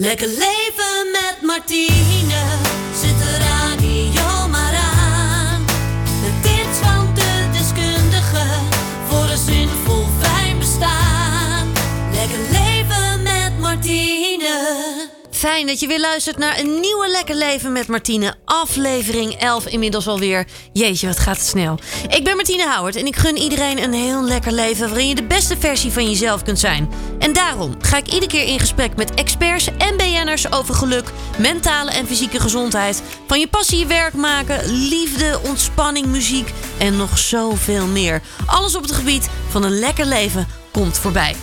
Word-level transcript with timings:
Lekker 0.00 0.28
leven 0.28 1.10
met 1.12 1.36
Martine. 1.42 2.47
Fijn 15.38 15.66
dat 15.66 15.80
je 15.80 15.86
weer 15.86 16.00
luistert 16.00 16.38
naar 16.38 16.58
een 16.58 16.80
nieuwe 16.80 17.08
Lekker 17.08 17.34
Leven 17.34 17.72
met 17.72 17.88
Martine. 17.88 18.34
Aflevering 18.44 19.32
11 19.32 19.66
inmiddels 19.66 20.06
alweer. 20.06 20.46
Jeetje, 20.72 21.06
wat 21.06 21.18
gaat 21.18 21.36
het 21.36 21.46
snel. 21.46 21.78
Ik 22.08 22.24
ben 22.24 22.36
Martine 22.36 22.74
Howard 22.74 22.96
en 22.96 23.06
ik 23.06 23.16
gun 23.16 23.36
iedereen 23.36 23.82
een 23.82 23.92
heel 23.92 24.22
lekker 24.22 24.52
leven... 24.52 24.88
waarin 24.88 25.08
je 25.08 25.14
de 25.14 25.26
beste 25.26 25.56
versie 25.58 25.92
van 25.92 26.08
jezelf 26.08 26.42
kunt 26.42 26.58
zijn. 26.58 26.90
En 27.18 27.32
daarom 27.32 27.74
ga 27.80 27.96
ik 27.96 28.06
iedere 28.06 28.26
keer 28.26 28.46
in 28.46 28.58
gesprek 28.58 28.96
met 28.96 29.14
experts 29.14 29.68
en 29.78 29.96
BN'ers... 29.96 30.52
over 30.52 30.74
geluk, 30.74 31.12
mentale 31.36 31.90
en 31.90 32.06
fysieke 32.06 32.40
gezondheid. 32.40 33.02
Van 33.26 33.40
je 33.40 33.48
passie 33.48 33.78
je 33.78 33.86
werk 33.86 34.14
maken, 34.14 34.88
liefde, 34.88 35.40
ontspanning, 35.44 36.06
muziek... 36.06 36.52
en 36.78 36.96
nog 36.96 37.18
zoveel 37.18 37.86
meer. 37.86 38.22
Alles 38.46 38.76
op 38.76 38.82
het 38.82 38.92
gebied 38.92 39.28
van 39.48 39.62
een 39.64 39.78
lekker 39.78 40.06
leven 40.06 40.46
komt 40.72 40.98
voorbij. 40.98 41.34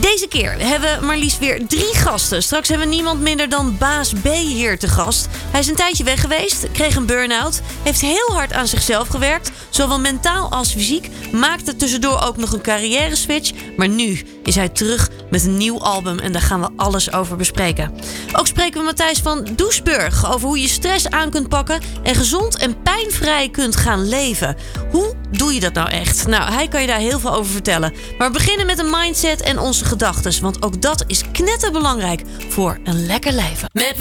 Deze 0.00 0.26
keer 0.28 0.54
hebben 0.58 1.00
we 1.00 1.06
maar 1.06 1.16
liefst 1.16 1.38
weer 1.38 1.66
drie 1.66 1.94
gasten. 1.94 2.42
Straks 2.42 2.68
hebben 2.68 2.88
we 2.88 2.94
niemand 2.94 3.20
minder 3.20 3.48
dan 3.48 3.76
Baas 3.78 4.12
B 4.12 4.26
hier 4.26 4.78
te 4.78 4.88
gast. 4.88 5.28
Hij 5.50 5.60
is 5.60 5.68
een 5.68 5.74
tijdje 5.74 6.04
weg 6.04 6.20
geweest, 6.20 6.70
kreeg 6.72 6.96
een 6.96 7.06
burn-out, 7.06 7.60
heeft 7.82 8.00
heel 8.00 8.28
hard 8.32 8.52
aan 8.52 8.66
zichzelf 8.66 9.08
gewerkt, 9.08 9.50
zowel 9.70 10.00
mentaal 10.00 10.50
als 10.50 10.72
fysiek, 10.72 11.08
maakte 11.32 11.76
tussendoor 11.76 12.20
ook 12.20 12.36
nog 12.36 12.52
een 12.52 12.60
carrière 12.60 13.16
switch, 13.16 13.52
maar 13.76 13.88
nu 13.88 14.22
is 14.42 14.54
hij 14.54 14.68
terug 14.68 15.08
met 15.30 15.44
een 15.44 15.56
nieuw 15.56 15.80
album 15.80 16.18
en 16.18 16.32
daar 16.32 16.42
gaan 16.42 16.60
we 16.60 16.68
alles 16.76 17.12
over 17.12 17.36
bespreken. 17.36 17.94
Ook 18.32 18.46
spreken 18.46 18.80
we 18.80 18.86
Matthijs 18.86 19.18
van 19.18 19.48
Doesburg 19.56 20.32
over 20.32 20.48
hoe 20.48 20.60
je 20.60 20.68
stress 20.68 21.10
aan 21.10 21.30
kunt 21.30 21.48
pakken 21.48 21.80
en 22.02 22.14
gezond 22.14 22.56
en 22.56 22.82
pijnvrij 22.82 23.48
kunt 23.48 23.76
gaan 23.76 24.08
leven. 24.08 24.56
Hoe 24.90 25.14
doe 25.30 25.54
je 25.54 25.60
dat 25.60 25.72
nou 25.72 25.88
echt? 25.90 26.26
Nou, 26.26 26.52
hij 26.52 26.68
kan 26.68 26.80
je 26.80 26.86
daar 26.86 26.98
heel 26.98 27.20
veel 27.20 27.34
over 27.34 27.52
vertellen. 27.52 27.92
Maar 28.18 28.26
we 28.26 28.38
beginnen 28.38 28.66
met 28.66 28.78
een 28.78 28.90
mindset 28.90 29.40
en 29.40 29.58
onze 29.58 29.84
gedachten, 29.90 30.42
want 30.42 30.62
ook 30.62 30.82
dat 30.82 31.04
is 31.06 31.22
knetterbelangrijk 31.32 32.22
voor 32.48 32.78
een 32.84 33.06
lekker 33.06 33.32
leven. 33.32 33.70
Met 33.72 33.96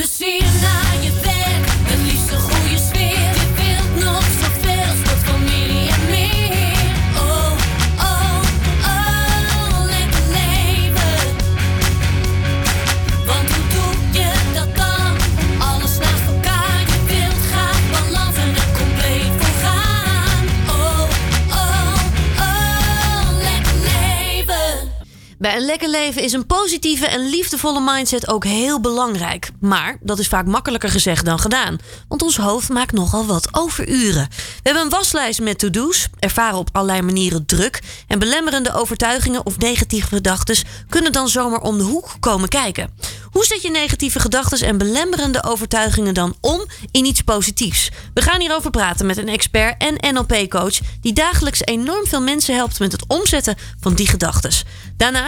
naar 0.62 1.04
je 1.04 1.19
Bij 25.40 25.56
een 25.56 25.66
lekker 25.66 25.90
leven 25.90 26.24
is 26.24 26.34
een 26.34 26.46
positieve 26.46 27.08
en 27.08 27.30
liefdevolle 27.30 27.82
mindset 27.82 28.28
ook 28.28 28.44
heel 28.44 28.80
belangrijk. 28.80 29.50
Maar 29.60 29.98
dat 30.02 30.20
is 30.20 30.28
vaak 30.28 30.46
makkelijker 30.46 30.90
gezegd 30.90 31.26
dan 31.26 31.40
gedaan. 31.40 31.78
Want 32.08 32.22
ons 32.22 32.38
hoofd 32.38 32.70
maakt 32.70 32.92
nogal 32.92 33.26
wat 33.26 33.48
overuren. 33.52 34.28
We 34.30 34.60
hebben 34.64 34.84
een 34.84 34.90
waslijst 34.90 35.42
met 35.42 35.60
to-do's, 35.60 36.08
ervaren 36.20 36.58
op 36.58 36.70
allerlei 36.72 37.02
manieren 37.02 37.46
druk. 37.46 37.82
En 38.08 38.20
belemmerende 38.20 38.74
overtuigingen 38.74 39.46
of 39.46 39.58
negatieve 39.58 40.08
gedachten 40.08 40.58
kunnen 40.90 41.12
dan 41.12 41.30
zomaar 41.30 41.62
om 41.62 41.78
de 41.78 41.84
hoek 41.84 42.16
komen 42.20 42.50
kijken. 42.50 42.90
Hoe 43.32 43.46
zet 43.46 43.62
je 43.62 43.70
negatieve 43.70 44.20
gedachten 44.20 44.68
en 44.68 44.78
belemmerende 44.78 45.44
overtuigingen 45.44 46.14
dan 46.14 46.36
om 46.42 46.66
in 46.92 47.06
iets 47.06 47.22
positiefs? 47.22 47.90
We 48.14 48.22
gaan 48.22 48.40
hierover 48.40 48.70
praten 48.70 49.06
met 49.06 49.18
een 49.18 49.30
expert 49.30 49.76
en 49.78 50.14
NLP-coach 50.14 50.80
die 51.02 51.14
dagelijks 51.14 51.62
enorm 51.64 52.08
veel 52.08 52.22
mensen 52.22 52.56
helpt 52.56 52.80
met 52.80 52.92
het 52.92 53.04
omzetten 53.08 53.58
van 53.80 53.94
die 53.94 54.08
gedachten. 54.08 54.52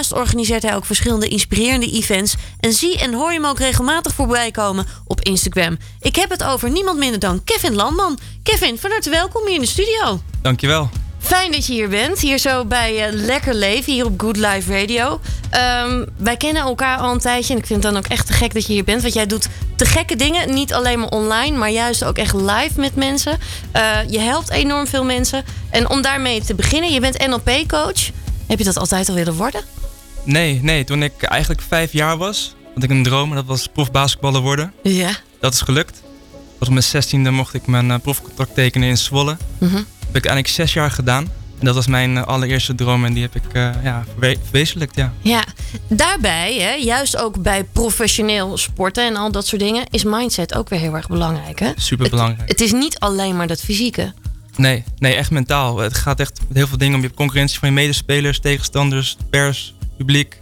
Daarnaast 0.01 0.27
organiseert 0.27 0.63
hij 0.63 0.75
ook 0.75 0.85
verschillende 0.85 1.27
inspirerende 1.27 1.91
events 1.91 2.35
en 2.59 2.73
zie 2.73 2.99
en 2.99 3.13
hoor 3.13 3.31
je 3.31 3.39
hem 3.39 3.45
ook 3.45 3.59
regelmatig 3.59 4.13
voorbij 4.13 4.51
komen 4.51 4.85
op 5.05 5.21
Instagram. 5.21 5.77
Ik 5.99 6.15
heb 6.15 6.29
het 6.29 6.43
over 6.43 6.69
niemand 6.69 6.97
minder 6.97 7.19
dan 7.19 7.43
Kevin 7.43 7.73
Landman. 7.75 8.19
Kevin, 8.43 8.77
van 8.77 8.91
harte 8.91 9.09
welkom 9.09 9.45
hier 9.45 9.55
in 9.55 9.61
de 9.61 9.67
studio. 9.67 10.21
Dankjewel. 10.41 10.89
Fijn 11.19 11.51
dat 11.51 11.65
je 11.65 11.73
hier 11.73 11.89
bent. 11.89 12.19
Hier 12.19 12.37
zo 12.37 12.65
bij 12.65 13.07
eh, 13.07 13.13
Lekker 13.13 13.53
Leven, 13.53 13.93
hier 13.93 14.05
op 14.05 14.21
Good 14.21 14.37
Life 14.37 14.79
Radio. 14.79 15.19
Ehm, 15.49 16.05
wij 16.17 16.37
kennen 16.37 16.61
elkaar 16.63 16.97
al 16.97 17.11
een 17.11 17.19
tijdje. 17.19 17.53
En 17.53 17.59
ik 17.59 17.65
vind 17.65 17.83
het 17.83 17.93
dan 17.93 18.03
ook 18.03 18.09
echt 18.09 18.27
te 18.27 18.33
gek 18.33 18.53
dat 18.53 18.65
je 18.67 18.73
hier 18.73 18.83
bent. 18.83 19.01
Want 19.01 19.13
jij 19.13 19.25
doet 19.25 19.47
te 19.75 19.85
gekke 19.85 20.15
dingen. 20.15 20.53
Niet 20.53 20.73
alleen 20.73 20.99
maar 20.99 21.09
online, 21.09 21.57
maar 21.57 21.71
juist 21.71 22.03
ook 22.03 22.17
echt 22.17 22.33
live 22.33 22.73
met 22.79 22.95
mensen. 22.95 23.39
Eh, 23.71 23.97
je 24.09 24.19
helpt 24.19 24.49
enorm 24.49 24.87
veel 24.87 25.03
mensen. 25.03 25.43
En 25.69 25.89
om 25.89 26.01
daarmee 26.01 26.41
te 26.43 26.55
beginnen, 26.55 26.91
je 26.91 26.99
bent 26.99 27.27
NLP-coach. 27.27 28.09
Heb 28.47 28.57
je 28.57 28.63
dat 28.63 28.77
altijd 28.77 29.09
al 29.09 29.15
willen 29.15 29.33
worden? 29.35 29.80
Nee, 30.23 30.59
nee, 30.63 30.83
toen 30.83 31.03
ik 31.03 31.21
eigenlijk 31.23 31.61
vijf 31.61 31.91
jaar 31.91 32.17
was, 32.17 32.55
had 32.73 32.83
ik 32.83 32.89
een 32.89 33.03
droom 33.03 33.29
en 33.29 33.35
dat 33.35 33.45
was 33.45 33.67
profbasketballer 33.67 34.41
worden. 34.41 34.73
Ja. 34.83 35.09
Dat 35.39 35.53
is 35.53 35.61
gelukt. 35.61 36.01
Op 36.59 36.69
mijn 36.69 36.83
zestiende 36.83 37.31
mocht 37.31 37.53
ik 37.53 37.67
mijn 37.67 37.91
eh, 37.91 37.99
profcontract 37.99 38.53
tekenen 38.55 38.89
in 38.89 38.97
Zwolle. 38.97 39.37
Mhm. 39.57 39.73
Dat 39.73 39.83
heb 39.99 40.15
ik 40.15 40.25
eigenlijk 40.25 40.47
zes 40.47 40.73
jaar 40.73 40.91
gedaan. 40.91 41.23
En 41.59 41.65
dat 41.65 41.75
was 41.75 41.87
mijn 41.87 42.17
eh, 42.17 42.23
allereerste 42.23 42.75
droom 42.75 43.05
en 43.05 43.13
die 43.13 43.21
heb 43.23 43.35
ik 43.35 43.53
eh, 43.53 43.69
ja, 43.83 44.03
verwe- 44.11 44.37
verwezenlijkt, 44.43 44.95
ja. 44.95 45.13
Ja, 45.21 45.43
daarbij, 45.87 46.55
hè, 46.59 46.71
juist 46.73 47.17
ook 47.17 47.41
bij 47.41 47.63
professioneel 47.63 48.57
sporten 48.57 49.05
en 49.05 49.15
al 49.15 49.31
dat 49.31 49.47
soort 49.47 49.61
dingen, 49.61 49.85
is 49.89 50.03
mindset 50.03 50.53
ook 50.55 50.69
weer 50.69 50.79
heel 50.79 50.95
erg 50.95 51.07
belangrijk. 51.07 51.59
Hè? 51.59 51.71
Superbelangrijk. 51.75 52.49
Het 52.49 52.61
is 52.61 52.71
niet 52.71 52.99
alleen 52.99 53.35
maar 53.37 53.47
dat 53.47 53.61
fysieke. 53.61 54.13
Nee, 54.55 54.83
nee, 54.97 55.13
echt 55.15 55.31
mentaal. 55.31 55.77
Het 55.77 55.93
gaat 55.93 56.19
echt 56.19 56.39
met 56.47 56.57
heel 56.57 56.67
veel 56.67 56.77
dingen 56.77 56.95
om 56.95 57.01
je 57.01 57.13
concurrentie 57.13 57.59
van 57.59 57.67
je 57.67 57.73
medespelers, 57.73 58.39
tegenstanders, 58.39 59.17
pers, 59.29 59.73
publiek. 60.05 60.39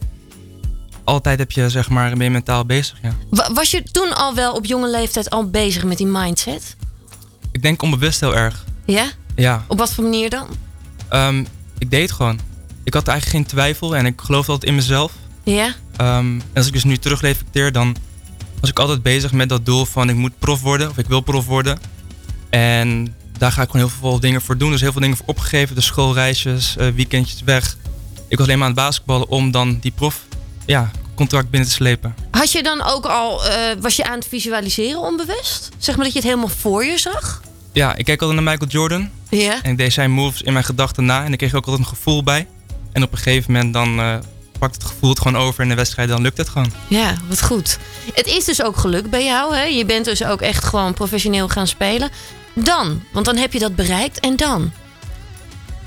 Altijd 1.04 1.40
heb 1.40 1.52
je, 1.52 1.70
zeg 1.70 1.90
maar, 1.90 2.10
ben 2.16 2.24
je 2.24 2.30
mentaal 2.30 2.66
bezig, 2.66 2.98
ja. 3.02 3.16
Wa- 3.30 3.54
Was 3.54 3.72
je 3.72 3.84
toen 3.84 4.16
al 4.16 4.36
wel 4.36 4.54
op 4.54 4.66
jonge 4.66 4.90
leeftijd 4.90 5.30
al 5.30 5.50
bezig 5.50 5.84
met 5.84 5.98
die 5.98 6.08
mindset? 6.08 6.76
Ik 7.52 7.62
denk 7.62 7.82
onbewust 7.82 8.20
heel 8.20 8.36
erg. 8.36 8.66
Ja? 8.86 9.06
Ja, 9.36 9.66
Op 9.68 9.78
wat 9.78 9.94
voor 9.94 10.04
manier 10.04 10.30
dan? 10.30 10.48
Ehm, 11.10 11.44
ik 11.78 11.90
deed 11.92 12.02
het 12.02 12.12
gewoon. 12.12 12.40
Ik 12.84 12.94
had 12.94 13.08
eigenlijk 13.08 13.38
geen 13.38 13.48
twijfel 13.48 13.96
en 13.96 14.06
ik 14.06 14.22
geloofde 14.22 14.52
altijd 14.52 14.70
in 14.70 14.76
mezelf. 14.78 15.12
Ja? 15.44 15.74
Ehm, 15.98 16.26
en 16.26 16.42
als 16.54 16.68
ik 16.68 16.74
dus 16.74 16.84
nu 16.84 16.98
terugreflecteer, 16.98 17.72
dan 17.72 17.96
was 18.62 18.70
ik 18.70 18.80
altijd 18.80 19.04
bezig 19.04 19.32
met 19.32 19.50
dat 19.50 19.66
doel 19.66 19.86
van 19.86 20.10
ik 20.10 20.16
moet 20.16 20.40
prof 20.40 20.62
worden 20.62 20.90
of 20.90 20.98
ik 20.98 21.08
wil 21.08 21.22
prof 21.22 21.46
worden. 21.46 21.80
En 22.50 23.16
daar 23.38 23.52
ga 23.52 23.62
ik 23.62 23.70
gewoon 23.70 23.88
heel 23.88 23.96
veel 24.00 24.20
dingen 24.20 24.42
voor 24.42 24.58
doen. 24.58 24.72
Dus 24.72 24.82
heel 24.82 24.92
veel 24.92 25.02
dingen 25.02 25.18
voor 25.18 25.26
opgegeven. 25.28 25.76
Dus 25.76 25.86
schoolreisjes, 25.86 26.78
eh, 26.78 26.88
weekendjes 26.90 27.42
weg. 27.42 27.78
Ik 28.30 28.38
was 28.38 28.48
alleen 28.48 28.60
maar 28.60 28.68
aan 28.68 28.74
het 28.74 28.84
basketballen 28.84 29.28
om 29.28 29.52
dan 29.52 29.78
die 29.82 29.92
prof 29.92 30.22
ja, 30.66 30.92
contract 31.16 31.50
binnen 31.50 31.70
te 31.70 31.76
slepen. 31.76 32.16
Had 32.32 32.52
je 32.52 32.64
dan 32.64 32.84
ook 32.84 33.06
al, 33.06 33.46
eh, 33.46 33.56
was 33.80 33.96
je 33.96 34.04
aan 34.04 34.18
het 34.18 34.28
visualiseren 34.28 35.00
onbewust? 35.00 35.70
Zeg 35.78 35.96
maar 35.96 36.04
dat 36.04 36.14
je 36.14 36.20
het 36.20 36.28
helemaal 36.28 36.56
voor 36.58 36.86
je 36.86 36.98
zag? 36.98 37.42
Ja, 37.74 37.96
ik 37.96 38.06
keek 38.06 38.22
altijd 38.22 38.42
naar 38.42 38.52
Michael 38.52 38.72
Jordan. 38.72 39.10
Ja. 39.30 39.64
En 39.64 39.72
ik 39.72 39.78
deed 39.78 39.94
zijn 39.94 40.12
moves 40.12 40.42
in 40.42 40.54
mijn 40.54 40.66
gedachten 40.66 41.06
na. 41.06 41.24
En 41.26 41.32
ik 41.32 41.38
kreeg 41.38 41.54
ook 41.54 41.66
altijd 41.66 41.84
een 41.84 41.96
gevoel 41.96 42.24
bij. 42.24 42.48
En 42.92 43.04
op 43.04 43.12
een 43.12 43.18
gegeven 43.18 43.52
moment 43.52 43.74
dan 43.74 44.00
eh, 44.00 44.16
pakt 44.60 44.74
het 44.74 44.84
gevoel 44.84 45.10
het 45.10 45.20
gewoon 45.20 45.42
over 45.42 45.64
in 45.64 45.70
de 45.70 45.76
wedstrijd. 45.76 46.10
Dan 46.10 46.22
lukt 46.22 46.38
het 46.38 46.50
gewoon. 46.50 46.72
Ja, 46.88 47.16
wat 47.28 47.44
goed. 47.44 47.78
Het 48.14 48.28
is 48.28 48.46
dus 48.46 48.64
ook 48.64 48.78
gelukt 48.78 49.10
bij 49.10 49.26
jou. 49.26 49.56
Hè? 49.56 49.64
Je 49.64 49.86
bent 49.86 50.06
dus 50.06 50.24
ook 50.24 50.42
echt 50.42 50.64
gewoon 50.64 50.94
professioneel 50.94 51.48
gaan 51.50 51.68
spelen. 51.68 52.10
Dan, 52.54 53.04
want 53.12 53.26
dan 53.26 53.38
heb 53.38 53.54
je 53.54 53.60
dat 53.60 53.76
bereikt 53.76 54.20
en 54.20 54.36
dan? 54.36 54.72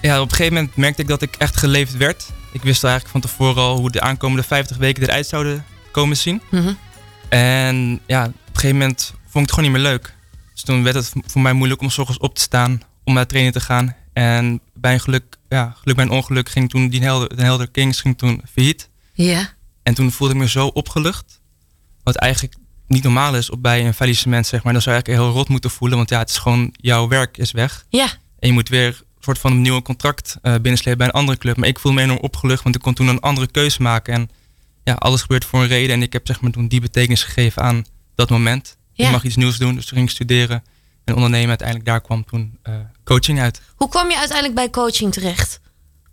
Ja, 0.02 0.20
op 0.20 0.30
een 0.30 0.36
gegeven 0.36 0.54
moment 0.54 0.76
merkte 0.76 1.02
ik 1.02 1.08
dat 1.08 1.22
ik 1.22 1.36
echt 1.36 1.56
geleefd 1.56 1.96
werd. 1.96 2.30
Ik 2.52 2.62
wist 2.62 2.84
eigenlijk 2.84 3.12
van 3.12 3.20
tevoren 3.20 3.62
al 3.62 3.78
hoe 3.78 3.90
de 3.90 4.00
aankomende 4.00 4.42
50 4.42 4.76
weken 4.76 5.02
eruit 5.02 5.26
zouden 5.26 5.64
komen 5.90 6.16
zien. 6.16 6.42
Mhm. 6.50 6.72
En 7.28 8.00
ja, 8.06 8.24
op 8.24 8.34
een 8.34 8.54
gegeven 8.54 8.76
moment 8.76 9.14
vond 9.28 9.34
ik 9.34 9.40
het 9.40 9.50
gewoon 9.50 9.70
niet 9.70 9.80
meer 9.80 9.90
leuk. 9.90 10.14
Dus 10.52 10.62
toen 10.62 10.82
werd 10.82 10.96
het 10.96 11.12
voor 11.26 11.40
mij 11.40 11.52
moeilijk 11.52 11.80
om 11.80 11.90
s 11.90 11.98
ochtends 11.98 12.22
op 12.22 12.34
te 12.34 12.40
staan, 12.40 12.80
om 13.04 13.14
naar 13.14 13.26
trainen 13.26 13.52
te 13.52 13.60
gaan. 13.60 13.96
En 14.12 14.60
bij 14.74 14.92
een 14.92 15.00
geluk, 15.00 15.36
ja, 15.48 15.74
geluk 15.80 15.96
bij 15.96 16.04
een 16.04 16.10
ongeluk 16.10 16.48
ging 16.48 16.70
toen 16.70 16.88
die 16.88 17.02
Helder, 17.02 17.36
de 17.36 17.42
Helder 17.42 17.70
Kings 17.70 18.00
ging 18.00 18.18
toen 18.18 18.42
failliet. 18.52 18.88
Ja. 19.12 19.52
En 19.82 19.94
toen 19.94 20.12
voelde 20.12 20.34
ik 20.34 20.40
me 20.40 20.48
zo 20.48 20.66
opgelucht. 20.66 21.40
Wat 22.02 22.16
eigenlijk 22.16 22.54
niet 22.86 23.02
normaal 23.02 23.36
is 23.36 23.50
op 23.50 23.62
bij 23.62 23.86
een 23.86 23.94
faillissement, 23.94 24.46
zeg 24.46 24.62
maar. 24.62 24.72
Dan 24.72 24.82
zou 24.82 24.96
je 24.96 25.02
eigenlijk 25.02 25.26
heel 25.30 25.38
rot 25.40 25.48
moeten 25.48 25.70
voelen, 25.70 25.96
want 25.96 26.10
ja, 26.10 26.18
het 26.18 26.30
is 26.30 26.38
gewoon, 26.38 26.74
jouw 26.76 27.08
werk 27.08 27.36
is 27.38 27.50
weg. 27.50 27.86
Ja. 27.88 28.06
En 28.38 28.48
je 28.48 28.52
moet 28.52 28.68
weer 28.68 29.02
soort 29.24 29.38
van 29.38 29.52
een 29.52 29.60
nieuwe 29.60 29.82
contract 29.82 30.36
eh 30.42 30.52
binnenslepen 30.54 30.98
bij 30.98 31.06
een 31.06 31.12
andere 31.12 31.38
club. 31.38 31.56
Maar 31.56 31.68
ik 31.68 31.78
voel 31.78 31.92
me 31.92 32.02
enorm 32.02 32.18
opgelucht, 32.18 32.62
want 32.62 32.74
ik 32.74 32.80
kon 32.80 32.94
toen 32.94 33.08
een 33.08 33.20
andere 33.20 33.46
keuze 33.46 33.82
maken. 33.82 34.14
En 34.14 34.30
ja, 34.84 34.94
alles 34.94 35.20
gebeurt 35.20 35.44
voor 35.44 35.60
een 35.60 35.68
reden. 35.68 35.94
En 35.96 36.02
ik 36.02 36.12
heb 36.12 36.26
zeg 36.26 36.40
maar 36.40 36.50
toen 36.50 36.68
die 36.68 36.80
betekenis 36.80 37.22
gegeven 37.22 37.62
aan 37.62 37.84
dat 38.14 38.30
moment. 38.30 38.76
Ja. 38.92 39.04
Ik 39.06 39.12
mag 39.12 39.24
iets 39.24 39.36
nieuws 39.36 39.58
doen, 39.58 39.74
dus 39.74 39.84
toen 39.86 39.96
ging 39.96 40.08
ik 40.08 40.14
studeren 40.14 40.62
en 41.04 41.14
ondernemen. 41.14 41.48
Uiteindelijk 41.48 41.88
daar 41.88 42.00
kwam 42.00 42.24
toen 42.24 42.58
eh, 42.62 42.74
coaching 43.04 43.40
uit. 43.40 43.60
Hoe 43.76 43.88
kwam 43.88 44.10
je 44.10 44.16
uiteindelijk 44.18 44.58
bij 44.58 44.70
coaching 44.70 45.12
terecht? 45.12 45.60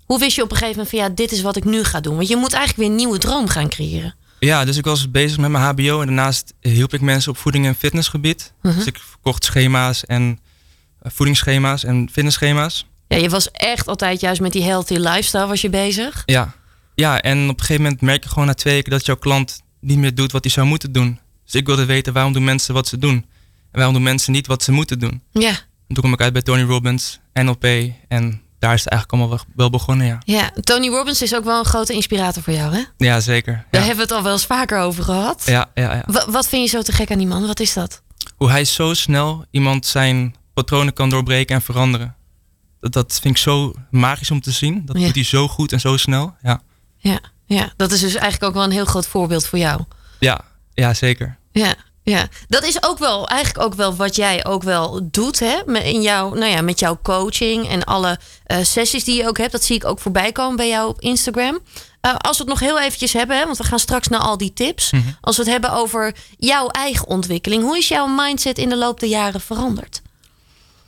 Hoe 0.05 0.19
wist 0.19 0.35
je 0.35 0.43
op 0.43 0.51
een 0.51 0.57
gegeven 0.57 0.77
moment 0.77 0.95
van 0.95 1.05
ja, 1.05 1.15
dit 1.15 1.31
is 1.31 1.41
wat 1.41 1.55
ik 1.55 1.63
nu 1.63 1.83
ga 1.83 1.99
doen? 1.99 2.15
Want 2.15 2.27
je 2.27 2.35
moet 2.35 2.53
eigenlijk 2.53 2.81
weer 2.81 2.89
een 2.89 3.03
nieuwe 3.05 3.17
droom 3.17 3.47
gaan 3.47 3.69
creëren. 3.69 4.15
Ja, 4.39 4.65
dus 4.65 4.77
ik 4.77 4.85
was 4.85 5.11
bezig 5.11 5.37
met 5.37 5.49
mijn 5.49 5.63
HBO 5.63 5.99
en 5.99 6.05
daarnaast 6.05 6.53
hielp 6.59 6.93
ik 6.93 7.01
mensen 7.01 7.31
op 7.31 7.37
voeding- 7.37 7.65
en 7.65 7.75
fitnessgebied. 7.75 8.53
Mhm. 8.61 8.75
Dus 8.75 8.85
ik 8.85 8.97
verkocht 8.97 9.43
schema's 9.43 10.05
en 10.05 10.39
eh, 11.01 11.11
voedingsschema's 11.11 11.83
en 11.83 12.09
fitnessschema's. 12.11 12.85
Ja, 13.09 13.17
je 13.17 13.29
was 13.29 13.51
echt 13.51 13.87
altijd 13.87 14.19
juist 14.19 14.41
met 14.41 14.51
die 14.51 14.63
healthy 14.63 14.93
lifestyle 14.93 15.47
was 15.47 15.61
je 15.61 15.69
bezig. 15.69 16.23
Ja. 16.25 16.53
ja, 16.95 17.21
en 17.21 17.43
op 17.49 17.53
een 17.59 17.59
gegeven 17.59 17.83
moment 17.83 18.01
merk 18.01 18.23
je 18.23 18.29
gewoon 18.29 18.45
na 18.47 18.53
twee 18.53 18.73
weken 18.73 18.91
dat 18.91 19.05
jouw 19.05 19.15
klant 19.17 19.61
niet 19.81 19.97
meer 19.97 20.15
doet 20.15 20.31
wat 20.31 20.43
hij 20.43 20.51
zou 20.53 20.67
moeten 20.67 20.91
doen. 20.91 21.19
Dus 21.45 21.53
ik 21.55 21.65
wilde 21.65 21.85
weten 21.85 22.13
waarom 22.13 22.33
doen 22.33 22.43
mensen 22.43 22.73
wat 22.73 22.87
ze 22.87 22.97
doen 22.97 23.13
en 23.13 23.25
waarom 23.71 23.93
doen 23.93 24.03
mensen 24.03 24.31
niet 24.31 24.47
wat 24.47 24.63
ze 24.63 24.71
moeten 24.71 24.99
doen. 24.99 25.21
Ja, 25.31 25.49
En 25.49 25.55
toen 25.87 25.97
kwam 25.97 26.13
ik 26.13 26.21
uit 26.21 26.33
bij 26.33 26.41
Tony 26.41 26.61
Robbins, 26.63 27.19
NLP 27.33 27.63
en 28.07 28.41
daar 28.59 28.73
is 28.73 28.83
het 28.83 28.89
eigenlijk 28.93 29.11
allemaal 29.11 29.39
wel- 29.55 29.69
begonnen, 29.69 30.07
ja. 30.07 30.17
ja. 30.25 30.51
Tony 30.61 30.87
Robbins 30.87 31.21
is 31.21 31.35
ook 31.35 31.43
wel 31.43 31.59
een 31.59 31.65
grote 31.65 31.93
inspirator 31.93 32.43
voor 32.43 32.53
jou, 32.53 32.73
hè? 32.75 32.81
Ja, 32.97 33.19
zeker. 33.19 33.65
Daar 33.71 33.81
hebben 33.85 33.95
we 33.95 34.01
het 34.01 34.11
al 34.11 34.23
wel 34.23 34.31
eens 34.31 34.45
vaker 34.45 34.79
over 34.79 35.03
gehad. 35.03 35.43
ja, 35.45 35.69
ja. 35.73 35.93
ja. 35.95 36.03
Wa- 36.05 36.25
wat 36.31 36.47
vind 36.47 36.63
je 36.63 36.77
zo 36.77 36.81
te 36.81 36.91
gek 36.91 37.11
aan 37.11 37.17
die 37.17 37.27
man? 37.27 37.47
Wat 37.47 37.59
is 37.59 37.73
dat? 37.73 38.01
Hoe 38.35 38.49
hij 38.49 38.65
zo 38.65 38.93
snel 38.93 39.45
iemand 39.51 39.85
zijn 39.85 40.35
patronen 40.53 40.93
kan 40.93 41.09
doorbreken 41.09 41.55
en 41.55 41.61
veranderen. 41.61 42.15
Dat, 42.79 42.93
dat 42.93 43.19
vind 43.21 43.35
ik 43.35 43.41
zo 43.41 43.73
magisch 43.91 44.31
om 44.31 44.41
te 44.41 44.51
zien. 44.51 44.81
Dat 44.85 44.97
Ja. 44.99 45.05
doet 45.05 45.15
hij 45.15 45.23
zo 45.23 45.47
goed 45.47 45.71
en 45.71 45.79
zo 45.79 45.97
snel. 45.97 46.35
Ja, 46.41 46.61
Ja, 46.97 47.19
ja, 47.45 47.73
dat 47.77 47.91
is 47.91 47.99
dus 47.99 48.13
eigenlijk 48.15 48.43
ook 48.43 48.53
wel 48.53 48.63
een 48.63 48.71
heel 48.71 48.85
groot 48.85 49.07
voorbeeld 49.07 49.45
voor 49.45 49.59
jou. 49.59 49.81
ja, 50.19 50.41
ja 50.73 50.93
zeker. 50.93 51.37
Ja, 51.51 51.73
ja. 52.03 52.27
Dat 52.47 52.63
is 52.63 52.83
ook 52.83 52.97
wel 52.97 53.27
eigenlijk 53.27 53.65
ook 53.65 53.73
wel 53.73 53.95
wat 53.95 54.15
jij 54.15 54.45
ook 54.45 54.63
wel 54.63 55.09
doet, 55.11 55.39
hè? 55.39 55.55
Met- 55.65 55.83
In 55.83 56.01
jouw, 56.01 56.33
nou 56.33 56.51
ja, 56.51 56.61
met 56.61 56.79
jouw 56.79 56.99
coaching 57.03 57.67
en 57.69 57.83
alle 57.83 58.19
eh, 58.43 58.57
sessies 58.63 59.03
die 59.03 59.15
je 59.15 59.27
ook 59.27 59.37
hebt. 59.37 59.51
Dat 59.51 59.63
zie 59.63 59.75
ik 59.75 59.85
ook 59.85 59.99
voorbij 59.99 60.31
komen 60.31 60.55
bij 60.55 60.67
jou 60.69 60.89
op 60.89 61.01
Instagram. 61.01 61.59
Eh, 62.01 62.15
als 62.17 62.37
we 62.37 62.43
het 62.43 62.51
nog 62.51 62.59
heel 62.59 62.79
eventjes 62.79 63.13
hebben, 63.13 63.37
hè, 63.37 63.45
want 63.45 63.57
we 63.57 63.63
gaan 63.63 63.79
straks 63.79 64.07
naar 64.07 64.19
al 64.19 64.37
die 64.37 64.53
tips. 64.53 64.91
Mhm. 64.91 65.01
Als 65.21 65.35
we 65.37 65.41
het 65.43 65.51
hebben 65.51 65.71
over 65.71 66.15
jouw 66.37 66.67
eigen 66.67 67.07
ontwikkeling. 67.07 67.63
Hoe 67.63 67.77
is 67.77 67.87
jouw 67.87 68.07
mindset 68.07 68.57
in 68.57 68.69
de 68.69 68.77
loop 68.77 68.99
der 68.99 69.09
jaren 69.09 69.41
veranderd? 69.41 70.01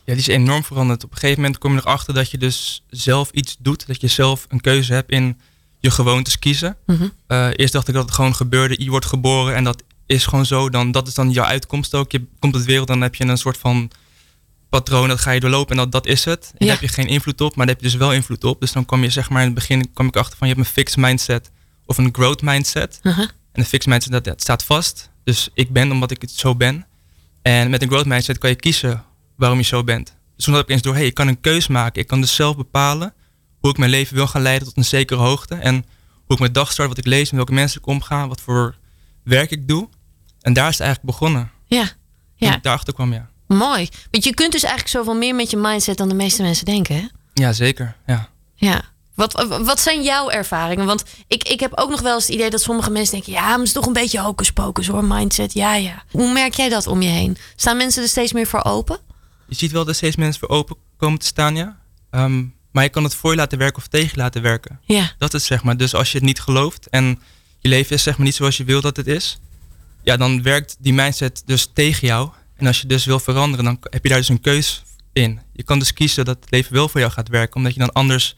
Ja, 0.06 0.13
die 0.13 0.18
is 0.18 0.27
enorm 0.27 0.63
veranderd. 0.63 1.03
Op 1.03 1.12
een 1.12 1.18
gegeven 1.18 1.42
moment 1.42 1.59
kom 1.59 1.74
je 1.74 1.80
erachter 1.80 2.13
dat 2.13 2.31
je 2.31 2.38
dus 2.38 2.83
zelf 2.89 3.31
iets 3.31 3.56
doet. 3.59 3.88
Dat 3.88 4.01
je 4.01 4.07
zelf 4.07 4.45
een 4.50 4.62
keuze 4.62 4.94
hebt 4.94 5.12
in 5.12 5.39
je 5.80 5.92
gewoontes 5.92 6.39
kiezen. 6.39 6.77
Mhm. 6.86 7.07
Eh, 7.27 7.50
eerst 7.56 7.74
dacht 7.74 7.88
ik 7.88 7.94
dat 7.94 8.06
het 8.06 8.13
gewoon 8.13 8.36
gebeurde. 8.36 8.83
Je 8.83 8.89
wordt 8.89 9.06
geboren 9.06 9.56
en 9.56 9.63
dat 9.63 9.83
is 10.06 10.25
gewoon 10.25 10.45
zo. 10.45 10.69
Dan, 10.69 10.92
dat 10.92 11.07
is 11.07 11.13
dan 11.13 11.31
jouw 11.31 11.45
uitkomst 11.45 11.95
ook. 11.95 12.12
Je 12.12 12.25
komt 12.39 12.53
op 12.53 12.59
de 12.59 12.65
wereld, 12.65 12.88
dan 12.88 13.01
heb 13.01 13.15
je 13.15 13.25
een 13.25 13.38
soort 13.38 13.57
van 13.57 13.92
patroon. 14.69 15.07
Dat 15.07 15.19
ga 15.19 15.31
je 15.31 15.39
doorlopen 15.39 15.71
en 15.71 15.77
dat, 15.77 15.92
dat 15.92 16.06
is 16.06 16.25
het. 16.25 16.45
En 16.45 16.65
Ja. 16.65 16.65
Daar 16.65 16.81
heb 16.81 16.89
je 16.89 16.95
geen 16.95 17.07
invloed 17.07 17.42
op, 17.42 17.56
maar 17.56 17.65
daar 17.65 17.75
heb 17.75 17.83
je 17.83 17.89
dus 17.89 18.00
wel 18.00 18.13
invloed 18.13 18.44
op. 18.44 18.59
Dus 18.59 18.71
dan 18.71 18.86
kwam 18.86 19.03
je 19.03 19.09
zeg 19.09 19.30
maar 19.30 19.39
in 19.39 19.45
het 19.45 19.56
begin 19.56 19.94
kwam 19.94 20.07
ik 20.07 20.15
achter 20.15 20.38
van 20.38 20.48
je 20.48 20.53
hebt 20.53 20.65
een 20.65 20.74
fixed 20.74 20.98
mindset 20.98 21.51
of 21.86 21.98
een 21.98 22.09
growth 22.12 22.42
mindset. 22.42 23.00
Uh-huh. 23.03 23.24
En 23.24 23.59
een 23.59 23.65
fixed 23.65 23.92
mindset 23.92 24.12
dat, 24.12 24.24
dat 24.24 24.42
staat 24.42 24.63
vast. 24.63 25.09
Dus 25.24 25.50
ik 25.53 25.74
ben 25.74 25.92
omdat 25.92 26.12
ik 26.12 26.21
het 26.21 26.31
zo 26.31 26.56
ben. 26.56 26.86
En 27.42 27.69
met 27.69 27.81
een 27.81 27.88
growth 27.88 28.06
mindset 28.06 28.38
kan 28.38 28.50
je 28.50 28.56
kiezen 28.56 29.03
waarom 29.41 29.59
je 29.59 29.65
zo 29.65 29.83
bent. 29.83 30.15
Dus 30.35 30.45
toen 30.45 30.53
had 30.53 30.63
ik 30.63 30.69
eens 30.69 30.81
door, 30.81 30.93
hey, 30.93 31.05
ik 31.05 31.13
kan 31.13 31.27
een 31.27 31.41
keus 31.41 31.67
maken. 31.67 32.01
Ik 32.01 32.07
kan 32.07 32.21
dus 32.21 32.35
zelf 32.35 32.55
bepalen 32.55 33.13
hoe 33.59 33.69
ik 33.69 33.77
mijn 33.77 33.91
leven 33.91 34.15
wil 34.15 34.27
gaan 34.27 34.41
leiden 34.41 34.67
tot 34.67 34.77
een 34.77 34.85
zekere 34.85 35.19
hoogte. 35.19 35.55
En 35.55 35.73
hoe 36.25 36.33
ik 36.35 36.39
mijn 36.39 36.51
dag 36.51 36.71
start, 36.71 36.88
wat 36.88 36.97
ik 36.97 37.05
lees, 37.05 37.23
met 37.23 37.31
welke 37.31 37.53
mensen 37.53 37.79
ik 37.79 37.88
omga, 37.88 38.27
wat 38.27 38.41
voor 38.41 38.75
werk 39.23 39.51
ik 39.51 39.67
doe. 39.67 39.89
En 40.41 40.53
daar 40.53 40.67
is 40.67 40.77
het 40.77 40.81
eigenlijk 40.81 41.17
begonnen. 41.17 41.51
Ja, 41.65 41.83
Toen 41.83 41.95
ja. 42.35 42.55
ik 42.55 42.63
daarachter 42.63 42.93
kwam, 42.93 43.13
ja. 43.13 43.29
mooi. 43.47 43.89
Want 44.11 44.23
je 44.23 44.33
kunt 44.33 44.51
dus 44.51 44.63
eigenlijk 44.63 44.93
zoveel 44.93 45.15
meer 45.15 45.35
met 45.35 45.51
je 45.51 45.57
mindset 45.57 45.97
dan 45.97 46.09
de 46.09 46.15
meeste 46.15 46.41
mensen 46.41 46.65
denken, 46.65 46.95
hè? 46.95 47.07
Ja, 47.33 47.53
zeker. 47.53 47.95
Ja. 48.05 48.29
Ja. 48.55 48.81
Wat, 49.15 49.45
wat 49.63 49.79
zijn 49.79 50.03
jouw 50.03 50.29
ervaringen? 50.29 50.85
Want 50.85 51.03
ik, 51.27 51.43
ik 51.43 51.59
heb 51.59 51.71
ook 51.75 51.89
nog 51.89 52.01
wel 52.01 52.13
eens 52.13 52.25
het 52.25 52.35
idee 52.35 52.49
dat 52.49 52.61
sommige 52.61 52.91
mensen 52.91 53.13
denken... 53.13 53.33
ja, 53.33 53.47
maar 53.47 53.57
het 53.57 53.67
is 53.67 53.73
toch 53.73 53.85
een 53.85 53.93
beetje 53.93 54.19
hocus 54.19 54.51
pocus 54.51 54.88
hoor, 54.88 55.05
mindset. 55.05 55.53
Ja, 55.53 55.75
ja. 55.75 56.03
Hoe 56.11 56.31
merk 56.31 56.53
jij 56.53 56.69
dat 56.69 56.88
om 56.88 57.01
je 57.01 57.09
heen? 57.09 57.38
Staan 57.55 57.77
mensen 57.77 58.03
er 58.03 58.09
steeds 58.09 58.33
meer 58.33 58.47
voor 58.47 58.63
open? 58.63 58.99
Je 59.51 59.57
ziet 59.57 59.71
wel 59.71 59.86
dat 59.86 59.95
steeds 59.95 60.15
mensen 60.15 60.39
voor 60.39 60.50
open 60.50 60.75
komen 60.98 61.19
te 61.19 61.25
staan, 61.25 61.56
ja. 61.56 61.77
Ehm, 62.09 62.44
maar 62.71 62.83
je 62.83 62.89
kan 62.89 63.03
het 63.03 63.15
voor 63.15 63.31
je 63.31 63.38
laten 63.38 63.57
werken 63.57 63.77
of 63.77 63.88
tegen 63.88 64.18
laten 64.18 64.42
werken. 64.42 64.80
Ja, 64.86 65.12
Dat 65.18 65.33
is 65.33 65.45
zeg 65.45 65.63
maar. 65.63 65.77
Dus 65.77 65.94
als 65.95 66.12
je 66.12 66.18
het 66.18 66.27
niet 66.27 66.39
gelooft 66.39 66.88
en 66.89 67.19
je 67.59 67.69
leven 67.69 67.95
is 67.95 68.03
zeg 68.03 68.18
maar 68.18 68.25
niet 68.25 68.36
zoals 68.36 68.57
je 68.57 68.63
wil 68.63 68.81
dat 68.81 68.98
het 68.98 69.07
is, 69.07 69.39
ja, 70.03 70.18
dan 70.18 70.42
werkt 70.42 70.77
die 70.80 70.94
mindset 70.94 71.44
dus 71.45 71.69
tegen 71.74 72.07
jou. 72.07 72.30
En 72.56 72.68
als 72.68 72.81
je 72.81 72.88
dus 72.88 73.06
wil 73.06 73.19
veranderen, 73.19 73.65
dan 73.65 73.77
heb 73.81 74.03
je 74.03 74.09
daar 74.09 74.18
dus 74.18 74.30
een 74.30 74.42
keus 74.42 74.83
in. 75.13 75.39
Je 75.53 75.63
kan 75.63 75.80
dus 75.80 75.94
kiezen 75.94 76.25
dat 76.25 76.38
het 76.42 76.51
leven 76.51 76.74
wel 76.74 76.89
voor 76.89 77.00
jou 77.00 77.12
gaat 77.12 77.27
werken, 77.27 77.56
omdat 77.56 77.74
je 77.74 77.80
dan 77.80 77.92
anders 77.92 78.36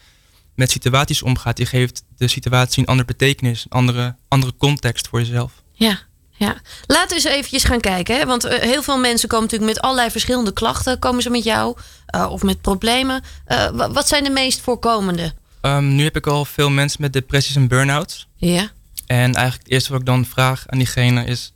met 0.56 0.72
situaties 0.72 1.22
omgaat. 1.22 1.58
Je 1.58 1.66
geeft 1.66 2.04
de 2.18 2.28
situatie 2.28 2.82
een 2.82 2.88
andere 2.88 3.08
betekenis, 3.08 3.64
een 3.64 3.72
andere, 3.72 4.16
andere 4.28 4.54
context 4.58 5.08
voor 5.08 5.20
jezelf. 5.20 5.64
ja, 5.74 6.00
ja. 6.38 6.56
Laten 6.86 7.08
we 7.10 7.14
eens 7.16 7.24
eventjes 7.36 7.64
gaan 7.64 7.80
kijken. 7.80 8.16
Hè? 8.18 8.26
Want 8.26 8.44
eh, 8.44 8.60
heel 8.60 8.84
veel 8.84 8.98
mensen 8.98 9.30
komen 9.30 9.46
natuurlijk 9.46 9.74
met 9.74 9.82
allerlei 9.84 10.10
verschillende 10.12 10.54
klachten. 10.54 11.00
Komen 11.00 11.22
ze 11.22 11.30
met 11.30 11.44
jou 11.44 11.78
eh, 12.06 12.28
of 12.32 12.44
met 12.44 12.62
problemen? 12.62 13.24
Eh, 13.46 13.70
wa- 13.70 13.92
wat 13.92 14.08
zijn 14.08 14.24
de 14.24 14.30
meest 14.30 14.62
voorkomende? 14.62 15.34
Ehm, 15.62 15.96
nu 15.96 16.04
heb 16.04 16.16
ik 16.16 16.28
al 16.28 16.46
veel 16.46 16.70
mensen 16.70 17.02
met 17.02 17.14
depressies 17.14 17.56
en 17.56 17.68
burn-outs. 17.68 18.28
Ja, 18.36 18.70
En 19.06 19.18
eigenlijk 19.36 19.64
het 19.64 19.72
eerste 19.72 19.92
wat 19.92 20.00
ik 20.00 20.06
dan 20.06 20.26
vraag 20.26 20.64
aan 20.68 20.78
diegene 20.78 21.26
is: 21.26 21.54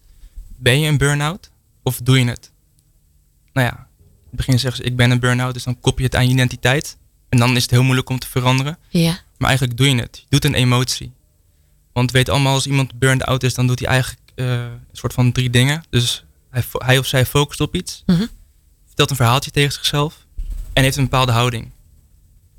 ben 0.58 0.80
je 0.80 0.88
een 0.88 0.98
burn-out 0.98 1.50
of 1.84 1.98
doe 2.04 2.20
je 2.20 2.26
het? 2.26 2.52
Nou 3.54 3.68
ja, 3.68 3.74
in 3.74 4.28
het 4.30 4.36
begin 4.36 4.60
zeggen 4.60 4.84
ze: 4.84 4.90
ik 4.90 4.96
ben 4.96 5.12
een 5.12 5.20
burn-out, 5.20 5.54
dus 5.54 5.64
dan 5.64 5.80
kop 5.80 5.98
je 5.98 6.04
het 6.06 6.16
aan 6.16 6.26
je 6.28 6.34
identiteit. 6.34 6.98
En 7.30 7.38
dan 7.40 7.56
is 7.56 7.62
het 7.62 7.72
heel 7.72 7.84
moeilijk 7.84 8.10
om 8.10 8.20
te 8.20 8.28
veranderen. 8.28 8.78
ja, 8.90 9.20
Maar 9.38 9.48
eigenlijk 9.50 9.78
doe 9.78 9.90
je 9.90 10.02
het. 10.02 10.18
Je 10.18 10.26
doet 10.30 10.46
een 10.46 10.54
emotie. 10.54 11.14
Want 11.94 12.12
we 12.12 12.18
weten 12.18 12.34
allemaal, 12.34 12.54
als 12.54 12.68
iemand 12.68 13.00
burned 13.00 13.24
out 13.24 13.44
is, 13.44 13.54
dan 13.54 13.68
doet 13.68 13.80
hij 13.80 13.88
eigenlijk 13.88 14.22
een 14.46 14.80
soort 14.92 15.14
van 15.14 15.32
drie 15.32 15.50
dingen. 15.50 15.84
Dus 15.90 16.26
hij, 16.50 16.64
hij 16.72 16.98
of 16.98 17.06
zij 17.06 17.26
focust 17.26 17.62
op 17.62 17.76
iets, 17.76 18.04
Mhm. 18.06 18.26
vertelt 18.86 19.10
een 19.10 19.16
verhaaltje 19.16 19.52
tegen 19.52 19.72
zichzelf 19.74 20.26
en 20.74 20.84
heeft 20.84 20.98
een 20.98 21.04
bepaalde 21.04 21.32
houding. 21.32 21.72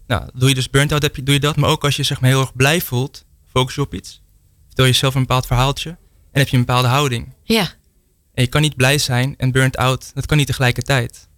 Nou, 0.07 0.29
doe 0.35 0.49
je 0.49 0.55
dus 0.55 0.71
burnt 0.71 0.93
out, 0.93 1.03
heb 1.03 1.17
je, 1.17 1.23
doe 1.23 1.35
je 1.35 1.41
dat. 1.41 1.57
Maar 1.57 1.71
ook 1.71 1.85
als 1.85 1.97
je 1.97 2.03
zeg 2.03 2.21
maar 2.21 2.31
heel 2.31 2.41
erg 2.41 2.55
blij 2.55 2.81
voelt, 2.81 3.25
focus 3.51 3.75
je 3.75 3.81
op 3.81 3.95
iets. 3.95 4.23
Vertel 4.67 4.85
jezelf 4.85 5.15
een 5.15 5.21
bepaald 5.21 5.47
verhaaltje 5.47 5.91
en 6.33 6.41
heb 6.41 6.49
je 6.49 6.57
een 6.57 6.65
bepaalde 6.65 6.89
houding. 6.89 7.33
ja, 7.43 7.61
En 8.35 8.43
je 8.43 8.47
kan 8.49 8.61
niet 8.61 8.77
blij 8.77 8.99
zijn 8.99 9.35
en 9.37 9.53
burnt 9.53 9.77
out, 9.77 10.11
dat 10.15 10.27
kan 10.27 10.37
niet 10.37 10.47
tegelijkertijd. 10.47 11.29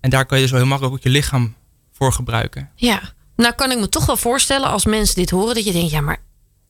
En 0.00 0.10
daar 0.10 0.26
kan 0.26 0.36
je 0.36 0.42
dus 0.42 0.52
wel 0.52 0.60
heel 0.60 0.68
makkelijk 0.68 0.96
ook 0.96 1.02
je 1.02 1.10
lichaam 1.10 1.54
voor 1.92 2.12
gebruiken. 2.12 2.70
ja. 2.74 3.16
Nou 3.36 3.54
kan 3.54 3.70
ik 3.70 3.78
me 3.78 3.88
toch 3.88 4.06
wel 4.06 4.16
voorstellen 4.16 4.68
als 4.68 4.84
mensen 4.84 5.14
dit 5.14 5.30
horen... 5.30 5.54
dat 5.54 5.64
je 5.64 5.72
denkt, 5.72 5.90
ja, 5.90 6.00
maar 6.00 6.22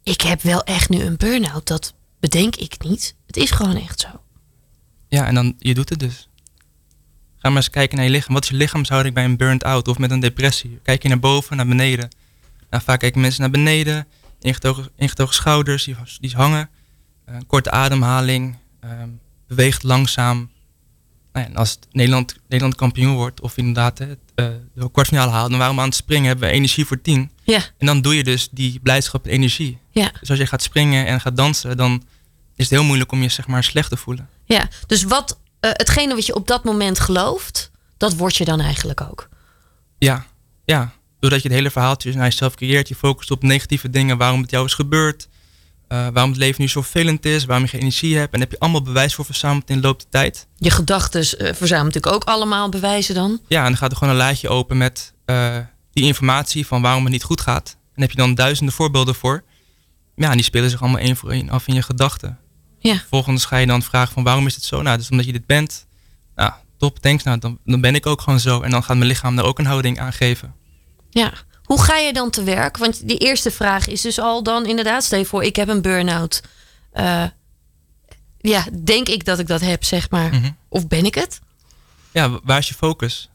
ik 0.02 0.20
heb 0.20 0.42
wel 0.42 0.62
echt 0.64 0.88
nu 0.88 1.00
een 1.02 1.16
burn-out. 1.16 1.66
Dat 1.66 1.94
bedenk 2.20 2.56
ik 2.56 2.74
niet. 2.78 3.14
Het 3.26 3.36
is 3.36 3.50
gewoon 3.50 3.76
echt 3.76 4.00
zo. 4.00 4.08
Ja, 5.08 5.26
en 5.26 5.34
dan, 5.34 5.54
je 5.58 5.74
doet 5.74 5.88
het 5.88 5.98
dus. 5.98 6.28
Ga 7.36 7.48
maar 7.48 7.56
eens 7.56 7.70
kijken 7.70 7.96
naar 7.96 8.06
je 8.06 8.12
lichaam. 8.12 8.34
Wat 8.34 8.42
is 8.42 8.50
je 8.50 8.56
lichaamshouding 8.56 9.14
bij 9.14 9.24
een 9.24 9.36
burnt 9.36 9.64
out 9.64 9.88
of 9.88 9.98
met 9.98 10.10
een 10.10 10.20
depressie? 10.20 10.78
Kijk 10.82 11.02
je 11.02 11.08
naar 11.08 11.18
boven, 11.18 11.56
naar 11.56 11.66
beneden? 11.66 12.08
Nou, 12.70 12.82
vaak 12.82 13.00
kijken 13.00 13.20
mensen 13.20 13.40
naar 13.40 13.50
beneden, 13.50 14.06
ingetogen, 14.38 15.34
schouders, 15.34 15.84
die, 16.20 16.36
hangen, 16.36 16.70
eh, 17.24 17.36
korte 17.46 17.70
ademhaling, 17.70 18.56
ehm, 18.80 19.08
beweegt 19.46 19.82
langzaam. 19.82 20.50
Nou 21.32 21.46
en 21.46 21.56
als 21.56 21.78
Nederland, 21.90 22.36
Nederland 22.48 22.74
kampioen 22.74 23.14
wordt, 23.14 23.40
of 23.40 23.56
inderdaad 23.56 23.98
het, 23.98 24.18
de 24.74 24.90
kwartfinale 24.92 25.30
haalt, 25.30 25.50
dan 25.50 25.58
waren 25.58 25.74
we 25.74 25.80
aan 25.80 25.86
het 25.86 25.96
springen, 25.96 26.26
hebben 26.28 26.48
we 26.48 26.54
energie 26.54 26.84
voor 26.84 27.00
tien. 27.00 27.30
Ja, 27.42 27.60
En 27.78 27.86
dan 27.86 28.00
doe 28.00 28.16
je 28.16 28.24
dus 28.24 28.48
die 28.50 28.80
blijdschap 28.80 29.24
en 29.26 29.30
energie. 29.30 29.78
ja. 29.90 30.10
Dus 30.20 30.30
als 30.30 30.38
je 30.38 30.46
gaat 30.46 30.62
springen 30.62 31.06
en 31.06 31.20
gaat 31.20 31.36
dansen, 31.36 31.76
dan 31.76 32.02
is 32.56 32.64
het 32.64 32.70
heel 32.78 32.84
moeilijk 32.84 33.12
om 33.12 33.22
je 33.22 33.28
zeg 33.28 33.46
maar 33.46 33.64
slecht 33.64 33.90
te 33.90 33.96
voelen. 33.96 34.28
Ja, 34.44 34.68
dus 34.86 35.02
wat, 35.02 35.38
eh, 35.60 35.70
hetgene 35.74 36.14
wat 36.14 36.26
je 36.26 36.34
op 36.34 36.46
dat 36.46 36.64
moment 36.64 37.00
gelooft, 37.00 37.70
dat 37.96 38.14
word 38.16 38.36
je 38.36 38.44
dan 38.44 38.60
eigenlijk 38.60 39.00
ook. 39.00 39.28
Ja, 39.98 40.26
ja. 40.64 40.92
Doordat 41.20 41.42
je 41.42 41.48
het 41.48 41.56
hele 41.56 41.70
verhaaltje 41.70 42.12
naar 42.14 42.24
jezelf 42.24 42.54
creëert. 42.54 42.88
Je 42.88 42.94
focust 42.94 43.30
op 43.30 43.42
negatieve 43.42 43.90
dingen. 43.90 44.18
Waarom 44.18 44.40
het 44.40 44.50
jou 44.50 44.64
is 44.64 44.74
gebeurd. 44.74 45.27
Eh, 45.88 46.06
waarom 46.12 46.30
het 46.30 46.38
leven 46.38 46.60
nu 46.60 46.68
zo 46.68 46.82
vervelend 46.82 47.24
is. 47.24 47.44
Waarom 47.44 47.64
je 47.64 47.70
geen 47.70 47.80
energie 47.80 48.16
hebt. 48.16 48.32
En 48.32 48.40
daar 48.40 48.48
heb 48.48 48.50
je 48.50 48.58
allemaal 48.58 48.82
bewijs 48.82 49.14
voor 49.14 49.24
verzameld 49.24 49.70
in 49.70 49.76
de 49.76 49.82
loop 49.82 49.98
der 50.00 50.08
tijd. 50.10 50.46
Je 50.56 50.70
gedachten 50.70 51.20
eh, 51.20 51.54
verzamelt 51.54 51.94
natuurlijk 51.94 52.14
ook 52.14 52.24
allemaal 52.24 52.68
bewijzen 52.68 53.14
dan. 53.14 53.40
Ja, 53.48 53.58
en 53.58 53.66
dan 53.66 53.76
gaat 53.76 53.90
er 53.90 53.96
gewoon 53.96 54.12
een 54.12 54.18
lijstje 54.18 54.48
open 54.48 54.76
met 54.76 55.14
eh, 55.24 55.56
die 55.92 56.04
informatie 56.04 56.66
van 56.66 56.82
waarom 56.82 57.02
het 57.02 57.12
niet 57.12 57.22
goed 57.22 57.40
gaat. 57.40 57.76
En 57.94 58.00
heb 58.02 58.10
je 58.10 58.16
dan 58.16 58.34
duizenden 58.34 58.74
voorbeelden 58.74 59.14
voor. 59.14 59.44
Ja, 60.16 60.30
en 60.30 60.36
die 60.36 60.44
spelen 60.44 60.70
zich 60.70 60.80
allemaal 60.80 61.00
één 61.00 61.16
voor 61.16 61.30
één 61.30 61.50
af 61.50 61.66
in 61.66 61.74
je 61.74 61.82
gedachten. 61.82 62.38
Ja. 62.78 62.96
Vervolgens 62.96 63.44
ga 63.44 63.56
je 63.56 63.66
dan 63.66 63.82
vragen 63.82 64.12
van 64.12 64.22
waarom 64.22 64.46
is 64.46 64.54
het 64.54 64.64
zo? 64.64 64.82
Nou, 64.82 64.96
dus 64.98 65.10
omdat 65.10 65.26
je 65.26 65.32
dit 65.32 65.46
bent. 65.46 65.86
Nou, 66.34 66.52
top, 66.78 66.98
thanks. 66.98 67.22
Nou, 67.22 67.38
dan, 67.38 67.58
dan 67.64 67.80
ben 67.80 67.94
ik 67.94 68.06
ook 68.06 68.20
gewoon 68.20 68.40
zo. 68.40 68.60
En 68.60 68.70
dan 68.70 68.82
gaat 68.82 68.96
mijn 68.96 69.08
lichaam 69.08 69.36
daar 69.36 69.44
ook 69.44 69.58
een 69.58 69.66
houding 69.66 70.00
aan 70.00 70.12
geven. 70.12 70.54
Ja. 71.10 71.32
Hoe 71.68 71.82
ga 71.82 71.96
je 71.96 72.12
dan 72.12 72.30
te 72.30 72.42
werk? 72.42 72.76
Want 72.76 73.08
die 73.08 73.18
eerste 73.18 73.50
vraag 73.50 73.86
is 73.86 74.00
dus 74.00 74.18
al 74.18 74.42
dan 74.42 74.66
inderdaad, 74.66 75.04
stel 75.04 75.18
je 75.18 75.24
voor, 75.24 75.44
ik 75.44 75.56
heb 75.56 75.68
een 75.68 75.82
burn-out. 75.82 76.42
Eh, 76.92 77.24
ja, 78.38 78.64
denk 78.84 79.08
ik 79.08 79.24
dat 79.24 79.38
ik 79.38 79.46
dat 79.46 79.60
heb, 79.60 79.84
zeg 79.84 80.10
maar. 80.10 80.30
Mhm. 80.34 80.50
Of 80.68 80.86
ben 80.86 81.04
ik 81.04 81.14
het? 81.14 81.40
ja, 82.12 82.30
wa- 82.30 82.40
waar 82.44 82.58
is 82.58 82.68
je 82.68 82.74
focus? 82.74 83.30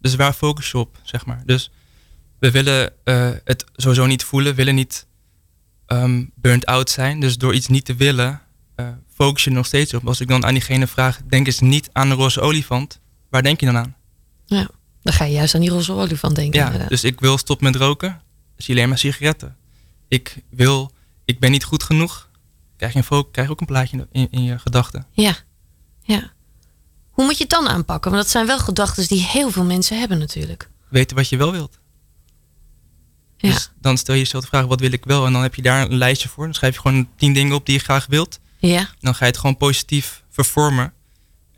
Dus 0.00 0.14
waar 0.14 0.32
focus 0.32 0.70
je 0.70 0.78
op, 0.78 0.96
zeg 1.02 1.26
maar? 1.26 1.42
Dus 1.46 1.70
we 2.38 2.50
willen 2.50 2.92
eh, 3.04 3.30
het 3.44 3.64
sowieso 3.76 4.06
niet 4.06 4.24
voelen, 4.24 4.54
willen 4.54 4.74
niet 4.74 5.06
ehm, 5.86 6.24
burnt 6.34 6.66
out 6.66 6.90
zijn. 6.90 7.20
Dus 7.20 7.36
door 7.38 7.54
iets 7.54 7.66
niet 7.68 7.84
te 7.84 7.94
willen, 7.94 8.40
uh, 8.76 8.88
focus 9.14 9.44
je 9.44 9.50
er 9.50 9.56
nog 9.56 9.66
steeds 9.66 9.94
op. 9.94 10.06
Als 10.06 10.20
ik 10.20 10.28
dan 10.28 10.44
aan 10.44 10.52
diegene 10.52 10.86
vraag, 10.86 11.20
denk 11.28 11.46
eens 11.46 11.60
niet 11.60 11.88
aan 11.92 12.08
de 12.08 12.14
roze 12.14 12.40
olifant. 12.40 13.00
Waar 13.30 13.42
denk 13.42 13.60
je 13.60 13.66
dan 13.66 13.76
aan? 13.76 13.96
Ja, 14.44 14.68
dan 15.08 15.16
ga 15.16 15.24
je 15.24 15.32
juist 15.32 15.54
aan 15.54 15.60
die 15.60 15.70
roze 15.70 15.92
olifant 15.92 16.34
denken. 16.34 16.60
Ja, 16.60 16.86
dus 16.88 17.04
ik 17.04 17.20
wil 17.20 17.38
stoppen 17.38 17.72
met 17.72 17.80
roken. 17.80 18.20
Zie 18.56 18.74
alleen 18.74 18.88
maar 18.88 18.98
sigaretten. 18.98 19.56
Ik 20.08 20.36
wil, 20.50 20.92
ik 21.24 21.40
ben 21.40 21.50
niet 21.50 21.64
goed 21.64 21.82
genoeg. 21.82 22.28
Krijg 22.76 22.92
je, 22.92 23.02
een 23.08 23.30
krijg 23.30 23.50
ook 23.50 23.60
een 23.60 23.66
plaatje 23.66 24.08
in, 24.12 24.28
in 24.30 24.42
je 24.42 24.58
gedachten. 24.58 25.06
Ja, 25.12 25.36
ja. 26.02 26.32
Hoe 27.10 27.24
moet 27.24 27.36
je 27.36 27.42
het 27.42 27.52
dan 27.52 27.68
aanpakken? 27.68 28.10
Want 28.10 28.22
dat 28.22 28.32
zijn 28.32 28.46
wel 28.46 28.58
gedachten 28.58 29.08
die 29.08 29.22
heel 29.22 29.50
veel 29.50 29.64
mensen 29.64 29.98
hebben 29.98 30.18
natuurlijk. 30.18 30.70
Weten 30.88 31.16
wat 31.16 31.28
je 31.28 31.36
wel 31.36 31.52
wilt. 31.52 31.78
Ja. 33.36 33.50
Dus 33.50 33.70
dan 33.80 33.98
stel 33.98 34.14
je 34.14 34.20
jezelf 34.20 34.42
de 34.42 34.48
vraag, 34.48 34.66
wat 34.66 34.80
wil 34.80 34.92
ik 34.92 35.04
wel? 35.04 35.26
En 35.26 35.32
dan 35.32 35.42
heb 35.42 35.54
je 35.54 35.62
daar 35.62 35.90
een 35.90 35.96
lijstje 35.96 36.28
voor. 36.28 36.44
Dan 36.44 36.54
schrijf 36.54 36.74
je 36.74 36.80
gewoon 36.80 37.08
tien 37.16 37.32
dingen 37.32 37.54
op 37.54 37.66
die 37.66 37.74
je 37.74 37.80
graag 37.80 38.06
wilt. 38.06 38.40
Ja. 38.58 38.88
Dan 39.00 39.14
ga 39.14 39.24
je 39.24 39.30
het 39.30 39.40
gewoon 39.40 39.56
positief 39.56 40.24
vervormen. 40.28 40.92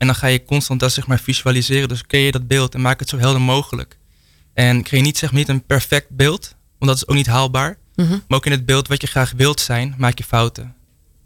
En 0.01 0.07
dan 0.07 0.15
ga 0.15 0.27
je 0.27 0.45
constant 0.45 0.79
dat 0.79 0.91
zeg 0.91 1.07
maar 1.07 1.19
visualiseren. 1.19 1.87
Dus 1.87 2.05
creëer 2.05 2.25
je 2.25 2.31
dat 2.31 2.47
beeld 2.47 2.73
en 2.73 2.81
maak 2.81 2.99
het 2.99 3.09
zo 3.09 3.17
helder 3.17 3.41
mogelijk. 3.41 3.97
En 4.53 4.83
creëer 4.83 5.01
niet 5.01 5.17
zeg 5.17 5.31
maar 5.31 5.39
niet 5.39 5.49
een 5.49 5.65
perfect 5.65 6.09
beeld, 6.09 6.55
want 6.77 6.91
dat 6.91 6.95
is 6.95 7.07
ook 7.07 7.15
niet 7.15 7.27
haalbaar. 7.27 7.77
Mhm. 7.95 8.09
Maar 8.09 8.37
ook 8.37 8.45
in 8.45 8.51
het 8.51 8.65
beeld 8.65 8.87
wat 8.87 9.01
je 9.01 9.07
graag 9.07 9.33
wilt 9.35 9.59
zijn, 9.59 9.95
maak 9.97 10.17
je 10.17 10.23
fouten. 10.23 10.75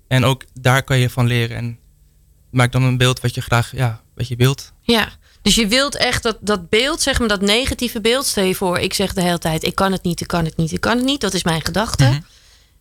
En 0.07 0.23
ook 0.23 0.43
daar 0.53 0.83
kan 0.83 0.97
je 0.97 1.09
van 1.09 1.27
leren. 1.27 1.57
En 1.57 1.79
maak 2.51 2.71
dan 2.71 2.83
een 2.83 2.97
beeld 2.97 3.19
wat 3.19 3.35
je 3.35 3.41
graag, 3.41 3.71
ja, 3.75 4.01
wat 4.15 4.27
je 4.27 4.35
wilt. 4.35 4.73
Ja, 4.81 5.09
dus 5.41 5.55
je 5.55 5.67
wilt 5.67 5.95
echt 5.95 6.23
dat, 6.23 6.37
dat 6.41 6.69
beeld, 6.69 7.01
zeg 7.01 7.19
maar, 7.19 7.27
dat 7.27 7.41
negatieve 7.41 8.01
beeld. 8.01 8.25
Stel 8.25 8.43
je 8.43 8.55
voor, 8.55 8.79
ik 8.79 8.93
zeg 8.93 9.13
de 9.13 9.21
hele 9.21 9.37
tijd: 9.37 9.63
ik 9.63 9.75
kan 9.75 9.91
het 9.91 10.03
niet, 10.03 10.21
ik 10.21 10.27
kan 10.27 10.45
het 10.45 10.57
niet, 10.57 10.71
ik 10.71 10.81
kan 10.81 10.97
het 10.97 11.05
niet. 11.05 11.21
Dat 11.21 11.33
is 11.33 11.43
mijn 11.43 11.61
gedachte. 11.61 12.03
Mhm. 12.03 12.19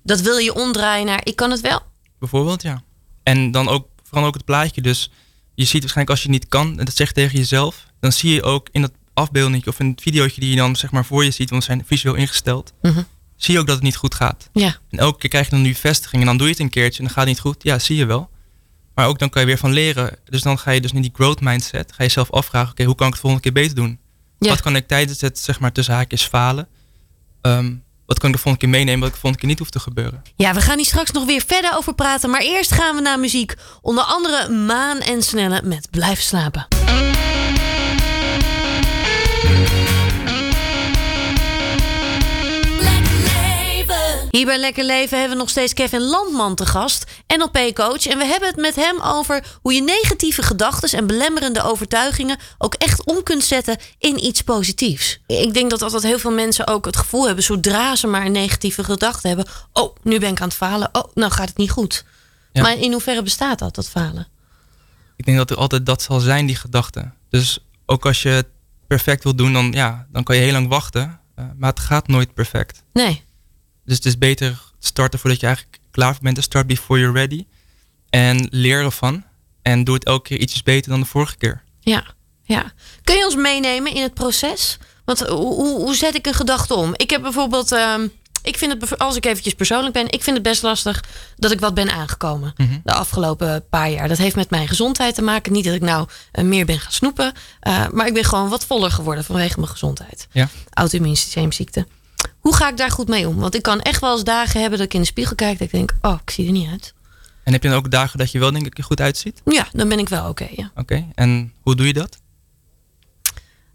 Dat 0.02 0.20
wil 0.20 0.36
je 0.36 0.54
omdraaien 0.54 1.06
naar: 1.06 1.20
ik 1.24 1.36
kan 1.36 1.50
het 1.50 1.60
wel. 1.60 1.82
Bijvoorbeeld, 2.18 2.62
ja. 2.62 2.82
En 3.22 3.50
dan 3.50 3.68
ook, 3.68 3.88
vooral 4.02 4.26
ook 4.26 4.34
het 4.34 4.44
plaatje. 4.44 4.80
Dus 4.80 5.10
je 5.54 5.64
ziet 5.64 5.80
waarschijnlijk 5.80 6.10
als 6.10 6.22
je 6.22 6.28
het 6.32 6.40
niet 6.40 6.48
kan, 6.50 6.78
en 6.78 6.84
dat 6.84 6.96
zegt 6.96 7.14
tegen 7.14 7.38
jezelf, 7.38 7.86
dan 8.00 8.12
zie 8.12 8.32
je 8.32 8.42
ook 8.42 8.68
in 8.72 8.80
dat 8.80 8.92
afbeelding 9.14 9.66
of 9.66 9.80
in 9.80 9.88
het 9.88 10.02
videootje 10.02 10.40
die 10.40 10.50
je 10.50 10.56
dan 10.56 10.76
zeg 10.76 10.90
maar 10.90 11.04
voor 11.04 11.24
je 11.24 11.30
ziet, 11.30 11.50
want 11.50 11.62
ze 11.64 11.68
zijn 11.70 11.84
visueel 11.86 12.14
ingesteld, 12.14 12.72
Mhm. 12.82 13.02
zie 13.36 13.54
je 13.54 13.60
ook 13.60 13.66
dat 13.66 13.74
het 13.74 13.84
niet 13.84 13.96
goed 13.96 14.14
gaat. 14.14 14.48
Ja, 14.52 14.76
En 14.90 14.98
elke 14.98 15.18
keer 15.18 15.30
krijg 15.30 15.44
je 15.44 15.50
dan 15.50 15.62
nu 15.62 15.68
bevestiging 15.72 16.20
en 16.22 16.26
dan 16.28 16.36
doe 16.36 16.46
je 16.46 16.52
het 16.52 16.62
een 16.62 16.70
keertje 16.70 16.98
en 16.98 17.04
dan 17.04 17.12
gaat 17.14 17.24
het 17.24 17.32
niet 17.34 17.40
goed. 17.42 17.62
Ja, 17.62 17.78
zie 17.78 17.96
je 17.96 18.06
wel. 18.06 18.30
Maar 18.94 19.06
ook 19.06 19.18
dan 19.18 19.28
kan 19.30 19.40
je 19.40 19.46
weer 19.46 19.58
van 19.58 19.72
leren. 19.72 20.16
Dus 20.24 20.42
dan 20.42 20.58
ga 20.58 20.70
je 20.70 20.80
dus 20.80 20.92
in 20.92 21.02
die 21.02 21.10
growth 21.14 21.40
mindset, 21.40 21.92
ga 21.92 22.02
je 22.02 22.08
zelf 22.10 22.30
afvragen, 22.30 22.70
oké, 22.70 22.84
hoe 22.84 22.94
kan 22.94 23.06
ik 23.06 23.12
het 23.12 23.22
volgende 23.22 23.44
keer 23.50 23.62
beter 23.62 23.74
doen? 23.76 23.98
Ja. 24.38 24.48
Wat 24.48 24.60
kan 24.60 24.76
ik 24.76 24.86
tijdens 24.88 25.20
het, 25.20 25.38
zeg 25.38 25.60
maar, 25.60 25.72
tussen 25.72 25.94
haakjes 25.94 26.22
falen? 26.22 26.68
Ehm, 27.40 27.74
wat 28.06 28.18
kan 28.18 28.28
ik 28.28 28.34
de 28.34 28.42
volgende 28.42 28.58
keer 28.58 28.68
meenemen 28.68 29.00
wat 29.00 29.08
ik 29.08 29.14
de 29.14 29.20
volgende 29.20 29.38
keer 29.38 29.48
niet 29.48 29.58
hoeft 29.58 29.72
te 29.72 29.80
gebeuren? 29.80 30.22
Ja, 30.36 30.54
we 30.54 30.60
gaan 30.60 30.76
hier 30.76 30.86
straks 30.86 31.10
nog 31.10 31.24
weer 31.24 31.42
verder 31.46 31.76
over 31.76 31.94
praten. 31.94 32.30
Maar 32.30 32.40
eerst 32.40 32.72
gaan 32.72 32.94
we 32.94 33.02
naar 33.02 33.18
muziek. 33.18 33.54
Onder 33.80 34.04
andere 34.04 34.48
Maan 34.48 34.98
en 34.98 35.22
Snelle 35.22 35.62
met 35.64 35.90
Blijf 35.90 36.20
slapen. 36.20 36.66
Hier 44.34 44.46
bij 44.46 44.58
Lekker 44.58 44.84
Leven 44.84 45.18
hebben 45.18 45.36
we 45.36 45.42
nog 45.42 45.50
steeds 45.50 45.72
Kevin 45.72 46.02
Landman 46.02 46.54
te 46.54 46.66
gast, 46.66 47.04
NLP-coach. 47.36 48.06
En 48.06 48.18
we 48.18 48.24
hebben 48.24 48.48
het 48.48 48.56
met 48.56 48.74
hem 48.74 49.00
over 49.00 49.58
hoe 49.62 49.74
je 49.74 49.82
negatieve 49.82 50.42
gedachten 50.42 50.98
en 50.98 51.06
belemmerende 51.06 51.62
overtuigingen 51.62 52.38
ook 52.58 52.74
echt 52.74 53.04
om 53.04 53.22
kunt 53.22 53.44
zetten 53.44 53.78
in 53.98 54.24
iets 54.24 54.42
positiefs. 54.42 55.20
Ik 55.26 55.54
denk 55.54 55.70
dat 55.70 55.82
altijd 55.82 56.02
heel 56.02 56.18
veel 56.18 56.30
mensen 56.30 56.66
ook 56.66 56.84
het 56.84 56.96
gevoel 56.96 57.26
hebben, 57.26 57.44
zodra 57.44 57.96
ze 57.96 58.06
maar 58.06 58.26
een 58.26 58.32
negatieve 58.32 58.84
gedachte 58.84 59.28
hebben: 59.28 59.46
oh, 59.72 59.96
nu 60.02 60.18
ben 60.18 60.30
ik 60.30 60.40
aan 60.40 60.48
het 60.48 60.56
falen, 60.56 60.88
oh, 60.92 61.04
nou 61.14 61.32
gaat 61.32 61.48
het 61.48 61.56
niet 61.56 61.70
goed. 61.70 62.04
Ja. 62.52 62.62
Maar 62.62 62.78
in 62.78 62.92
hoeverre 62.92 63.22
bestaat 63.22 63.58
dat, 63.58 63.74
dat 63.74 63.88
falen? 63.88 64.28
Ik 65.16 65.24
denk 65.24 65.36
dat 65.36 65.50
er 65.50 65.56
altijd 65.56 65.86
dat 65.86 66.02
zal 66.02 66.20
zijn, 66.20 66.46
die 66.46 66.56
gedachte. 66.56 67.10
Dus 67.30 67.58
ook 67.86 68.06
als 68.06 68.22
je 68.22 68.28
het 68.28 68.46
perfect 68.86 69.22
wil 69.22 69.34
doen, 69.34 69.52
dan, 69.52 69.72
ja, 69.72 70.06
dan 70.12 70.22
kan 70.22 70.36
je 70.36 70.42
heel 70.42 70.52
lang 70.52 70.68
wachten. 70.68 71.20
Eh, 71.34 71.44
maar 71.56 71.70
het 71.70 71.80
gaat 71.80 72.08
nooit 72.08 72.34
perfect. 72.34 72.82
Nee. 72.92 73.24
Dus 73.84 73.96
het 73.96 74.06
is 74.06 74.18
beter 74.18 74.62
starten 74.78 75.18
voordat 75.18 75.40
je 75.40 75.46
eigenlijk 75.46 75.78
klaar 75.90 76.16
bent. 76.20 76.42
Start 76.42 76.66
before 76.66 77.00
you're 77.00 77.18
ready. 77.18 77.46
En 78.10 78.46
leer 78.50 78.84
ervan. 78.84 79.24
En 79.62 79.84
doe 79.84 79.94
het 79.94 80.04
elke 80.04 80.22
keer 80.28 80.38
ietsjes 80.38 80.62
beter 80.62 80.90
dan 80.90 81.00
de 81.00 81.06
vorige 81.06 81.36
keer. 81.36 81.62
Ja, 81.80 82.04
ja. 82.42 82.72
Kun 83.02 83.16
je 83.16 83.24
ons 83.24 83.36
meenemen 83.36 83.94
in 83.94 84.02
het 84.02 84.14
proces? 84.14 84.78
Want 85.04 85.20
hoe, 85.20 85.54
hoe, 85.54 85.80
hoe 85.80 85.94
zet 85.94 86.14
ik 86.14 86.26
een 86.26 86.34
gedachte 86.34 86.74
om? 86.74 86.92
Ik 86.96 87.10
heb 87.10 87.22
bijvoorbeeld, 87.22 87.72
ehm, 87.72 88.06
ik 88.42 88.58
vind 88.58 88.80
het, 88.80 88.98
als 88.98 89.16
ik 89.16 89.24
eventjes 89.24 89.54
persoonlijk 89.54 89.92
ben, 89.94 90.10
ik 90.10 90.22
vind 90.22 90.36
het 90.36 90.44
best 90.44 90.62
lastig 90.62 91.04
dat 91.36 91.50
ik 91.50 91.60
wat 91.60 91.74
ben 91.74 91.90
aangekomen 91.90 92.52
Mhm. 92.56 92.78
de 92.84 92.92
afgelopen 92.92 93.64
paar 93.68 93.90
jaar. 93.90 94.08
Dat 94.08 94.18
heeft 94.18 94.36
met 94.36 94.50
mijn 94.50 94.68
gezondheid 94.68 95.14
te 95.14 95.22
maken. 95.22 95.52
Niet 95.52 95.64
dat 95.64 95.74
ik 95.74 95.82
nou 95.82 96.08
eh, 96.32 96.44
meer 96.44 96.64
ben 96.66 96.80
gaan 96.80 96.92
snoepen, 96.92 97.32
eh, 97.60 97.88
maar 97.88 98.06
ik 98.06 98.14
ben 98.14 98.24
gewoon 98.24 98.48
wat 98.48 98.64
voller 98.66 98.90
geworden 98.90 99.24
vanwege 99.24 99.58
mijn 99.60 99.70
gezondheid. 99.70 100.26
Ja. 100.32 100.48
Auto-immuunsysteemziekte. 100.72 101.86
Hoe 102.44 102.54
ga 102.54 102.68
ik 102.68 102.76
daar 102.76 102.90
goed 102.90 103.08
mee 103.08 103.28
om? 103.28 103.36
Want 103.36 103.54
ik 103.54 103.62
kan 103.62 103.80
echt 103.80 104.00
wel 104.00 104.12
eens 104.12 104.24
dagen 104.24 104.60
hebben 104.60 104.78
dat 104.78 104.86
ik 104.86 104.94
in 104.94 105.00
de 105.00 105.06
spiegel 105.06 105.34
kijk 105.34 105.58
dat 105.58 105.66
ik 105.66 105.72
denk, 105.72 105.94
oh, 106.02 106.18
ik 106.24 106.30
zie 106.30 106.46
er 106.46 106.52
niet 106.52 106.70
uit. 106.70 106.94
En 107.44 107.52
heb 107.52 107.62
je 107.62 107.68
dan 107.68 107.76
ook 107.78 107.90
dagen 107.90 108.18
dat 108.18 108.30
je 108.30 108.38
wel 108.38 108.52
denk 108.52 108.66
ik 108.66 108.78
er 108.78 108.84
goed 108.84 109.00
uitziet? 109.00 109.40
Ja, 109.44 109.66
dan 109.72 109.88
ben 109.88 109.98
ik 109.98 110.08
wel 110.08 110.28
oké, 110.28 110.48
ja. 110.50 110.70
Oké. 110.74 111.06
En 111.14 111.52
hoe 111.60 111.76
doe 111.76 111.86
je 111.86 111.92
dat? 111.92 112.18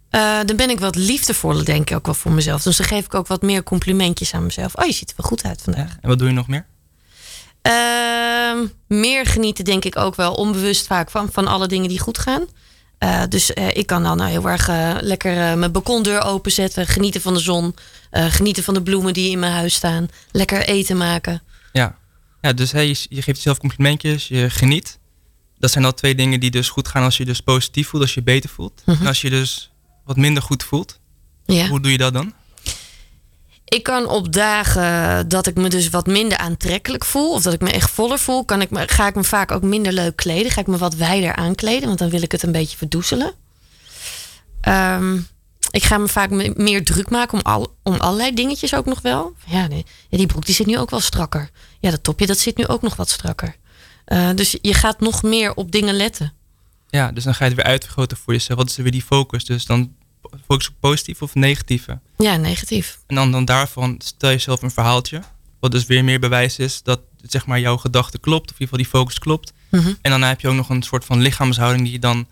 Eh, 0.10 0.40
dan 0.46 0.56
ben 0.56 0.70
ik 0.70 0.80
wat 0.80 0.96
liefdevoller, 0.96 1.66
denk 1.66 1.90
ik 1.90 1.96
ook 1.96 2.06
wel 2.06 2.16
voor 2.16 2.32
mezelf. 2.32 2.64
Dus 2.64 2.78
dan 2.78 2.86
geef 2.86 3.06
ik 3.06 3.14
ook 3.14 3.28
wat 3.28 3.42
meer 3.42 3.64
complimentjes 3.64 4.34
aan 4.34 4.44
mezelf. 4.44 4.76
Oh, 4.76 4.86
je 4.86 4.94
ziet 4.94 5.10
er 5.10 5.16
wel 5.18 5.30
goed 5.30 5.44
uit 5.44 5.62
vandaag. 5.62 5.90
Ja. 5.90 5.98
En 6.02 6.10
wat 6.10 6.20
doe 6.20 6.28
je 6.28 6.34
nog 6.34 6.48
meer? 6.48 6.66
Ehm, 7.62 8.58
meer 8.88 9.26
genieten, 9.26 9.66
denk 9.66 9.86
ik 9.86 9.98
ook 9.98 10.16
wel 10.16 10.34
onbewust 10.34 10.88
vaak 10.88 11.12
van, 11.12 11.32
van 11.32 11.48
alle 11.48 11.68
dingen 11.68 11.90
die 11.90 12.00
goed 12.00 12.18
gaan. 12.18 12.48
Eh, 13.00 13.24
dus 13.29 13.53
eh, 13.53 13.68
ik 13.68 13.88
kan 13.88 14.03
dan 14.03 14.18
nou 14.18 14.29
heel 14.29 14.50
erg 14.50 14.68
eh, 14.68 14.96
lekker 15.00 15.58
mijn 15.58 15.72
balkondeur 15.72 16.24
openzetten. 16.24 16.88
Genieten 16.88 17.22
van 17.22 17.34
de 17.34 17.39
zon. 17.39 17.75
genieten 18.12 18.63
van 18.63 18.74
de 18.74 18.82
bloemen 18.82 19.13
die 19.13 19.32
in 19.32 19.39
mijn 19.39 19.51
huis 19.51 19.74
staan. 19.74 20.08
Lekker 20.32 20.62
eten 20.62 20.98
maken. 20.98 21.41
Ja. 21.72 21.98
Ja, 22.41 22.53
dus 22.53 22.72
hey, 22.72 22.88
je, 22.88 23.22
geeft 23.22 23.38
jezelf 23.38 23.58
complimentjes, 23.58 24.27
je 24.27 24.50
geniet. 24.50 25.00
Dat 25.58 25.72
zijn 25.72 25.86
al 25.86 25.94
twee 25.94 26.15
dingen 26.15 26.39
die 26.39 26.51
dus 26.51 26.70
goed 26.70 26.88
gaan 26.88 27.03
als 27.03 27.18
je 27.18 27.25
dus 27.25 27.39
positief 27.39 27.88
voelt, 27.88 28.03
als 28.03 28.13
je 28.13 28.20
je 28.20 28.25
beter 28.25 28.50
voelt. 28.50 28.82
Mhm. 28.86 29.01
En 29.01 29.08
als 29.08 29.22
je 29.22 29.29
dus 29.29 29.72
wat 30.06 30.18
minder 30.18 30.44
goed 30.44 30.63
voelt, 30.63 31.00
Ja. 31.46 31.68
hoe 31.68 31.82
doe 31.82 31.91
je 31.91 31.98
dat 31.98 32.13
dan? 32.13 32.34
Ik 33.70 33.84
kan 33.84 34.08
op 34.08 34.34
dagen 34.34 35.28
dat 35.28 35.48
ik 35.48 35.56
me 35.56 35.70
dus 35.70 35.90
wat 35.90 36.08
minder 36.08 36.38
aantrekkelijk 36.38 37.06
voel, 37.06 37.34
of 37.34 37.42
dat 37.42 37.54
ik 37.54 37.62
me 37.62 37.72
echt 37.72 37.90
voller 37.90 38.20
voel, 38.20 38.46
kan 38.46 38.62
ik 38.62 38.70
me, 38.70 38.88
ga 38.88 39.08
ik 39.08 39.16
me 39.16 39.24
vaak 39.24 39.52
ook 39.52 39.62
minder 39.62 39.94
leuk 39.94 40.16
kleden. 40.16 40.52
Ga 40.52 40.62
ik 40.62 40.68
me 40.68 40.78
wat 40.78 40.96
wijder 40.96 41.36
aankleden, 41.36 41.88
want 41.88 42.00
dan 42.00 42.10
wil 42.10 42.22
ik 42.22 42.32
het 42.32 42.44
een 42.44 42.52
beetje 42.52 42.78
verdoezelen. 42.78 43.34
Ehm, 44.62 45.18
ik 45.72 45.84
ga 45.84 45.98
me 45.98 46.08
vaak 46.08 46.30
me- 46.30 46.54
meer 46.56 46.86
druk 46.86 47.10
maken 47.10 47.34
om, 47.38 47.44
al, 47.44 47.76
om 47.84 47.94
allerlei 47.96 48.34
dingetjes 48.34 48.76
ook 48.76 48.86
nog 48.86 49.02
wel. 49.02 49.34
Ja, 49.46 49.68
nee, 49.68 49.86
die 50.10 50.26
broek 50.28 50.46
die 50.46 50.56
zit 50.56 50.66
nu 50.66 50.78
ook 50.78 50.90
wel 50.90 51.00
strakker. 51.00 51.50
Ja, 51.80 51.90
dat 51.92 52.04
topje 52.04 52.26
dat 52.26 52.38
zit 52.38 52.58
nu 52.58 52.68
ook 52.68 52.82
nog 52.82 52.96
wat 52.96 53.10
strakker. 53.10 53.56
Eh, 54.06 54.30
dus 54.36 54.58
je 54.62 54.74
gaat 54.74 55.00
nog 55.00 55.24
meer 55.24 55.54
op 55.56 55.72
dingen 55.72 55.94
letten. 55.96 56.34
Ja, 56.90 57.12
dus 57.12 57.24
dan 57.24 57.36
ga 57.36 57.44
je 57.46 57.52
het 57.52 57.60
weer 57.62 57.70
uitvergroten 57.72 58.18
voor 58.18 58.34
jezelf. 58.34 58.60
Wat 58.60 58.70
is 58.70 58.78
er 58.78 58.84
weer 58.84 58.92
die 58.92 59.02
focus? 59.04 59.46
Dus 59.46 59.66
dan 59.66 59.94
focus 60.46 60.70
op 60.70 60.76
positief 60.80 61.22
of 61.22 61.36
negatieve. 61.36 62.00
Ja, 62.18 62.36
negatief. 62.36 63.00
En 63.08 63.16
dan, 63.16 63.32
dan 63.32 63.46
daarvan 63.46 63.96
stel 64.04 64.30
je 64.30 64.38
zelf 64.38 64.62
een 64.62 64.72
verhaaltje. 64.72 65.22
Wat 65.60 65.72
dus 65.72 65.86
weer 65.86 66.04
meer 66.04 66.20
bewijs 66.20 66.60
is 66.60 66.84
dat 66.84 67.00
zeg 67.22 67.46
maar, 67.46 67.60
jouw 67.60 67.78
gedachte 67.78 68.18
klopt. 68.20 68.52
Of 68.52 68.60
in 68.60 68.66
ieder 68.66 68.68
geval 68.68 68.80
die 68.80 69.00
focus 69.00 69.20
klopt. 69.20 69.54
Mhm. 69.70 69.94
En 70.02 70.12
dan 70.12 70.22
heb 70.22 70.42
je 70.42 70.48
ook 70.48 70.56
nog 70.56 70.70
een 70.70 70.84
soort 70.84 71.06
van 71.06 71.20
lichaamshouding 71.20 71.84
die 71.84 71.92
je 71.92 72.00
dan 72.00 72.28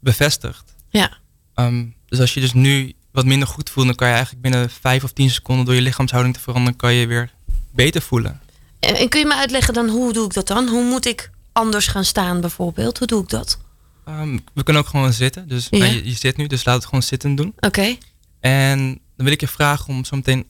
bevestigt. 0.00 0.74
Ja. 0.88 1.18
Ehm, 1.54 1.84
dus 2.08 2.20
als 2.20 2.34
je 2.34 2.40
dus 2.40 2.52
nu 2.52 2.92
wat 3.10 3.24
minder 3.24 3.48
goed 3.48 3.70
voelt, 3.70 3.86
dan 3.86 3.94
kan 3.94 4.08
je 4.08 4.14
eigenlijk 4.14 4.42
binnen 4.42 4.70
vijf 4.70 5.04
of 5.04 5.12
tien 5.12 5.30
seconden 5.30 5.64
door 5.64 5.74
je 5.74 5.80
lichaamshouding 5.80 6.34
te 6.34 6.40
veranderen, 6.40 6.78
kan 6.78 6.92
je 6.92 7.06
weer 7.06 7.32
beter 7.70 8.02
voelen. 8.02 8.40
En, 8.80 8.94
en 8.94 9.08
kun 9.08 9.20
je 9.20 9.26
me 9.26 9.34
uitleggen 9.34 9.74
dan 9.74 9.88
hoe 9.88 10.12
doe 10.12 10.24
ik 10.24 10.34
dat 10.34 10.46
dan? 10.46 10.68
Hoe 10.68 10.84
moet 10.84 11.06
ik 11.06 11.30
anders 11.52 11.86
gaan 11.86 12.04
staan 12.04 12.40
bijvoorbeeld? 12.40 12.98
Hoe 12.98 13.06
doe 13.06 13.22
ik 13.22 13.28
dat? 13.28 13.58
Ehm, 14.04 14.38
we 14.54 14.62
kunnen 14.62 14.82
ook 14.82 14.88
gewoon 14.88 15.12
zitten. 15.12 15.48
Dus 15.48 15.66
Ja. 15.70 15.84
je, 15.84 16.04
je 16.04 16.12
zit 16.14 16.36
nu, 16.36 16.46
dus 16.46 16.64
laat 16.64 16.74
het 16.76 16.84
gewoon 16.84 17.02
zitten 17.02 17.34
doen. 17.34 17.54
Oké. 17.60 17.96
En 18.40 18.78
dan 19.16 19.24
wil 19.26 19.32
ik 19.32 19.40
je 19.40 19.48
vragen 19.48 19.86
om 19.94 20.04
zo 20.04 20.16
meteen 20.16 20.46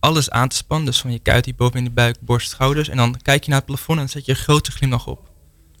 alles 0.00 0.30
aan 0.30 0.48
te 0.48 0.56
spannen. 0.56 0.86
Dus 0.86 1.00
van 1.00 1.12
je 1.12 1.18
kuit 1.18 1.44
hier 1.44 1.54
boven 1.54 1.78
in 1.78 1.84
de 1.84 1.90
buik, 1.90 2.16
borst, 2.20 2.50
schouders. 2.50 2.88
En 2.88 2.96
dan 2.96 3.16
kijk 3.22 3.42
je 3.44 3.48
naar 3.50 3.58
het 3.58 3.66
plafond 3.68 3.98
en 4.00 4.08
zet 4.08 4.24
je 4.24 4.32
een 4.32 4.38
grote 4.38 4.70
glimlach 4.70 5.06
op. 5.06 5.30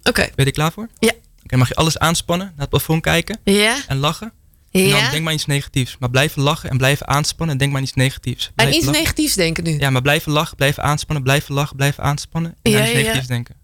Oké. 0.02 0.20
Ben 0.22 0.32
je 0.36 0.44
er 0.44 0.50
klaar 0.50 0.72
voor? 0.72 0.88
Ja. 0.98 1.12
Oké, 1.44 1.56
mag 1.56 1.68
je 1.68 1.74
alles 1.74 1.98
aanspannen, 1.98 2.46
naar 2.46 2.58
het 2.60 2.68
plafond 2.68 3.02
kijken 3.02 3.38
Ja? 3.44 3.76
en 3.86 3.96
lachen. 3.96 4.32
En 4.70 4.80
dan 4.90 4.98
Ja? 5.00 5.10
denk 5.10 5.24
maar 5.24 5.32
iets 5.32 5.46
negatiefs. 5.46 5.96
Maar 5.98 6.10
blijven 6.10 6.42
lachen 6.42 6.70
en 6.70 6.76
blijven 6.76 7.08
aanspannen 7.08 7.54
en 7.54 7.58
denk 7.60 7.72
maar 7.72 7.82
iets 7.82 7.92
negatiefs. 7.94 8.50
Blijf 8.54 8.74
iets 8.74 8.84
lachen. 8.84 9.00
negatiefs 9.00 9.34
denken 9.34 9.64
nu. 9.64 9.78
Ja, 9.78 9.90
maar 9.90 10.02
blijven 10.02 10.32
lachen, 10.32 10.56
blijven 10.56 10.82
aanspannen, 10.82 11.24
blijven 11.24 11.54
lachen, 11.54 11.76
blijven 11.76 12.02
aanspannen. 12.04 12.54
En 12.62 12.70
Ja, 12.70 12.78
iets 12.80 12.90
ja, 12.90 12.96
ja. 12.96 13.02
negatiefs 13.02 13.26
denken. 13.26 13.54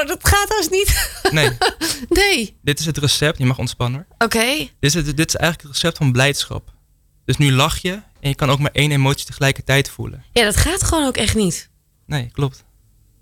Oh, 0.00 0.06
dat 0.06 0.28
gaat 0.28 0.54
als 0.56 0.68
niet. 0.68 1.20
Nee, 1.30 1.50
nee. 2.08 2.56
dit 2.62 2.78
is 2.80 2.86
het 2.86 2.98
recept. 2.98 3.38
Je 3.38 3.46
mag 3.46 3.58
ontspannen 3.58 4.06
hoor. 4.08 4.26
Oké. 4.26 4.56
Dit 4.56 4.68
is, 4.80 4.94
het, 4.94 5.16
dit 5.16 5.28
is 5.28 5.34
eigenlijk 5.36 5.62
het 5.68 5.72
recept 5.72 5.96
van 5.96 6.12
blijdschap. 6.12 6.72
Dus 7.24 7.36
nu 7.36 7.52
lach 7.52 7.78
je 7.78 7.92
en 8.20 8.28
je 8.28 8.34
kan 8.34 8.50
ook 8.50 8.58
maar 8.58 8.70
één 8.72 8.92
emotie 8.92 9.26
tegelijkertijd 9.26 9.88
voelen. 9.90 10.24
Ja, 10.32 10.44
dat 10.44 10.56
gaat 10.56 10.82
gewoon 10.84 11.06
ook 11.06 11.16
echt 11.16 11.34
niet. 11.34 11.70
Nee, 12.06 12.28
klopt. 12.32 12.64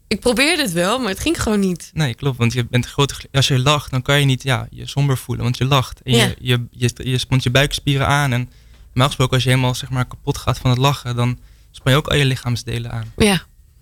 Ik 0.09 0.21
probeerde 0.21 0.63
het 0.63 0.73
wel, 0.73 0.99
maar 0.99 1.09
het 1.09 1.21
ging 1.21 1.43
gewoon 1.43 1.61
niet. 1.61 1.91
Nee, 1.95 2.15
klopt. 2.15 2.39
Want 2.39 2.53
je 2.53 2.67
bent 2.67 2.87
grote, 2.87 3.15
als 3.33 3.49
je 3.49 3.59
lacht, 3.59 3.91
dan 3.91 4.03
kan 4.03 4.19
je 4.21 4.25
niet 4.25 4.43
ja, 4.43 4.67
je 4.71 4.87
somber 4.87 5.19
voelen. 5.19 5.45
Want 5.45 5.57
je 5.57 5.65
lacht. 5.65 6.03
En 6.03 6.13
Ja. 6.13 6.25
je, 6.25 6.37
je, 6.41 6.67
je, 6.71 7.11
je 7.11 7.19
spant 7.19 7.43
je 7.43 7.51
buikspieren 7.51 8.07
aan. 8.07 8.33
En 8.33 8.51
normaal 8.87 9.07
gesproken, 9.07 9.35
als 9.35 9.43
je 9.43 9.49
helemaal 9.49 9.75
zeg 9.75 9.91
maar, 9.91 10.07
kapot 10.07 10.39
gaat 10.39 10.59
van 10.59 10.71
het 10.71 10.79
lachen, 10.79 11.17
dan 11.17 11.39
span 11.71 11.93
je 11.93 11.99
ook 11.99 12.09
al 12.09 12.17
je 12.17 12.25
lichaamsdelen 12.25 12.91
aan. 12.91 13.13
Ja, 13.17 13.33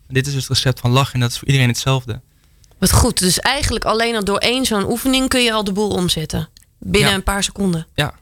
En 0.09 0.15
dit 0.15 0.27
is 0.27 0.33
dus 0.33 0.43
het 0.49 0.53
recept 0.53 0.81
van 0.81 0.91
lachen. 0.91 1.15
En 1.15 1.21
dat 1.21 1.31
is 1.31 1.39
voor 1.39 1.47
iedereen 1.49 1.69
hetzelfde. 1.69 2.21
Wat 2.81 2.93
goed. 2.93 3.19
Dus 3.19 3.41
eigenlijk 3.41 3.85
alleen 3.85 4.15
al 4.17 4.25
door 4.25 4.39
één 4.39 4.65
zo'n 4.67 4.91
oefening 4.91 5.29
kun 5.29 5.43
je 5.43 5.53
al 5.53 5.65
de 5.65 5.73
boel 5.73 5.91
omzetten. 5.91 6.49
Binnen 6.79 7.11
Ja. 7.11 7.17
een 7.17 7.23
paar 7.23 7.43
seconden. 7.43 7.87
Ja. 7.95 8.15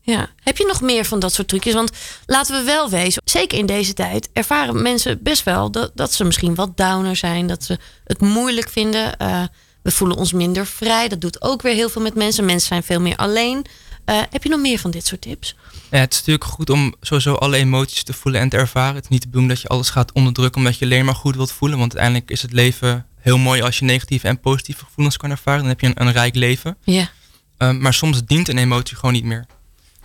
Ja. 0.00 0.28
Heb 0.42 0.56
je 0.56 0.66
nog 0.66 0.80
meer 0.80 1.04
van 1.04 1.18
dat 1.18 1.32
soort 1.32 1.48
trucjes? 1.48 1.74
Want 1.74 1.90
laten 2.26 2.56
we 2.58 2.62
wel 2.64 2.90
wezen, 2.90 3.22
zeker 3.24 3.58
in 3.58 3.66
deze 3.66 3.92
tijd 3.94 4.28
ervaren 4.32 4.82
mensen 4.82 5.22
best 5.22 5.42
wel 5.42 5.70
dat, 5.70 5.90
dat 5.94 6.12
ze 6.12 6.24
misschien 6.24 6.54
wat 6.54 6.76
downer 6.76 7.16
zijn. 7.16 7.46
Dat 7.46 7.64
ze 7.64 7.78
het 8.04 8.20
moeilijk 8.20 8.68
vinden. 8.68 9.16
Eh, 9.16 9.42
we 9.82 9.90
voelen 9.90 10.16
ons 10.16 10.32
minder 10.32 10.66
vrij. 10.66 11.08
Dat 11.08 11.20
doet 11.20 11.42
ook 11.42 11.62
weer 11.62 11.74
heel 11.74 11.88
veel 11.88 12.02
met 12.02 12.14
mensen. 12.14 12.44
Mensen 12.44 12.68
zijn 12.68 12.82
veel 12.82 13.00
meer 13.00 13.16
alleen. 13.16 13.64
Eh, 14.04 14.20
heb 14.30 14.42
je 14.42 14.48
nog 14.48 14.60
meer 14.60 14.78
van 14.78 14.90
dit 14.90 15.06
soort 15.06 15.20
tips? 15.20 15.54
Ja, 15.90 15.98
het 15.98 16.12
is 16.12 16.18
natuurlijk 16.18 16.44
goed 16.44 16.70
om 16.70 16.94
sowieso 17.00 17.34
alle 17.34 17.56
emoties 17.56 18.02
te 18.04 18.12
voelen 18.12 18.40
en 18.40 18.48
te 18.48 18.56
ervaren. 18.56 18.94
Het 18.94 19.04
is 19.04 19.10
niet 19.10 19.20
de 19.22 19.26
bedoeling 19.26 19.52
dat 19.52 19.62
je 19.62 19.68
alles 19.68 19.90
gaat 19.90 20.12
onderdrukken 20.12 20.60
omdat 20.60 20.78
je 20.78 20.84
alleen 20.84 21.04
maar 21.04 21.14
goed 21.14 21.36
wilt 21.36 21.52
voelen. 21.52 21.78
Want 21.78 21.92
uiteindelijk 21.92 22.30
is 22.30 22.42
het 22.42 22.52
leven 22.52 23.06
heel 23.24 23.38
mooi 23.38 23.62
als 23.62 23.78
je 23.78 23.84
negatieve 23.84 24.28
en 24.28 24.40
positieve 24.40 24.84
gevoelens 24.84 25.16
kan 25.16 25.30
ervaren. 25.30 25.60
Dan 25.60 25.68
heb 25.68 25.80
je 25.80 25.86
een, 25.86 26.00
een 26.00 26.12
rijk 26.12 26.34
leven. 26.34 26.76
Ja. 26.82 27.10
Um, 27.58 27.80
maar 27.80 27.94
soms 27.94 28.24
dient 28.24 28.48
een 28.48 28.58
emotie 28.58 28.96
gewoon 28.96 29.14
niet 29.14 29.24
meer. 29.24 29.46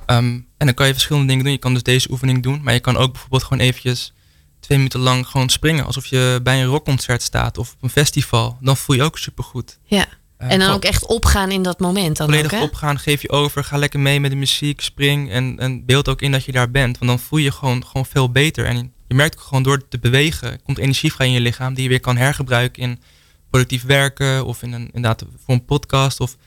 Um, 0.06 0.48
en 0.58 0.66
dan 0.66 0.74
kan 0.74 0.88
je 0.88 0.94
verschillende 0.94 1.28
dingen 1.28 1.44
doen. 1.44 1.54
Je 1.54 1.60
kan 1.60 1.74
dus 1.74 1.84
deze 1.84 2.12
oefening 2.12 2.44
doen. 2.44 2.60
Maar 2.64 2.74
je 2.74 2.80
kan 2.80 2.98
ook 2.98 3.12
bijvoorbeeld 3.12 3.44
gewoon 3.44 3.64
eventjes 3.64 4.14
twee 4.60 4.78
minuten 4.78 5.00
lang 5.00 5.28
gewoon 5.28 5.50
springen. 5.50 5.86
Alsof 5.86 6.06
je 6.06 6.40
bij 6.44 6.62
een 6.62 6.68
rockconcert 6.68 7.22
staat 7.22 7.58
of 7.58 7.74
op 7.74 7.84
een 7.84 7.90
festival. 7.90 8.58
Dan 8.62 8.78
voel 8.78 8.96
je 8.96 9.04
ook 9.04 9.18
supergoed. 9.18 9.80
ja. 9.84 10.06
Uh, 10.42 10.52
En 10.52 10.60
dan 10.60 10.72
ook 10.72 10.84
echt 10.84 11.06
opgaan 11.06 11.52
in 11.52 11.64
dat 11.64 11.80
moment. 11.80 12.18
Dan 12.18 12.28
volledig 12.28 12.54
ook, 12.54 12.60
hè? 12.60 12.66
opgaan, 12.66 13.00
geef 13.00 13.22
je 13.22 13.30
over. 13.30 13.64
Ga 13.64 13.78
lekker 13.78 14.00
mee 14.00 14.20
met 14.20 14.32
de 14.32 14.38
muziek, 14.38 14.82
spring. 14.82 15.32
En, 15.32 15.56
en 15.60 15.86
beeld 15.86 16.08
ook 16.10 16.22
in 16.22 16.32
dat 16.32 16.46
je 16.46 16.52
daar 16.52 16.72
bent. 16.72 16.98
Want 16.98 17.12
dan 17.12 17.20
voel 17.20 17.40
je 17.40 17.52
gewoon, 17.52 17.86
gewoon 17.86 18.06
veel 18.06 18.32
beter. 18.32 18.66
En 18.66 18.94
je 19.10 19.16
merkt 19.16 19.38
ook 19.38 19.44
gewoon 19.44 19.63
door 19.63 19.88
te 19.88 20.00
bewegen. 20.00 20.62
komt 20.63 20.78
energie 20.78 21.13
vrij 21.13 21.28
in 21.28 21.34
je 21.34 21.39
lichaam. 21.39 21.74
Die 21.74 21.84
je 21.84 21.89
weer 21.89 22.00
kan 22.00 22.18
hergebruiken 22.18 22.82
in 22.82 23.01
productief 23.50 23.84
werken. 23.84 24.46
Of 24.46 24.63
in 24.63 24.74
een, 24.74 24.86
inderdaad 24.86 25.25
voor 25.46 25.54
een 25.54 25.66
podcast. 25.66 26.20
Of 26.20 26.38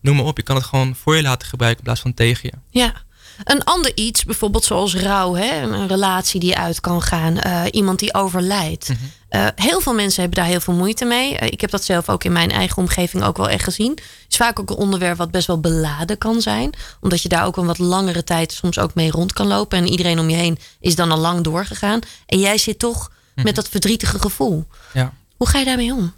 noem 0.00 0.16
maar 0.16 0.24
op. 0.24 0.36
Je 0.36 0.42
kan 0.42 0.56
het 0.56 0.64
gewoon 0.64 0.94
voor 0.96 1.16
je 1.16 1.22
laten 1.22 1.48
gebruiken 1.48 1.78
in 1.78 1.84
plaats 1.84 2.00
van 2.00 2.14
tegen 2.14 2.50
je. 2.52 2.78
Ja. 2.78 3.02
Een 3.44 3.64
ander 3.64 3.92
iets, 3.94 4.24
bijvoorbeeld 4.24 4.64
zoals 4.64 4.96
rouw, 4.96 5.34
hè? 5.34 5.60
een 5.60 5.88
relatie 5.88 6.40
die 6.40 6.56
uit 6.56 6.80
kan 6.80 7.02
gaan, 7.02 7.38
eh, 7.38 7.62
iemand 7.70 7.98
die 7.98 8.14
overlijdt. 8.14 8.88
Mhm. 8.88 8.98
Eh, 9.28 9.46
heel 9.54 9.80
veel 9.80 9.94
mensen 9.94 10.20
hebben 10.20 10.40
daar 10.40 10.50
heel 10.50 10.60
veel 10.60 10.74
moeite 10.74 11.04
mee. 11.04 11.36
Eh, 11.36 11.50
ik 11.50 11.60
heb 11.60 11.70
dat 11.70 11.84
zelf 11.84 12.08
ook 12.08 12.24
in 12.24 12.32
mijn 12.32 12.50
eigen 12.50 12.76
omgeving 12.76 13.22
ook 13.22 13.36
wel 13.36 13.48
echt 13.48 13.64
gezien. 13.64 13.90
Het 13.90 14.26
is 14.28 14.36
vaak 14.36 14.60
ook 14.60 14.70
een 14.70 14.76
onderwerp 14.76 15.16
wat 15.16 15.30
best 15.30 15.46
wel 15.46 15.60
beladen 15.60 16.18
kan 16.18 16.40
zijn. 16.40 16.72
Omdat 17.00 17.22
je 17.22 17.28
daar 17.28 17.46
ook 17.46 17.56
een 17.56 17.66
wat 17.66 17.78
langere 17.78 18.24
tijd 18.24 18.52
soms 18.52 18.78
ook 18.78 18.94
mee 18.94 19.10
rond 19.10 19.32
kan 19.32 19.46
lopen. 19.46 19.78
En 19.78 19.88
iedereen 19.88 20.18
om 20.18 20.30
je 20.30 20.36
heen 20.36 20.58
is 20.80 20.94
dan 20.94 21.10
al 21.10 21.18
lang 21.18 21.40
doorgegaan. 21.40 22.00
En 22.26 22.38
jij 22.38 22.58
zit 22.58 22.78
toch 22.78 23.10
met 23.34 23.54
dat 23.54 23.68
verdrietige 23.68 24.18
gevoel. 24.18 24.66
Ja. 24.92 25.12
Hoe 25.36 25.48
ga 25.48 25.58
je 25.58 25.64
daarmee 25.64 25.92
om? 25.92 26.12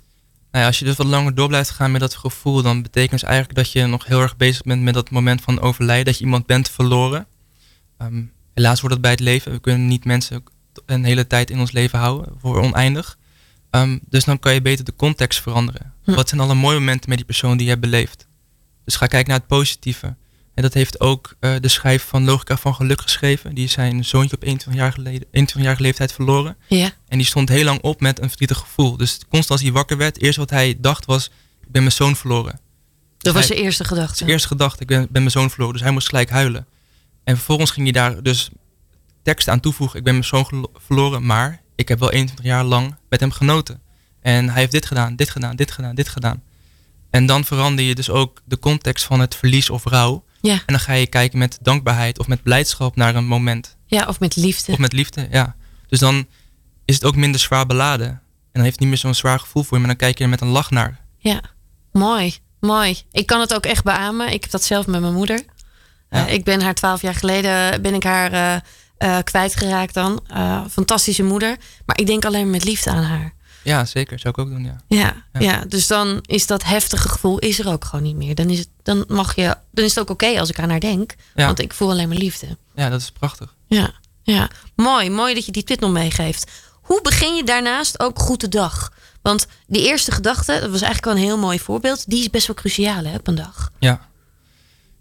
Nou 0.54 0.66
ja, 0.66 0.72
als 0.72 0.78
je 0.78 0.84
dus 0.84 0.96
wat 0.96 1.06
langer 1.06 1.34
door 1.34 1.48
blijft 1.48 1.70
gaan 1.70 1.90
met 1.90 2.00
dat 2.00 2.14
gevoel, 2.14 2.62
dan 2.62 2.82
betekent 2.82 3.20
het 3.20 3.30
eigenlijk 3.30 3.58
dat 3.58 3.72
je 3.72 3.86
nog 3.86 4.06
heel 4.06 4.20
erg 4.20 4.36
bezig 4.36 4.62
bent 4.62 4.82
met 4.82 4.94
dat 4.94 5.10
moment 5.10 5.42
van 5.42 5.60
overlijden, 5.60 6.04
dat 6.04 6.18
je 6.18 6.24
iemand 6.24 6.46
bent 6.46 6.70
verloren. 6.70 7.26
Ehm, 7.98 8.22
helaas 8.54 8.80
wordt 8.80 8.94
dat 8.94 9.04
bij 9.04 9.10
het 9.10 9.20
leven. 9.20 9.52
We 9.52 9.60
kunnen 9.60 9.86
niet 9.86 10.04
mensen 10.04 10.44
een 10.86 11.04
hele 11.04 11.26
tijd 11.26 11.50
in 11.50 11.58
ons 11.58 11.72
leven 11.72 11.98
houden, 11.98 12.32
voor 12.38 12.60
oneindig. 12.60 13.18
Um, 13.70 14.00
dus 14.08 14.24
dan 14.24 14.38
kan 14.38 14.54
je 14.54 14.62
beter 14.62 14.84
de 14.84 14.96
context 14.96 15.40
veranderen. 15.40 15.92
Hm. 16.02 16.14
Wat 16.14 16.28
zijn 16.28 16.40
alle 16.40 16.54
mooie 16.54 16.78
momenten 16.78 17.08
met 17.08 17.18
die 17.18 17.26
persoon 17.26 17.56
die 17.56 17.64
je 17.66 17.72
hebt 17.72 17.84
beleefd? 17.84 18.26
Dus 18.84 18.96
ga 18.96 19.06
kijken 19.06 19.28
naar 19.28 19.38
het 19.38 19.48
positieve. 19.48 20.16
En 20.54 20.62
dat 20.62 20.74
heeft 20.74 21.00
ook 21.00 21.34
uh, 21.40 21.54
de 21.60 21.68
schrijver 21.68 22.08
van 22.08 22.24
Logica 22.24 22.56
van 22.56 22.74
Geluk 22.74 23.00
geschreven. 23.00 23.54
Die 23.54 23.68
zijn 23.68 24.04
zoontje 24.04 24.36
op 24.36 24.42
21 24.42 24.82
jaar 24.82 24.92
geleden, 24.92 25.28
21 25.30 25.78
leeftijd 25.78 26.12
verloren. 26.12 26.56
Ja. 26.68 26.90
En 27.08 27.18
die 27.18 27.26
stond 27.26 27.48
heel 27.48 27.64
lang 27.64 27.80
op 27.80 28.00
met 28.00 28.20
een 28.20 28.28
verdrietig 28.28 28.58
gevoel. 28.58 28.96
Dus 28.96 29.18
constant 29.18 29.50
als 29.50 29.60
hij 29.62 29.72
wakker 29.72 29.96
werd, 29.96 30.20
eerst 30.22 30.38
wat 30.38 30.50
hij 30.50 30.76
dacht 30.78 31.04
was... 31.04 31.26
ik 31.62 31.70
ben 31.70 31.82
mijn 31.82 31.94
zoon 31.94 32.16
verloren. 32.16 32.60
Dat 33.18 33.34
was 33.34 33.46
hij- 33.46 33.52
zijn 33.54 33.66
eerste 33.66 33.84
gedachte. 33.84 34.16
Zijn 34.16 34.30
eerste 34.30 34.48
gedachte, 34.48 34.80
ik 34.82 34.86
ben, 34.86 35.00
ben 35.10 35.22
mijn 35.22 35.30
zoon 35.30 35.50
verloren. 35.50 35.72
Dus 35.74 35.82
hij 35.82 35.92
moest 35.92 36.08
gelijk 36.08 36.30
huilen. 36.30 36.66
En 37.24 37.36
vervolgens 37.36 37.70
ging 37.70 37.84
hij 37.84 37.92
daar 37.92 38.22
dus 38.22 38.50
teksten 39.22 39.52
aan 39.52 39.60
toevoegen. 39.60 39.98
Ik 39.98 40.04
ben 40.04 40.12
mijn 40.12 40.24
zoon 40.26 40.68
verloren, 40.76 41.26
maar 41.26 41.62
ik 41.74 41.88
heb 41.88 41.98
wel 41.98 42.10
21 42.10 42.44
jaar 42.44 42.64
lang 42.64 42.96
met 43.08 43.20
hem 43.20 43.30
genoten. 43.30 43.80
En 44.20 44.48
hij 44.48 44.58
heeft 44.60 44.72
dit 44.72 44.86
gedaan, 44.86 45.16
dit 45.16 45.30
gedaan, 45.30 45.56
dit 45.56 45.70
gedaan, 45.70 45.94
dit 45.94 46.08
gedaan. 46.08 46.42
En 47.10 47.26
dan 47.26 47.44
verander 47.44 47.84
je 47.84 47.94
dus 47.94 48.10
ook 48.10 48.42
de 48.44 48.58
context 48.58 49.04
van 49.04 49.20
het 49.20 49.34
verlies 49.34 49.70
of 49.70 49.84
rouw. 49.84 50.23
Ja. 50.46 50.52
En 50.54 50.62
dan 50.66 50.80
ga 50.80 50.92
je 50.92 51.06
kijken 51.06 51.38
met 51.38 51.58
dankbaarheid 51.62 52.18
of 52.18 52.26
met 52.26 52.42
blijdschap 52.42 52.96
naar 52.96 53.14
een 53.14 53.26
moment. 53.26 53.76
ja, 53.86 54.06
of 54.06 54.20
met 54.20 54.36
liefde. 54.36 54.72
Of 54.72 54.78
met 54.78 54.92
liefde, 54.92 55.26
ja. 55.30 55.56
Dus 55.88 55.98
dan 55.98 56.26
is 56.84 56.94
het 56.94 57.04
ook 57.04 57.16
minder 57.16 57.40
zwaar 57.40 57.66
beladen. 57.66 58.06
En 58.08 58.20
dan 58.52 58.62
heeft 58.62 58.74
het 58.74 58.80
niet 58.80 58.88
meer 58.88 58.98
zo'n 58.98 59.14
zwaar 59.14 59.40
gevoel 59.40 59.62
voor 59.62 59.72
je, 59.78 59.78
maar 59.78 59.96
dan 59.96 60.06
kijk 60.06 60.18
je 60.18 60.24
er 60.24 60.30
met 60.30 60.40
een 60.40 60.48
lach 60.48 60.70
naar. 60.70 61.00
Ja, 61.18 61.40
mooi, 61.92 62.34
mooi. 62.60 63.02
Ik 63.12 63.26
kan 63.26 63.40
het 63.40 63.54
ook 63.54 63.66
echt 63.66 63.84
beamen. 63.84 64.32
Ik 64.32 64.42
heb 64.42 64.50
dat 64.50 64.64
zelf 64.64 64.86
met 64.86 65.00
mijn 65.00 65.14
moeder. 65.14 65.44
Ja. 66.10 66.26
Eh, 66.26 66.32
ik 66.32 66.44
ben 66.44 66.62
haar 66.62 66.74
twaalf 66.74 67.02
jaar 67.02 67.14
geleden 67.14 67.82
ben 67.82 67.94
ik 67.94 68.02
haar 68.02 68.32
eh, 68.32 68.54
eh, 68.96 69.22
kwijtgeraakt 69.24 69.94
dan. 69.94 70.24
Eh, 70.26 70.64
fantastische 70.70 71.22
moeder. 71.22 71.56
Maar 71.86 71.98
ik 71.98 72.06
denk 72.06 72.24
alleen 72.24 72.50
met 72.50 72.64
liefde 72.64 72.90
aan 72.90 73.02
haar. 73.02 73.33
Ja, 73.64 73.84
zeker. 73.84 74.18
Zou 74.18 74.34
ik 74.36 74.40
ook 74.40 74.50
doen, 74.50 74.64
ja. 74.64 74.80
Ja, 74.88 75.24
ja. 75.32 75.40
Ja. 75.40 75.64
dus 75.68 75.86
dan 75.86 76.18
is 76.26 76.46
dat 76.46 76.64
heftige 76.64 77.08
gevoel 77.08 77.38
is 77.38 77.58
er 77.58 77.68
ook 77.68 77.84
gewoon 77.84 78.04
niet 78.04 78.16
meer. 78.16 78.34
Dan 78.34 78.50
is 78.50 78.58
het, 78.58 78.68
dan 78.82 79.04
mag 79.08 79.34
je, 79.34 79.56
dan 79.72 79.84
is 79.84 79.94
het 79.94 79.98
ook 79.98 80.10
oké 80.10 80.38
als 80.38 80.50
ik 80.50 80.58
aan 80.58 80.70
haar 80.70 80.80
denk. 80.80 81.14
Ja. 81.34 81.46
Want 81.46 81.60
ik 81.60 81.74
voel 81.74 81.90
alleen 81.90 82.08
maar 82.08 82.16
liefde. 82.16 82.56
Ja, 82.74 82.88
dat 82.88 83.00
is 83.00 83.10
prachtig. 83.10 83.54
Ja, 83.66 83.92
ja. 84.22 84.50
Mooi, 84.76 85.10
mooi 85.10 85.34
dat 85.34 85.46
je 85.46 85.52
die 85.52 85.64
tip 85.64 85.80
nog 85.80 85.92
meegeeft. 85.92 86.50
Hoe 86.82 87.02
begin 87.02 87.34
je 87.34 87.44
daarnaast 87.44 88.00
ook 88.00 88.18
goed 88.18 88.40
de 88.40 88.48
dag? 88.48 88.92
Want 89.22 89.46
die 89.66 89.82
eerste 89.86 90.12
gedachte, 90.12 90.52
dat 90.52 90.70
was 90.70 90.82
eigenlijk 90.82 91.04
wel 91.04 91.14
een 91.14 91.28
heel 91.30 91.38
mooi 91.38 91.58
voorbeeld. 91.58 92.10
Die 92.10 92.20
is 92.20 92.30
best 92.30 92.46
wel 92.46 92.56
cruciaal 92.56 93.04
hè, 93.04 93.14
op 93.14 93.26
een 93.26 93.34
dag. 93.34 93.70
Ja. 93.78 94.08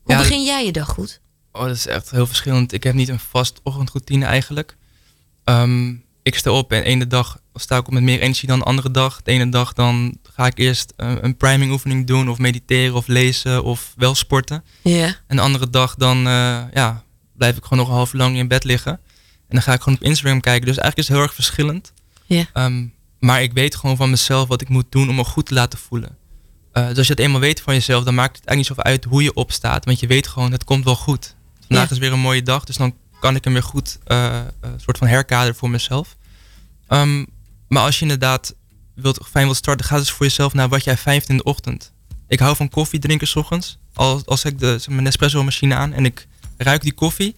Hoe 0.01 0.11
Ja, 0.13 0.17
begin 0.17 0.43
jij 0.43 0.65
je 0.65 0.71
dag 0.71 0.87
goed? 0.89 1.19
Oh, 1.51 1.61
dat 1.65 1.75
is 1.75 1.87
echt 1.87 2.11
heel 2.11 2.27
verschillend. 2.27 2.71
Ik 2.73 2.83
heb 2.83 2.93
niet 2.93 3.09
een 3.09 3.19
vast 3.19 3.59
ochtendroutine 3.63 4.25
eigenlijk. 4.25 4.77
Ehm, 5.43 5.93
ik 6.23 6.35
sta 6.35 6.51
op 6.51 6.71
en 6.71 6.79
de 6.79 6.85
ene 6.85 7.07
dag 7.07 7.39
sta 7.53 7.77
ik 7.77 7.87
op 7.87 7.93
met 7.93 8.03
meer 8.03 8.19
energie 8.19 8.47
dan 8.47 8.59
de 8.59 8.65
andere 8.65 8.91
dag. 8.91 9.21
De 9.21 9.31
ene 9.31 9.49
dag 9.49 9.73
dan 9.73 10.17
ga 10.33 10.45
ik 10.45 10.57
eerst 10.57 10.93
eh, 10.95 11.11
een 11.21 11.37
priming 11.37 11.71
oefening 11.71 12.07
doen 12.07 12.29
of 12.29 12.37
mediteren 12.37 12.95
of 12.95 13.07
lezen 13.07 13.63
of 13.63 13.93
wel 13.95 14.15
sporten. 14.15 14.63
Ja. 14.81 15.15
En 15.27 15.35
de 15.35 15.41
andere 15.41 15.69
dag 15.69 15.95
dan 15.95 16.17
eh, 16.17 16.61
ja, 16.73 17.03
blijf 17.37 17.57
ik 17.57 17.63
gewoon 17.63 17.79
nog 17.79 17.87
een 17.87 17.93
half 17.95 18.13
lang 18.13 18.37
in 18.37 18.47
bed 18.47 18.63
liggen. 18.63 18.91
En 19.47 19.59
dan 19.59 19.61
ga 19.61 19.73
ik 19.73 19.81
gewoon 19.81 19.97
op 19.97 20.05
Instagram 20.05 20.39
kijken. 20.39 20.65
Dus 20.67 20.77
eigenlijk 20.77 20.97
is 20.97 21.07
het 21.07 21.15
heel 21.15 21.25
erg 21.25 21.33
verschillend. 21.33 21.93
Ja. 22.25 22.45
Ehm, 22.53 22.85
maar 23.19 23.41
ik 23.43 23.53
weet 23.53 23.75
gewoon 23.75 23.95
van 23.97 24.09
mezelf 24.09 24.47
wat 24.47 24.61
ik 24.61 24.69
moet 24.69 24.85
doen 24.91 25.09
om 25.09 25.15
me 25.15 25.23
goed 25.23 25.45
te 25.45 25.53
laten 25.53 25.79
voelen. 25.79 26.17
Eh, 26.71 26.87
dus 26.87 26.97
als 26.97 27.07
je 27.07 27.13
het 27.13 27.21
eenmaal 27.21 27.39
weet 27.39 27.61
van 27.61 27.73
jezelf, 27.73 28.03
dan 28.03 28.13
maakt 28.15 28.35
het 28.37 28.45
eigenlijk 28.45 28.57
niet 28.69 28.77
zoveel 28.77 28.91
uit 28.91 29.03
hoe 29.13 29.23
je 29.23 29.33
opstaat. 29.33 29.85
Want 29.85 29.99
je 29.99 30.07
weet 30.07 30.27
gewoon, 30.27 30.51
het 30.51 30.63
komt 30.63 30.83
wel 30.83 30.95
goed. 30.95 31.35
Vandaag 31.67 31.85
Ja. 31.89 31.95
is 31.95 32.01
weer 32.01 32.13
een 32.13 32.19
mooie 32.19 32.43
dag, 32.43 32.63
dus 32.63 32.77
dan 32.77 32.95
kan 33.19 33.35
ik 33.35 33.43
hem 33.43 33.53
weer 33.53 33.63
goed 33.63 33.99
een 34.05 34.79
soort 34.79 34.97
van 34.97 35.07
herkaderen 35.07 35.55
voor 35.55 35.69
mezelf. 35.69 36.15
Ehm, 36.87 37.25
maar 37.73 37.83
als 37.83 37.95
je 37.95 38.01
inderdaad 38.01 38.53
wilt, 38.95 39.19
fijn 39.29 39.45
wilt 39.45 39.57
starten, 39.57 39.85
ga 39.85 39.97
dus 39.97 40.11
voor 40.11 40.25
jezelf 40.25 40.53
naar 40.53 40.69
wat 40.69 40.83
jij 40.83 40.97
fijn 40.97 41.15
vindt 41.17 41.29
in 41.29 41.37
de 41.37 41.43
ochtend. 41.43 41.91
Ik 42.27 42.39
hou 42.39 42.55
van 42.55 42.69
koffie 42.69 42.99
drinken 42.99 43.27
's 43.27 43.35
ochtends. 43.35 43.77
Als, 43.93 44.25
als 44.25 44.45
ik 44.45 44.59
de, 44.59 44.79
mijn 44.87 45.03
Nespresso 45.03 45.43
machine 45.43 45.75
aan 45.75 45.93
en 45.93 46.05
ik 46.05 46.27
ruik 46.57 46.81
die 46.81 46.93
koffie, 46.93 47.35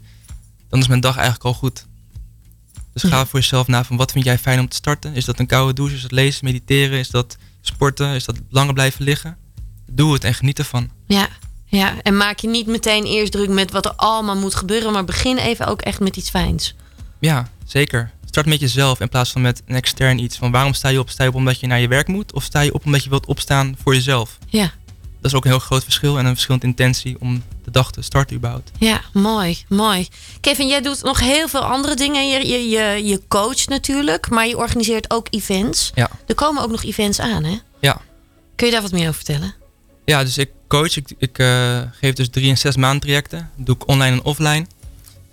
dan 0.69 0.80
is 0.80 0.88
mijn 0.88 1.00
dag 1.00 1.15
eigenlijk 1.15 1.45
al 1.45 1.54
goed. 1.54 1.86
Dus 2.93 3.04
ga 3.04 3.17
Ja. 3.17 3.26
voor 3.26 3.39
jezelf 3.39 3.67
na 3.67 3.84
van 3.84 3.98
wat 3.98 4.12
vind 4.12 4.26
jij 4.26 4.38
fijn 4.38 4.60
om 4.60 4.67
te 4.69 4.76
starten. 4.76 5.13
Is 5.13 5.26
dat 5.26 5.39
een 5.39 5.48
koude 5.48 5.74
douche? 5.74 5.95
Is 5.95 6.02
dat 6.02 6.12
lezen, 6.12 6.45
mediteren? 6.45 7.00
Is 7.00 7.10
dat 7.10 7.38
sporten? 7.62 8.15
Is 8.15 8.26
dat 8.26 8.36
langer 8.50 8.74
blijven 8.74 9.04
liggen? 9.04 9.38
Doe 9.91 10.13
het 10.13 10.24
en 10.24 10.34
geniet 10.34 10.60
ervan. 10.60 10.89
Ja. 11.08 11.28
ja. 11.65 12.02
En 12.02 12.17
maak 12.17 12.39
je 12.39 12.48
niet 12.48 12.67
meteen 12.67 13.04
eerst 13.04 13.32
druk 13.32 13.50
met 13.50 13.71
wat 13.71 13.86
er 13.86 13.93
allemaal 13.95 14.36
moet 14.38 14.56
gebeuren. 14.56 14.91
Maar 14.91 15.06
begin 15.06 15.38
even 15.38 15.67
ook 15.67 15.82
echt 15.82 16.00
met 16.00 16.15
iets 16.17 16.30
fijns. 16.30 16.76
Ja, 17.19 17.50
zeker. 17.65 18.12
Start 18.36 18.50
met 18.50 18.60
jezelf 18.60 19.00
in 19.00 19.10
plaats 19.10 19.32
van 19.32 19.41
met 19.41 19.62
een 19.65 19.76
extern 19.76 20.19
iets. 20.19 20.38
Van 20.38 20.52
waarom 20.52 20.74
sta 20.74 20.89
je 20.89 21.00
op? 21.00 21.10
Sta 21.10 21.24
je 21.24 21.30
op 21.30 21.36
omdat 21.36 21.60
je 21.60 21.67
naar 21.67 21.80
je 21.80 21.88
werk 21.88 22.08
moet? 22.08 22.34
Of 22.34 22.43
sta 22.43 22.60
je 22.60 22.74
op 22.74 22.86
omdat 22.86 23.04
je 23.04 23.10
wilt 23.10 23.26
opstaan 23.26 23.76
voor 23.84 23.93
jezelf? 23.93 24.38
Ja. 24.50 24.71
Dat 25.21 25.32
is 25.32 25.34
ook 25.34 25.43
een 25.43 25.50
heel 25.50 25.60
groot 25.60 25.84
verschil 25.84 26.17
en 26.17 26.26
een 26.26 26.34
verschillende 26.34 26.65
intentie 26.65 27.17
om 27.19 27.43
de 27.63 27.71
dag 27.71 27.91
te 27.91 28.02
starten 28.02 28.36
überhaupt. 28.36 28.71
Ja, 28.80 29.02
mooi, 29.13 29.63
mooi. 29.67 30.08
Kevin, 30.41 30.67
jij 30.67 30.82
doet 30.82 31.04
nog 31.04 31.19
heel 31.19 31.48
veel 31.48 31.63
andere 31.63 31.95
dingen. 31.95 32.30
Je, 32.30 32.48
je, 32.48 32.69
je, 32.69 33.06
je 33.06 33.21
coacht 33.28 33.69
natuurlijk, 33.69 34.30
maar 34.30 34.48
je 34.48 34.58
organiseert 34.58 35.12
ook 35.12 35.28
events. 35.30 35.91
Ja. 35.93 36.10
Er 36.28 36.36
komen 36.36 36.63
ook 36.63 36.71
nog 36.71 36.84
events 36.84 37.19
aan, 37.19 37.43
hè? 37.43 37.58
Ja. 37.80 38.02
Kun 38.56 38.67
je 38.67 38.74
daar 38.74 38.82
wat 38.82 38.91
meer 38.91 39.08
over 39.08 39.15
vertellen? 39.24 39.56
Ja, 40.06 40.24
dus 40.24 40.38
ik 40.38 40.50
coach. 40.67 40.95
Ik, 40.98 41.13
ik 41.17 41.39
eh, 41.39 41.82
geef 41.91 42.13
dus 42.13 42.30
drie 42.30 42.50
en 42.50 42.58
zes 42.58 42.76
maand 42.76 43.02
trajecten. 43.02 43.50
Dat 43.58 43.65
doe 43.65 43.76
ik 43.76 43.88
online 43.88 44.15
en 44.15 44.24
offline. 44.24 44.67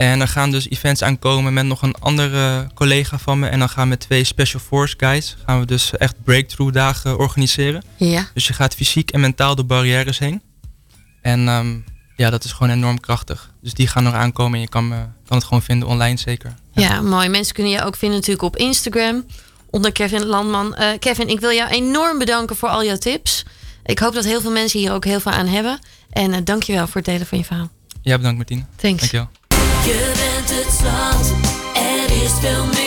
En 0.02 0.20
er 0.20 0.28
gaan 0.28 0.50
dus 0.50 0.68
events 0.68 1.02
aankomen 1.02 1.52
met 1.52 1.64
nog 1.64 1.82
een 1.82 1.94
andere 1.98 2.66
collega 2.74 3.18
van 3.18 3.38
me. 3.38 3.48
En 3.48 3.58
dan 3.58 3.68
gaan 3.68 3.82
we 3.82 3.88
met 3.88 4.00
twee 4.00 4.24
Special 4.24 4.60
Force 4.60 4.94
guys 4.98 5.36
gaan 5.46 5.60
we 5.60 5.66
dus 5.66 5.96
echt 5.96 6.14
breakthrough 6.24 6.74
dagen 6.74 7.18
organiseren. 7.18 7.82
Ja. 7.96 8.28
Dus 8.34 8.46
je 8.46 8.52
gaat 8.52 8.74
fysiek 8.74 9.10
en 9.10 9.20
mentaal 9.20 9.54
door 9.54 9.66
barrières 9.66 10.18
heen. 10.18 10.42
En 11.20 11.48
ehm, 11.48 11.76
ja, 12.16 12.30
dat 12.30 12.44
is 12.44 12.52
gewoon 12.52 12.72
enorm 12.72 13.00
krachtig. 13.00 13.50
Dus 13.60 13.74
die 13.74 13.86
gaan 13.86 14.02
nog 14.02 14.14
aankomen 14.14 14.54
en 14.54 14.60
je 14.60 14.68
kan, 14.68 14.88
kan 15.26 15.36
het 15.36 15.44
gewoon 15.44 15.62
vinden 15.62 15.88
online 15.88 16.16
zeker. 16.16 16.54
Ja, 16.72 17.00
mooi. 17.00 17.28
Mensen 17.28 17.54
kunnen 17.54 17.72
je 17.72 17.82
ook 17.82 17.96
vinden 17.96 18.18
natuurlijk 18.18 18.44
op 18.44 18.56
Instagram. 18.56 19.26
Onder 19.70 19.92
Kevin 19.92 20.24
Landman. 20.24 20.74
Eh, 20.74 20.98
Kevin, 20.98 21.28
ik 21.28 21.40
wil 21.40 21.52
jou 21.52 21.70
enorm 21.70 22.18
bedanken 22.18 22.56
voor 22.56 22.68
al 22.68 22.84
jouw 22.84 22.96
tips. 22.96 23.44
Ik 23.84 23.98
hoop 23.98 24.14
dat 24.14 24.24
heel 24.24 24.40
veel 24.40 24.52
mensen 24.52 24.80
hier 24.80 24.92
ook 24.92 25.04
heel 25.04 25.20
veel 25.20 25.32
aan 25.32 25.46
hebben. 25.46 25.78
En 26.10 26.30
uh, 26.30 26.36
dankjewel 26.44 26.86
voor 26.86 26.96
het 26.96 27.04
delen 27.04 27.26
van 27.26 27.38
je 27.38 27.44
verhaal. 27.44 27.70
Ja, 28.02 28.16
bedankt 28.16 28.36
Martine. 28.36 28.64
Thanks. 28.76 29.00
Dankjewel. 29.00 29.28
Je 29.84 30.12
bent 30.14 30.50
het 30.50 30.74
zat, 30.74 31.34
er 31.74 32.22
is 32.22 32.32
veel 32.40 32.66
meer. 32.66 32.81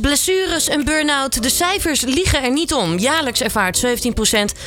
Blessures 0.00 0.68
en 0.68 0.84
burn-out. 0.84 1.42
De 1.42 1.48
cijfers 1.48 2.00
liegen 2.00 2.42
er 2.42 2.50
niet 2.50 2.74
om. 2.74 2.98
Jaarlijks 2.98 3.40
ervaart 3.40 3.86
17% 3.86 3.90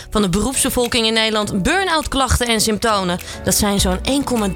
van 0.10 0.22
de 0.22 0.30
beroepsbevolking 0.30 1.06
in 1.06 1.14
Nederland 1.14 1.64
burn-out 1.64 2.08
klachten 2.08 2.48
en 2.48 2.62
symptomen. 2.62 3.20
Dat 3.44 3.56
zijn 3.56 3.80
zo'n 3.80 4.00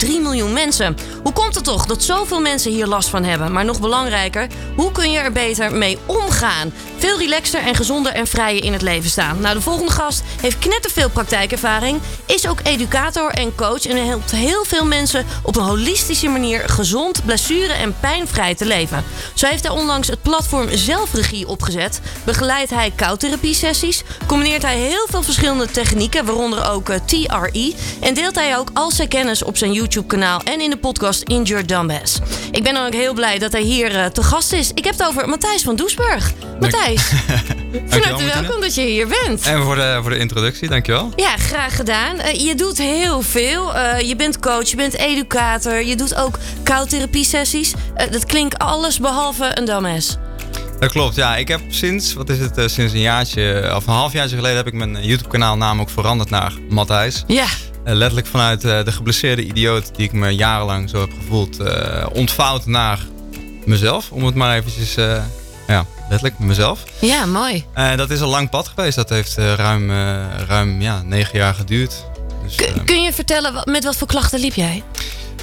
1,3 0.04 0.08
miljoen 0.22 0.54
mensen. 0.54 0.98
Hoe 1.24 1.34
komt 1.34 1.56
het 1.56 1.64
toch 1.64 1.86
dat 1.86 2.04
zoveel 2.04 2.42
mensen 2.42 2.72
hier 2.72 2.88
last 2.88 3.10
van 3.10 3.24
hebben? 3.24 3.52
Maar 3.52 3.66
nog 3.66 3.80
belangrijker, 3.80 4.48
hoe 4.76 4.92
kun 4.92 5.12
je 5.12 5.20
er 5.20 5.32
beter 5.32 5.74
mee 5.74 5.98
omgaan? 6.06 6.74
Veel 6.98 7.18
relaxter 7.18 7.62
en 7.62 7.76
gezonder 7.76 8.12
en 8.12 8.28
vrijer 8.28 8.64
in 8.64 8.74
het 8.74 8.82
leven 8.82 9.10
staan. 9.10 9.42
Nou, 9.42 9.56
de 9.56 9.62
volgende 9.62 9.92
gast 9.92 10.24
heeft 10.42 10.60
knetterveel 10.60 11.10
praktijkervaring, 11.10 12.02
is 12.26 12.48
ook 12.48 12.60
educator 12.64 13.32
en 13.32 13.56
coach 13.56 13.86
en 13.86 14.06
helpt 14.06 14.32
heel 14.32 14.66
veel 14.66 14.86
mensen 14.86 15.26
op 15.44 15.56
een 15.56 15.64
holistische 15.64 16.28
manier 16.28 16.70
gezond, 16.70 17.26
blessure 17.26 17.74
en 17.74 17.96
pijnvrij 18.00 18.56
te 18.56 18.66
leven. 18.66 19.04
Zo 19.34 19.48
heeft 19.48 19.68
hij 19.68 19.76
onlangs 19.76 20.08
het 20.08 20.22
platform 20.22 20.63
Zelfregie 20.72 21.48
opgezet. 21.48 22.00
Begeleidt 22.24 22.70
hij 22.70 22.92
koudtherapie-sessies, 22.96 24.04
combineert 24.26 24.62
hij 24.62 24.78
heel 24.78 25.08
veel 25.10 25.24
verschillende 25.24 25.72
technieken, 25.72 26.26
waaronder 26.26 26.70
ook 26.70 26.90
eh, 26.90 27.00
TRE, 27.06 27.74
en 28.02 28.14
deelt 28.14 28.36
hij 28.36 28.58
ook 28.58 28.70
al 28.74 28.92
zijn 28.92 29.08
kennis 29.08 29.44
op 29.44 29.58
zijn 29.58 29.72
YouTube-kanaal 29.72 30.42
en 30.44 30.62
in 30.62 30.70
de 30.70 30.78
podcast 30.78 31.22
In 31.24 31.44
Your 31.44 31.66
Dumbass. 31.66 32.20
Ik 32.52 32.64
ben 32.64 32.74
dan 32.74 32.86
ook 32.86 32.94
heel 32.94 33.14
blij 33.14 33.40
dat 33.40 33.52
hij 33.52 33.62
hier 33.62 33.96
eh, 33.96 34.06
te 34.06 34.24
gast 34.24 34.54
is. 34.54 34.72
Ik 34.74 34.84
heb 34.84 34.98
het 34.98 35.08
over 35.08 35.30
Matthijs 35.30 35.64
van 35.64 35.76
Doesburg. 35.76 36.32
Matthijs, 36.60 37.02
van 37.88 38.02
harte 38.02 38.24
welkom 38.24 38.62
dat 38.62 38.76
je 38.76 38.82
hier 38.82 39.08
bent. 39.08 39.42
En 39.42 39.64
voor 39.64 39.76
de, 39.76 40.00
voor 40.02 40.10
de 40.10 40.18
introductie, 40.18 40.70
dankjewel. 40.70 41.12
Ja, 41.16 41.38
graag 41.38 41.76
gedaan. 41.76 42.20
Eh, 42.20 42.46
je 42.46 42.56
doet 42.56 42.78
heel 42.78 43.22
veel. 43.22 43.78
Je 43.98 44.16
bent 44.16 44.40
coach, 44.40 44.70
je 44.70 44.76
bent 44.76 44.94
educator, 44.94 45.84
je 45.84 45.96
doet 45.96 46.16
ook 46.16 46.38
koudtherapie-sessies. 46.64 47.74
Dat 48.12 48.26
klinkt 48.26 48.58
alles 48.58 49.00
behalve 49.00 49.52
een 49.54 49.66
dames. 49.66 50.18
Dat 50.80 50.92
klopt, 50.92 51.16
ja. 51.16 51.36
Ik 51.36 51.48
heb 51.48 51.62
sinds, 51.70 52.14
wat 52.14 52.30
is 52.30 52.40
het, 52.40 52.58
eh, 52.58 52.68
sinds 52.68 52.94
een 52.94 53.00
jaartje, 53.00 53.72
of 53.76 53.88
een 53.88 53.94
halfjaartje 53.94 54.36
geleden 54.36 54.58
heb 54.58 54.68
ik 54.68 54.74
mijn 54.74 54.96
eh, 54.96 55.04
YouTube-kanaal 55.06 55.58
naam 55.58 55.82
ook 55.82 55.90
veranderd 55.90 56.30
naar 56.30 56.54
Matthijs. 56.70 57.24
Ja, 57.28 57.46
Eh, 57.84 57.94
letterlijk 57.94 58.28
vanuit 58.28 58.64
eh, 58.64 58.84
de 58.84 58.92
geblesseerde 58.92 59.44
idioot 59.46 59.96
die 59.96 60.06
ik 60.06 60.12
me 60.12 60.30
jarenlang 60.36 60.90
zo 60.90 61.00
heb 61.00 61.10
gevoeld, 61.20 61.60
eh, 61.60 62.06
ontvouwd 62.14 62.66
naar 62.66 63.00
mezelf. 63.66 64.12
Om 64.12 64.26
het 64.26 64.36
maar 64.36 64.56
eventjes, 64.56 64.96
eh, 64.96 65.24
ja, 65.68 65.86
letterlijk 66.10 66.40
mezelf. 66.40 66.80
ja, 67.02 67.26
mooi. 67.26 67.66
Eh, 67.74 67.96
dat 67.96 68.10
is 68.10 68.20
een 68.20 68.28
lang 68.28 68.50
pad 68.50 68.68
geweest. 68.68 68.96
Dat 68.96 69.10
heeft 69.10 69.38
eh, 69.38 69.54
ruim, 69.54 69.92
eh, 69.92 70.16
ruim 70.48 70.82
ja, 70.82 71.02
negen 71.02 71.38
jaar 71.40 71.54
geduurd. 71.54 71.94
Dus, 72.44 72.56
eh, 72.56 72.74
kun 72.86 73.02
je 73.02 73.14
vertellen 73.14 73.54
met 73.64 73.84
wat 73.84 73.96
voor 73.96 74.08
klachten 74.08 74.40
liep 74.40 74.54
jij? 74.54 74.84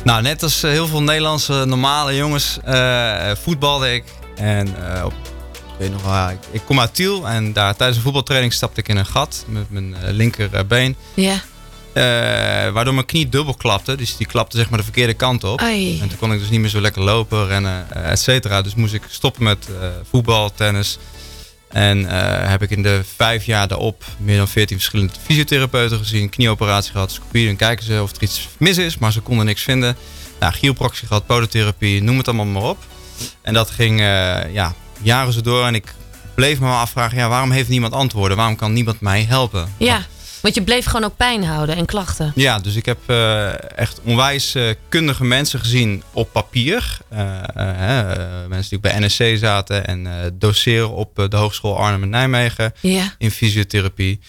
Nou, 0.05 0.23
net 0.23 0.42
als 0.42 0.62
eh, 0.62 0.70
heel 0.70 0.87
veel 0.87 1.03
Nederlandse 1.03 1.64
normale 1.66 2.16
jongens 2.16 2.59
eh, 2.64 3.31
voetbalde 3.42 3.94
ik. 3.94 4.05
En 4.40 4.94
eh, 4.94 5.05
op, 5.05 5.12
ik 5.53 5.79
weet 5.79 5.92
nog 5.92 6.03
wel, 6.03 6.31
ik, 6.31 6.38
ik 6.50 6.62
kom 6.64 6.81
uit 6.81 6.94
Tiel 6.94 7.29
en 7.29 7.53
daar 7.53 7.76
tijdens 7.76 7.96
een 7.96 8.05
voetbaltraining 8.05 8.53
stapte 8.53 8.81
ik 8.81 8.88
in 8.88 8.96
een 8.96 9.07
gat 9.07 9.44
met 9.48 9.70
mijn 9.70 9.94
eh, 9.94 10.12
linkerbeen. 10.12 10.96
Ja. 11.14 11.42
Eh, 11.92 12.72
waardoor 12.72 12.94
mijn 12.94 13.07
knie 13.07 13.29
dubbel 13.29 13.55
klapte. 13.55 13.96
Dus 13.96 14.16
die 14.16 14.26
klapte 14.26 14.57
zeg 14.57 14.68
maar 14.68 14.79
de 14.79 14.85
verkeerde 14.85 15.14
kant 15.14 15.44
op. 15.44 15.61
Ai. 15.61 16.00
En 16.00 16.09
toen 16.09 16.18
kon 16.18 16.33
ik 16.33 16.38
dus 16.38 16.50
niet 16.50 16.61
meer 16.61 16.68
zo 16.68 16.81
lekker 16.81 17.03
lopen, 17.03 17.46
rennen, 17.46 17.90
et 18.05 18.18
cetera. 18.18 18.62
Dus 18.62 18.74
moest 18.74 18.94
ik 18.94 19.03
stoppen 19.09 19.42
met 19.42 19.68
voetbal, 20.11 20.53
tennis. 20.55 20.98
En 21.68 22.05
heb 22.48 22.62
ik 22.62 22.70
in 22.70 22.83
de 22.83 23.00
vijf 23.16 23.44
jaar 23.44 23.68
daarop 23.68 24.05
meer 24.16 24.37
dan 24.37 24.48
14 24.48 24.76
verschillende 24.76 25.12
fysiotherapeuten 25.22 25.98
gezien. 25.98 26.29
Knieoperatie 26.29 26.92
gehad, 26.92 27.12
scopie. 27.12 27.48
En 27.48 27.57
kijken 27.57 27.85
ze 27.85 28.03
of 28.03 28.16
er 28.16 28.22
iets 28.22 28.48
mis 28.59 28.79
is, 28.79 28.98
maar 28.98 29.12
ze 29.12 29.20
konden 29.20 29.46
niks 29.46 29.62
vinden. 29.62 29.96
Nou, 30.40 30.53
chiropractie 30.53 31.07
gehad, 31.07 31.26
podotherapie, 31.26 32.03
noem 32.03 32.16
het 32.16 32.29
allemaal 32.29 32.46
maar 32.46 32.62
op. 32.62 32.79
En 33.42 33.54
dat 33.54 33.70
ging 33.70 34.00
eh, 34.00 34.52
ja, 34.52 34.74
jaren 35.02 35.33
zo 35.33 35.40
door. 35.40 35.66
En 35.66 35.74
ik 35.74 35.94
bleef 36.35 36.61
me 36.61 36.66
maar 36.66 36.80
afvragen, 36.80 37.16
ja, 37.18 37.28
waarom 37.28 37.50
heeft 37.50 37.68
niemand 37.68 37.92
antwoorden? 37.92 38.37
Waarom 38.37 38.56
kan 38.56 38.72
niemand 38.72 39.00
mij 39.00 39.22
helpen? 39.28 39.74
Ja, 39.76 40.02
want 40.42 40.54
je 40.54 40.62
bleef 40.62 40.85
gewoon 40.85 41.04
ook 41.04 41.16
pijn 41.16 41.44
houden 41.44 41.76
en 41.76 41.87
klachten. 41.87 42.33
Ja, 42.35 42.59
dus 42.59 42.74
ik 42.74 42.87
heb 42.87 42.98
eh, 43.06 43.78
echt 43.78 44.00
onwijs 44.04 44.54
eh, 44.54 44.68
kundige 44.88 45.24
mensen 45.24 45.61
gezien 45.61 46.02
op 46.12 46.33
papier. 46.33 46.98
Mensen 48.48 48.68
die 48.68 48.76
ook 48.78 48.80
bij 48.80 48.98
NSC 48.98 49.38
zaten 49.38 49.87
en 49.87 50.09
doseren 50.38 50.90
op 50.90 51.26
de 51.30 51.37
Hogeschool 51.37 51.78
Arnhem 51.78 52.02
en 52.02 52.09
Nijmegen 52.11 52.72
Ja. 52.80 53.14
in 53.18 53.30
fysiotherapie. 53.30 54.20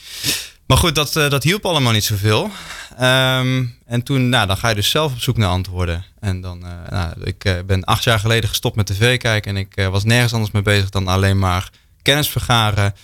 Maar 0.72 0.80
goed, 0.80 0.96
dat, 0.96 1.16
eh, 1.16 1.30
dat 1.30 1.44
hielp 1.44 1.66
allemaal 1.66 1.92
niet 1.92 2.04
zoveel. 2.04 2.52
Ehm, 2.98 3.66
en 3.86 4.04
toen, 4.04 4.30
nou, 4.30 4.48
dan 4.48 4.58
ga 4.58 4.70
je 4.70 4.76
dus 4.76 4.90
zelf 4.90 5.12
op 5.12 5.20
zoek 5.20 5.38
naar 5.38 5.50
antwoorden. 5.50 6.06
En 6.20 6.42
dan, 6.42 6.66
eh, 6.66 6.72
nou, 6.90 7.14
ik 7.24 7.46
eh, 7.46 7.54
ben 7.66 7.84
acht 7.84 8.04
jaar 8.04 8.20
geleden 8.20 8.50
gestopt 8.50 8.76
met 8.76 8.86
tv 8.86 9.18
kijken. 9.18 9.56
En 9.56 9.58
ik 9.58 9.88
was 9.92 10.04
nergens 10.04 10.34
anders 10.34 10.52
mee 10.52 10.62
bezig 10.62 10.90
dan 10.90 11.08
alleen 11.08 11.40
maar 11.40 11.70
kennis 12.02 12.30
vergaren, 12.30 12.96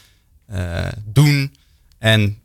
doen. 1.06 1.56
En 1.99 2.41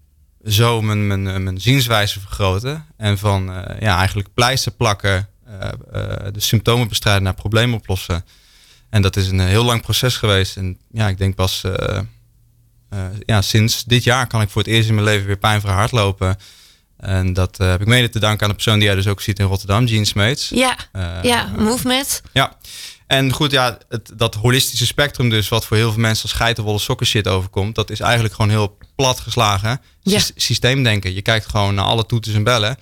zo 0.47 0.83
mijn, 0.83 1.07
mijn, 1.07 1.43
mijn 1.43 1.61
zienswijze 1.61 2.21
vergroten. 2.21 2.87
En 2.97 3.19
van 3.19 3.45
ja, 3.81 3.97
eigenlijk 3.99 4.29
pleister 4.35 4.73
plakken, 4.73 5.29
de 6.33 6.41
symptomen 6.41 6.89
bestrijden 6.89 7.23
naar 7.23 7.35
problemen 7.35 7.79
oplossen. 7.79 8.25
En 8.91 9.03
dat 9.03 9.17
is 9.17 9.29
een 9.29 9.41
heel 9.41 9.65
lang 9.65 9.83
proces 9.83 10.17
geweest. 10.17 10.57
En 10.57 10.79
ja, 10.93 11.09
ik 11.09 11.19
denk 11.19 11.35
pas 11.35 11.65
ja, 13.27 13.43
sinds 13.43 13.85
dit 13.85 14.05
jaar 14.05 14.27
kan 14.27 14.41
ik 14.41 14.49
voor 14.49 14.63
het 14.63 14.71
eerst 14.71 14.89
in 14.89 14.95
mijn 14.95 15.07
leven 15.07 15.27
weer 15.27 15.37
pijnvrij 15.39 15.75
hardlopen. 15.75 16.37
En 16.97 17.33
dat 17.33 17.59
eh, 17.59 17.69
heb 17.71 17.81
ik 17.81 17.87
mede 17.87 18.09
te 18.09 18.19
danken 18.19 18.43
aan 18.43 18.49
de 18.49 18.55
persoon 18.55 18.75
die 18.79 18.85
jij 18.87 18.95
dus 18.95 19.07
ook 19.07 19.21
ziet 19.21 19.39
in 19.39 19.47
Rotterdam, 19.47 19.85
Jean 19.85 20.05
Smeets. 20.07 20.49
Ja, 20.49 20.77
Eh, 20.93 21.19
ja, 21.23 21.51
movement. 21.59 22.23
ja. 22.33 22.57
En 23.07 23.33
goed, 23.33 23.51
ja, 23.51 23.79
het, 23.89 24.11
dat 24.17 24.35
holistische 24.35 24.87
spectrum 24.87 25.29
dus, 25.31 25.49
wat 25.49 25.67
voor 25.67 25.77
heel 25.77 25.93
veel 25.93 26.01
mensen 26.01 26.23
als 26.23 26.33
geitenwolle 26.33 26.79
sokken 26.79 27.07
shit 27.07 27.29
overkomt, 27.29 27.75
dat 27.75 27.91
is 27.91 28.01
eigenlijk 28.01 28.35
gewoon 28.35 28.51
heel 28.51 28.77
plat 28.95 29.21
geslagen. 29.21 29.81
Ja. 30.01 30.19
Sys- 30.19 30.33
Systeemdenken. 30.37 31.15
Je 31.15 31.23
kijkt 31.23 31.47
gewoon 31.47 31.75
naar 31.75 31.85
alle 31.85 32.07
toeters 32.07 32.35
en 32.35 32.45
bellen. 32.45 32.77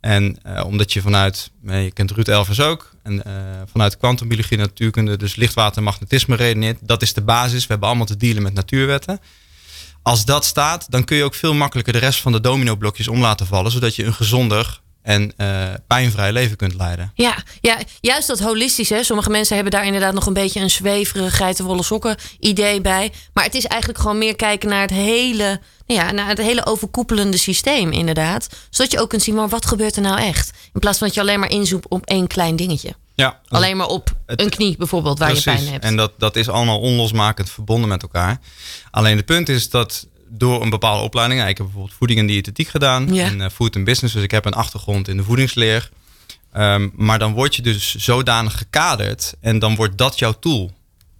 En 0.00 0.38
eh, 0.42 0.64
omdat 0.66 0.92
je 0.92 1.00
vanuit, 1.00 1.50
eh, 1.66 1.84
je 1.84 1.90
kent 1.92 2.10
Ruud 2.10 2.28
Elvers 2.28 2.60
ook, 2.60 2.90
en 3.02 3.24
eh, 3.24 3.32
vanuit 3.70 3.96
kwantumbiologie 3.96 4.58
natuurkunde, 4.58 5.16
dus 5.16 5.36
lichtwater 5.36 5.76
en 5.76 5.82
magnetisme 5.84 6.36
redeneert, 6.36 6.78
dat 6.80 7.02
is 7.02 7.12
de 7.12 7.22
basis. 7.22 7.60
We 7.60 7.66
hebben 7.68 7.88
allemaal 7.88 8.06
te 8.06 8.16
dealen 8.16 8.42
met 8.42 8.54
natuurwetten. 8.54 9.20
Als 10.02 10.24
dat 10.24 10.44
staat, 10.44 10.86
dan 10.90 11.04
kun 11.04 11.16
je 11.16 11.24
ook 11.24 11.34
veel 11.34 11.54
makkelijker 11.54 11.92
de 11.92 11.98
rest 11.98 12.20
van 12.20 12.32
de 12.32 12.40
dominoblokjes 12.40 13.08
om 13.08 13.20
laten 13.20 13.46
vallen, 13.46 13.70
zodat 13.70 13.96
je 13.96 14.04
een 14.04 14.14
gezonder 14.14 14.80
en 15.02 15.32
eh, 15.36 15.68
pijnvrij 15.86 16.32
leven 16.32 16.56
kunt 16.56 16.74
leiden. 16.74 17.12
Ja, 17.14 17.42
ja, 17.60 17.78
juist 18.00 18.26
dat 18.26 18.40
holistische. 18.40 19.00
Sommige 19.02 19.30
mensen 19.30 19.54
hebben 19.54 19.72
daar 19.72 19.86
inderdaad 19.86 20.14
nog 20.14 20.26
een 20.26 20.32
beetje 20.32 20.60
een 20.60 20.70
zweverig 20.70 21.36
geitenwolle 21.36 21.82
sokken 21.82 22.16
idee 22.38 22.80
bij. 22.80 23.12
Maar 23.32 23.44
het 23.44 23.54
is 23.54 23.64
eigenlijk 23.64 24.00
gewoon 24.00 24.18
meer 24.18 24.36
kijken 24.36 24.68
naar 24.68 24.80
het 24.80 24.90
hele, 24.90 25.60
nou 25.86 26.00
ja, 26.00 26.10
naar 26.10 26.28
het 26.28 26.38
hele 26.38 26.66
overkoepelende 26.66 27.36
systeem 27.36 27.92
inderdaad. 27.92 28.48
Zodat 28.70 28.92
je 28.92 29.00
ook 29.00 29.08
kunt 29.08 29.22
zien, 29.22 29.34
maar 29.34 29.48
wat 29.48 29.66
gebeurt 29.66 29.96
er 29.96 30.02
nou 30.02 30.20
echt? 30.20 30.50
In 30.72 30.80
plaats 30.80 30.98
van 30.98 31.06
dat 31.06 31.16
je 31.16 31.22
alleen 31.22 31.40
maar 31.40 31.50
inzoomt 31.50 31.88
op 31.88 32.06
één 32.06 32.26
klein 32.26 32.56
dingetje. 32.56 32.94
Ja, 33.14 33.40
Alleen 33.48 33.76
maar 33.76 33.86
op 33.86 34.10
Het- 34.26 34.40
een 34.40 34.48
knie 34.50 34.76
bijvoorbeeld 34.76 35.18
waar 35.18 35.34
je 35.34 35.42
pijn 35.42 35.66
hebt. 35.68 35.84
En 35.84 35.96
dat, 35.96 36.12
dat 36.18 36.36
is 36.36 36.48
allemaal 36.48 36.78
onlosmakend 36.80 37.50
verbonden 37.50 37.88
met 37.88 38.02
elkaar. 38.02 38.40
Alleen 38.90 39.16
de 39.16 39.22
punt 39.22 39.48
is 39.48 39.70
dat 39.70 40.06
door 40.28 40.62
een 40.62 40.70
bepaalde 40.70 41.02
opleiding, 41.02 41.40
ik 41.40 41.46
heb 41.56 41.66
bijvoorbeeld 41.66 41.94
voeding 41.98 42.18
en 42.20 42.26
diëtetiek 42.26 42.68
gedaan 42.68 43.14
Ja. 43.14 43.24
en 43.24 43.40
eh, 43.40 43.50
food 43.50 43.76
and 43.76 43.84
business, 43.84 44.14
dus 44.14 44.22
ik 44.22 44.30
heb 44.30 44.44
een 44.44 44.52
achtergrond 44.52 45.08
in 45.08 45.16
de 45.16 45.22
voedingsleer. 45.24 45.90
Ehm, 46.52 46.88
maar 46.94 47.18
dan 47.18 47.32
word 47.32 47.56
je 47.56 47.62
dus 47.62 47.94
zodanig 47.94 48.58
gekaderd 48.58 49.34
en 49.40 49.58
dan 49.58 49.74
wordt 49.76 49.98
dat 49.98 50.18
jouw 50.18 50.32
tool. 50.32 50.72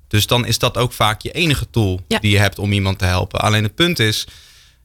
Dus 0.08 0.26
dan 0.26 0.46
is 0.46 0.58
dat 0.58 0.76
ook 0.76 0.92
vaak 0.92 1.22
je 1.22 1.30
enige 1.32 1.70
tool 1.70 2.00
Ja. 2.08 2.18
die 2.18 2.30
je 2.30 2.38
hebt 2.38 2.58
om 2.58 2.72
iemand 2.72 2.98
te 2.98 3.04
helpen. 3.04 3.40
Alleen 3.40 3.62
het 3.62 3.74
punt 3.74 3.98
is, 3.98 4.26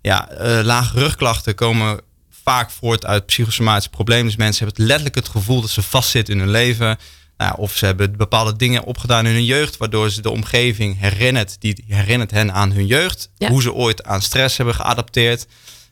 ja, 0.02 0.30
eh, 0.30 0.63
lage 0.63 1.00
rugklachten 1.00 1.56
komen 1.56 2.00
vaak 2.48 2.72
voort 2.72 3.06
uit 3.06 3.26
psychosomatische 3.26 3.90
problemen. 3.90 4.26
Dus 4.26 4.36
mensen 4.36 4.66
hebben 4.66 4.84
het 4.84 4.92
letterlijk 4.92 5.26
het 5.26 5.36
gevoel 5.36 5.62
dat 5.62 5.70
ze 5.70 5.82
vastzitten 5.82 6.34
in 6.34 6.40
hun 6.40 6.50
leven. 6.50 6.98
Nou, 7.38 7.54
of 7.58 7.76
ze 7.76 7.86
hebben 7.86 8.18
bepaalde 8.18 8.56
dingen 8.56 8.84
opgedaan 8.84 9.26
in 9.26 9.34
hun 9.34 9.46
jeugd, 9.46 9.78
waardoor 9.78 10.10
ze 10.10 10.22
de 10.22 10.30
omgeving 10.30 11.00
herinnert, 11.00 11.56
die 11.60 11.84
herinnert 11.88 12.32
hen 12.32 12.54
aan 12.54 12.72
hun 12.72 12.86
jeugd. 12.86 13.30
Ja. 13.38 13.50
Hoe 13.50 13.62
ze 13.62 13.74
ooit 13.74 14.04
aan 14.04 14.22
stress 14.22 14.58
hebben 14.58 14.76
geadapteerd. 14.76 15.48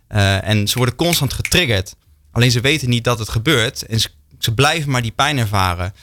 Eh, 0.08 0.48
en 0.48 0.68
ze 0.68 0.78
worden 0.78 0.96
constant 0.96 1.34
getriggerd. 1.34 1.96
Alleen 2.32 2.52
ze 2.52 2.62
weten 2.62 2.89
niet 2.89 3.04
dat 3.04 3.20
het 3.20 3.30
gebeurt. 3.30 3.86
En 3.86 4.00
ze, 4.00 4.10
ze 4.39 4.54
blijven 4.54 4.91
maar 4.91 5.02
die 5.02 5.12
pijn 5.12 5.38
ervaren. 5.38 5.94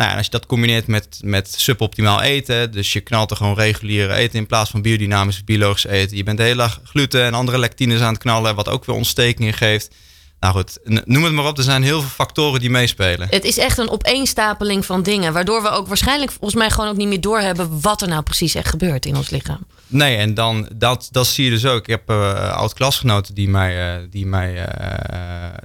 Nou 0.00 0.12
ja, 0.12 0.18
als 0.18 0.26
je 0.26 0.32
dat 0.32 0.46
combineert 0.46 0.86
met, 0.86 1.20
met 1.22 1.54
suboptimaal 1.56 2.22
eten, 2.22 2.72
dus 2.72 2.92
je 2.92 3.00
knalt 3.00 3.30
er 3.30 3.36
gewoon 3.36 3.54
reguliere 3.54 4.14
eten 4.14 4.38
in 4.38 4.46
plaats 4.46 4.70
van 4.70 4.82
biodynamisch 4.82 5.44
biologisch 5.44 5.86
eten. 5.86 6.16
Je 6.16 6.22
bent 6.22 6.36
de 6.38 6.42
hele 6.42 6.56
dag 6.56 6.80
gluten 6.84 7.24
en 7.24 7.34
andere 7.34 7.58
lectines 7.58 8.00
aan 8.00 8.12
het 8.12 8.22
knallen, 8.22 8.54
wat 8.54 8.68
ook 8.68 8.84
weer 8.84 8.96
ontstekingen 8.96 9.52
geeft. 9.52 9.94
Nou 10.38 10.54
goed, 10.54 10.78
noem 11.04 11.24
het 11.24 11.32
maar 11.32 11.46
op. 11.46 11.58
Er 11.58 11.64
zijn 11.64 11.82
heel 11.82 12.00
veel 12.00 12.10
factoren 12.10 12.60
die 12.60 12.70
meespelen. 12.70 13.28
Het 13.30 13.44
is 13.44 13.58
echt 13.58 13.78
een 13.78 13.90
opeenstapeling 13.90 14.86
van 14.86 15.02
dingen. 15.02 15.32
Waardoor 15.32 15.62
we 15.62 15.68
ook 15.68 15.86
waarschijnlijk 15.86 16.30
volgens 16.30 16.54
mij 16.54 16.70
gewoon 16.70 16.90
ook 16.90 16.96
niet 16.96 17.08
meer 17.08 17.20
doorhebben 17.20 17.80
wat 17.80 18.02
er 18.02 18.08
nou 18.08 18.22
precies 18.22 18.54
echt 18.54 18.68
gebeurt 18.68 19.06
in 19.06 19.16
ons 19.16 19.30
lichaam. 19.30 19.66
Nee, 19.86 20.16
en 20.16 20.34
dan, 20.34 20.68
dat, 20.74 21.08
dat 21.10 21.26
zie 21.26 21.44
je 21.44 21.50
dus 21.50 21.66
ook. 21.66 21.78
Ik 21.78 21.86
heb 21.86 22.10
eh 22.10 22.52
oud-klasgenoten 22.52 23.34
die 23.34 23.48
mij, 23.48 23.94
eh, 23.94 24.02
die 24.10 24.26
mij 24.26 24.56
eh, 24.56 24.76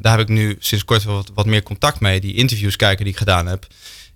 daar 0.02 0.18
heb 0.18 0.30
ik 0.30 0.36
nu 0.36 0.56
sinds 0.60 0.86
kort 0.86 1.04
wat 1.34 1.46
meer 1.46 1.64
contact 1.64 2.00
mee, 2.00 2.20
die 2.20 2.34
interviews 2.34 2.76
kijken 2.76 3.04
die 3.04 3.14
ik 3.14 3.20
gedaan 3.20 3.48
heb. 3.48 3.68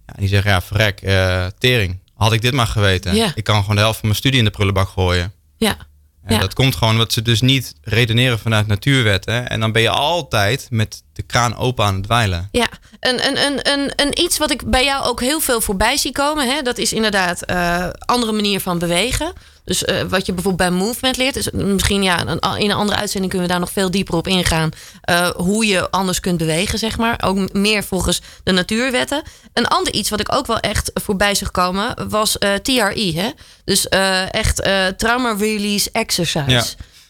Ja, 0.09 0.19
die 0.19 0.27
zeggen, 0.27 0.51
ja, 0.51 0.61
verrek, 0.61 1.01
eh, 1.01 1.45
tering. 1.57 1.99
Had 2.15 2.33
ik 2.33 2.41
dit 2.41 2.53
maar 2.53 2.67
geweten. 2.67 3.15
Ja. 3.15 3.31
Ik 3.35 3.43
kan 3.43 3.59
gewoon 3.59 3.75
de 3.75 3.81
helft 3.81 3.99
van 3.99 4.07
mijn 4.07 4.19
studie 4.19 4.39
in 4.39 4.45
de 4.45 4.51
prullenbak 4.51 4.89
gooien. 4.89 5.33
Ja. 5.57 5.77
En 6.23 6.35
Ja. 6.35 6.41
dat 6.41 6.53
komt 6.53 6.75
gewoon 6.75 6.93
omdat 6.93 7.13
ze 7.13 7.21
dus 7.21 7.41
niet 7.41 7.73
redeneren 7.81 8.39
vanuit 8.39 8.67
natuurwetten. 8.67 9.49
En 9.49 9.59
dan 9.59 9.71
ben 9.71 9.81
je 9.81 9.89
altijd 9.89 10.67
met 10.69 11.03
de 11.13 11.21
kraan 11.21 11.55
open 11.57 11.85
aan 11.85 11.93
het 11.93 12.03
dweilen. 12.03 12.49
Ja, 12.51 12.67
een, 12.99 13.27
een, 13.27 13.37
een, 13.45 13.71
een, 13.71 13.91
een 13.95 14.21
iets 14.21 14.37
wat 14.37 14.51
ik 14.51 14.69
bij 14.69 14.83
jou 14.83 15.05
ook 15.05 15.19
heel 15.21 15.39
veel 15.39 15.61
voorbij 15.61 15.97
zie 15.97 16.11
komen. 16.11 16.47
Hè, 16.47 16.61
dat 16.61 16.77
is 16.77 16.93
inderdaad 16.93 17.41
eh 17.45 17.87
andere 17.99 18.31
manier 18.31 18.59
van 18.59 18.79
bewegen. 18.79 19.33
Dus 19.69 19.85
eh, 19.85 20.01
wat 20.01 20.25
je 20.25 20.33
bijvoorbeeld 20.33 20.69
bij 20.69 20.79
movement 20.79 21.17
leert. 21.17 21.35
Is 21.35 21.49
misschien 21.51 22.03
ja, 22.03 22.27
een, 22.27 22.59
in 22.59 22.69
een 22.69 22.75
andere 22.75 22.97
uitzending 22.99 23.31
kunnen 23.31 23.47
we 23.47 23.53
daar 23.53 23.63
nog 23.63 23.71
veel 23.71 23.91
dieper 23.91 24.15
op 24.15 24.27
ingaan. 24.27 24.69
eh, 25.01 25.29
hoe 25.29 25.65
je 25.65 25.89
anders 25.89 26.19
kunt 26.19 26.37
bewegen, 26.37 26.79
zeg 26.79 26.97
maar. 26.97 27.21
Ook 27.23 27.53
meer 27.53 27.83
volgens 27.83 28.21
de 28.43 28.51
natuurwetten. 28.51 29.21
Een 29.53 29.67
ander 29.67 29.93
iets 29.93 30.09
wat 30.09 30.19
ik 30.19 30.33
ook 30.33 30.47
wel 30.47 30.59
echt 30.59 30.91
voorbij 30.93 31.35
zag 31.35 31.51
komen 31.51 32.09
was 32.09 32.37
eh 32.37 32.53
TRE. 32.53 33.11
Hè? 33.15 33.29
Dus 33.65 33.87
echt 34.29 34.55
trauma 34.97 35.35
release 35.37 35.89
exercise. 35.91 36.51
Ja. 36.51 36.63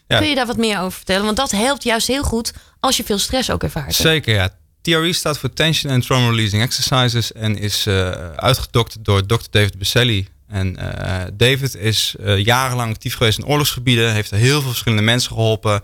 Ja. 0.07 0.17
Kun 0.17 0.29
je 0.29 0.35
daar 0.35 0.45
wat 0.45 0.57
meer 0.57 0.79
over 0.79 0.91
vertellen? 0.91 1.25
Want 1.25 1.37
dat 1.37 1.51
helpt 1.51 1.83
juist 1.83 2.07
heel 2.07 2.23
goed 2.23 2.53
als 2.79 2.97
je 2.97 3.03
veel 3.03 3.17
stress 3.17 3.51
ook 3.51 3.63
ervaart. 3.63 3.97
hè? 3.97 4.03
Zeker, 4.03 4.33
ja. 4.33 4.49
TRE 4.81 5.13
staat 5.13 5.37
voor 5.37 5.53
Tension 5.53 5.93
and 5.93 6.05
Trauma 6.05 6.29
Releasing 6.29 6.61
Exercises 6.61 7.31
en 7.31 7.57
is 7.57 7.87
uitgedokterd 8.35 9.05
door 9.05 9.25
Dr. 9.25 9.47
David 9.49 9.77
Besselli. 9.77 10.27
En 10.49 10.77
eh, 10.77 11.25
David 11.33 11.75
is 11.75 12.15
eh, 12.23 12.37
jarenlang 12.45 12.91
actief 12.93 13.15
geweest 13.15 13.37
in 13.37 13.45
oorlogsgebieden, 13.45 14.13
heeft 14.13 14.31
er 14.31 14.37
heel 14.37 14.59
veel 14.59 14.69
verschillende 14.69 15.03
mensen 15.03 15.31
geholpen 15.31 15.81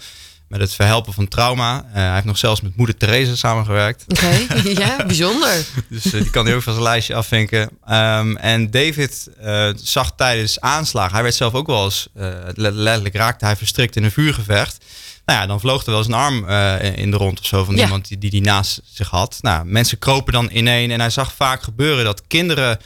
met 0.48 0.60
het 0.60 0.74
verhelpen 0.74 1.14
van 1.14 1.28
trauma. 1.28 1.86
Eh, 1.88 1.94
hij 1.94 2.14
heeft 2.14 2.26
nog 2.26 2.38
zelfs 2.38 2.62
met 2.62 2.76
moeder 2.76 2.98
Therese 2.98 3.38
samengewerkt. 3.38 4.04
Oké, 4.08 4.46
ja, 4.82 5.06
bijzonder. 5.06 5.66
Dus 5.90 6.04
die 6.04 6.30
kan 6.30 6.48
ook 6.54 6.62
van 6.62 6.74
zijn 6.74 6.86
lijstje 6.86 7.16
afvinken. 7.16 7.70
Ehm, 7.86 8.36
en 8.36 8.72
David 8.72 9.28
zag 9.76 10.12
tijdens 10.16 10.60
aanslagen, 10.62 11.14
hij 11.14 11.24
werd 11.24 11.36
zelf 11.36 11.54
ook 11.54 11.68
wel 11.68 11.84
eens, 11.86 12.08
let- 12.54 12.74
letterlijk 12.74 13.16
raakte 13.16 13.46
hij 13.46 13.56
verstrikt 13.56 13.96
in 13.96 14.04
een 14.04 14.12
vuurgevecht. 14.12 14.86
Nou 15.26 15.40
ja, 15.40 15.46
dan 15.48 15.60
vloog 15.60 15.84
er 15.86 15.90
wel 15.90 15.98
eens 15.98 16.08
een 16.08 16.14
arm 16.14 16.48
in 16.96 17.12
de 17.12 17.18
rond 17.18 17.40
of 17.40 17.46
zo 17.46 17.64
van 17.64 17.76
Ja. 17.76 17.84
iemand 17.84 18.08
die, 18.08 18.18
die 18.18 18.30
die 18.30 18.42
naast 18.42 18.82
zich 18.94 19.10
had. 19.10 19.38
Nou, 19.42 19.66
mensen 19.66 20.00
kropen 20.00 20.34
dan 20.34 20.50
ineen 20.52 20.92
en 20.92 21.00
hij 21.00 21.10
zag 21.10 21.34
vaak 21.34 21.64
gebeuren 21.64 22.04
dat 22.06 22.22
kinderen 22.28 22.80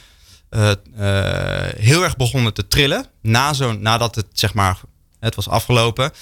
eh, 0.50 0.70
eh, 0.70 1.74
heel 1.76 2.02
erg 2.02 2.16
begonnen 2.16 2.54
te 2.54 2.66
trillen. 2.66 3.06
Na 3.22 3.52
zo'n, 3.52 3.82
nadat 3.82 4.14
het 4.14 4.26
zeg 4.32 4.54
maar, 4.54 4.80
het 5.20 5.34
was 5.34 5.48
afgelopen. 5.48 6.12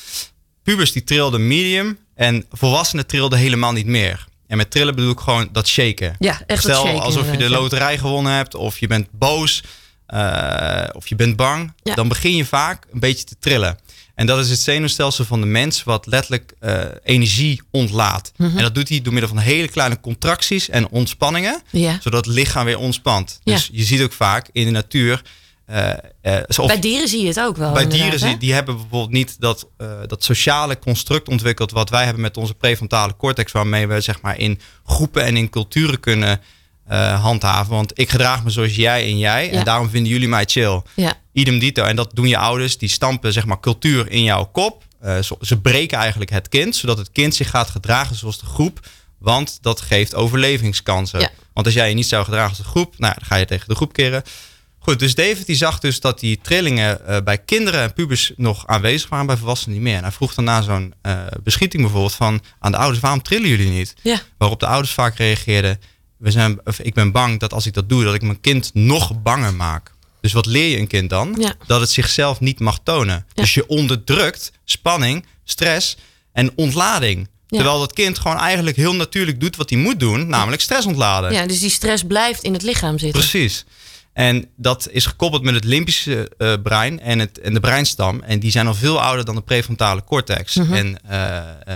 Pubers 0.62 0.92
die 0.92 1.04
trilden 1.04 1.46
medium 1.46 1.98
en 2.14 2.44
volwassenen 2.50 3.06
trilden 3.06 3.38
helemaal 3.38 3.72
niet 3.72 3.86
meer. 3.86 4.26
En 4.46 4.56
met 4.56 4.70
trillen 4.70 4.94
bedoel 4.94 5.12
ik 5.12 5.18
gewoon 5.18 5.48
dat 5.52 5.68
shaken. 5.68 6.16
Ja, 6.18 6.40
echt 6.46 6.62
Stel 6.62 6.84
shaken 6.84 7.00
alsof 7.00 7.30
je 7.30 7.36
de 7.36 7.50
loterij 7.50 7.98
gewonnen 7.98 8.32
hebt, 8.32 8.54
of 8.54 8.78
je 8.78 8.86
bent 8.86 9.08
boos, 9.10 9.62
eh, 10.06 10.88
of 10.92 11.06
je 11.06 11.14
bent 11.14 11.36
bang. 11.36 11.72
Ja. 11.82 11.94
Dan 11.94 12.08
begin 12.08 12.36
je 12.36 12.44
vaak 12.44 12.86
een 12.92 13.00
beetje 13.00 13.24
te 13.24 13.36
trillen. 13.38 13.78
En 14.18 14.26
dat 14.26 14.38
is 14.38 14.50
het 14.50 14.58
zenuwstelsel 14.60 15.24
van 15.24 15.40
de 15.40 15.46
mens 15.46 15.84
wat 15.84 16.06
letterlijk 16.06 16.52
eh, 16.60 16.80
energie 17.04 17.62
ontlaat. 17.70 18.32
Mhm. 18.36 18.56
En 18.56 18.62
dat 18.62 18.74
doet 18.74 18.88
hij 18.88 19.00
door 19.00 19.12
middel 19.12 19.30
van 19.30 19.38
hele 19.38 19.68
kleine 19.68 20.00
contracties 20.00 20.68
en 20.68 20.88
ontspanningen, 20.88 21.62
zodat 22.02 22.26
het 22.26 22.34
lichaam 22.34 22.64
weer 22.64 22.78
ontspant. 22.78 23.40
Dus 23.44 23.68
je 23.72 23.84
ziet 23.84 24.00
ook 24.02 24.12
vaak 24.12 24.48
in 24.52 24.64
de 24.64 24.70
natuur. 24.70 25.22
eh, 25.66 25.90
eh, 25.90 25.96
Bij 26.66 26.80
dieren 26.80 27.08
zie 27.08 27.20
je 27.20 27.26
het 27.26 27.40
ook 27.40 27.56
wel. 27.56 27.72
bij 27.72 27.86
dieren 27.88 28.18
zie- 28.18 28.38
die 28.38 28.52
hebben 28.52 28.76
bijvoorbeeld 28.76 29.12
niet 29.12 29.36
dat, 29.40 29.68
dat 30.06 30.24
sociale 30.24 30.78
construct 30.78 31.28
ontwikkeld 31.28 31.70
wat 31.70 31.90
wij 31.90 32.04
hebben 32.04 32.22
met 32.22 32.36
onze 32.36 32.54
prefrontale 32.54 33.16
cortex, 33.16 33.52
waarmee 33.52 33.86
we 33.86 34.00
zeg 34.00 34.20
maar 34.20 34.38
in 34.38 34.60
groepen 34.84 35.24
en 35.24 35.36
in 35.36 35.50
culturen 35.50 36.00
kunnen 36.00 36.40
eh, 36.88 37.22
handhaven. 37.22 37.74
Want 37.74 37.98
ik 37.98 38.10
gedraag 38.10 38.44
me 38.44 38.50
zoals 38.50 38.74
jij 38.76 39.02
en 39.04 39.18
jij 39.18 39.46
Ja. 39.46 39.52
en 39.58 39.64
daarom 39.64 39.90
vinden 39.90 40.12
jullie 40.12 40.28
mij 40.28 40.44
chill. 40.44 40.82
Ja. 40.94 41.14
Idem 41.32 41.58
dito. 41.58 41.84
En 41.84 41.96
dat 41.96 42.10
doen 42.14 42.28
je 42.28 42.38
ouders, 42.38 42.78
die 42.78 42.88
stampen 42.88 43.32
zeg 43.32 43.46
maar 43.46 43.60
cultuur 43.60 44.10
in 44.10 44.22
jouw 44.22 44.44
kop. 44.44 44.84
Eh, 45.00 45.18
ze 45.40 45.60
breken 45.60 45.98
eigenlijk 45.98 46.30
het 46.30 46.48
kind, 46.48 46.76
zodat 46.76 46.98
het 46.98 47.12
kind 47.12 47.34
zich 47.34 47.50
gaat 47.50 47.70
gedragen 47.70 48.16
zoals 48.16 48.38
de 48.38 48.46
groep. 48.46 48.80
Want 49.18 49.58
dat 49.60 49.80
geeft 49.80 50.14
overlevingskansen. 50.14 51.20
Ja. 51.20 51.30
Want 51.52 51.66
als 51.66 51.74
jij 51.74 51.88
je 51.88 51.94
niet 51.94 52.06
zou 52.06 52.24
gedragen 52.24 52.48
als 52.48 52.58
de 52.58 52.64
groep, 52.64 52.94
nou, 52.98 53.14
dan 53.18 53.24
ga 53.26 53.36
je 53.36 53.44
tegen 53.44 53.68
de 53.68 53.74
groep 53.74 53.92
keren. 53.92 54.22
Goed, 54.78 54.98
dus 54.98 55.14
David 55.14 55.46
die 55.46 55.56
zag 55.56 55.78
dus 55.78 56.00
dat 56.00 56.20
die 56.20 56.38
trillingen 56.42 57.06
eh, 57.06 57.20
bij 57.24 57.38
kinderen 57.38 57.80
en 57.82 57.92
pubers 57.92 58.32
nog 58.36 58.66
aanwezig 58.66 59.08
waren, 59.08 59.26
bij 59.26 59.36
volwassenen 59.36 59.74
niet 59.74 59.84
meer. 59.84 59.96
En 59.96 60.02
hij 60.02 60.12
vroeg 60.12 60.34
dan 60.34 60.44
na 60.44 60.62
zo'n 60.62 60.94
beschieting 61.42 61.82
bijvoorbeeld 61.82 62.14
van 62.14 62.40
aan 62.58 62.72
de 62.72 62.78
ouders, 62.78 63.00
waarom 63.00 63.22
trillen 63.22 63.48
jullie 63.48 63.70
niet? 63.70 63.94
Waarop 64.38 64.60
de 64.60 64.66
ouders 64.66 64.92
vaak 64.94 65.16
reageerden, 65.16 65.80
we 66.18 66.30
zijn, 66.30 66.60
of 66.64 66.78
ik 66.78 66.94
ben 66.94 67.12
bang 67.12 67.40
dat 67.40 67.52
als 67.52 67.66
ik 67.66 67.74
dat 67.74 67.88
doe, 67.88 68.04
dat 68.04 68.14
ik 68.14 68.22
mijn 68.22 68.40
kind 68.40 68.70
nog 68.74 69.22
banger 69.22 69.54
maak. 69.54 69.92
Dus 70.20 70.32
wat 70.32 70.46
leer 70.46 70.68
je 70.68 70.78
een 70.78 70.86
kind 70.86 71.10
dan? 71.10 71.36
Ja. 71.38 71.54
Dat 71.66 71.80
het 71.80 71.90
zichzelf 71.90 72.40
niet 72.40 72.60
mag 72.60 72.78
tonen. 72.82 73.26
Ja. 73.32 73.42
Dus 73.42 73.54
je 73.54 73.66
onderdrukt 73.66 74.52
spanning, 74.64 75.26
stress 75.44 75.96
en 76.32 76.52
ontlading. 76.56 77.18
Ja. 77.18 77.56
Terwijl 77.56 77.78
dat 77.78 77.92
kind 77.92 78.18
gewoon 78.18 78.38
eigenlijk 78.38 78.76
heel 78.76 78.94
natuurlijk 78.94 79.40
doet 79.40 79.56
wat 79.56 79.70
hij 79.70 79.78
moet 79.78 80.00
doen, 80.00 80.28
namelijk 80.28 80.62
stress 80.62 80.86
ontladen. 80.86 81.32
ja, 81.32 81.46
dus 81.46 81.60
die 81.60 81.70
stress 81.70 82.02
blijft 82.02 82.42
in 82.42 82.52
het 82.52 82.62
lichaam 82.62 82.98
zitten. 82.98 83.20
Precies. 83.20 83.64
En 84.18 84.48
dat 84.56 84.88
is 84.90 85.06
gekoppeld 85.06 85.42
met 85.42 85.54
het 85.54 85.64
limbische 85.64 86.30
eh, 86.38 86.54
brein 86.62 87.00
en, 87.00 87.18
het, 87.18 87.40
en 87.40 87.54
de 87.54 87.60
breinstam. 87.60 88.22
En 88.22 88.40
die 88.40 88.50
zijn 88.50 88.66
al 88.66 88.74
veel 88.74 89.00
ouder 89.00 89.24
dan 89.24 89.34
de 89.34 89.40
prefrontale 89.40 90.04
cortex. 90.04 90.54
Mhm. 90.54 90.72
En 90.72 90.98
eh, 91.08 91.36
eh, 91.38 91.74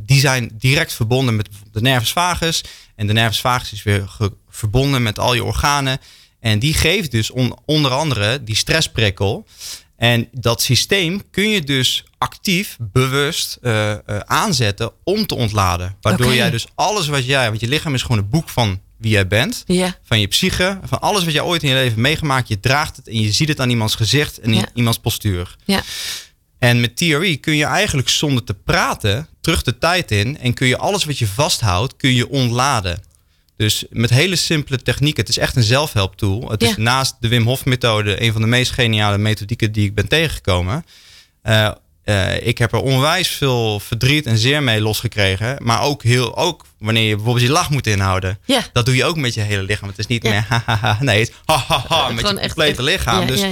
die 0.00 0.20
zijn 0.20 0.50
direct 0.54 0.92
verbonden 0.92 1.36
met 1.36 1.48
de 1.72 1.80
nervus 1.80 2.12
vagus. 2.12 2.64
En 2.96 3.06
de 3.06 3.12
nervus 3.12 3.40
vagus 3.40 3.72
is 3.72 3.82
weer 3.82 4.16
verbonden 4.48 5.02
met 5.02 5.18
al 5.18 5.34
je 5.34 5.44
organen. 5.44 5.98
En 6.40 6.58
die 6.58 6.74
geeft 6.74 7.10
dus 7.10 7.30
on- 7.30 7.56
onder 7.64 7.90
andere 7.90 8.44
die 8.44 8.56
stressprikkel. 8.56 9.46
En 9.96 10.28
dat 10.32 10.62
systeem 10.62 11.30
kun 11.30 11.50
je 11.50 11.64
dus 11.64 12.04
actief, 12.18 12.76
bewust 12.80 13.58
aanzetten 14.24 14.92
om 15.04 15.26
te 15.26 15.34
ontladen. 15.34 15.96
Waardoor 16.00 16.34
jij 16.34 16.50
dus 16.50 16.66
alles 16.74 17.06
wat 17.06 17.26
jij... 17.26 17.48
Want 17.48 17.60
je 17.60 17.68
lichaam 17.68 17.94
is 17.94 18.02
gewoon 18.02 18.18
een 18.18 18.30
boek 18.30 18.48
van 18.48 18.80
wie 18.98 19.10
jij 19.10 19.26
bent 19.26 19.64
van 20.02 20.20
je 20.20 20.26
psyche, 20.26 20.80
van 20.84 21.00
alles 21.00 21.24
wat 21.24 21.32
jij 21.32 21.42
ooit 21.42 21.62
in 21.62 21.68
je 21.68 21.74
leven 21.74 22.00
meegemaakt. 22.00 22.48
Je 22.48 22.60
draagt 22.60 22.96
het 22.96 23.08
en 23.08 23.20
je 23.20 23.32
ziet 23.32 23.48
het 23.48 23.60
aan 23.60 23.70
iemands 23.70 23.94
gezicht 23.94 24.38
en 24.38 24.66
iemands 24.74 24.98
postuur. 24.98 25.56
En 26.58 26.80
met 26.80 26.96
TRE 26.96 27.36
kun 27.36 27.56
je 27.56 27.64
eigenlijk 27.64 28.08
zonder 28.08 28.44
te 28.44 28.54
praten 28.54 29.28
terug 29.40 29.62
de 29.62 29.78
tijd 29.78 30.10
in 30.10 30.38
en 30.38 30.54
kun 30.54 30.66
je 30.66 30.78
alles 30.78 31.04
wat 31.04 31.18
je 31.18 31.26
vasthoudt, 31.26 31.96
kun 31.96 32.14
je 32.14 32.28
ontladen. 32.28 33.02
Dus 33.56 33.84
met 33.90 34.10
hele 34.10 34.36
simpele 34.36 34.82
technieken. 34.82 35.20
Het 35.20 35.28
is 35.28 35.38
echt 35.38 35.56
een 35.56 35.62
zelfhelptool. 35.62 36.50
Het 36.50 36.62
is 36.62 36.76
naast 36.76 37.16
de 37.20 37.28
Wim 37.28 37.44
Hof 37.44 37.64
methode 37.64 38.22
een 38.22 38.32
van 38.32 38.40
de 38.40 38.46
meest 38.46 38.70
geniale 38.70 39.18
methodieken 39.18 39.72
die 39.72 39.86
ik 39.86 39.94
ben 39.94 40.08
tegengekomen. 40.08 40.84
Eh, 41.42 41.70
eh, 42.08 42.46
ik 42.46 42.58
heb 42.58 42.72
er 42.72 42.80
onwijs 42.80 43.28
veel 43.28 43.80
verdriet 43.80 44.26
en 44.26 44.38
zeer 44.38 44.62
mee 44.62 44.80
losgekregen. 44.80 45.56
Maar 45.62 45.82
ook, 45.82 46.02
heel, 46.02 46.36
ook 46.36 46.64
wanneer 46.78 47.08
je 47.08 47.14
bijvoorbeeld 47.14 47.46
je 47.46 47.52
lach 47.52 47.70
moet 47.70 47.86
inhouden. 47.86 48.38
Ja. 48.44 48.60
Dat 48.72 48.86
doe 48.86 48.96
je 48.96 49.04
ook 49.04 49.16
met 49.16 49.34
je 49.34 49.40
hele 49.40 49.62
lichaam. 49.62 49.88
Het 49.88 49.98
is 49.98 50.06
niet 50.06 50.22
Ja. 50.22 50.30
meer 50.30 50.44
hahaha. 50.50 50.96
Nee, 51.00 51.18
het 51.20 51.28
is 51.28 51.34
hahaha 51.44 52.08
met 52.08 52.28
je 52.28 52.36
complete 52.36 52.62
echt- 52.62 52.78
lichaam. 52.78 53.20
Ja, 53.20 53.26
dus 53.26 53.44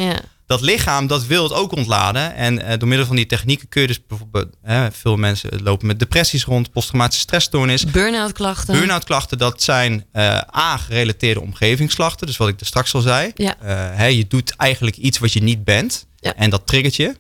dat 0.47 0.61
lichaam, 0.61 1.07
dat 1.07 1.27
wil 1.27 1.43
het 1.43 1.53
ook 1.53 1.73
ontladen. 1.73 2.35
En 2.35 2.63
eh, 2.63 2.79
door 2.79 2.89
middel 2.89 3.07
van 3.07 3.17
die 3.17 3.27
technieken 3.27 3.69
kun 3.69 3.81
je 3.81 3.87
dus 3.87 4.01
bijvoorbeeld... 4.07 4.49
veel 4.93 5.17
mensen 5.17 5.63
lopen 5.63 5.87
met 5.87 5.99
depressies 5.99 6.45
rond, 6.45 6.71
posttraumatische 6.73 7.23
stressstoornis. 7.23 7.85
Burn-out 7.85 8.33
klachten. 8.33 8.75
Burn-out 8.75 9.05
klachten, 9.05 9.39
dat 9.39 9.63
zijn 9.63 10.05
eh 10.13 10.41
A-gerelateerde 10.57 11.41
omgevingsklachten. 11.41 12.27
Dus 12.27 12.37
wat 12.37 12.49
ik 12.49 12.61
er 12.61 12.67
straks 12.67 12.95
al 12.95 13.01
zei. 13.01 13.31
Ja. 13.35 13.55
Hè, 13.95 14.07
je 14.07 14.27
doet 14.27 14.57
eigenlijk 14.57 14.97
iets 14.97 15.19
wat 15.19 15.33
je 15.33 15.43
niet 15.43 15.65
bent. 15.65 16.07
En 16.37 16.51
dat 16.51 16.67
triggert 16.67 16.97
je. 16.97 17.17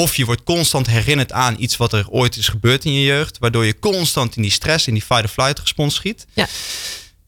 Of 0.00 0.16
je 0.16 0.24
wordt 0.24 0.42
constant 0.42 0.86
herinnerd 0.86 1.32
aan 1.32 1.56
iets 1.58 1.76
wat 1.76 1.92
er 1.92 2.08
ooit 2.08 2.36
is 2.36 2.48
gebeurd 2.48 2.84
in 2.84 2.92
je 2.92 3.04
jeugd. 3.04 3.38
Waardoor 3.38 3.64
je 3.64 3.78
constant 3.78 4.36
in 4.36 4.42
die 4.42 4.50
stress, 4.50 4.86
in 4.86 4.94
die 4.94 5.02
fight-or-flight 5.02 5.58
respons 5.58 5.94
schiet. 5.94 6.26
Ja. 6.32 6.46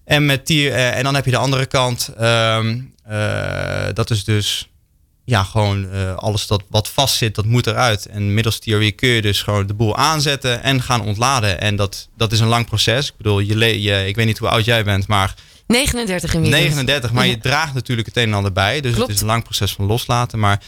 En, 0.04 0.26
met 0.26 0.46
die, 0.46 0.70
eh, 0.70 0.96
en 0.96 1.04
dan 1.04 1.14
heb 1.14 1.24
je 1.24 1.30
de 1.30 1.36
andere 1.36 1.66
kant. 1.66 2.08
ehm, 2.18 2.78
eh, 3.04 3.86
dat 3.94 4.10
is 4.10 4.24
dus 4.24 4.68
ja, 5.24 5.42
gewoon 5.42 5.90
eh, 5.92 6.14
alles 6.16 6.46
dat 6.46 6.62
wat 6.68 6.88
vastzit, 6.88 7.34
dat 7.34 7.44
moet 7.44 7.66
eruit. 7.66 8.06
En 8.06 8.34
middels 8.34 8.58
theorie 8.58 8.92
kun 8.92 9.08
je 9.08 9.22
dus 9.22 9.42
gewoon 9.42 9.66
de 9.66 9.74
boel 9.74 9.96
aanzetten 9.96 10.62
en 10.62 10.82
gaan 10.82 11.00
ontladen. 11.00 11.60
En 11.60 11.76
dat, 11.76 12.08
dat 12.16 12.32
is 12.32 12.40
een 12.40 12.46
lang 12.48 12.66
proces. 12.66 13.08
Ik 13.08 13.16
bedoel, 13.16 13.38
je, 13.38 13.56
le- 13.56 13.66
je, 13.66 14.06
ik 14.06 14.16
weet 14.16 14.26
niet 14.26 14.38
hoe 14.38 14.48
oud 14.48 14.64
jij 14.64 14.84
bent, 14.84 15.06
maar 15.06 15.34
39 15.66 16.34
inmiddels. 16.34 16.62
39. 16.62 17.12
Maar 17.12 17.24
Ja. 17.24 17.30
je 17.30 17.38
draagt 17.38 17.74
natuurlijk 17.74 18.06
het 18.08 18.16
een 18.16 18.22
en 18.28 18.34
ander 18.34 18.52
bij. 18.52 18.80
Dus 18.80 18.92
Klopt. 18.92 19.06
het 19.06 19.16
is 19.16 19.22
een 19.22 19.28
lang 19.28 19.44
proces 19.44 19.72
van 19.72 19.84
loslaten. 19.84 20.38
Maar 20.38 20.60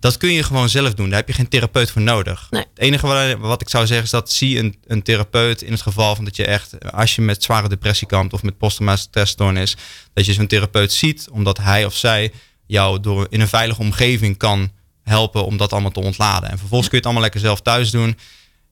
dat 0.00 0.16
kun 0.16 0.32
je 0.32 0.42
gewoon 0.42 0.68
zelf 0.68 0.94
doen. 0.94 1.08
Daar 1.08 1.18
heb 1.18 1.28
je 1.28 1.34
geen 1.34 1.48
therapeut 1.48 1.90
voor 1.90 2.02
nodig. 2.02 2.46
Nee. 2.50 2.64
Het 2.74 2.78
enige 2.78 3.06
wat, 3.06 3.38
wat 3.38 3.60
ik 3.60 3.68
zou 3.68 3.86
zeggen 3.86 4.04
is 4.04 4.10
dat 4.10 4.32
zie 4.32 4.58
een, 4.58 4.76
een 4.86 5.02
therapeut 5.02 5.62
in 5.62 5.72
het 5.72 5.82
geval 5.82 6.14
van 6.16 6.24
dat 6.24 6.36
je 6.36 6.44
echt, 6.44 6.92
als 6.92 7.14
je 7.14 7.22
met 7.22 7.42
zware 7.42 7.68
depressie 7.68 8.06
kampt 8.06 8.32
of 8.32 8.42
met 8.42 8.58
posttraumatische 8.58 9.08
stressstoornis, 9.08 9.76
dat 10.12 10.26
je 10.26 10.32
zo'n 10.32 10.46
therapeut 10.46 10.92
ziet, 10.92 11.28
omdat 11.30 11.58
hij 11.58 11.84
of 11.84 11.96
zij 11.96 12.32
jou 12.66 13.00
door 13.00 13.26
in 13.30 13.40
een 13.40 13.48
veilige 13.48 13.80
omgeving 13.80 14.36
kan 14.36 14.72
helpen 15.02 15.44
om 15.44 15.56
dat 15.56 15.72
allemaal 15.72 15.90
te 15.90 16.00
ontladen. 16.00 16.50
En 16.50 16.58
vervolgens 16.58 16.88
kun 16.88 16.98
je 16.98 17.04
het 17.04 17.04
allemaal 17.04 17.22
lekker 17.22 17.40
zelf 17.40 17.60
thuis 17.60 17.90
doen. 17.90 18.18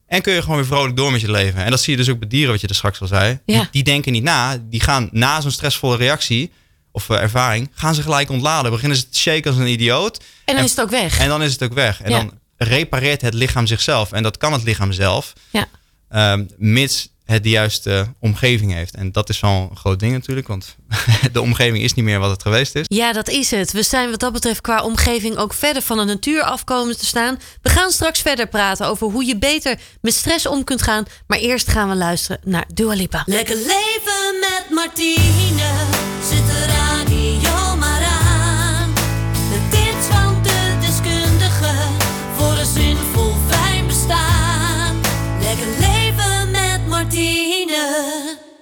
En 0.07 0.23
kun 0.23 0.33
je 0.33 0.43
gewoon 0.43 0.57
weer 0.57 0.67
vrolijk 0.67 0.97
door 0.97 1.13
met 1.13 1.21
je 1.21 1.31
leven. 1.31 1.65
En 1.65 1.71
dat 1.71 1.81
zie 1.81 1.93
je 1.93 1.99
dus 1.99 2.09
ook 2.09 2.19
bij 2.19 2.29
dieren, 2.29 2.53
wat 2.53 2.61
je 2.61 2.69
er 2.69 2.75
straks 2.75 3.01
al 3.01 3.07
zei. 3.07 3.41
Ja. 3.47 3.61
Die, 3.61 3.69
die 3.71 3.83
denken 3.83 4.13
niet 4.13 4.23
na. 4.23 4.59
Die 4.63 4.81
gaan 4.81 5.09
na 5.13 5.41
zo'n 5.41 5.51
stressvolle 5.51 5.97
reactie 5.97 6.53
of 6.97 7.11
eh, 7.11 7.23
ervaring, 7.23 7.71
gaan 7.75 7.95
ze 7.95 8.03
gelijk 8.03 8.31
ontladen. 8.31 8.71
Beginnen 8.71 8.97
ze 8.99 9.09
te 9.09 9.19
shaken 9.19 9.51
als 9.51 9.61
een 9.61 9.67
idioot. 9.67 10.25
En 10.45 10.55
dan 10.55 10.65
is 10.65 10.71
het 10.71 10.81
ook 10.81 10.91
weg. 10.91 11.19
En 11.19 11.29
dan 11.29 11.43
is 11.43 11.53
het 11.53 11.63
ook 11.63 11.73
weg. 11.75 12.03
En 12.03 12.11
Ja. 12.11 12.17
dan 12.19 12.33
repareert 12.57 13.21
het 13.21 13.35
lichaam 13.35 13.67
zichzelf. 13.67 14.13
En 14.13 14.23
dat 14.23 14.37
kan 14.37 14.53
het 14.53 14.63
lichaam 14.63 14.93
zelf. 14.93 15.33
Ja. 15.51 15.67
ehm, 16.09 16.45
mits 16.57 17.09
het 17.25 17.43
de 17.43 17.49
juiste 17.49 18.07
omgeving 18.21 18.73
heeft. 18.73 18.95
En 18.95 19.13
dat 19.13 19.29
is 19.29 19.41
wel 19.41 19.69
een 19.71 19.77
groot 19.77 19.99
ding 20.01 20.13
natuurlijk. 20.13 20.47
Want 20.49 20.77
de 21.33 21.41
omgeving 21.41 21.83
is 21.85 21.95
niet 21.95 22.05
meer 22.05 22.19
wat 22.19 22.31
het 22.31 22.43
geweest 22.43 22.75
is. 22.75 22.85
Ja, 22.89 23.13
dat 23.13 23.29
is 23.29 23.51
het. 23.51 23.73
We 23.73 23.83
zijn 23.83 24.11
wat 24.11 24.21
dat 24.21 24.33
betreft 24.33 24.61
qua 24.61 24.83
omgeving 24.83 25.37
ook 25.37 25.55
verder 25.55 25.83
van 25.83 25.97
de 25.99 26.05
natuur 26.05 26.43
afkomen 26.43 26.99
te 26.99 27.07
staan. 27.07 27.39
We 27.63 27.69
gaan 27.71 27.91
straks 27.91 28.21
verder 28.21 28.47
praten 28.49 28.87
over 28.87 29.07
hoe 29.07 29.25
je 29.25 29.37
beter 29.39 29.79
met 30.01 30.15
stress 30.15 30.47
om 30.47 30.65
kunt 30.65 30.83
gaan. 30.83 31.05
Maar 31.27 31.39
eerst 31.39 31.69
gaan 31.69 31.89
we 31.89 31.95
luisteren 31.97 32.41
naar 32.45 32.65
Dua 32.75 32.95
Lipa. 32.95 33.23
Lekker 33.27 33.57
leven 33.57 34.39
met 34.41 34.65
Martine. 34.71 36.16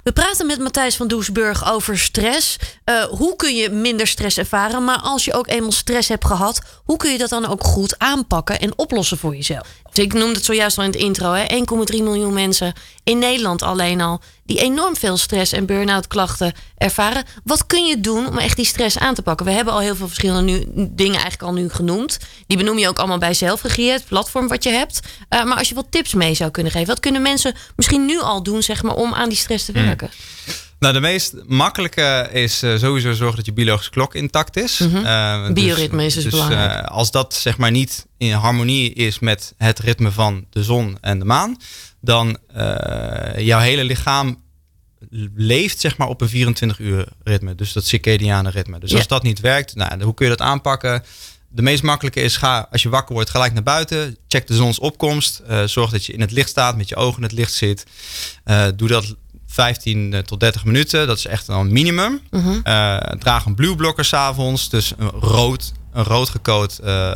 We 0.05 0.13
praten 0.13 0.47
met 0.47 0.59
Matthijs 0.59 0.97
van 0.97 1.09
Doesburg 1.09 1.73
over 1.73 1.99
stress. 1.99 2.59
Eh, 2.85 3.03
hoe 3.05 3.37
kun 3.37 3.55
je 3.55 3.71
minder 3.71 4.07
stress 4.07 4.39
ervaren? 4.39 4.85
Maar 4.85 4.99
als 4.99 5.25
je 5.25 5.35
ook 5.35 5.49
eenmaal 5.49 5.73
stress 5.73 6.09
hebt 6.09 6.25
gehad, 6.25 6.61
hoe 6.85 6.97
kun 6.97 7.13
je 7.13 7.19
dat 7.19 7.29
dan 7.29 7.47
ook 7.47 7.65
goed 7.65 7.99
aanpakken 7.99 8.61
en 8.61 8.79
oplossen 8.79 9.19
voor 9.19 9.37
jezelf? 9.37 9.69
Dus 9.95 10.05
ik 10.05 10.13
noemde 10.13 10.35
het 10.35 10.45
zojuist 10.45 10.79
al 10.79 10.85
in 10.85 10.91
het 10.91 11.01
intro: 11.01 11.33
hè, 11.33 11.45
1,3 11.95 12.03
miljoen 12.03 12.33
mensen 12.33 12.73
in 13.05 13.19
Nederland 13.19 13.63
alleen 13.63 14.01
al 14.01 14.21
die 14.45 14.61
enorm 14.61 14.97
veel 14.97 15.17
stress 15.17 15.53
en 15.53 15.67
burn-out 15.67 16.07
klachten 16.07 16.53
ervaren. 16.77 17.25
Wat 17.45 17.67
kun 17.67 17.87
je 17.87 18.01
doen 18.01 18.27
om 18.27 18.39
echt 18.39 18.57
die 18.57 18.65
stress 18.65 18.99
aan 18.99 19.15
te 19.15 19.23
pakken? 19.23 19.47
We 19.47 19.53
hebben 19.53 19.75
al 19.75 19.81
heel 19.81 19.97
veel 19.97 20.07
verschillende 20.07 20.53
nu, 20.53 20.89
dingen 20.91 21.21
eigenlijk 21.21 21.43
al 21.43 21.53
nu 21.53 21.69
genoemd. 21.69 22.19
Die 22.47 22.57
benoem 22.57 22.79
je 22.79 22.89
ook 22.89 22.99
allemaal 22.99 23.19
bij 23.19 23.35
zelfregie, 23.35 23.91
het 23.91 24.05
platform 24.05 24.49
wat 24.49 24.65
je 24.65 24.71
hebt. 24.71 25.01
Eh, 25.29 25.45
maar 25.45 25.59
als 25.59 25.69
je 25.69 25.75
wat 25.75 25.87
tips 25.91 26.15
mee 26.15 26.35
zou 26.35 26.51
kunnen 26.51 26.73
geven, 26.73 26.89
wat 26.89 27.01
kunnen 27.01 27.23
mensen 27.23 27.55
misschien 27.77 28.07
nu 28.07 28.21
al 28.21 28.43
doen 28.43 28.63
zeg 28.63 28.83
maar, 28.83 28.95
om 28.95 29.15
aan 29.15 29.29
die 29.29 29.39
stress 29.39 29.65
te 29.65 29.73
werken? 29.73 30.11
Nou, 30.79 30.95
de 30.95 31.01
meest 31.01 31.35
makkelijke 31.47 32.29
is 32.33 32.63
eh, 32.63 32.77
sowieso 32.77 33.13
zorgen 33.13 33.37
dat 33.37 33.47
je 33.47 33.53
biologische 33.53 33.91
klok 33.91 34.15
intact 34.15 34.57
is. 34.57 34.81
Eh, 34.81 35.51
Bioritme 35.53 36.05
is 36.05 36.15
dus 36.15 36.25
belangrijk. 36.25 36.83
eh, 36.83 36.91
als 36.91 37.11
dat 37.11 37.35
zeg 37.35 37.57
maar 37.57 37.71
niet 37.71 38.07
in 38.19 38.33
harmonie 38.33 38.93
is 38.93 39.19
met 39.19 39.55
het 39.57 39.79
ritme 39.79 40.11
van 40.11 40.47
de 40.51 40.63
zon 40.63 40.99
en 41.01 41.19
de 41.19 41.25
maan, 41.25 41.57
dan 42.01 42.39
jouw 43.37 43.61
hele 43.61 43.85
lichaam 43.85 44.43
leeft 45.35 45.81
zeg 45.81 45.97
maar 45.97 46.09
op 46.09 46.21
een 46.21 46.29
24 46.29 46.79
uur 46.79 47.09
ritme. 47.23 47.55
Dus 47.55 47.73
dat 47.73 47.85
circadiane 47.87 48.51
ritme. 48.51 48.79
Dus 48.79 48.95
als 48.95 49.07
dat 49.07 49.23
niet 49.23 49.41
werkt, 49.41 49.75
nou, 49.75 50.03
hoe 50.03 50.15
kun 50.15 50.27
je 50.27 50.37
dat 50.37 50.47
aanpakken? 50.47 51.03
De 51.49 51.63
meest 51.63 51.83
makkelijke 51.83 52.21
is 52.21 52.37
ga 52.37 52.69
als 52.71 52.83
je 52.83 52.89
wakker 52.89 53.15
wordt 53.15 53.31
gelijk 53.31 53.53
naar 53.53 53.63
buiten. 53.63 54.17
Check 54.29 54.47
de 54.47 54.55
zonsopkomst. 54.55 55.43
Uh, 55.51 55.65
zorg 55.65 55.91
dat 55.91 56.07
je 56.07 56.13
in 56.13 56.21
het 56.21 56.31
licht 56.31 56.49
staat, 56.49 56.77
met 56.77 56.89
je 56.89 56.97
ogen 56.97 57.17
in 57.17 57.23
het 57.23 57.33
licht 57.33 57.53
zit. 57.53 57.85
Uh, 58.45 58.67
doe 58.77 58.89
dat 58.89 59.15
15 59.55 60.23
tot 60.27 60.41
30 60.41 60.65
minuten. 60.65 61.07
Dat 61.07 61.19
is 61.19 61.27
echt 61.27 61.49
een 61.49 61.73
minimum. 61.73 62.21
Mhm. 62.31 62.49
Uh, 62.49 62.97
draag 62.97 63.45
een 63.45 63.55
blueblocker 63.55 64.05
s'avonds. 64.05 64.69
Dus 64.69 64.93
een 64.99 65.09
rood, 65.09 65.73
een 65.93 66.05
rood 66.05 66.29
gecoat 66.29 66.81
uh, 66.85 67.15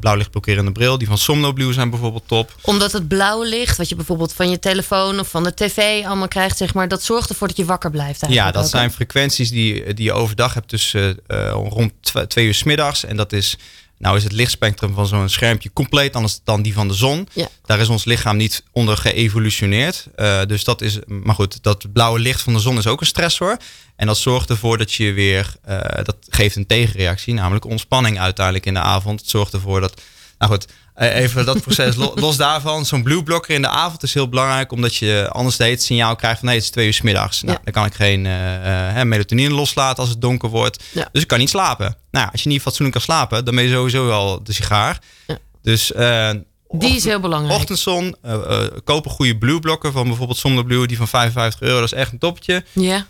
blauwlichtblokkerende 0.00 0.72
bril. 0.72 0.98
Die 0.98 1.06
van 1.06 1.18
Somnoblue 1.18 1.72
zijn 1.72 1.90
bijvoorbeeld 1.90 2.22
top. 2.26 2.54
Omdat 2.60 2.92
het 2.92 3.08
blauwe 3.08 3.46
licht, 3.46 3.76
wat 3.76 3.88
je 3.88 3.94
bijvoorbeeld 3.94 4.32
van 4.32 4.50
je 4.50 4.58
telefoon 4.58 5.20
of 5.20 5.28
van 5.28 5.44
de 5.44 5.54
tv 5.54 6.04
allemaal 6.04 6.28
krijgt, 6.28 6.56
zeg 6.56 6.74
maar, 6.74 6.88
dat 6.88 7.02
zorgt 7.02 7.28
ervoor 7.28 7.48
dat 7.48 7.56
je 7.56 7.64
wakker 7.64 7.90
blijft. 7.90 8.24
Ja, 8.28 8.50
dat 8.50 8.62
ook. 8.62 8.70
zijn 8.70 8.92
frequenties 8.92 9.50
die, 9.50 9.94
die 9.94 10.04
je 10.04 10.12
overdag 10.12 10.54
hebt 10.54 10.68
tussen 10.68 11.18
uh, 11.28 11.50
rond 11.50 11.92
twee 12.28 12.46
uur 12.46 12.54
s 12.54 12.62
middags. 12.62 13.04
En 13.04 13.16
dat 13.16 13.32
is 13.32 13.56
nou 14.02 14.16
is 14.16 14.22
het 14.22 14.32
lichtspectrum 14.32 14.94
van 14.94 15.06
zo'n 15.06 15.28
schermpje 15.28 15.72
compleet 15.72 16.14
anders 16.14 16.40
dan 16.44 16.62
die 16.62 16.74
van 16.74 16.88
de 16.88 16.94
zon. 16.94 17.28
Ja. 17.32 17.48
Daar 17.64 17.80
is 17.80 17.88
ons 17.88 18.04
lichaam 18.04 18.36
niet 18.36 18.64
onder 18.72 18.96
geëvolutioneerd. 18.96 20.06
Uh, 20.16 20.40
dus 20.46 20.64
dat 20.64 20.80
is, 20.80 20.98
maar 21.06 21.34
goed, 21.34 21.62
dat 21.62 21.92
blauwe 21.92 22.18
licht 22.18 22.42
van 22.42 22.52
de 22.52 22.58
zon 22.58 22.78
is 22.78 22.86
ook 22.86 23.00
een 23.00 23.06
stressor. 23.06 23.56
En 23.96 24.06
dat 24.06 24.18
zorgt 24.18 24.50
ervoor 24.50 24.78
dat 24.78 24.92
je 24.92 25.12
weer, 25.12 25.54
uh, 25.68 25.80
dat 26.02 26.16
geeft 26.28 26.56
een 26.56 26.66
tegenreactie, 26.66 27.34
namelijk 27.34 27.64
ontspanning 27.64 28.20
uiteindelijk 28.20 28.66
in 28.66 28.74
de 28.74 28.80
avond. 28.80 29.20
Het 29.20 29.30
zorgt 29.30 29.52
ervoor 29.52 29.80
dat, 29.80 30.00
nou 30.38 30.52
goed, 30.52 30.66
even 30.96 31.44
dat 31.44 31.60
proces 31.62 31.94
los 32.14 32.36
daarvan. 32.36 32.86
Zo'n 32.86 33.02
blue 33.02 33.22
blocker 33.22 33.54
in 33.54 33.62
de 33.62 33.68
avond 33.68 34.02
is 34.02 34.14
heel 34.14 34.28
belangrijk, 34.28 34.72
omdat 34.72 34.96
je 34.96 35.28
anders 35.30 35.58
het 35.58 35.82
signaal 35.82 36.16
krijgt 36.16 36.38
van 36.38 36.46
nee, 36.48 36.56
het 36.56 36.64
is 36.64 36.70
twee 36.70 36.86
uur 36.86 36.92
's 36.94 37.00
middags. 37.00 37.42
Nou, 37.42 37.56
Ja. 37.56 37.64
dan 37.64 37.72
kan 37.72 37.84
ik 37.86 37.94
geen 37.94 38.24
uh, 38.24 39.02
melatonine 39.02 39.54
loslaten 39.54 39.98
als 39.98 40.08
het 40.08 40.20
donker 40.20 40.48
wordt. 40.48 40.82
Ja. 40.92 41.08
Dus 41.12 41.22
ik 41.22 41.28
kan 41.28 41.38
niet 41.38 41.48
slapen. 41.48 41.96
Nou, 42.10 42.28
als 42.32 42.42
je 42.42 42.48
niet 42.48 42.62
fatsoenlijk 42.62 42.96
kan 42.96 43.04
slapen, 43.06 43.44
dan 43.44 43.54
ben 43.54 43.64
je 43.64 43.70
sowieso 43.70 44.10
al 44.10 44.42
de 44.44 44.52
sigaar. 44.52 44.98
Ja. 45.26 45.38
Dus 45.62 45.92
uh, 45.96 46.30
Die 46.70 46.96
is 46.96 47.04
heel 47.04 47.20
belangrijk. 47.20 47.58
ochtendzon, 47.60 48.16
uh, 48.26 48.32
uh, 48.32 48.60
koop 48.84 49.04
een 49.04 49.10
goede 49.10 49.38
blue 49.38 49.60
blokker 49.60 49.92
van 49.92 50.06
bijvoorbeeld 50.06 50.38
Zonder 50.38 50.64
Blue, 50.64 50.86
die 50.86 50.96
van 50.96 51.08
55 51.08 51.60
euro. 51.60 51.80
Dat 51.80 51.92
is 51.92 51.98
echt 51.98 52.12
een 52.12 52.18
topje. 52.18 52.64
Ja. 52.72 53.06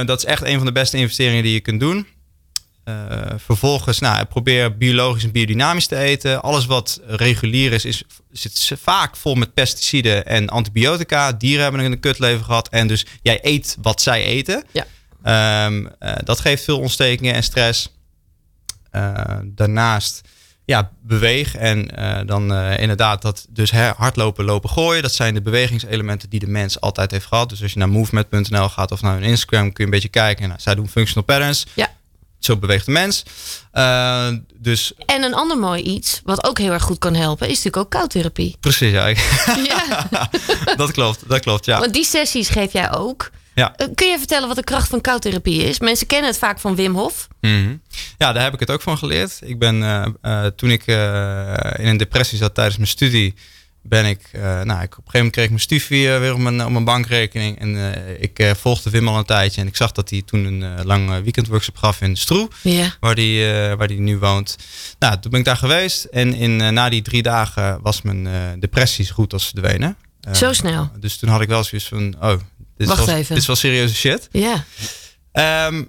Uh, 0.00 0.06
dat 0.06 0.18
is 0.18 0.24
echt 0.24 0.42
een 0.42 0.56
van 0.56 0.66
de 0.66 0.72
beste 0.72 0.96
investeringen 0.96 1.42
die 1.42 1.52
je 1.52 1.60
kunt 1.60 1.80
doen. 1.80 2.06
Uh, 2.88 2.94
vervolgens, 3.36 3.98
nou, 3.98 4.24
probeer 4.24 4.76
biologisch 4.76 5.24
en 5.24 5.32
biodynamisch 5.32 5.86
te 5.86 5.96
eten. 5.96 6.42
Alles 6.42 6.66
wat 6.66 7.00
regulier 7.06 7.72
is, 7.72 7.84
is 7.84 8.02
zit 8.32 8.72
vaak 8.80 9.16
vol 9.16 9.34
met 9.34 9.54
pesticiden 9.54 10.26
en 10.26 10.48
antibiotica. 10.48 11.32
Dieren 11.32 11.62
hebben 11.62 11.84
een 11.84 12.00
kutleven 12.00 12.44
gehad. 12.44 12.68
En 12.68 12.86
dus 12.86 13.06
jij 13.22 13.38
eet 13.42 13.76
wat 13.82 14.02
zij 14.02 14.24
eten. 14.24 14.64
Ja. 14.72 15.66
Um, 15.66 15.88
uh, 16.00 16.12
dat 16.24 16.40
geeft 16.40 16.64
veel 16.64 16.78
ontstekingen 16.78 17.34
en 17.34 17.42
stress. 17.42 17.92
Uh, 18.92 19.12
daarnaast, 19.44 20.20
ja, 20.64 20.90
beweeg. 21.02 21.56
En 21.56 21.86
dan 22.26 22.54
inderdaad 22.54 23.22
dat 23.22 23.46
dus 23.50 23.70
hardlopen, 23.72 24.44
lopen, 24.44 24.70
gooien. 24.70 25.02
Dat 25.02 25.12
zijn 25.12 25.34
de 25.34 25.42
bewegingselementen 25.42 26.30
die 26.30 26.40
de 26.40 26.48
mens 26.48 26.80
altijd 26.80 27.10
heeft 27.10 27.26
gehad. 27.26 27.48
Dus 27.48 27.62
als 27.62 27.72
je 27.72 27.78
naar 27.78 27.88
movement.nl 27.88 28.68
gaat 28.68 28.92
of 28.92 29.02
naar 29.02 29.14
hun 29.14 29.22
Instagram, 29.22 29.62
kun 29.62 29.72
je 29.76 29.84
een 29.84 29.90
beetje 29.90 30.08
kijken. 30.08 30.48
Nou, 30.48 30.60
zij 30.60 30.74
doen 30.74 30.88
functional 30.88 31.24
patterns. 31.24 31.66
Ja. 31.74 31.92
Zo 32.44 32.56
beweegt 32.56 32.86
de 32.86 32.92
mens. 32.92 33.22
Uh, 33.74 34.28
dus... 34.54 34.92
En 35.06 35.22
een 35.22 35.34
ander 35.34 35.58
mooi 35.58 35.82
iets, 35.82 36.20
wat 36.24 36.44
ook 36.44 36.58
heel 36.58 36.72
erg 36.72 36.82
goed 36.82 36.98
kan 36.98 37.14
helpen, 37.14 37.48
is 37.48 37.56
natuurlijk 37.56 37.84
ook 37.84 37.90
koudtherapie. 37.90 38.56
Precies, 38.60 38.92
ja. 38.92 39.06
ja. 39.70 40.08
dat 40.76 40.92
klopt, 40.92 41.28
dat 41.28 41.40
klopt, 41.40 41.64
ja. 41.64 41.78
Want 41.78 41.92
die 41.92 42.04
sessies 42.04 42.48
geef 42.48 42.72
jij 42.72 42.92
ook. 42.92 43.30
Ja. 43.54 43.74
Uh, 43.76 43.86
kun 43.94 44.08
je 44.08 44.18
vertellen 44.18 44.48
wat 44.48 44.56
de 44.56 44.64
kracht 44.64 44.88
van 44.88 45.00
koudtherapie 45.00 45.62
is? 45.62 45.78
Mensen 45.78 46.06
kennen 46.06 46.30
het 46.30 46.38
vaak 46.38 46.60
van 46.60 46.76
Wim 46.76 46.94
Hof. 46.94 47.28
Mm 47.40 47.50
-hmm. 47.50 47.82
Ja, 48.18 48.32
daar 48.32 48.42
heb 48.42 48.54
ik 48.54 48.60
het 48.60 48.70
ook 48.70 48.82
van 48.82 48.98
geleerd. 48.98 49.38
Ik 49.42 49.58
ben, 49.58 49.76
uh, 50.22 50.46
toen 50.46 50.70
ik 50.70 50.86
in 50.86 51.86
een 51.86 51.96
depressie 51.96 52.38
zat 52.38 52.54
tijdens 52.54 52.76
mijn 52.76 52.88
studie, 52.88 53.34
ben 53.86 54.04
ik, 54.04 54.20
uh, 54.32 54.42
nou, 54.42 54.82
ik, 54.82 54.98
op 54.98 55.04
een 55.04 55.10
gegeven 55.10 55.10
moment 55.12 55.32
kreeg 55.32 55.44
ik 55.44 55.50
mijn 55.50 55.62
studie 55.62 56.10
weer 56.10 56.32
op 56.32 56.38
mijn, 56.38 56.64
op 56.64 56.70
mijn 56.70 56.84
bankrekening. 56.84 57.58
En 57.58 57.74
uh, 57.74 57.90
ik 58.18 58.38
uh, 58.38 58.50
volgde 58.54 58.90
Wim 58.90 59.08
al 59.08 59.18
een 59.18 59.24
tijdje. 59.24 59.60
En 59.60 59.66
ik 59.66 59.76
zag 59.76 59.92
dat 59.92 60.10
hij 60.10 60.22
toen 60.22 60.44
een 60.44 60.84
lang 60.84 61.22
weekendworkshop 61.22 61.76
gaf 61.76 62.00
in 62.00 62.16
Stroe, 62.16 62.48
waar 63.00 63.14
hij 63.14 63.76
waar 63.76 63.88
die 63.88 64.00
nu 64.00 64.18
woont. 64.18 64.56
Nou, 64.98 65.20
toen 65.20 65.30
ben 65.30 65.40
ik 65.40 65.46
daar 65.46 65.56
geweest. 65.56 66.04
En 66.04 66.34
in, 66.34 66.56
na 66.56 66.88
die 66.88 67.02
drie 67.02 67.22
dagen 67.22 67.78
was 67.82 68.02
mijn 68.02 68.60
depressie 68.60 69.04
zo 69.04 69.14
goed 69.14 69.32
als 69.32 69.44
verdwenen. 69.46 69.96
Zo 70.32 70.52
snel? 70.52 70.90
Dus 71.00 71.16
toen 71.16 71.28
had 71.28 71.40
ik 71.40 71.48
wel 71.48 71.64
zoiets 71.64 71.88
van, 71.88 72.14
oh, 72.20 72.34
dit, 72.76 72.88
Wacht 72.88 73.00
is 73.00 73.06
wel, 73.06 73.16
even. 73.16 73.28
dit 73.28 73.42
is 73.42 73.46
wel 73.46 73.56
serieuze 73.56 73.94
shit. 73.94 74.28
Ja. 74.30 74.64
Um, 75.66 75.88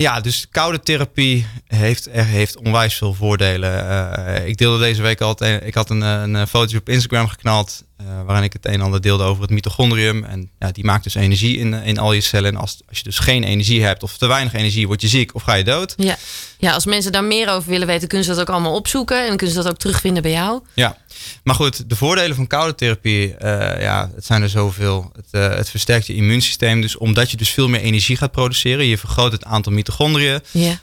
Ja, 0.00 0.20
dus 0.20 0.48
koude 0.50 0.80
therapie 0.80 1.46
heeft, 1.66 2.08
heeft 2.10 2.56
onwijs 2.56 2.94
veel 2.94 3.14
voordelen. 3.14 3.88
Eh, 4.26 4.46
ik 4.46 4.56
deelde 4.56 4.78
deze 4.78 5.02
week 5.02 5.20
al, 5.20 5.44
ik 5.44 5.74
had 5.74 5.90
een, 5.90 6.00
een 6.00 6.46
fotootje 6.46 6.78
op 6.78 6.88
Instagram 6.88 7.28
geknald, 7.28 7.84
waarin 8.24 8.44
ik 8.44 8.52
het 8.52 8.66
een 8.66 8.72
en 8.72 8.80
ander 8.80 9.00
deelde 9.00 9.24
over 9.24 9.42
het 9.42 9.50
mitochondrium. 9.50 10.24
En 10.24 10.50
ja, 10.58 10.70
die 10.70 10.84
maakt 10.84 11.04
dus 11.04 11.14
energie 11.14 11.58
in, 11.58 11.74
in 11.74 11.98
al 11.98 12.12
je 12.12 12.20
cellen. 12.20 12.50
En 12.50 12.60
als, 12.60 12.80
als 12.88 12.98
je 12.98 13.04
dus 13.04 13.18
geen 13.18 13.44
energie 13.44 13.84
hebt 13.84 14.02
of 14.02 14.16
te 14.16 14.26
weinig 14.26 14.52
energie, 14.52 14.86
word 14.86 15.00
je 15.00 15.08
ziek 15.08 15.34
of 15.34 15.42
ga 15.42 15.54
je 15.54 15.64
dood. 15.64 15.94
Ja. 15.96 16.16
ja, 16.58 16.72
als 16.72 16.86
mensen 16.86 17.12
daar 17.12 17.24
meer 17.24 17.48
over 17.48 17.70
willen 17.70 17.86
weten, 17.86 18.08
kunnen 18.08 18.26
ze 18.26 18.32
dat 18.32 18.40
ook 18.40 18.50
allemaal 18.50 18.74
opzoeken. 18.74 19.20
En 19.20 19.26
dan 19.26 19.36
kunnen 19.36 19.56
ze 19.56 19.62
dat 19.62 19.72
ook 19.72 19.78
terugvinden 19.78 20.22
bij 20.22 20.32
jou. 20.32 20.62
Ja, 20.74 20.96
maar 21.42 21.54
goed, 21.54 21.88
de 21.88 21.96
voordelen 21.96 22.36
van 22.36 22.46
koude 22.46 22.74
therapie, 22.74 23.26
uh, 23.26 23.34
ja, 23.80 24.10
het 24.14 24.24
zijn 24.26 24.42
er 24.42 24.48
zoveel. 24.48 25.12
Het, 25.16 25.56
het, 25.56 25.70
versterkt 25.70 26.06
je 26.06 26.14
immuunsysteem. 26.14 26.80
Dus 26.80 26.96
omdat 26.96 27.30
je 27.30 27.36
dus 27.36 27.50
veel 27.50 27.68
meer 27.68 27.80
energie 27.80 28.16
gaat 28.16 28.32
produceren, 28.32 28.86
je 28.86 28.98
vergroot 28.98 29.32
het 29.32 29.44
aantal 29.44 29.72
mitochondriën. 29.72 30.40
Ja. 30.50 30.80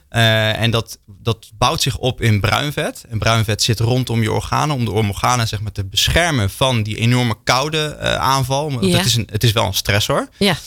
En 0.54 0.72
dat, 0.72 1.00
dat 1.26 1.52
bouwt 1.58 1.82
zich 1.82 1.98
op 1.98 2.22
in 2.22 2.40
bruinvet. 2.40 3.04
En 3.10 3.20
bruinvet 3.20 3.64
zit 3.64 3.80
rondom 3.80 4.22
je 4.22 4.32
organen, 4.32 4.76
om 4.76 4.86
de 4.86 4.92
organen 4.92 5.48
zeg 5.48 5.62
maar, 5.62 5.72
te 5.72 5.86
beschermen 5.86 6.50
van 6.50 6.84
die 6.84 6.98
enorme 6.98 7.36
koude 7.44 7.98
aanval. 8.20 8.72
Want 8.72 8.86
Ja. 8.86 8.98
het, 8.98 9.06
is 9.06 9.16
een, 9.16 9.28
het 9.32 9.44
is 9.44 9.52
wel 9.52 9.66
een 9.66 9.74
stressor. 9.74 10.30
Ja, 10.38 10.58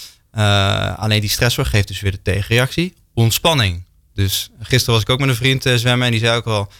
alleen 0.99 1.21
die 1.21 1.31
stressor 1.31 1.67
geeft 1.67 1.89
dus 1.89 2.01
weer 2.01 2.13
de 2.13 2.23
tegenreactie, 2.23 2.95
ontspanning. 3.15 3.85
Dus 4.15 4.51
gisteren 4.61 4.95
was 4.95 5.03
ik 5.03 5.11
ook 5.11 5.19
met 5.19 5.29
een 5.29 5.35
vriend 5.35 5.63
zwemmen 5.63 6.07
en 6.07 6.11
die 6.11 6.21
zei 6.21 6.37
ook 6.37 6.47
al 6.47 6.71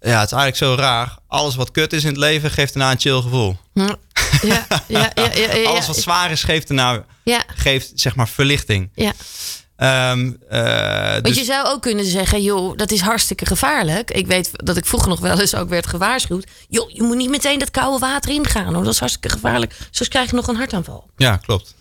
ja, 0.00 0.20
het 0.20 0.30
is 0.32 0.38
eigenlijk 0.38 0.56
zo 0.56 0.82
raar. 0.82 1.16
Alles 1.26 1.54
wat 1.54 1.70
kut 1.70 1.92
is 1.92 2.02
in 2.02 2.08
het 2.08 2.18
leven 2.18 2.50
geeft 2.50 2.74
daarna 2.74 2.90
een 2.90 3.00
chill 3.00 3.20
gevoel. 3.20 3.56
ja, 3.72 3.96
ja, 4.42 4.66
ja, 4.88 5.10
ja, 5.14 5.54
ja. 5.54 5.68
Alles 5.70 5.86
wat 5.86 5.96
zwaar 5.96 6.30
is 6.30 6.42
geeft 6.42 6.68
daarna 6.68 7.04
Ja, 7.24 7.44
geeft 7.56 7.92
zeg 7.94 8.14
maar 8.16 8.28
verlichting. 8.28 8.90
ja. 8.94 9.12
Want 9.76 11.24
dus, 11.24 11.36
je 11.38 11.44
zou 11.44 11.66
ook 11.66 11.82
kunnen 11.82 12.04
zeggen, 12.04 12.42
joh, 12.42 12.76
dat 12.76 12.90
is 12.90 13.00
hartstikke 13.00 13.46
gevaarlijk. 13.46 14.10
Ik 14.10 14.26
weet 14.26 14.50
dat 14.52 14.76
ik 14.76 14.86
vroeger 14.86 15.08
nog 15.08 15.20
wel 15.20 15.40
eens 15.40 15.54
ook 15.54 15.68
werd 15.68 15.86
gewaarschuwd. 15.86 16.46
Joh, 16.68 16.90
je 16.90 17.02
moet 17.02 17.16
niet 17.16 17.30
meteen 17.30 17.58
dat 17.58 17.70
koude 17.70 17.98
water 17.98 18.30
ingaan, 18.30 18.74
hoor. 18.74 18.84
Dat 18.84 18.92
is 18.92 18.98
hartstikke 18.98 19.28
gevaarlijk. 19.28 19.76
Zoals 19.90 20.08
krijg 20.08 20.30
je 20.30 20.36
nog 20.36 20.48
een 20.48 20.56
hartaanval. 20.56 21.10
Ja, 21.16 21.36
klopt. 21.36 21.74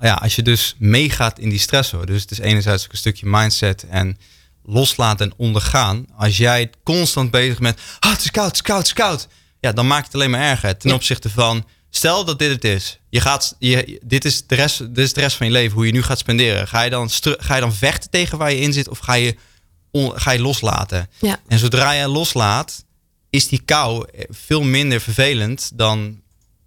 Ja, 0.00 0.14
als 0.14 0.36
je 0.36 0.42
dus 0.42 0.74
meegaat 0.78 1.38
in 1.38 1.48
die 1.48 1.58
stressor. 1.58 2.06
Dus 2.06 2.20
het 2.22 2.30
is 2.30 2.38
enerzijds 2.38 2.84
ook 2.84 2.92
een 2.92 2.98
stukje 2.98 3.26
mindset 3.26 3.84
en 3.90 4.18
loslaten 4.64 5.26
en 5.30 5.34
ondergaan. 5.36 6.06
Als 6.16 6.36
jij 6.36 6.70
constant 6.84 7.30
bezig 7.30 7.58
bent, 7.58 7.78
ah, 7.98 8.10
het 8.12 8.20
is 8.24 8.30
koud, 8.30 8.46
het 8.46 8.54
is 8.54 8.62
koud, 8.62 8.78
het 8.78 8.86
is 8.86 8.92
koud. 8.92 9.28
Ja, 9.60 9.72
dan 9.72 9.86
maakt 9.86 10.04
het 10.06 10.14
alleen 10.14 10.30
maar 10.30 10.40
erger. 10.40 10.76
Ten 10.76 10.90
Ja. 10.90 10.96
opzichte 10.96 11.30
van, 11.30 11.64
stel 11.96 12.24
dat 12.24 12.38
dit 12.38 12.50
het 12.50 12.64
is. 12.64 12.98
Je 13.08 13.20
gaat, 13.20 13.54
je, 13.58 14.00
dit, 14.04 14.24
is 14.24 14.46
de 14.46 14.54
rest, 14.54 14.78
dit 14.78 14.98
is 15.04 15.12
de 15.12 15.20
rest 15.20 15.36
van 15.36 15.46
je 15.46 15.52
leven, 15.52 15.74
hoe 15.76 15.86
je 15.86 15.92
nu 15.92 16.02
gaat 16.02 16.18
spenderen. 16.18 16.68
Ga 16.68 16.82
je 16.82 16.90
dan, 16.90 17.10
ga 17.22 17.54
je 17.54 17.60
dan 17.60 17.74
vechten 17.74 18.10
tegen 18.10 18.38
waar 18.38 18.50
je 18.52 18.60
in 18.60 18.72
zit 18.72 18.88
of 18.88 18.98
ga 18.98 19.14
je, 19.14 19.36
on- 19.90 20.20
ga 20.20 20.30
je 20.30 20.40
loslaten? 20.40 21.10
Ja. 21.20 21.40
En 21.48 21.58
zodra 21.58 21.90
je 21.92 22.08
loslaat, 22.08 22.84
is 23.30 23.48
die 23.48 23.62
kou 23.64 24.06
veel 24.28 24.62
minder 24.62 25.00
vervelend 25.00 25.70
dan, 25.74 26.20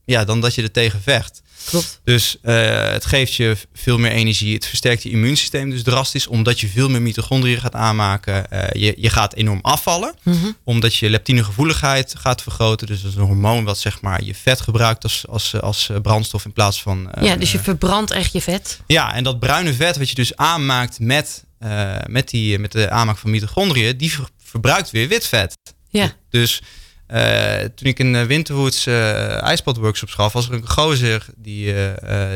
ja, 0.06 0.26
dan 0.26 0.42
dat 0.42 0.56
je 0.56 0.62
er 0.62 0.72
tegen 0.72 1.02
vecht. 1.02 1.42
Klopt. 1.66 2.00
Dus 2.04 2.38
eh, 2.42 2.90
het 2.92 3.06
geeft 3.06 3.34
je 3.34 3.58
veel 3.74 3.98
meer 3.98 4.12
energie. 4.12 4.54
Het 4.54 4.66
versterkt 4.66 5.04
je 5.04 5.10
immuunsysteem 5.10 5.70
dus 5.70 5.84
drastisch, 5.84 6.28
omdat 6.28 6.60
je 6.60 6.68
veel 6.68 6.90
meer 6.90 7.02
mitochondriën 7.02 7.60
gaat 7.60 7.74
aanmaken. 7.76 8.52
Eh, 8.52 8.82
je, 8.82 8.94
je 8.98 9.10
gaat 9.10 9.34
enorm 9.34 9.60
afvallen, 9.62 10.16
Mhm. 10.24 10.52
omdat 10.64 10.96
je 10.96 11.10
leptinegevoeligheid 11.10 12.16
gaat 12.18 12.42
vergroten. 12.42 12.88
Dus 12.88 13.02
dat 13.02 13.12
is 13.12 13.18
een 13.18 13.24
hormoon 13.24 13.64
wat 13.64 13.78
zeg 13.80 14.02
maar 14.02 14.24
je 14.24 14.36
vet 14.36 14.62
gebruikt 14.62 15.04
als, 15.04 15.28
als, 15.28 15.62
als 15.62 15.90
eh, 15.90 15.98
brandstof 16.02 16.46
in 16.46 16.54
plaats 16.54 16.82
van. 16.82 17.10
Ja, 17.22 17.36
dus 17.36 17.52
je 17.52 17.60
verbrandt 17.60 18.12
echt 18.12 18.34
je 18.34 18.42
vet. 18.42 18.80
ja, 18.88 19.14
en 19.14 19.24
dat 19.24 19.40
bruine 19.40 19.74
vet 19.74 19.98
wat 19.98 20.10
je 20.10 20.16
dus 20.16 20.36
aanmaakt 20.36 21.00
met, 21.00 21.44
met, 22.08 22.30
die, 22.30 22.60
met 22.60 22.72
de 22.72 22.90
aanmaak 22.90 23.18
van 23.18 23.30
mitochondriën, 23.30 23.98
die 23.98 24.12
ver- 24.12 24.30
verbruikt 24.44 24.92
weer 24.92 25.08
wit 25.08 25.28
vet. 25.28 25.58
Ja, 25.90 26.14
Dus 26.30 26.62
eh, 27.10 27.60
toen 27.76 27.88
ik 27.88 28.00
in 28.00 28.14
uh, 28.14 28.24
Winterwoods 28.24 28.88
uh, 28.88 29.42
ijspadworkshops 29.44 30.14
gaf, 30.14 30.34
was 30.34 30.48
er 30.48 30.54
een 30.54 30.70
gozer 30.70 31.26
die, 31.36 31.74
uh, 31.74 31.92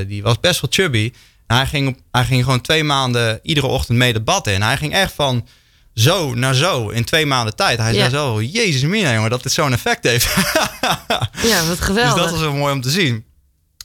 die 0.08 0.24
was 0.24 0.40
best 0.40 0.62
wel 0.62 0.70
chubby. 0.74 1.14
En 1.48 1.56
hij 1.56 1.66
ging, 1.66 1.88
op, 1.88 1.98
hij 2.12 2.26
ging 2.26 2.44
gewoon 2.44 2.62
twee 2.62 2.84
maanden 2.84 3.40
iedere 3.44 3.68
ochtend 3.68 3.98
mee 3.98 4.14
de 4.14 4.22
bad 4.22 4.48
in. 4.48 4.54
En 4.54 4.62
hij 4.62 4.78
ging 4.78 4.94
echt 4.94 5.14
van 5.14 5.48
zo 5.94 6.34
naar 6.34 6.54
zo 6.54 6.90
in 6.90 7.04
twee 7.04 7.26
maanden 7.26 7.56
tijd. 7.56 7.78
Hij 7.78 7.94
Ja. 7.94 8.00
zei 8.00 8.10
zo, 8.12 8.42
jezus 8.42 8.82
mina 8.82 9.14
jongen, 9.14 9.30
dat 9.30 9.44
dit 9.44 9.52
zo'n 9.52 9.74
effect 9.74 10.04
heeft. 10.04 10.36
ja 11.52 11.66
wat 11.68 11.82
geweldig. 11.82 12.14
Dus 12.14 12.22
dat 12.24 12.32
was 12.32 12.40
wel 12.42 12.54
mooi 12.54 12.74
om 12.74 12.82
te 12.82 12.90
zien. 12.90 13.26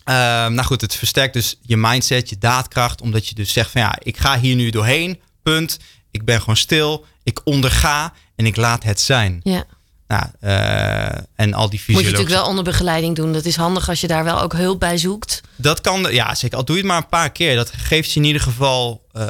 Ehm, 0.05 0.53
nou 0.55 0.63
goed, 0.63 0.81
het 0.81 0.95
versterkt 0.95 1.33
dus 1.33 1.59
je 1.63 1.77
mindset, 1.77 2.29
je 2.29 2.39
daadkracht. 2.39 3.01
Omdat 3.01 3.29
je 3.29 3.35
dus 3.35 3.53
zegt 3.53 3.71
van 3.71 3.81
ja, 3.81 3.97
ik 4.03 4.17
ga 4.17 4.39
hier 4.39 4.55
nu 4.57 4.71
doorheen. 4.71 5.21
Punt. 5.43 5.79
Ik 6.11 6.25
ben 6.25 6.39
gewoon 6.41 6.57
stil. 6.57 7.07
Ik 7.23 7.41
onderga 7.45 8.13
en 8.37 8.47
ik 8.47 8.57
laat 8.57 8.83
het 8.83 9.01
zijn. 9.01 9.41
Ja. 9.43 9.65
Nou, 10.09 10.25
uh, 10.41 11.07
en 11.07 11.19
al 11.37 11.45
die 11.45 11.55
Moet 11.55 11.71
je 11.71 11.79
fysiologische... 11.79 12.11
natuurlijk 12.11 12.29
wel 12.29 12.47
onder 12.47 12.65
begeleiding 12.65 13.17
doen. 13.17 13.33
Dat 13.33 13.45
is 13.45 13.57
handig 13.57 13.89
als 13.89 14.01
je 14.01 14.07
daar 14.07 14.25
wel 14.25 14.41
ook 14.41 14.53
hulp 14.53 14.81
bij 14.81 14.99
zoekt. 14.99 15.41
Dat 15.57 15.81
kan, 15.81 16.07
ja 16.11 16.35
zeker. 16.35 16.57
Al 16.57 16.65
doe 16.65 16.77
je 16.77 16.83
het 16.83 16.91
maar 16.91 17.01
een 17.01 17.09
paar 17.09 17.33
keer. 17.33 17.57
Dat 17.57 17.73
geeft 17.73 18.13
je 18.13 18.21
in 18.21 18.27
ieder 18.27 18.43
geval... 18.43 19.07
Uh, 19.13 19.23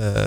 uh, 0.00 0.26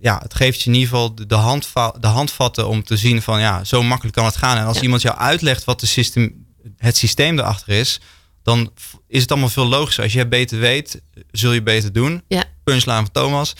ja, 0.00 0.18
het 0.22 0.34
geeft 0.34 0.62
je 0.62 0.68
in 0.70 0.74
ieder 0.74 0.88
geval 0.88 1.14
de, 1.14 1.26
de, 1.26 1.34
handva 1.34 1.94
de 2.00 2.06
handvatten 2.06 2.68
om 2.68 2.84
te 2.84 2.96
zien 2.96 3.22
van... 3.22 3.40
Ja, 3.40 3.64
zo 3.64 3.82
makkelijk 3.82 4.16
kan 4.16 4.24
het 4.24 4.36
gaan. 4.36 4.56
En 4.56 4.64
als 4.64 4.76
Ja. 4.76 4.82
iemand 4.82 5.02
jou 5.02 5.16
uitlegt 5.16 5.64
wat 5.64 5.80
de 5.80 5.86
systeem, 5.86 6.46
het 6.76 6.96
systeem 6.96 7.38
erachter 7.38 7.68
is... 7.68 8.00
dan 8.42 8.72
is 9.08 9.20
het 9.22 9.30
allemaal 9.30 9.48
veel 9.48 9.66
logischer. 9.66 10.04
Als 10.04 10.12
je 10.12 10.26
beter 10.26 10.58
weet, 10.58 11.00
zul 11.30 11.52
je 11.52 11.62
beter 11.62 11.92
doen. 11.92 12.22
Ja. 12.28 12.44
Punchline 12.64 12.96
van 12.96 13.10
Thomas. 13.12 13.52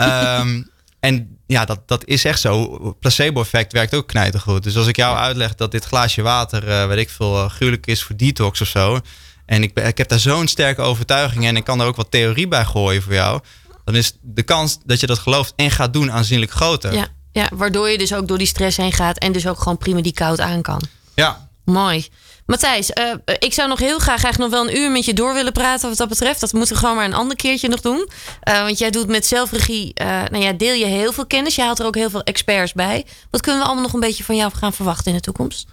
um, 0.00 0.70
en 1.00 1.33
ja, 1.46 1.64
dat, 1.64 1.80
dat 1.88 2.04
is 2.04 2.24
echt 2.24 2.40
zo. 2.40 2.78
Placebo-effect 3.00 3.72
werkt 3.72 3.94
ook 3.94 4.06
knijtergoed. 4.06 4.62
Dus 4.62 4.76
als 4.76 4.86
ik 4.86 4.96
jou 4.96 5.16
uitleg 5.16 5.54
dat 5.54 5.70
dit 5.70 5.84
glaasje 5.84 6.22
water, 6.22 6.68
uh, 6.68 6.86
weet 6.86 6.98
ik 6.98 7.10
veel, 7.10 7.44
uh, 7.44 7.50
gruwelijk 7.50 7.86
is 7.86 8.02
voor 8.02 8.16
detox 8.16 8.60
of 8.60 8.68
zo. 8.68 9.00
En 9.46 9.62
ik, 9.62 9.78
ik 9.78 9.98
heb 9.98 10.08
daar 10.08 10.18
zo'n 10.18 10.48
sterke 10.48 10.82
overtuiging 10.82 11.46
en 11.46 11.56
ik 11.56 11.64
kan 11.64 11.80
er 11.80 11.86
ook 11.86 11.96
wat 11.96 12.10
theorie 12.10 12.48
bij 12.48 12.64
gooien 12.64 13.02
voor 13.02 13.14
jou. 13.14 13.40
Dan 13.84 13.96
is 13.96 14.12
de 14.22 14.42
kans 14.42 14.78
dat 14.84 15.00
je 15.00 15.06
dat 15.06 15.18
gelooft 15.18 15.52
en 15.56 15.70
gaat 15.70 15.92
doen 15.92 16.12
aanzienlijk 16.12 16.52
groter. 16.52 16.92
Ja, 16.92 17.06
ja, 17.32 17.50
waardoor 17.54 17.88
je 17.88 17.98
dus 17.98 18.14
ook 18.14 18.28
door 18.28 18.38
die 18.38 18.46
stress 18.46 18.76
heen 18.76 18.92
gaat 18.92 19.18
en 19.18 19.32
dus 19.32 19.46
ook 19.46 19.58
gewoon 19.58 19.78
prima 19.78 20.00
die 20.00 20.12
koud 20.12 20.40
aan 20.40 20.62
kan. 20.62 20.82
Ja, 21.14 21.48
Mooi. 21.64 22.08
Matthijs, 22.46 22.90
uh, 22.90 23.14
ik 23.38 23.52
zou 23.52 23.68
nog 23.68 23.78
heel 23.78 23.98
graag 23.98 24.22
eigenlijk 24.22 24.38
nog 24.38 24.60
wel 24.60 24.70
een 24.70 24.80
uur 24.82 24.90
met 24.90 25.04
je 25.04 25.14
door 25.14 25.34
willen 25.34 25.52
praten 25.52 25.88
wat 25.88 25.98
dat 25.98 26.08
betreft. 26.08 26.40
Dat 26.40 26.52
moeten 26.52 26.74
we 26.74 26.80
gewoon 26.80 26.96
maar 26.96 27.04
een 27.04 27.14
ander 27.14 27.36
keertje 27.36 27.68
nog 27.68 27.80
doen. 27.80 28.08
Uh, 28.48 28.62
want 28.62 28.78
jij 28.78 28.90
doet 28.90 29.08
met 29.08 29.26
zelfregie, 29.26 29.92
uh, 30.02 30.06
nou 30.06 30.38
ja, 30.38 30.52
deel 30.52 30.74
je 30.74 30.84
heel 30.84 31.12
veel 31.12 31.26
kennis. 31.26 31.54
Je 31.54 31.62
haalt 31.62 31.78
er 31.78 31.86
ook 31.86 31.94
heel 31.94 32.10
veel 32.10 32.22
experts 32.22 32.72
bij. 32.72 33.04
Wat 33.30 33.40
kunnen 33.40 33.60
we 33.60 33.66
allemaal 33.66 33.84
nog 33.84 33.94
een 33.94 34.00
beetje 34.00 34.24
van 34.24 34.36
jou 34.36 34.52
gaan 34.54 34.72
verwachten 34.72 35.10
in 35.10 35.16
de 35.16 35.22
toekomst? 35.22 35.66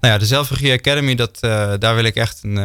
Nou 0.00 0.12
ja, 0.12 0.18
de 0.18 0.26
Zelfregie 0.26 0.72
Academy, 0.72 1.14
dat, 1.14 1.38
daar 1.80 1.94
wil 1.94 2.04
ik 2.04 2.14
echt 2.14 2.40
een, 2.42 2.56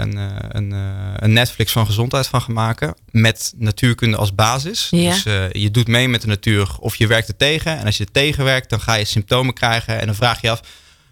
een, 0.00 0.16
een, 0.48 0.70
een, 1.16 1.32
Netflix 1.32 1.72
van 1.72 1.86
gezondheid 1.86 2.26
van 2.26 2.42
gaan 2.42 2.54
maken. 2.54 2.94
Met 3.10 3.52
natuurkunde 3.56 4.16
als 4.16 4.34
basis. 4.34 4.88
Ja. 4.90 5.10
Dus 5.10 5.22
je 5.52 5.70
doet 5.70 5.88
mee 5.88 6.08
met 6.08 6.20
de 6.20 6.26
natuur 6.26 6.68
of 6.80 6.96
je 6.96 7.06
werkt 7.06 7.28
er 7.28 7.36
tegen. 7.36 7.78
En 7.78 7.86
als 7.86 7.96
je 7.96 8.04
er 8.04 8.10
tegenwerkt, 8.10 8.70
dan 8.70 8.80
ga 8.80 8.94
je 8.94 9.04
symptomen 9.04 9.54
krijgen. 9.54 10.00
En 10.00 10.06
dan 10.06 10.14
vraag 10.14 10.40
je 10.40 10.50
af, 10.50 10.60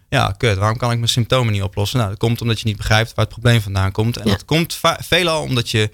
ja, 0.09 0.35
kut, 0.39 0.57
waarom 0.57 0.77
kan 0.79 0.91
ik 0.91 0.97
mijn 0.97 1.09
symptomen 1.11 1.53
niet 1.53 1.63
oplossen? 1.63 1.99
Nou, 1.99 2.11
dat 2.11 2.19
komt 2.19 2.41
omdat 2.41 2.61
je 2.61 2.67
niet 2.67 2.77
begrijpt 2.77 3.15
waar 3.15 3.25
het 3.25 3.35
probleem 3.35 3.61
vandaan 3.61 3.93
komt. 3.93 4.17
En 4.17 4.25
Ja. 4.25 4.31
dat 4.31 4.45
komt 4.45 4.81
veelal 4.99 5.43
omdat 5.43 5.71
je 5.71 5.91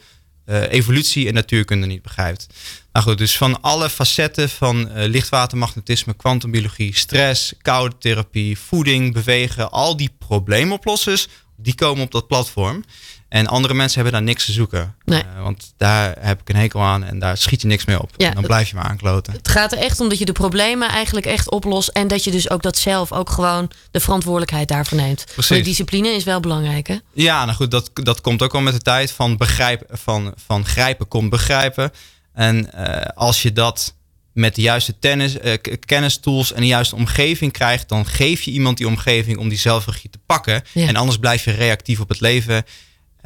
uh, 0.46 0.72
evolutie 0.72 1.28
en 1.28 1.34
natuurkunde 1.34 1.86
niet 1.86 2.02
begrijpt. 2.02 2.46
Nou 2.92 3.06
goed, 3.06 3.18
dus 3.18 3.36
van 3.36 3.60
alle 3.60 3.90
facetten 3.90 4.48
van 4.48 4.78
uh, 4.80 4.86
lichtwatermagnetisme, 5.06 6.14
kwantumbiologie, 6.14 6.96
stress, 6.96 7.54
koude 7.62 7.98
therapie, 7.98 8.58
voeding, 8.58 9.12
bewegen, 9.12 9.70
al 9.70 9.96
die 9.96 10.14
probleemoplossers, 10.18 11.28
die 11.62 11.74
komen 11.74 12.04
op 12.04 12.10
dat 12.10 12.26
platform. 12.26 12.84
En 13.28 13.46
andere 13.46 13.74
mensen 13.74 13.94
hebben 13.94 14.12
daar 14.12 14.28
niks 14.28 14.44
te 14.44 14.52
zoeken. 14.52 14.94
Nee. 15.04 15.22
Uh, 15.22 15.42
want 15.42 15.72
daar 15.76 16.16
heb 16.20 16.40
ik 16.40 16.48
een 16.48 16.56
hekel 16.56 16.82
aan 16.82 17.04
en 17.04 17.18
daar 17.18 17.36
schiet 17.36 17.60
je 17.60 17.66
niks 17.66 17.84
mee 17.84 18.02
op. 18.02 18.10
Ja, 18.16 18.28
en 18.28 18.34
dan 18.34 18.42
blijf 18.42 18.68
je 18.68 18.74
maar 18.74 18.84
aankloten. 18.84 19.32
Het 19.32 19.48
gaat 19.48 19.72
er 19.72 19.78
echt 19.78 20.00
om 20.00 20.08
dat 20.08 20.18
je 20.18 20.24
de 20.24 20.32
problemen 20.32 20.88
eigenlijk 20.88 21.26
echt 21.26 21.50
oplost. 21.50 21.88
En 21.88 22.08
dat 22.08 22.24
je 22.24 22.30
dus 22.30 22.50
ook 22.50 22.62
dat 22.62 22.76
zelf 22.76 23.12
ook 23.12 23.30
gewoon 23.30 23.70
de 23.90 24.00
verantwoordelijkheid 24.00 24.68
daarvoor 24.68 24.98
neemt. 24.98 25.24
Precies. 25.32 25.56
De 25.56 25.62
discipline 25.62 26.08
is 26.08 26.24
wel 26.24 26.40
belangrijk, 26.40 26.86
hè? 26.86 26.96
Ja, 27.12 27.44
nou 27.44 27.56
goed, 27.56 27.70
dat, 27.70 27.90
dat 27.92 28.20
komt 28.20 28.42
ook 28.42 28.54
al 28.54 28.60
met 28.60 28.74
de 28.74 28.80
tijd. 28.80 29.12
Van, 29.12 29.36
begrijp, 29.36 29.82
van, 29.90 30.34
van 30.46 30.64
grijpen 30.64 31.08
komt 31.08 31.30
begrijpen. 31.30 31.90
En 32.32 32.70
uh, 32.74 32.96
als 33.14 33.42
je 33.42 33.52
dat 33.52 33.94
met 34.32 34.54
de 34.54 34.62
juiste 34.62 34.98
tennis, 34.98 35.36
uh, 35.44 35.52
kennistools 35.84 36.52
en 36.52 36.60
de 36.60 36.66
juiste 36.66 36.96
omgeving 36.96 37.52
krijgt, 37.52 37.88
dan 37.88 38.06
geef 38.06 38.42
je 38.42 38.50
iemand 38.50 38.76
die 38.76 38.86
omgeving 38.86 39.38
om 39.38 39.48
die 39.48 39.58
zelfregie 39.58 40.10
te 40.10 40.18
pakken. 40.26 40.62
Ja. 40.72 40.86
En 40.86 40.96
anders 40.96 41.18
blijf 41.18 41.44
je 41.44 41.50
reactief 41.50 42.00
op 42.00 42.08
het 42.08 42.20
leven. 42.20 42.64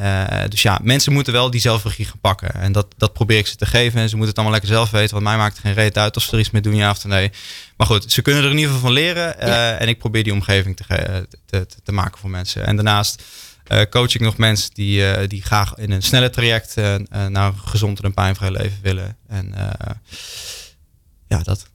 Uh, 0.00 0.24
dus 0.48 0.62
ja, 0.62 0.80
mensen 0.82 1.12
moeten 1.12 1.32
wel 1.32 1.50
die 1.50 1.61
zelfregie 1.61 2.04
gaan 2.04 2.20
pakken. 2.20 2.54
En 2.54 2.72
dat, 2.72 2.86
dat 2.96 3.12
probeer 3.12 3.38
ik 3.38 3.46
ze 3.46 3.57
te 3.57 3.66
geven. 3.66 4.00
En 4.00 4.09
ze 4.09 4.16
moeten 4.16 4.28
het 4.28 4.36
allemaal 4.36 4.61
lekker 4.61 4.76
zelf 4.76 4.90
weten. 4.90 5.12
Want 5.12 5.24
mij 5.24 5.36
maakt 5.36 5.57
het 5.57 5.64
geen 5.64 5.74
reet 5.74 5.98
uit 5.98 6.16
of 6.16 6.22
ze 6.22 6.32
er 6.32 6.38
iets 6.38 6.50
mee 6.50 6.62
doen, 6.62 6.74
ja 6.74 6.90
of 6.90 7.04
nee. 7.04 7.30
Maar 7.76 7.86
goed, 7.86 8.12
ze 8.12 8.22
kunnen 8.22 8.42
er 8.42 8.50
in 8.50 8.57
ieder 8.57 8.72
geval 8.72 8.86
van 8.86 8.96
leren. 8.96 9.34
Uh, 9.40 9.46
Ja. 9.46 9.76
En 9.78 9.88
ik 9.88 9.98
probeer 9.98 10.22
die 10.22 10.32
omgeving 10.32 10.76
te, 10.76 11.26
te, 11.46 11.66
te, 11.84 11.92
maken 11.92 12.18
voor 12.18 12.30
mensen. 12.30 12.66
En 12.66 12.76
daarnaast 12.76 13.22
uh, 13.72 13.80
coach 13.90 14.14
ik 14.14 14.20
nog 14.20 14.36
mensen 14.36 14.70
die, 14.74 15.26
die 15.26 15.42
graag 15.42 15.74
in 15.76 15.90
een 15.90 16.02
snelle 16.02 16.30
traject 16.30 16.74
naar 17.09 17.46
een 17.46 17.59
gezond 17.64 18.00
en 18.00 18.14
pijnvrij 18.14 18.50
leven 18.50 18.78
willen. 18.82 19.16
En 19.28 19.54
ja, 21.28 21.38
dat. 21.42 21.66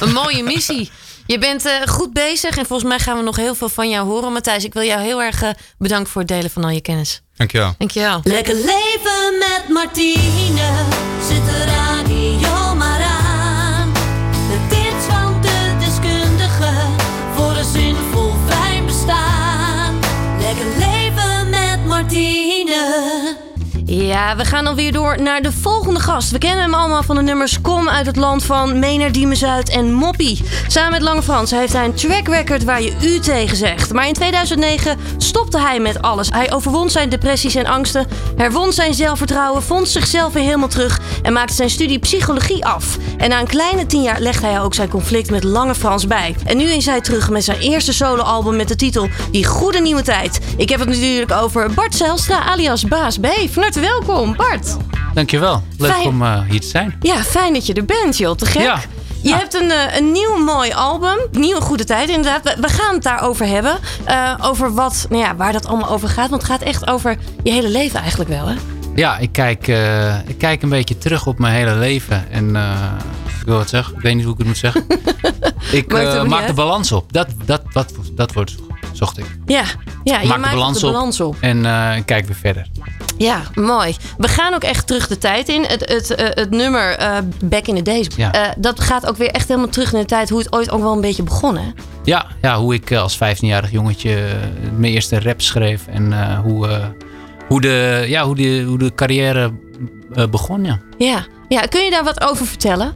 Een 0.00 0.12
mooie 0.12 0.42
missie. 0.42 0.90
Je 1.26 1.38
bent 1.38 1.64
eh, 1.64 1.72
goed 1.86 2.12
bezig 2.12 2.56
en 2.56 2.66
volgens 2.66 2.88
mij 2.88 2.98
gaan 2.98 3.16
we 3.16 3.22
nog 3.22 3.36
heel 3.36 3.54
veel 3.54 3.68
van 3.68 3.90
jou 3.90 4.06
horen. 4.06 4.32
Matthijs, 4.32 4.64
ik 4.64 4.74
wil 4.74 4.82
jou 4.82 5.00
heel 5.00 5.22
erg 5.22 5.42
uh, 5.42 5.50
bedanken 5.78 6.12
voor 6.12 6.20
het 6.20 6.30
delen 6.30 6.50
van 6.50 6.64
al 6.64 6.70
je 6.70 6.80
kennis. 6.80 7.22
Dankjewel. 7.36 7.74
Dankjewel. 7.78 8.20
Lekker 8.22 8.54
leven 8.54 9.38
met 9.38 9.64
Martine. 9.68 10.84
Zet 11.28 11.46
de 11.46 11.85
Ja, 24.06 24.36
we 24.36 24.44
gaan 24.44 24.66
alweer 24.66 24.92
door 24.92 25.22
naar 25.22 25.42
de 25.42 25.52
volgende 25.52 26.00
gast. 26.00 26.30
We 26.30 26.38
kennen 26.38 26.62
hem 26.64 26.74
allemaal 26.74 27.02
van 27.02 27.16
de 27.16 27.22
nummers 27.22 27.60
Kom 27.60 27.88
uit 27.88 28.06
het 28.06 28.16
land 28.16 28.44
van 28.44 28.78
Mener, 28.78 29.12
Diemen 29.12 29.36
Zuid 29.36 29.68
en 29.68 29.92
Moppie. 29.92 30.42
Samen 30.66 30.90
met 30.90 31.02
Lange 31.02 31.22
Frans 31.22 31.50
heeft 31.50 31.72
hij 31.72 31.84
een 31.84 31.94
track 31.94 32.28
record 32.28 32.64
waar 32.64 32.82
je 32.82 32.92
u 33.02 33.18
tegen 33.18 33.56
zegt. 33.56 33.92
Maar 33.92 34.06
in 34.06 34.12
2009 34.12 34.98
stopte 35.16 35.60
hij 35.60 35.80
met 35.80 36.02
alles. 36.02 36.28
Hij 36.28 36.52
overwon 36.52 36.90
zijn 36.90 37.08
depressies 37.08 37.54
en 37.54 37.66
angsten, 37.66 38.06
herwon 38.36 38.72
zijn 38.72 38.94
zelfvertrouwen, 38.94 39.62
vond 39.62 39.88
zichzelf 39.88 40.32
weer 40.32 40.42
helemaal 40.42 40.68
terug 40.68 41.00
en 41.22 41.32
maakte 41.32 41.54
zijn 41.54 41.70
studie 41.70 41.98
psychologie 41.98 42.64
af. 42.64 42.96
En 43.16 43.28
na 43.28 43.40
een 43.40 43.46
kleine 43.46 43.86
tien 43.86 44.02
jaar 44.02 44.20
legde 44.20 44.46
hij 44.46 44.60
ook 44.60 44.74
zijn 44.74 44.88
conflict 44.88 45.30
met 45.30 45.44
Lange 45.44 45.74
Frans 45.74 46.06
bij. 46.06 46.36
En 46.44 46.56
nu 46.56 46.64
is 46.64 46.86
hij 46.86 47.00
terug 47.00 47.30
met 47.30 47.44
zijn 47.44 47.58
eerste 47.58 47.92
soloalbum 47.92 48.56
met 48.56 48.68
de 48.68 48.76
titel 48.76 49.08
Die 49.30 49.44
Goede 49.44 49.80
Nieuwe 49.80 50.02
Tijd. 50.02 50.40
Ik 50.56 50.68
heb 50.68 50.80
het 50.80 50.88
natuurlijk 50.88 51.32
over 51.32 51.74
Bart 51.74 51.94
Zelstra 51.94 52.44
alias 52.44 52.84
Baas 52.84 53.18
B. 53.18 53.26
Van 53.50 53.62
harte 53.62 53.80
welkom, 53.80 53.95
Bart. 54.36 54.76
Dankjewel. 55.14 55.62
Leuk 55.78 55.90
Fijn. 55.90 56.06
om 56.06 56.22
uh, 56.22 56.40
hier 56.48 56.60
te 56.60 56.66
zijn. 56.66 56.96
Ja, 57.00 57.22
fijn 57.22 57.52
dat 57.52 57.66
je 57.66 57.74
er 57.74 57.84
bent, 57.84 58.16
joh. 58.16 58.36
Te 58.36 58.46
gek. 58.46 58.62
Ja. 58.62 58.80
Je 59.22 59.34
hebt 59.34 59.54
een, 59.54 59.68
uh, 59.68 59.96
een 59.96 60.12
nieuw 60.12 60.36
mooi 60.36 60.72
album. 60.72 61.18
Nieuwe 61.32 61.60
Goede 61.60 61.84
Tijd, 61.84 62.08
inderdaad. 62.08 62.42
We, 62.42 62.56
we 62.60 62.68
gaan 62.68 62.94
het 62.94 63.02
daarover 63.02 63.46
hebben. 63.46 63.78
Uh, 64.08 64.34
over 64.42 64.74
wat, 64.74 65.06
nou 65.10 65.22
ja, 65.22 65.36
waar 65.36 65.52
dat 65.52 65.66
allemaal 65.66 65.90
over 65.90 66.08
gaat. 66.08 66.30
Want 66.30 66.42
het 66.42 66.50
gaat 66.50 66.62
echt 66.62 66.86
over 66.88 67.16
je 67.42 67.50
hele 67.50 67.68
leven 67.68 68.00
eigenlijk 68.00 68.30
wel, 68.30 68.46
hè? 68.46 68.54
Ja, 68.94 69.18
ik 69.18 69.32
kijk, 69.32 69.68
uh, 69.68 70.28
ik 70.28 70.38
kijk 70.38 70.62
een 70.62 70.68
beetje 70.68 70.98
terug 70.98 71.26
op 71.26 71.38
mijn 71.38 71.54
hele 71.54 71.74
leven. 71.74 72.30
En 72.30 72.54
uh, 72.54 72.92
ik 73.40 73.46
wil 73.46 73.56
wat 73.56 73.68
zeggen. 73.68 73.94
Ik 73.94 74.00
weet 74.00 74.14
niet 74.14 74.24
hoe 74.24 74.32
ik 74.32 74.38
het 74.38 74.46
moet 74.46 74.56
zeggen. 74.56 74.86
ik 75.72 75.90
het 75.92 76.26
maak 76.26 76.38
uit. 76.38 76.46
de 76.46 76.54
balans 76.54 76.92
op. 76.92 77.12
Dat, 77.12 77.28
dat, 77.44 77.62
dat, 77.72 77.92
dat 78.14 78.32
woord 78.32 78.56
zocht 78.92 79.18
ik. 79.18 79.24
Ja, 79.46 79.62
ja 80.04 80.20
je 80.20 80.28
maak 80.28 80.38
maakt 80.38 80.50
de 80.50 80.56
balans, 80.58 80.80
de 80.80 80.86
balans 80.86 81.20
op. 81.20 81.26
op. 81.26 81.36
En 81.40 81.64
uh, 81.64 81.96
ik 81.96 82.06
kijk 82.06 82.26
weer 82.26 82.36
verder. 82.36 82.66
Ja, 83.18 83.40
mooi. 83.54 83.96
We 84.18 84.28
gaan 84.28 84.54
ook 84.54 84.62
echt 84.62 84.86
terug 84.86 85.06
de 85.08 85.18
tijd 85.18 85.48
in. 85.48 85.64
Het, 85.64 85.88
het, 85.88 86.10
uh, 86.20 86.26
het 86.30 86.50
nummer 86.50 87.00
uh, 87.00 87.16
Back 87.44 87.66
in 87.66 87.74
the 87.74 87.82
Days, 87.82 88.06
Ja. 88.16 88.34
uh, 88.34 88.52
dat 88.56 88.80
gaat 88.80 89.06
ook 89.06 89.16
weer 89.16 89.30
echt 89.30 89.48
helemaal 89.48 89.68
terug 89.70 89.92
in 89.92 89.98
de 90.00 90.04
tijd 90.04 90.28
hoe 90.28 90.38
het 90.38 90.52
ooit 90.52 90.70
ook 90.70 90.80
wel 90.80 90.92
een 90.92 91.00
beetje 91.00 91.22
begon, 91.22 91.56
hè? 91.56 91.70
Ja, 92.04 92.26
ja 92.42 92.58
hoe 92.58 92.74
ik 92.74 92.92
als 92.92 93.16
15-jarig 93.16 93.70
jongetje 93.70 94.26
mijn 94.76 94.92
eerste 94.92 95.20
rap 95.20 95.40
schreef. 95.40 95.86
En 95.86 96.36
hoe, 96.38 96.68
hoe, 97.48 97.60
de, 97.60 98.04
ja, 98.08 98.24
hoe, 98.24 98.34
de, 98.34 98.64
hoe 98.66 98.78
de 98.78 98.94
carrière 98.94 99.52
begon, 100.30 100.64
ja. 100.64 100.78
Ja. 100.98 101.26
ja, 101.48 101.60
kun 101.60 101.84
je 101.84 101.90
daar 101.90 102.04
wat 102.04 102.22
over 102.28 102.46
vertellen? 102.46 102.94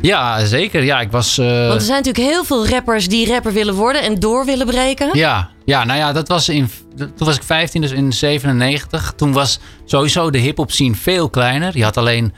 Ja, 0.00 0.44
zeker. 0.44 0.82
Ja, 0.82 1.00
ik 1.00 1.10
was. 1.10 1.38
Uh... 1.38 1.46
Want 1.46 1.80
er 1.80 1.86
zijn 1.86 2.02
natuurlijk 2.02 2.32
heel 2.32 2.44
veel 2.44 2.68
rappers 2.68 3.08
die 3.08 3.26
rapper 3.26 3.52
willen 3.52 3.74
worden 3.74 4.02
en 4.02 4.14
door 4.14 4.44
willen 4.44 4.66
breken. 4.66 5.10
Ja, 5.12 5.50
ja 5.64 5.84
nou 5.84 5.98
ja, 5.98 6.12
dat 6.12 6.28
was 6.28 6.48
in. 6.48 6.70
Toen 6.96 7.12
was 7.16 7.36
ik 7.36 7.42
15, 7.42 7.80
dus 7.80 7.90
in 7.90 8.12
97. 8.12 9.12
Toen 9.16 9.32
was 9.32 9.58
sowieso 9.84 10.30
de 10.30 10.38
hip-hop 10.38 10.70
scene 10.70 10.94
veel 10.94 11.30
kleiner. 11.30 11.76
Je 11.76 11.84
had 11.84 11.96
alleen 11.96 12.32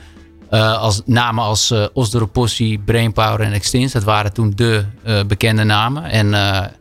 uh, 0.51 0.77
als, 0.77 1.01
namen 1.05 1.43
als 1.43 1.71
uh, 1.71 1.85
Osdoropossi, 1.93 2.79
Brainpower 2.85 3.39
en 3.39 3.53
Extins. 3.53 3.91
Dat 3.91 4.03
waren 4.03 4.33
toen 4.33 4.51
de 4.55 4.83
uh, 5.05 5.19
bekende 5.27 5.63
namen. 5.63 6.03
En 6.03 6.71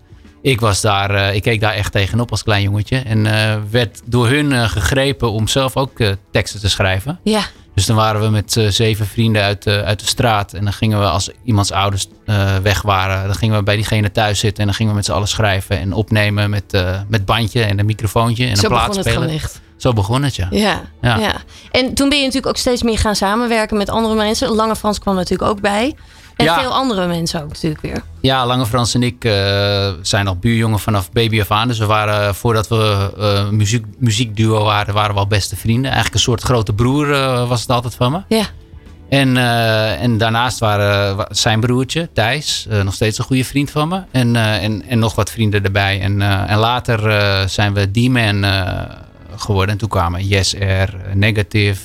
ik 0.43 0.61
was 0.61 0.81
daar, 0.81 1.35
ik 1.35 1.43
keek 1.43 1.61
daar 1.61 1.73
echt 1.75 1.93
tegenop 1.93 2.31
als 2.31 2.43
klein 2.43 2.63
jongetje. 2.63 2.97
En 2.97 3.23
werd 3.71 4.01
door 4.05 4.29
hun 4.29 4.69
gegrepen 4.69 5.31
om 5.31 5.49
zelf 5.49 5.77
ook 5.77 5.99
teksten 6.31 6.61
te 6.61 6.69
schrijven. 6.69 7.19
Ja. 7.23 7.43
Dus 7.75 7.87
dan 7.87 7.97
waren 7.97 8.21
we 8.21 8.29
met 8.29 8.57
uh, 8.57 8.69
zeven 8.69 9.07
vrienden 9.07 9.43
uit, 9.43 9.67
uh, 9.67 9.83
uit 9.83 10.01
de 10.01 10.07
straat. 10.07 10.53
En 10.53 10.65
dan 10.65 10.73
gingen 10.73 10.99
we 11.01 11.07
als 11.07 11.31
iemands 11.45 11.73
ouders 11.73 12.07
uh, 12.27 12.57
weg 12.57 12.83
waren. 12.83 13.27
Dan 13.27 13.35
gingen 13.35 13.57
we 13.57 13.63
bij 13.63 13.77
diegene 13.77 14.11
thuis 14.11 14.39
zitten. 14.39 14.59
En 14.59 14.67
dan 14.67 14.75
gingen 14.75 14.91
we 14.93 14.97
met 14.97 15.07
z'n 15.07 15.13
allen 15.13 15.29
schrijven 15.29 15.79
en 15.79 15.93
opnemen 15.93 16.51
met, 16.51 16.85
met 17.09 17.25
bandje 17.25 17.63
en 17.63 17.79
een 17.79 17.87
microfoontje 17.87 18.47
en 18.47 18.57
Zo 18.57 18.63
een 18.63 18.69
plaat 18.69 18.89
begon 18.89 19.03
spelen. 19.03 19.31
het. 19.31 19.61
Zo 19.77 19.93
begon 19.93 20.23
het, 20.23 20.37
ja. 20.37 20.49
Ja, 20.51 20.83
ja. 21.01 21.19
ja. 21.19 21.35
En 21.71 21.95
toen 21.95 22.09
ben 22.09 22.19
je 22.19 22.25
natuurlijk 22.25 22.53
ook 22.53 22.61
steeds 22.61 22.83
meer 22.83 22.99
gaan 22.99 23.17
samenwerken 23.17 23.77
met 23.77 23.89
andere 23.89 24.15
mensen. 24.15 24.49
Lange 24.49 24.77
Frans 24.77 24.99
kwam 24.99 25.15
natuurlijk 25.15 25.51
ook 25.51 25.61
bij. 25.61 25.97
En 26.37 26.45
Ja. 26.45 26.61
veel 26.61 26.73
andere 26.73 27.07
mensen 27.07 27.43
ook 27.43 27.49
natuurlijk 27.49 27.81
weer. 27.83 28.03
Ja, 28.21 28.47
Lange 28.47 28.67
Frans 28.67 28.95
en 28.95 29.03
ik 29.03 29.25
eh, 29.25 29.91
zijn 30.03 30.27
al 30.27 30.37
buurjongen 30.37 30.79
vanaf 30.79 31.13
baby 31.13 31.41
af 31.41 31.51
aan. 31.51 31.69
Dus 31.69 31.79
we 31.79 31.87
waren, 31.87 32.35
voordat 32.35 32.69
we 32.69 33.13
eh, 33.19 33.49
muziek, 33.49 33.85
muziekduo 33.99 34.65
waren, 34.65 34.95
waren 34.95 35.15
we 35.15 35.21
al 35.21 35.27
beste 35.27 35.57
vrienden. 35.57 35.85
Eigenlijk 35.85 36.15
een 36.15 36.21
soort 36.21 36.43
grote 36.43 36.73
broer 36.73 37.13
eh, 37.13 37.49
was 37.49 37.61
het 37.61 37.71
altijd 37.71 37.95
van 37.95 38.13
me. 38.13 38.21
Ja. 38.29 38.45
En, 39.09 39.37
eh, 39.37 40.03
en 40.03 40.19
daarnaast 40.19 40.59
waren 40.59 41.17
wa- 41.17 41.29
zijn 41.31 41.61
broertje, 41.61 42.09
Thijs, 42.13 42.67
eh, 42.71 42.83
nog 42.83 42.95
steeds 42.95 43.19
een 43.19 43.25
goede 43.25 43.45
vriend 43.45 43.71
van 43.71 43.89
me. 43.89 44.03
En, 44.11 44.37
eh, 44.37 44.63
en, 44.63 44.83
en 44.89 44.99
nog 44.99 45.15
wat 45.15 45.31
vrienden 45.31 45.65
erbij. 45.65 46.01
En, 46.01 46.23
eh, 46.23 46.51
en 46.51 46.59
later 46.59 47.09
eh, 47.11 47.47
zijn 47.47 47.75
we 47.75 47.91
D-Man 47.91 48.45
eh, 48.45 48.81
geworden. 49.37 49.71
En 49.73 49.79
toen 49.79 49.89
kwamen 49.89 50.27
Yes 50.27 50.55
R, 50.55 50.89
Negative, 51.15 51.81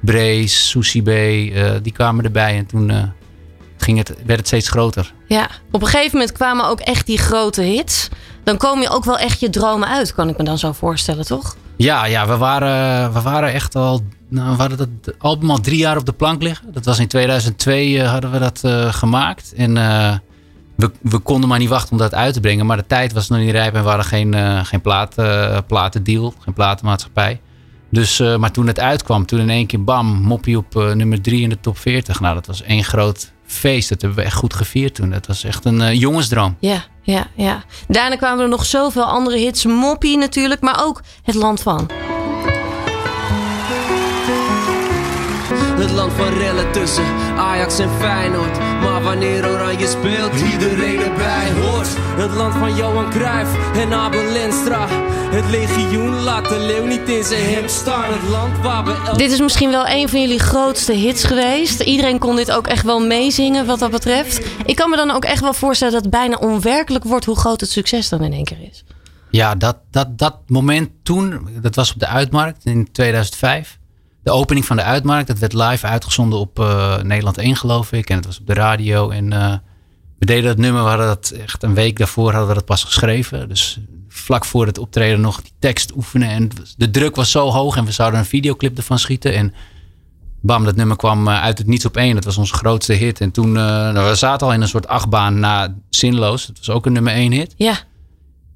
Brace, 0.00 0.48
Sushi 0.48 1.02
B, 1.02 1.08
eh, 1.08 1.70
die 1.82 1.92
kwamen 1.92 2.24
erbij. 2.24 2.56
En 2.56 2.66
toen 2.66 2.90
eh, 2.90 3.02
ging 3.82 3.98
het, 3.98 4.14
werd 4.26 4.38
het 4.38 4.46
steeds 4.46 4.68
groter. 4.68 5.12
ja. 5.26 5.48
Op 5.70 5.82
een 5.82 5.88
gegeven 5.88 6.18
moment 6.18 6.32
kwamen 6.32 6.64
ook 6.66 6.80
echt 6.80 7.06
die 7.06 7.18
grote 7.18 7.62
hits. 7.62 8.08
Dan 8.44 8.56
kom 8.56 8.80
je 8.80 8.88
ook 8.88 9.04
wel 9.04 9.18
echt 9.18 9.40
je 9.40 9.50
dromen 9.50 9.88
uit, 9.88 10.14
kan 10.14 10.28
ik 10.28 10.38
me 10.38 10.44
dan 10.44 10.58
zo 10.58 10.72
voorstellen, 10.72 11.24
toch? 11.24 11.56
Ja, 11.78 12.04
ja 12.04 12.26
we, 12.26 12.36
waren, 12.36 13.12
we 13.12 13.20
waren 13.20 13.52
echt 13.52 13.74
al. 13.74 14.02
Nou, 14.28 14.56
we 14.56 14.60
hadden 14.60 14.78
het 14.78 15.14
album 15.18 15.50
al 15.50 15.60
drie 15.60 15.78
jaar 15.78 15.96
op 15.96 16.06
de 16.06 16.12
plank 16.12 16.42
liggen. 16.42 16.72
Dat 16.72 16.84
was 16.84 16.98
in 16.98 17.08
2002 17.08 18.00
eh, 18.00 18.10
hadden 18.10 18.30
we 18.30 18.38
dat 18.38 18.60
eh, 18.64 18.92
gemaakt. 18.92 19.52
En 19.56 19.76
eh, 19.76 20.16
we, 20.76 20.90
we 21.02 21.18
konden 21.18 21.48
maar 21.48 21.58
niet 21.58 21.68
wachten 21.68 21.92
om 21.92 21.98
dat 21.98 22.14
uit 22.14 22.34
te 22.34 22.40
brengen. 22.40 22.66
Maar 22.66 22.76
de 22.76 22.86
tijd 22.86 23.12
was 23.12 23.28
nog 23.28 23.38
niet 23.38 23.50
rijp 23.50 23.74
en 23.74 23.82
we 23.82 23.88
hadden 23.88 24.06
geen, 24.06 24.34
geen 24.66 24.80
plaat, 24.80 25.14
platendeal, 25.66 26.34
geen 26.38 26.54
platenmaatschappij. 26.54 27.40
Dus, 27.90 28.18
maar 28.18 28.52
toen 28.52 28.66
het 28.66 28.80
uitkwam, 28.80 29.26
toen 29.26 29.40
in 29.40 29.50
één 29.50 29.66
keer 29.66 29.84
bam, 29.84 30.06
moppie 30.06 30.56
op 30.56 30.74
nummer 30.74 31.20
drie 31.20 31.42
in 31.42 31.48
de 31.48 31.60
top 31.60 31.78
40. 31.78 32.20
Nou, 32.20 32.34
dat 32.34 32.46
was 32.46 32.62
één 32.62 32.84
groot 32.84 33.32
feest. 33.48 33.88
Dat 33.88 34.00
hebben 34.00 34.18
we 34.18 34.24
echt 34.24 34.36
goed 34.36 34.54
gevierd 34.54 34.94
toen. 34.94 35.10
Dat 35.10 35.26
was 35.26 35.44
echt 35.44 35.64
een 35.64 35.80
eh, 35.80 36.00
jongensdroom. 36.00 36.56
Ja, 36.60 36.84
ja, 37.02 37.26
ja. 37.34 37.64
Daarna 37.88 38.16
kwamen 38.16 38.42
er 38.42 38.48
nog 38.48 38.64
zoveel 38.64 39.04
andere 39.04 39.36
hits. 39.36 39.64
Moppie 39.64 40.16
natuurlijk, 40.16 40.60
maar 40.60 40.84
ook 40.84 41.02
Het 41.22 41.34
Land 41.34 41.60
van. 41.60 41.90
Het 45.78 45.90
land 45.90 46.12
van 46.12 46.38
rellen 46.38 46.72
tussen 46.72 47.04
Ajax 47.36 47.78
en 47.78 47.90
Feyenoord 47.90 48.58
Maar 48.58 49.02
wanneer 49.02 49.48
Oranje 49.48 49.86
speelt, 49.86 50.40
iedereen 50.52 51.00
erbij 51.00 51.52
hoort 51.52 51.88
Het 51.96 52.34
land 52.34 52.54
van 52.54 52.76
Johan 52.76 53.10
Cruijff 53.10 53.76
en 53.76 53.92
Abel 53.92 54.32
Lenstra 54.32 54.86
Het 55.30 55.50
legioen 55.50 56.22
laat 56.22 56.48
de 56.48 56.58
leeuw 56.58 56.84
niet 56.84 57.08
in 57.08 57.24
zijn 57.24 57.54
hemd 57.54 57.70
staan 57.70 58.12
Het 58.12 58.28
land 58.30 58.58
waar 58.58 58.84
we 58.84 59.16
Dit 59.16 59.30
is 59.30 59.40
misschien 59.40 59.70
wel 59.70 59.88
een 59.88 60.08
van 60.08 60.20
jullie 60.20 60.38
grootste 60.38 60.92
hits 60.92 61.24
geweest. 61.24 61.80
Iedereen 61.80 62.18
kon 62.18 62.36
dit 62.36 62.52
ook 62.52 62.66
echt 62.66 62.84
wel 62.84 63.00
meezingen 63.00 63.66
wat 63.66 63.78
dat 63.78 63.90
betreft. 63.90 64.40
Ik 64.64 64.76
kan 64.76 64.90
me 64.90 64.96
dan 64.96 65.10
ook 65.10 65.24
echt 65.24 65.40
wel 65.40 65.52
voorstellen 65.52 65.94
dat 65.94 66.02
het 66.02 66.10
bijna 66.10 66.36
onwerkelijk 66.36 67.04
wordt 67.04 67.24
hoe 67.24 67.36
groot 67.36 67.60
het 67.60 67.70
succes 67.70 68.08
dan 68.08 68.22
in 68.22 68.32
één 68.32 68.44
keer 68.44 68.62
is. 68.70 68.84
Ja, 69.30 69.54
dat, 69.54 69.76
dat, 69.90 70.18
dat 70.18 70.36
moment 70.46 70.90
toen, 71.02 71.48
dat 71.60 71.74
was 71.74 71.92
op 71.92 72.00
de 72.00 72.06
Uitmarkt 72.06 72.64
in 72.64 72.92
2005. 72.92 73.77
De 74.28 74.34
opening 74.34 74.66
van 74.66 74.76
de 74.76 74.82
Uitmarkt, 74.82 75.26
dat 75.26 75.38
werd 75.38 75.52
live 75.52 75.86
uitgezonden 75.86 76.38
op 76.38 76.58
eh, 76.58 77.02
Nederland 77.02 77.38
1 77.38 77.56
geloof 77.56 77.92
ik. 77.92 78.10
En 78.10 78.16
het 78.16 78.26
was 78.26 78.40
op 78.40 78.46
de 78.46 78.54
radio. 78.54 79.10
En 79.10 79.32
eh, 79.32 79.54
we 80.18 80.26
deden 80.26 80.44
dat 80.44 80.56
nummer, 80.56 80.82
we 80.82 80.88
hadden 80.88 81.06
dat 81.06 81.30
echt 81.30 81.62
een 81.62 81.74
week 81.74 81.98
daarvoor 81.98 82.30
hadden 82.30 82.48
we 82.48 82.54
dat 82.54 82.64
pas 82.64 82.84
geschreven. 82.84 83.48
Dus 83.48 83.78
vlak 84.08 84.44
voor 84.44 84.66
het 84.66 84.78
optreden 84.78 85.20
nog 85.20 85.42
die 85.42 85.52
tekst 85.58 85.96
oefenen. 85.96 86.28
En 86.28 86.50
de 86.76 86.90
druk 86.90 87.16
was 87.16 87.30
zo 87.30 87.50
hoog 87.50 87.76
en 87.76 87.84
we 87.84 87.92
zouden 87.92 88.20
een 88.20 88.26
videoclip 88.26 88.76
ervan 88.76 88.98
schieten. 88.98 89.34
En 89.34 89.54
bam, 90.40 90.64
dat 90.64 90.76
nummer 90.76 90.96
kwam 90.96 91.28
eh, 91.28 91.42
uit 91.42 91.58
het 91.58 91.66
niets 91.66 91.84
op 91.84 91.96
één. 91.96 92.14
Dat 92.14 92.24
was 92.24 92.36
onze 92.36 92.54
grootste 92.54 92.92
hit. 92.92 93.20
En 93.20 93.30
toen, 93.30 93.52
nou, 93.52 94.08
we 94.08 94.14
zaten 94.14 94.46
al 94.46 94.52
in 94.52 94.60
een 94.60 94.68
soort 94.68 94.88
achtbaan 94.88 95.40
na 95.40 95.74
Zinloos. 95.90 96.46
Dat 96.46 96.58
was 96.58 96.70
ook 96.70 96.86
een 96.86 96.92
nummer 96.92 97.12
één 97.12 97.32
hit. 97.32 97.54
Ja, 97.56 97.78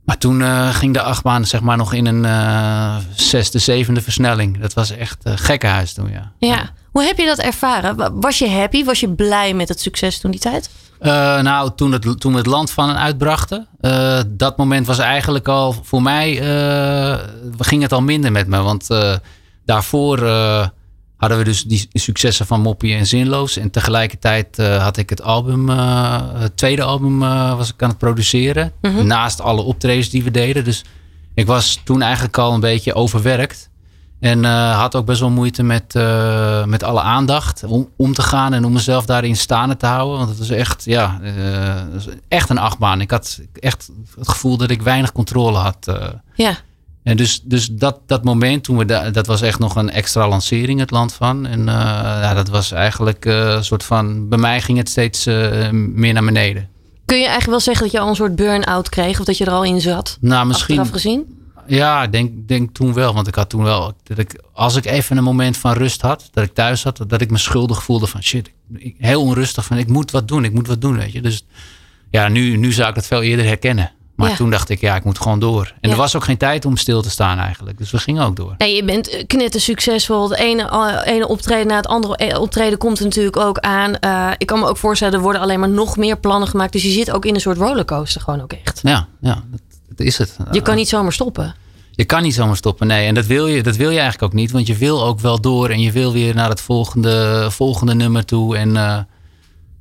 Maar 0.04 0.18
toen 0.18 0.42
eh, 0.42 0.68
ging 0.74 0.94
de 0.94 1.02
achtbaan 1.02 1.44
zeg 1.44 1.60
maar 1.60 1.76
nog 1.76 1.92
in 1.92 2.06
een 2.06 2.24
eh, 2.24 2.96
zesde, 3.14 3.58
zevende 3.58 4.00
versnelling. 4.02 4.60
Dat 4.60 4.72
was 4.72 4.90
echt 4.90 5.26
uh, 5.26 5.32
gekkenhuis 5.36 5.92
toen, 5.92 6.10
ja. 6.10 6.32
ja. 6.38 6.70
Hoe 6.90 7.02
heb 7.02 7.18
je 7.18 7.26
dat 7.26 7.38
ervaren? 7.38 7.96
Wa- 7.96 8.12
Was 8.12 8.38
je 8.38 8.48
happy? 8.50 8.84
Was 8.84 9.00
je 9.00 9.08
blij 9.08 9.54
met 9.54 9.68
het 9.68 9.80
succes 9.80 10.18
toen 10.20 10.30
die 10.30 10.40
tijd? 10.40 10.70
Eh, 10.98 11.40
nou, 11.40 11.70
toen, 11.76 11.92
het, 11.92 12.20
toen 12.20 12.32
we 12.32 12.38
het 12.38 12.46
land 12.46 12.70
van 12.70 12.96
uitbrachten, 12.96 13.66
eh, 13.80 14.20
dat 14.28 14.56
moment 14.56 14.86
was 14.86 14.98
eigenlijk 14.98 15.48
al 15.48 15.74
voor 15.82 16.02
mij, 16.02 16.40
eh, 16.40 17.18
ging 17.58 17.82
het 17.82 17.92
al 17.92 18.02
minder 18.02 18.32
met 18.32 18.46
me. 18.46 18.58
Want 18.62 18.90
eh, 18.90 19.14
daarvoor 19.64 20.26
eh, 20.26 20.66
hadden 21.22 21.38
we 21.38 21.44
dus 21.44 21.64
die 21.64 21.88
successen 21.92 22.46
van 22.46 22.60
Moppie 22.60 22.94
en 22.94 23.06
Zinloos. 23.06 23.56
En 23.56 23.70
tegelijkertijd 23.70 24.58
eh, 24.58 24.82
had 24.82 24.96
ik 24.96 25.10
het 25.10 25.22
album, 25.22 25.70
eh, 25.70 26.20
het 26.34 26.56
tweede 26.56 26.82
album 26.82 27.22
eh, 27.22 27.56
was 27.56 27.72
ik 27.72 27.82
aan 27.82 27.88
het 27.88 27.98
produceren. 27.98 28.72
Mhm. 28.80 29.06
Naast 29.06 29.40
alle 29.40 29.62
optredens 29.62 30.10
die 30.10 30.22
we 30.22 30.30
deden. 30.30 30.64
Dus 30.64 30.84
ik 31.34 31.46
was 31.46 31.80
toen 31.84 32.02
eigenlijk 32.02 32.38
al 32.38 32.54
een 32.54 32.60
beetje 32.60 32.94
overwerkt. 32.94 33.70
En 34.20 34.44
had 34.72 34.94
ook 34.94 35.06
best 35.06 35.20
wel 35.20 35.30
moeite 35.30 35.62
met, 35.62 35.94
met 36.66 36.82
alle 36.82 37.00
aandacht 37.00 37.64
om, 37.64 37.88
om 37.96 38.14
te 38.14 38.22
gaan 38.22 38.52
en 38.52 38.64
om 38.64 38.72
mezelf 38.72 39.06
daarin 39.06 39.36
staande 39.36 39.76
te 39.76 39.86
houden. 39.86 40.16
Want 40.16 40.28
het 40.28 40.38
was 40.38 40.50
echt, 40.50 40.84
ja, 40.84 41.20
echt 42.28 42.50
een 42.50 42.58
achtbaan. 42.58 43.00
Ik 43.00 43.10
had 43.10 43.40
echt 43.52 43.90
het 44.18 44.28
gevoel 44.28 44.56
dat 44.56 44.70
ik 44.70 44.82
weinig 44.82 45.12
controle 45.12 45.58
had. 45.58 45.92
Ja. 46.34 46.56
En 47.02 47.16
dus, 47.16 47.40
dus 47.44 47.66
dat, 47.66 47.98
dat 48.06 48.24
moment 48.24 48.64
toen 48.64 48.76
we 48.76 48.84
da- 48.84 49.10
dat 49.10 49.26
was 49.26 49.42
echt 49.42 49.58
nog 49.58 49.76
een 49.76 49.90
extra 49.90 50.28
lancering, 50.28 50.80
het 50.80 50.90
land 50.90 51.12
van. 51.12 51.46
En 51.46 51.68
eh, 51.68 51.74
ja, 51.74 52.34
dat 52.34 52.48
was 52.48 52.72
eigenlijk 52.72 53.26
eh, 53.26 53.34
een 53.48 53.64
soort 53.64 53.84
van, 53.84 54.28
bij 54.28 54.38
mij 54.38 54.60
ging 54.60 54.78
het 54.78 54.88
steeds 54.88 55.26
eh, 55.26 55.70
meer 55.70 56.12
naar 56.12 56.24
beneden. 56.24 56.68
Kun 57.04 57.16
je 57.16 57.22
eigenlijk 57.26 57.50
wel 57.50 57.60
zeggen 57.60 57.84
dat 57.84 57.92
je 57.92 58.00
al 58.00 58.08
een 58.08 58.14
soort 58.16 58.36
burn-out 58.36 58.88
kreeg? 58.88 59.18
Of 59.20 59.24
dat 59.24 59.38
je 59.38 59.44
er 59.44 59.52
al 59.52 59.64
in 59.64 59.80
zat? 59.80 60.16
Nou, 60.20 60.46
misschien. 60.46 60.78
Achteraf 60.78 61.00
gezien? 61.02 61.40
Ja, 61.66 62.02
ik 62.02 62.12
denk, 62.12 62.48
denk 62.48 62.74
toen 62.74 62.92
wel. 62.94 63.14
Want 63.14 63.26
ik 63.26 63.34
had 63.34 63.50
toen 63.50 63.62
wel. 63.62 63.92
Dat 64.02 64.18
ik, 64.18 64.40
als 64.52 64.76
ik 64.76 64.84
even 64.84 65.16
een 65.16 65.24
moment 65.24 65.56
van 65.56 65.72
rust 65.72 66.00
had, 66.00 66.28
dat 66.32 66.44
ik 66.44 66.54
thuis 66.54 66.80
zat, 66.80 67.04
dat 67.06 67.20
ik 67.20 67.30
me 67.30 67.38
schuldig 67.38 67.82
voelde 67.82 68.06
van 68.06 68.22
shit. 68.22 68.50
ik- 68.74 68.94
heel 68.98 69.22
onrustig 69.22 69.64
van 69.64 69.76
ik 69.78 69.88
moet 69.88 70.10
wat 70.10 70.28
doen, 70.28 70.44
ik 70.44 70.52
moet 70.52 70.66
wat 70.66 70.80
doen, 70.80 70.96
weet 70.96 71.12
je. 71.12 71.20
Dus 71.20 71.46
ja, 72.10 72.28
nu, 72.28 72.56
nu 72.56 72.72
zou 72.72 72.88
ik 72.88 72.94
dat 72.94 73.06
veel 73.06 73.22
eerder 73.22 73.44
herkennen. 73.46 73.92
Maar 74.22 74.30
Ja. 74.30 74.36
toen 74.36 74.50
dacht 74.50 74.68
ik, 74.68 74.80
ja, 74.80 74.96
ik 74.96 75.04
moet 75.04 75.18
gewoon 75.18 75.38
door. 75.38 75.64
En 75.80 75.88
Ja. 75.88 75.90
er 75.90 75.96
was 76.00 76.16
ook 76.16 76.24
geen 76.24 76.36
tijd 76.36 76.64
om 76.64 76.76
stil 76.76 77.02
te 77.02 77.10
staan 77.10 77.38
eigenlijk. 77.38 77.78
Dus 77.78 77.90
we 77.90 77.98
gingen 77.98 78.24
ook 78.24 78.36
door. 78.36 78.54
Nee, 78.58 78.74
je 78.74 78.84
bent 78.84 79.08
eh, 79.08 79.26
knetter 79.26 79.60
succesvol. 79.60 80.30
Het 80.30 80.38
ene, 80.38 80.62
eh, 80.68 81.14
ene 81.14 81.28
optreden 81.28 81.66
na 81.66 81.76
het 81.76 81.86
andere 81.86 82.16
eh, 82.16 82.40
optreden 82.40 82.78
komt 82.78 82.98
er 82.98 83.04
natuurlijk 83.04 83.36
ook 83.36 83.58
aan. 83.58 83.90
Ik 84.38 84.46
kan 84.46 84.58
me 84.58 84.66
ook 84.66 84.76
voorstellen, 84.76 85.14
er 85.14 85.20
worden 85.20 85.40
alleen 85.42 85.60
maar 85.60 85.68
nog 85.68 85.96
meer 85.96 86.18
plannen 86.18 86.48
gemaakt. 86.48 86.72
Dus 86.72 86.82
je 86.82 86.90
zit 86.90 87.10
ook 87.10 87.24
in 87.24 87.34
een 87.34 87.40
soort 87.40 87.58
rollercoaster 87.58 88.20
gewoon 88.20 88.40
ook 88.42 88.52
echt. 88.52 88.80
Ja, 88.82 89.06
ja 89.20 89.34
dat, 89.50 89.60
dat 89.96 90.06
is 90.06 90.18
het. 90.18 90.36
Je 90.50 90.60
kan 90.62 90.76
niet 90.76 90.88
zomaar 90.88 91.12
stoppen. 91.12 91.54
Je 91.90 92.04
kan 92.04 92.22
niet 92.22 92.34
zomaar 92.34 92.56
stoppen, 92.56 92.86
nee. 92.86 93.06
En 93.06 93.14
dat 93.14 93.26
wil, 93.26 93.46
je, 93.46 93.62
dat 93.62 93.76
wil 93.76 93.90
je 93.90 93.98
eigenlijk 94.00 94.22
ook 94.32 94.38
niet. 94.38 94.50
Want 94.50 94.66
je 94.66 94.76
wil 94.76 95.04
ook 95.04 95.20
wel 95.20 95.40
door 95.40 95.68
en 95.70 95.80
je 95.80 95.92
wil 95.92 96.12
weer 96.12 96.34
naar 96.34 96.48
het 96.48 96.60
volgende, 96.60 97.46
volgende 97.50 97.94
nummer 97.94 98.24
toe. 98.24 98.56
En, 98.56 99.06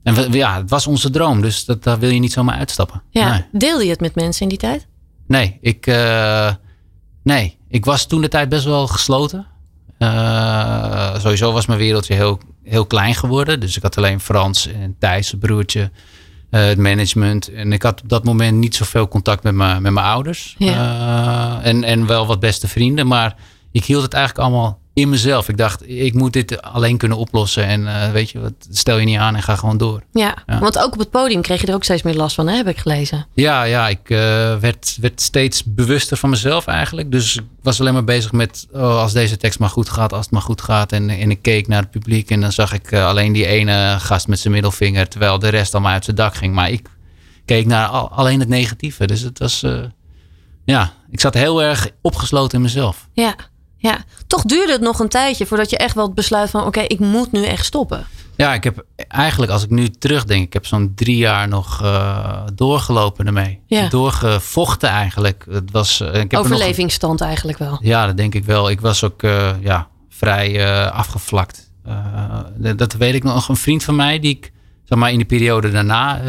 en 0.03 0.13
we- 0.15 0.37
ja, 0.37 0.57
het 0.57 0.69
was 0.69 0.87
onze 0.87 1.09
droom. 1.09 1.41
Dus 1.41 1.65
dat, 1.65 1.83
daar 1.83 1.99
wil 1.99 2.09
je 2.09 2.19
niet 2.19 2.31
zomaar 2.33 2.57
uitstappen. 2.57 3.01
Ja. 3.09 3.29
Nee, 3.31 3.45
Deelde 3.51 3.83
je 3.83 3.89
het 3.89 3.99
met 3.99 4.15
mensen 4.15 4.41
in 4.41 4.49
die 4.49 4.57
tijd? 4.57 4.87
nee, 5.27 5.57
ik, 5.61 5.87
eh, 5.87 6.53
nee. 7.23 7.57
ik 7.67 7.85
was 7.85 8.05
toen 8.07 8.21
de 8.21 8.27
tijd 8.27 8.49
best 8.49 8.65
wel 8.65 8.87
gesloten. 8.87 9.45
Eh, 9.97 11.19
sowieso 11.19 11.51
was 11.51 11.65
mijn 11.65 11.79
wereldje 11.79 12.13
heel, 12.13 12.39
heel 12.63 12.85
klein 12.85 13.15
geworden. 13.15 13.59
Dus 13.59 13.75
ik 13.77 13.83
had 13.83 13.97
alleen 13.97 14.19
Frans 14.19 14.67
en 14.67 14.95
Thijs, 14.99 15.33
broertje. 15.39 15.91
eh, 16.49 16.65
het 16.65 16.77
management. 16.77 17.47
En 17.53 17.73
ik 17.73 17.81
had 17.83 18.01
op 18.01 18.09
dat 18.09 18.23
moment 18.23 18.57
niet 18.57 18.75
zoveel 18.75 19.07
contact 19.07 19.43
met 19.43 19.53
mijn, 19.53 19.81
met 19.81 19.91
mijn 19.91 20.05
ouders. 20.05 20.55
En, 20.59 21.83
en 21.83 22.05
wel 22.05 22.25
wat 22.27 22.39
beste 22.39 22.67
vrienden. 22.67 23.07
Maar 23.07 23.35
ik 23.71 23.85
hield 23.85 24.03
het 24.03 24.13
eigenlijk 24.13 24.47
allemaal 24.47 24.79
in 24.93 25.09
mezelf. 25.09 25.49
Ik 25.49 25.57
dacht, 25.57 25.89
ik 25.89 26.13
moet 26.13 26.33
dit 26.33 26.61
alleen 26.61 26.97
kunnen 26.97 27.17
oplossen. 27.17 27.65
En 27.65 27.87
eh, 27.87 28.11
weet 28.11 28.29
je, 28.29 28.39
wat, 28.39 28.53
stel 28.69 28.97
je 28.97 29.05
niet 29.05 29.17
aan 29.17 29.35
en 29.35 29.43
ga 29.43 29.55
gewoon 29.55 29.77
door. 29.77 30.01
Ja. 30.13 30.37
Ja. 30.45 30.59
want 30.59 30.77
ook 30.77 30.93
op 30.93 30.99
het 30.99 31.09
podium 31.09 31.41
kreeg 31.41 31.61
je 31.61 31.67
er 31.67 31.73
ook 31.73 31.83
steeds 31.83 32.01
meer 32.01 32.15
last 32.15 32.35
van, 32.35 32.47
hè? 32.47 32.55
heb 32.55 32.67
ik 32.67 32.77
gelezen. 32.77 33.27
Ja, 33.33 33.63
ja 33.63 33.87
ik 33.89 34.09
eh, 34.09 34.17
werd, 34.57 34.97
werd 35.01 35.21
steeds 35.21 35.63
bewuster 35.63 36.17
van 36.17 36.29
mezelf 36.29 36.67
eigenlijk. 36.67 37.11
Dus 37.11 37.35
ik 37.35 37.43
was 37.61 37.79
alleen 37.79 37.93
maar 37.93 38.03
bezig 38.03 38.31
met, 38.31 38.67
oh, 38.71 38.97
als 38.97 39.13
deze 39.13 39.37
tekst 39.37 39.59
maar 39.59 39.69
goed 39.69 39.89
gaat, 39.89 40.13
als 40.13 40.21
het 40.25 40.31
maar 40.33 40.41
goed 40.41 40.61
gaat. 40.61 40.91
En, 40.91 41.09
en 41.09 41.31
ik 41.31 41.41
keek 41.41 41.67
naar 41.67 41.81
het 41.81 41.91
publiek 41.91 42.29
en 42.29 42.41
dan 42.41 42.51
zag 42.51 42.73
ik 42.73 42.91
eh, 42.91 43.05
alleen 43.05 43.33
die 43.33 43.45
ene 43.45 43.95
gast 43.99 44.27
met 44.27 44.39
zijn 44.39 44.53
middelvinger, 44.53 45.07
terwijl 45.07 45.39
de 45.39 45.49
rest 45.49 45.73
allemaal 45.73 45.91
uit 45.93 46.03
zijn 46.05 46.15
dak 46.15 46.35
ging. 46.35 46.53
Maar 46.53 46.69
ik 46.71 46.89
keek 47.45 47.65
naar 47.65 47.87
al- 47.87 48.11
alleen 48.11 48.39
het 48.39 48.49
negatieve. 48.49 49.07
Dus 49.07 49.21
het 49.21 49.39
was, 49.39 49.65
ja, 50.63 50.93
ik 51.11 51.19
zat 51.19 51.33
heel 51.33 51.63
erg 51.63 51.89
opgesloten 52.01 52.57
in 52.57 52.63
mezelf. 52.63 53.07
Ja. 53.13 53.35
Ja. 53.81 53.97
Toch 54.27 54.41
duurde 54.43 54.71
het 54.71 54.81
nog 54.81 54.99
een 54.99 55.09
tijdje 55.09 55.45
voordat 55.45 55.69
je 55.69 55.77
echt 55.77 55.95
wel 55.95 56.05
het 56.05 56.15
besluit 56.15 56.49
van... 56.49 56.65
oké, 56.65 56.79
ik 56.79 56.99
moet 56.99 57.31
nu 57.31 57.43
echt 57.45 57.65
stoppen. 57.65 58.05
Ja, 58.35 58.53
ik 58.53 58.63
heb 58.63 58.85
eigenlijk, 59.07 59.51
als 59.51 59.63
ik 59.63 59.69
nu 59.69 59.89
terugdenk, 59.89 60.43
ik 60.45 60.53
heb 60.53 60.65
zo'n 60.65 60.91
drie 60.95 61.17
jaar 61.17 61.47
nog 61.47 61.81
eh, 61.83 62.41
doorgelopen 62.53 63.25
ermee. 63.25 63.59
Ja. 63.65 63.87
Doorgevochten 63.89 64.89
eigenlijk. 64.89 65.45
Het 65.49 65.71
was, 65.71 65.99
eh, 66.01 66.07
ik 66.07 66.13
heb 66.13 66.31
er 66.31 66.37
nog- 66.37 66.45
Overlevingsstand 66.45 67.21
eigenlijk 67.21 67.57
wel. 67.57 67.77
Ja, 67.81 68.05
dat 68.05 68.17
denk 68.17 68.35
ik 68.35 68.45
wel. 68.45 68.69
Ik 68.69 68.81
was 68.81 69.03
ook 69.03 69.23
eh, 69.23 69.51
ja, 69.61 69.87
vrij 70.09 70.65
afgevlakt. 70.91 71.71
Dat- 72.57 72.77
dat 72.77 72.93
weet 72.93 73.13
ik 73.13 73.23
nog. 73.23 73.49
Een 73.49 73.55
vriend 73.55 73.83
van 73.83 73.95
mij, 73.95 74.19
die 74.19 74.31
ik 74.37 74.51
zeg 74.83 74.97
maar 74.97 75.11
in 75.11 75.19
de 75.19 75.25
periode 75.25 75.71
daarna. 75.71 76.21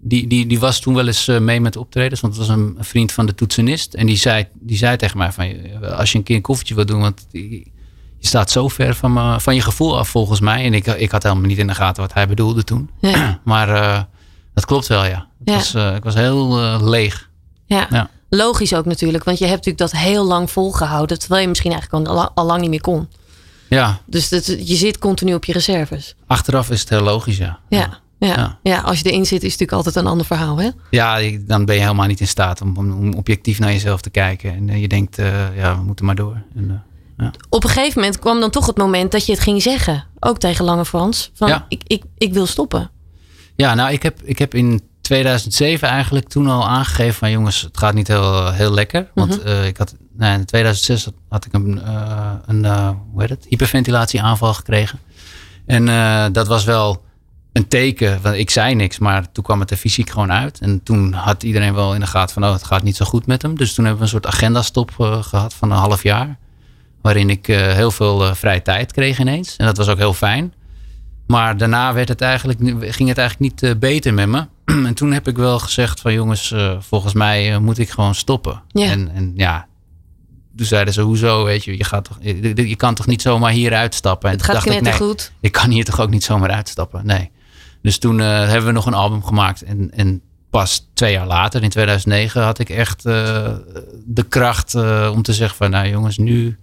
Die, 0.00 0.26
die, 0.26 0.46
die 0.46 0.60
was 0.60 0.80
toen 0.80 0.94
wel 0.94 1.06
eens 1.06 1.28
eh, 1.28 1.38
mee 1.38 1.60
met 1.60 1.76
optredens. 1.76 2.20
Want 2.20 2.36
het 2.36 2.46
was 2.46 2.56
een, 2.56 2.76
vriend 2.78 3.12
van 3.12 3.26
de 3.26 3.34
toetsenist. 3.34 3.94
En 3.94 4.06
die 4.06 4.16
zei, 4.16 4.46
die 4.54 4.76
zei 4.76 4.96
tegen 4.96 5.18
mij: 5.18 5.32
van, 5.32 5.54
Als 5.96 6.12
je 6.12 6.18
een 6.18 6.24
keer 6.24 6.36
een 6.36 6.42
koffietje 6.42 6.74
wil 6.74 6.86
doen. 6.86 7.00
Want 7.00 7.26
die- 7.30 7.72
je 8.18 8.26
staat 8.26 8.50
zo 8.50 8.68
ver 8.68 8.94
van, 8.94 9.12
me, 9.12 9.40
van 9.40 9.54
je 9.54 9.60
gevoel 9.60 9.98
af 9.98 10.08
volgens 10.08 10.40
mij. 10.40 10.64
En 10.64 10.74
ik, 10.74 10.86
ik 10.86 11.10
had 11.10 11.22
helemaal 11.22 11.44
niet 11.44 11.58
in 11.58 11.66
de 11.66 11.74
gaten 11.74 12.02
wat 12.02 12.12
hij 12.12 12.28
bedoelde 12.28 12.64
toen. 12.64 12.90
Ja. 13.00 13.40
Maar 13.44 13.68
eh, 13.68 14.02
dat 14.54 14.64
klopt 14.64 14.86
wel, 14.86 15.04
ja. 15.04 15.26
Het 15.38 15.48
Ja. 15.48 15.54
Was, 15.54 15.74
eh, 15.74 15.94
ik 15.94 16.02
was 16.04 16.14
heel 16.14 16.56
leeg. 16.88 17.30
Ja. 17.66 17.86
Ja. 17.90 18.10
Logisch 18.28 18.74
ook 18.74 18.84
natuurlijk, 18.84 19.24
want 19.24 19.38
je 19.38 19.44
hebt 19.46 19.66
natuurlijk 19.66 19.92
dat 19.92 20.00
heel 20.00 20.24
lang 20.26 20.50
volgehouden. 20.50 21.18
Terwijl 21.18 21.42
je 21.42 21.48
misschien 21.48 21.72
eigenlijk 21.72 22.08
al, 22.08 22.30
al 22.34 22.44
lang 22.46 22.60
niet 22.60 22.70
meer 22.70 22.80
kon. 22.80 23.08
Ja, 23.68 24.00
Dus 24.06 24.28
dat, 24.28 24.46
je 24.46 24.74
zit 24.74 24.98
continu 24.98 25.34
op 25.34 25.44
je 25.44 25.52
reserves. 25.52 26.14
achteraf 26.26 26.70
is 26.70 26.80
het 26.80 26.88
heel 26.88 27.00
logisch, 27.00 27.36
ja. 27.36 27.58
Ja. 27.68 27.98
Ja. 28.20 28.36
Ja. 28.36 28.58
Ja. 28.62 28.80
als 28.80 29.00
je 29.00 29.10
erin 29.10 29.26
zit, 29.26 29.42
is 29.42 29.52
het 29.52 29.60
natuurlijk 29.60 29.72
altijd 29.72 29.96
een 29.96 30.10
ander 30.10 30.26
verhaal. 30.26 30.56
Hè? 30.60 30.70
Ja, 30.90 31.20
dan 31.40 31.64
ben 31.64 31.74
je 31.74 31.80
helemaal 31.80 32.06
niet 32.06 32.20
in 32.20 32.28
staat 32.28 32.60
om, 32.60 32.76
om, 32.76 33.14
objectief 33.14 33.58
naar 33.58 33.72
jezelf 33.72 34.00
te 34.00 34.10
kijken. 34.10 34.54
En 34.54 34.68
eh, 34.68 34.80
je 34.80 34.88
denkt, 34.88 35.18
eh, 35.18 35.56
ja, 35.56 35.76
we 35.76 35.82
moeten 35.82 36.04
maar 36.04 36.14
door. 36.14 36.42
En, 36.56 36.84
eh, 37.16 37.26
Op 37.48 37.64
een 37.64 37.70
gegeven 37.70 38.00
moment 38.00 38.18
kwam 38.18 38.40
dan 38.40 38.50
toch 38.50 38.66
het 38.66 38.76
moment 38.76 39.12
dat 39.12 39.26
je 39.26 39.32
het 39.32 39.40
ging 39.40 39.62
zeggen. 39.62 40.04
Ook 40.18 40.38
tegen 40.38 40.64
Lange 40.64 40.84
Frans. 40.84 41.30
Van 41.34 41.48
Ja. 41.48 41.66
ik, 41.68 41.82
ik, 41.86 42.02
ik 42.18 42.32
wil 42.32 42.46
stoppen. 42.46 42.90
ja, 43.56 43.74
nou, 43.74 43.92
ik 43.92 44.02
heb, 44.02 44.22
ik 44.22 44.38
heb 44.38 44.54
in 44.54 44.80
2007 45.00 45.88
eigenlijk 45.88 46.28
toen 46.28 46.46
al 46.46 46.68
aangegeven 46.68 47.14
van 47.14 47.30
jongens, 47.30 47.60
het 47.60 47.78
gaat 47.78 47.94
niet 47.94 48.08
heel, 48.08 48.52
heel 48.52 48.72
lekker. 48.72 49.10
Want 49.14 49.42
eh, 49.42 49.66
ik 49.66 49.76
had, 49.76 49.94
nou, 50.16 50.38
in 50.38 50.44
2006 50.44 51.04
had, 51.04 51.14
had 51.28 51.44
ik 51.44 51.52
een, 51.52 51.82
eh, 51.82 52.32
een 52.46 52.66
hoe 53.12 53.20
heet 53.20 53.28
het, 53.28 53.46
hyperventilatieaanval 53.48 54.54
gekregen. 54.54 54.98
En 55.66 55.84
dat 56.32 56.46
was 56.46 56.64
wel 56.64 57.02
een 57.52 57.68
teken, 57.68 58.22
want 58.22 58.36
ik 58.36 58.50
zei 58.50 58.74
niks, 58.74 58.98
maar 58.98 59.32
toen 59.32 59.44
kwam 59.44 59.60
het 59.60 59.70
er 59.70 59.76
fysiek 59.76 60.10
gewoon 60.10 60.32
uit. 60.32 60.58
En 60.58 60.82
toen 60.82 61.12
had 61.12 61.42
iedereen 61.42 61.74
wel 61.74 61.94
in 61.94 62.00
de 62.00 62.06
gaten 62.06 62.34
van, 62.34 62.44
oh, 62.44 62.52
het 62.52 62.64
gaat 62.64 62.82
niet 62.82 62.96
zo 62.96 63.04
goed 63.04 63.26
met 63.26 63.42
hem. 63.42 63.56
Dus 63.56 63.74
toen 63.74 63.84
hebben 63.84 64.02
we 64.02 64.12
een 64.12 64.20
soort 64.20 64.34
agendastop 64.34 64.90
eh, 64.98 65.22
gehad 65.22 65.54
van 65.54 65.70
een 65.70 65.78
half 65.78 66.02
jaar. 66.02 66.38
Waarin 67.02 67.30
ik 67.30 67.48
eh, 67.48 67.72
heel 67.72 67.90
veel 67.90 68.26
eh, 68.26 68.34
vrije 68.34 68.62
tijd 68.62 68.92
kreeg 68.92 69.18
ineens. 69.18 69.56
En 69.56 69.66
dat 69.66 69.76
was 69.76 69.88
ook 69.88 69.98
heel 69.98 70.14
fijn. 70.14 70.54
Maar 71.26 71.56
daarna 71.56 71.92
werd 71.92 72.08
het 72.08 72.20
eigenlijk, 72.20 72.58
ging 72.94 73.08
het 73.08 73.18
eigenlijk 73.18 73.38
niet 73.62 73.78
beter 73.78 74.14
met 74.14 74.28
me. 74.28 74.46
en 74.86 74.94
toen 74.94 75.12
heb 75.12 75.28
ik 75.28 75.36
wel 75.36 75.58
gezegd 75.58 76.00
van 76.00 76.12
jongens, 76.12 76.54
volgens 76.78 77.12
mij 77.12 77.58
moet 77.58 77.78
ik 77.78 77.90
gewoon 77.90 78.14
stoppen. 78.14 78.62
Ja. 78.68 78.90
En, 78.90 79.10
en 79.14 79.32
ja, 79.36 79.66
toen 80.56 80.66
zeiden 80.66 80.94
ze, 80.94 81.00
hoezo, 81.00 81.44
weet 81.44 81.64
je, 81.64 81.76
je, 81.76 81.84
gaat 81.84 82.04
toch, 82.04 82.18
je, 82.20 82.68
je 82.68 82.76
kan 82.76 82.94
toch 82.94 83.06
niet 83.06 83.22
zomaar 83.22 83.50
hier 83.50 83.74
uitstappen. 83.74 84.30
En 84.30 84.36
Het 84.36 84.44
gaat 84.44 84.54
toen 84.54 84.64
dacht 84.64 84.76
ik, 84.76 84.82
nee, 84.82 84.92
knettergoed. 84.92 85.32
ik 85.40 85.52
kan 85.52 85.70
hier 85.70 85.84
toch 85.84 86.00
ook 86.00 86.10
niet 86.10 86.24
zomaar 86.24 86.50
uitstappen. 86.50 87.06
Nee. 87.06 87.30
Dus 87.82 87.98
toen 87.98 88.20
eh, 88.20 88.26
hebben 88.26 88.64
we 88.66 88.72
nog 88.72 88.86
een 88.86 88.94
album 88.94 89.24
gemaakt. 89.24 89.62
En, 89.62 89.90
en 89.94 90.22
pas 90.50 90.88
twee 90.94 91.12
jaar 91.12 91.26
later, 91.26 91.62
in 91.62 91.68
2009, 91.70 92.42
had 92.42 92.58
ik 92.58 92.68
echt 92.68 93.04
eh, 93.06 93.52
de 94.04 94.22
kracht 94.22 94.74
eh, 94.74 95.10
om 95.14 95.22
te 95.22 95.32
zeggen 95.32 95.56
van... 95.56 95.70
Nou 95.70 95.88
jongens, 95.88 96.18
nu, 96.18 96.58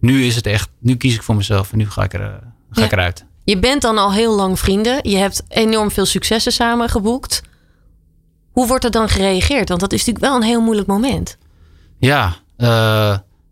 nu 0.00 0.24
is 0.24 0.36
het 0.36 0.46
echt... 0.46 0.68
Nu 0.78 0.96
kies 0.96 1.14
ik 1.14 1.22
voor 1.22 1.36
mezelf 1.36 1.72
en 1.72 1.78
nu 1.78 1.90
ga 1.90 2.02
ik, 2.02 2.12
er, 2.14 2.38
ga 2.70 2.80
Ja. 2.80 2.84
ik 2.86 2.92
eruit. 2.92 3.24
Je 3.44 3.58
bent 3.58 3.82
dan 3.82 3.98
al 3.98 4.12
heel 4.12 4.36
lang 4.36 4.58
vrienden. 4.58 4.98
Je 5.10 5.16
hebt 5.16 5.42
enorm 5.48 5.90
veel 5.90 6.06
successen 6.06 6.52
samen 6.52 6.88
geboekt. 6.88 7.42
Hoe 8.52 8.66
wordt 8.66 8.84
er 8.84 8.90
dan 8.90 9.08
gereageerd? 9.08 9.68
Want 9.68 9.80
dat 9.80 9.92
is 9.92 9.98
natuurlijk 9.98 10.24
wel 10.24 10.36
een 10.36 10.46
heel 10.46 10.60
moeilijk 10.60 10.86
moment. 10.88 11.38
Ja, 11.98 12.36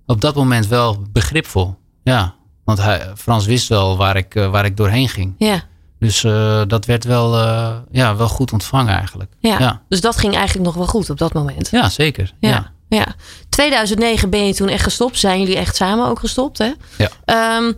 op 0.06 0.20
dat 0.20 0.34
moment 0.34 0.66
wel 0.66 1.02
begripvol. 1.12 1.76
Ja, 2.02 2.34
want 2.64 2.78
hij, 2.82 3.12
Frans 3.16 3.46
wist 3.46 3.68
wel 3.68 3.96
waar 3.96 4.16
ik, 4.16 4.32
waar 4.34 4.64
ik 4.64 4.76
doorheen 4.76 5.08
ging. 5.08 5.34
Ja, 5.38 5.62
Dus 5.98 6.24
eh, 6.24 6.62
dat 6.66 6.84
werd 6.84 7.04
wel, 7.04 7.36
eh, 7.36 7.76
ja, 7.90 8.16
wel 8.16 8.28
goed 8.28 8.52
ontvangen 8.52 8.94
eigenlijk. 8.94 9.30
ja. 9.40 9.58
Ja, 9.58 9.82
Dus 9.88 10.00
dat 10.00 10.16
ging 10.16 10.34
eigenlijk 10.34 10.66
nog 10.66 10.74
wel 10.74 10.86
goed 10.86 11.10
op 11.10 11.18
dat 11.18 11.32
moment. 11.32 11.68
ja 11.70 11.88
zeker. 11.88 12.34
Ja. 12.40 12.48
Ja. 12.48 12.72
ja. 12.88 13.06
2009 13.48 14.30
ben 14.30 14.46
je 14.46 14.54
toen 14.54 14.68
echt 14.68 14.82
gestopt. 14.82 15.18
Zijn 15.18 15.40
jullie 15.40 15.56
echt 15.56 15.76
samen 15.76 16.06
ook 16.06 16.18
gestopt, 16.18 16.58
hè? 16.58 16.72
Ja. 16.98 17.08
Ehm, 17.24 17.72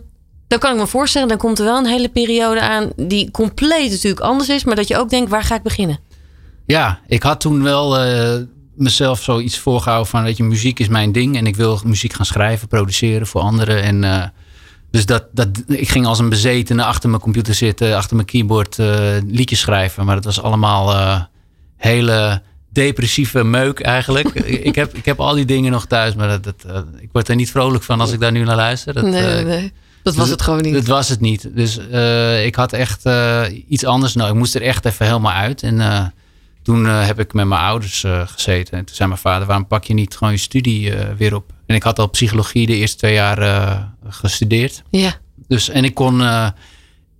dan 0.47 0.59
kan 0.59 0.71
ik 0.71 0.77
me 0.77 0.87
voorstellen, 0.87 1.27
dan 1.27 1.37
komt 1.37 1.59
er 1.59 1.65
wel 1.65 1.77
een 1.77 1.85
hele 1.85 2.09
periode 2.09 2.61
aan 2.61 2.89
die 2.95 3.31
compleet 3.31 3.91
natuurlijk 3.91 4.21
anders 4.21 4.49
is, 4.49 4.63
maar 4.63 4.75
dat 4.75 4.87
je 4.87 4.97
ook 4.97 5.09
denkt, 5.09 5.29
waar 5.29 5.43
ga 5.43 5.55
ik 5.55 5.63
beginnen? 5.63 5.99
Ja, 6.65 6.99
ik 7.07 7.23
had 7.23 7.39
toen 7.39 7.63
wel 7.63 7.97
eh, 7.99 8.41
mezelf 8.75 9.21
zoiets 9.21 9.57
voorgehouden 9.57 10.09
van, 10.09 10.23
weet 10.23 10.37
je, 10.37 10.43
muziek 10.43 10.79
is 10.79 10.87
mijn 10.87 11.11
ding 11.11 11.37
en 11.37 11.47
ik 11.47 11.55
wil 11.55 11.79
muziek 11.85 12.13
gaan 12.13 12.25
schrijven, 12.25 12.67
produceren 12.67 13.27
voor 13.27 13.41
anderen. 13.41 13.83
En, 13.83 14.03
Dus 14.91 15.05
dat, 15.05 15.25
dat, 15.31 15.47
ik 15.67 15.89
ging 15.89 16.05
als 16.05 16.19
een 16.19 16.29
bezetene 16.29 16.83
achter 16.83 17.09
mijn 17.09 17.21
computer 17.21 17.53
zitten, 17.53 17.95
achter 17.95 18.15
mijn 18.15 18.27
keyboard 18.27 18.77
uh, 18.77 18.87
liedjes 19.27 19.59
schrijven. 19.59 20.05
Maar 20.05 20.15
dat 20.15 20.25
was 20.25 20.41
allemaal 20.41 20.93
uh, 20.93 21.21
hele 21.77 22.41
depressieve 22.69 23.43
meuk 23.43 23.79
eigenlijk. 23.79 24.29
ik, 24.69 24.75
heb, 24.75 24.93
ik 24.93 25.05
heb 25.05 25.19
al 25.19 25.33
die 25.33 25.45
dingen 25.45 25.71
nog 25.71 25.85
thuis, 25.85 26.15
maar 26.15 26.27
dat, 26.27 26.43
dat, 26.43 26.65
uh, 26.67 27.01
ik 27.01 27.09
word 27.11 27.27
er 27.27 27.35
niet 27.35 27.51
vrolijk 27.51 27.83
van 27.83 27.99
als 27.99 28.11
ik 28.11 28.19
daar 28.19 28.31
nu 28.31 28.43
naar 28.43 28.55
luister. 28.55 28.93
Dat, 28.93 29.03
nee, 29.03 29.43
nee. 29.43 29.73
Dat 30.03 30.15
was 30.15 30.29
het 30.29 30.41
gewoon 30.41 30.61
niet. 30.61 30.73
Dat 30.73 30.85
was 30.85 31.09
het 31.09 31.19
niet. 31.19 31.49
Dus 31.55 31.77
ik 32.43 32.55
had 32.55 32.73
echt 32.73 33.09
iets 33.67 33.85
anders 33.85 34.13
nodig. 34.13 34.31
Ik 34.31 34.37
moest 34.37 34.55
er 34.55 34.61
echt 34.61 34.85
even 34.85 35.05
helemaal 35.05 35.31
uit. 35.31 35.63
En 35.63 36.13
toen 36.63 36.85
heb 36.85 37.19
ik 37.19 37.33
met 37.33 37.45
mijn 37.45 37.61
ouders 37.61 38.05
gezeten. 38.25 38.77
En 38.77 38.85
toen 38.85 38.95
zei 38.95 39.09
mijn 39.09 39.21
vader, 39.21 39.47
waarom 39.47 39.67
pak 39.67 39.83
je 39.83 39.93
niet 39.93 40.17
gewoon 40.17 40.33
je 40.33 40.39
studie 40.39 40.93
weer 41.17 41.35
op? 41.35 41.53
En 41.71 41.77
ik 41.77 41.83
had 41.83 41.99
al 41.99 42.09
psychologie 42.09 42.65
de 42.65 42.75
eerste 42.75 42.97
twee 42.97 43.13
jaar 43.13 43.41
uh, 43.41 43.79
gestudeerd. 44.07 44.83
Ja. 44.89 45.13
Dus, 45.47 45.69
en 45.69 45.83
ik 45.83 45.93
kon, 45.93 46.19
uh, 46.19 46.47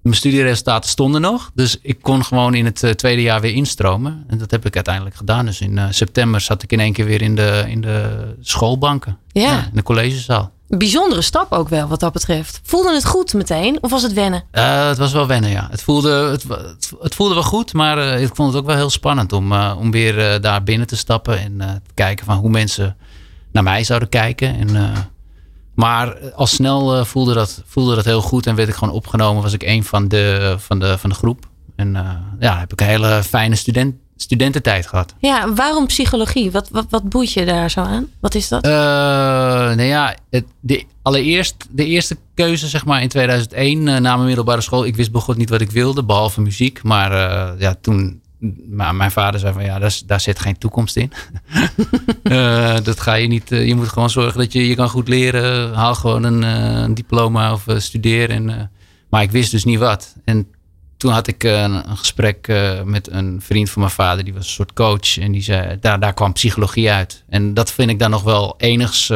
mijn 0.02 0.16
studieresultaten 0.16 0.90
stonden 0.90 1.22
nog. 1.22 1.52
Dus 1.54 1.78
ik 1.82 2.02
kon 2.02 2.24
gewoon 2.24 2.54
in 2.54 2.66
het 2.66 2.84
uh, 2.84 2.92
tweede 2.92 3.22
jaar 3.22 3.42
weer 3.42 3.54
instromen. 3.54 4.24
En 4.28 4.38
dat 4.38 4.52
heb 4.52 4.66
ik 4.66 4.76
uiteindelijk 4.76 5.16
gedaan. 5.16 5.46
Dus 5.46 5.62
in 5.62 5.80
september 5.90 6.42
zat 6.42 6.64
ik 6.64 6.72
in 6.72 6.80
één 6.80 6.94
keer 6.94 7.06
weer 7.06 7.22
in 7.22 7.36
de, 7.36 7.66
in 7.68 7.82
de 7.82 8.26
schoolbanken. 8.42 9.18
Ja. 9.28 9.42
ja 9.42 9.58
in 9.58 9.76
de 9.76 9.84
collegezaal. 9.84 10.52
Bijzondere 10.68 11.22
stap 11.22 11.52
ook 11.52 11.70
wel 11.70 11.88
wat 11.88 12.00
dat 12.00 12.14
betreft. 12.14 12.60
Voelde 12.64 12.94
het 12.94 13.06
goed 13.06 13.34
meteen 13.34 13.78
of 13.82 13.92
was 13.92 14.04
het 14.04 14.14
wennen? 14.14 14.44
het 14.52 14.98
was 14.98 15.12
wel 15.12 15.28
wennen, 15.28 15.50
ja. 15.50 15.68
Het 15.72 15.82
voelde, 15.82 16.10
het, 16.10 16.46
het, 17.02 17.16
voelde 17.16 17.34
wel 17.34 17.44
goed, 17.44 17.74
maar 17.74 18.20
ik 18.20 18.36
vond 18.36 18.54
het 18.54 18.62
ook 18.62 18.68
wel 18.68 18.76
heel 18.76 18.90
spannend 18.90 19.34
om, 19.34 19.54
om 19.54 19.92
weer 19.92 20.42
daar 20.42 20.64
binnen 20.64 20.88
te 20.88 20.96
stappen 20.96 21.40
en 21.40 21.58
te 21.58 21.94
kijken 21.94 22.26
van 22.26 22.38
hoe 22.38 22.50
mensen 22.50 22.98
naar 23.52 23.64
mij 23.64 23.84
zouden 23.84 24.10
kijken. 24.10 24.56
En, 24.58 24.70
uh, 24.70 24.98
maar 25.76 26.32
al 26.32 26.48
snel 26.48 26.98
uh, 26.98 27.06
voelde, 27.06 27.34
dat, 27.34 27.64
voelde 27.66 27.96
dat 27.96 28.06
heel 28.06 28.22
goed 28.22 28.48
en 28.48 28.56
werd 28.56 28.70
ik 28.70 28.76
gewoon 28.76 28.94
opgenomen. 28.94 29.44
Was 29.44 29.54
ik 29.54 29.64
een 29.64 29.84
van 29.84 30.08
de, 30.08 30.56
van 30.60 30.80
de, 30.80 30.98
van 30.98 31.10
de 31.10 31.16
groep. 31.16 31.50
En 31.76 31.96
uh, 31.96 32.10
ja, 32.40 32.60
heb 32.60 32.72
ik 32.72 32.82
een 32.82 32.88
hele 32.88 33.24
fijne 33.24 33.56
student, 33.56 33.96
studententijd 34.16 34.88
gehad. 34.88 35.16
Ja, 35.20 35.54
waarom 35.54 35.86
psychologie? 35.86 36.52
Wat, 36.52 36.70
wat, 36.70 36.86
wat 36.90 37.10
boeit 37.10 37.32
je 37.32 37.46
daar 37.46 37.72
zo 37.72 37.82
aan? 37.82 38.08
Wat 38.20 38.36
is 38.36 38.48
dat? 38.48 38.64
nou 38.64 39.82
ja, 39.82 40.16
het, 40.30 40.46
de, 40.60 40.86
allereerst 41.02 41.68
de 41.70 41.86
eerste 41.86 42.18
keuze 42.34 42.68
zeg 42.68 42.86
maar 42.86 43.02
in 43.02 43.10
2001 43.10 43.84
na 43.84 44.00
mijn 44.00 44.26
middelbare 44.26 44.62
school. 44.62 44.86
Ik 44.86 44.96
wist 44.96 45.12
begot 45.12 45.38
niet 45.38 45.50
wat 45.50 45.62
ik 45.62 45.72
wilde, 45.72 46.04
behalve 46.04 46.42
muziek. 46.42 46.84
Maar 46.84 47.12
ja, 47.60 47.76
toen, 47.82 48.22
maar 48.70 48.96
mijn 48.96 49.12
vader 49.12 49.40
zei 49.40 49.54
van 49.54 49.64
ja, 49.64 49.80
daar, 49.80 50.00
daar 50.06 50.20
zit 50.20 50.40
geen 50.40 50.58
toekomst 50.58 50.96
in. 50.96 51.12
uh, 52.24 52.78
dat 52.84 53.00
ga 53.00 53.14
je 53.14 53.28
niet. 53.28 53.52
Uh, 53.52 53.68
je 53.68 53.76
moet 53.76 53.88
gewoon 53.88 54.10
zorgen 54.10 54.40
dat 54.40 54.54
je 54.54 54.68
je 54.68 54.76
kan 54.76 54.90
goed 54.90 55.08
leren. 55.08 55.74
Haal 55.74 55.96
gewoon 55.96 56.24
een, 56.24 56.42
een 56.42 56.94
diploma 56.94 57.54
of 57.54 57.66
studeer. 57.78 58.30
En, 58.30 58.72
maar 59.10 59.22
ik 59.22 59.32
wist 59.32 59.52
dus 59.52 59.64
niet 59.64 59.80
wat. 59.80 60.16
En 60.26 60.48
toen 60.98 61.12
had 61.12 61.28
ik 61.28 61.44
een, 61.44 61.90
een 61.90 61.98
gesprek 61.98 62.54
met 62.86 63.12
een 63.12 63.42
vriend 63.42 63.70
van 63.70 63.82
mijn 63.82 63.94
vader. 63.94 64.24
Die 64.24 64.34
was 64.34 64.46
een 64.46 64.52
soort 64.52 64.74
coach. 64.74 65.18
En 65.18 65.32
die 65.32 65.42
zei, 65.42 65.78
daar, 65.80 66.00
daar 66.00 66.14
kwam 66.14 66.34
psychologie 66.34 66.92
uit. 66.92 67.24
En 67.30 67.54
dat 67.54 67.72
vind 67.72 67.90
ik 67.90 68.00
dan 68.00 68.10
nog 68.10 68.24
wel 68.24 68.54
enigs 68.58 69.10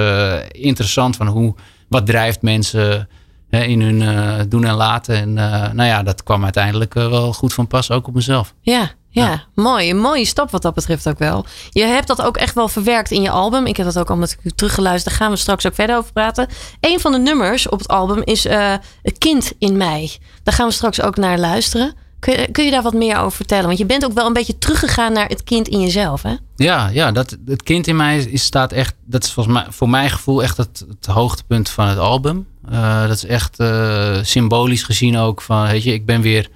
interessant. 0.52 1.16
Van 1.16 1.28
hoe, 1.28 1.56
wat 1.90 2.06
drijft 2.06 2.42
mensen 2.42 3.10
in 3.50 3.82
hun 3.82 4.50
doen 4.50 4.66
en 4.66 4.76
laten. 4.76 5.16
En 5.16 5.34
nou 5.76 5.84
ja, 5.84 6.04
dat 6.04 6.24
kwam 6.24 6.44
uiteindelijk 6.44 6.94
wel 6.94 7.34
goed 7.34 7.54
van 7.54 7.68
pas, 7.68 7.92
ook 7.92 8.08
op 8.08 8.14
mezelf. 8.14 8.54
Ja, 8.62 8.92
ja, 9.24 9.44
mooi. 9.54 9.90
Een 9.90 10.00
mooie 10.00 10.26
stap 10.26 10.52
wat 10.52 10.62
dat 10.62 10.74
betreft 10.74 11.08
ook 11.08 11.20
wel. 11.20 11.46
Je 11.70 11.84
hebt 11.84 12.08
dat 12.08 12.22
ook 12.22 12.38
echt 12.38 12.56
wel 12.56 12.68
verwerkt 12.68 13.12
in 13.12 13.22
je 13.22 13.30
album. 13.30 13.66
Ik 13.66 13.78
heb 13.78 13.86
dat 13.86 14.00
ook 14.00 14.10
al 14.10 14.16
met 14.16 14.38
u 14.44 14.50
teruggeluisterd. 14.50 15.10
Daar 15.10 15.24
gaan 15.24 15.32
we 15.32 15.38
straks 15.38 15.68
ook 15.68 15.76
verder 15.76 15.98
over 15.98 16.12
praten. 16.12 16.48
Een 16.80 17.00
van 17.00 17.12
de 17.12 17.18
nummers 17.18 17.70
op 17.70 17.80
het 17.80 17.88
album 17.88 18.22
is 18.24 18.46
uh, 18.46 18.74
Het 19.02 19.18
kind 19.18 19.54
in 19.60 19.78
mij. 19.78 20.18
Daar 20.44 20.54
gaan 20.54 20.68
we 20.68 20.74
straks 20.74 21.02
ook 21.02 21.16
naar 21.16 21.40
luisteren. 21.40 21.94
Kun 22.20 22.40
je, 22.40 22.52
kun 22.52 22.66
je 22.66 22.72
daar 22.72 22.82
wat 22.82 22.94
meer 22.94 23.18
over 23.18 23.32
vertellen? 23.32 23.66
Want 23.66 23.78
je 23.78 23.86
bent 23.86 24.06
ook 24.06 24.14
wel 24.14 24.26
een 24.26 24.34
beetje 24.34 24.58
teruggegaan 24.58 25.14
naar 25.14 25.28
het 25.28 25.44
kind 25.44 25.68
in 25.68 25.82
jezelf, 25.82 26.22
hè? 26.22 26.36
Ja, 26.56 26.88
ja 26.88 27.12
dat, 27.12 27.38
het 27.46 27.64
kind 27.64 27.88
in 27.88 27.96
mij 27.96 28.18
is, 28.18 28.44
staat 28.44 28.72
echt... 28.72 28.96
Dat 29.06 29.24
is 29.24 29.32
volgens 29.32 29.56
mij, 29.56 29.66
voor 29.70 29.90
mijn 29.90 30.10
gevoel 30.10 30.44
echt 30.44 30.58
het, 30.58 30.86
het 30.90 31.06
hoogtepunt 31.06 31.70
van 31.70 31.88
het 31.88 31.98
album. 31.98 32.48
Uh, 32.72 33.08
dat 33.08 33.16
is 33.16 33.26
echt 33.26 33.60
uh, 33.60 34.18
symbolisch 34.22 34.84
gezien 34.84 35.18
ook 35.18 35.42
van... 35.42 35.68
Weet 35.68 35.84
je, 35.84 35.94
ik 35.94 36.06
ben 36.06 36.22
weer 36.22 36.50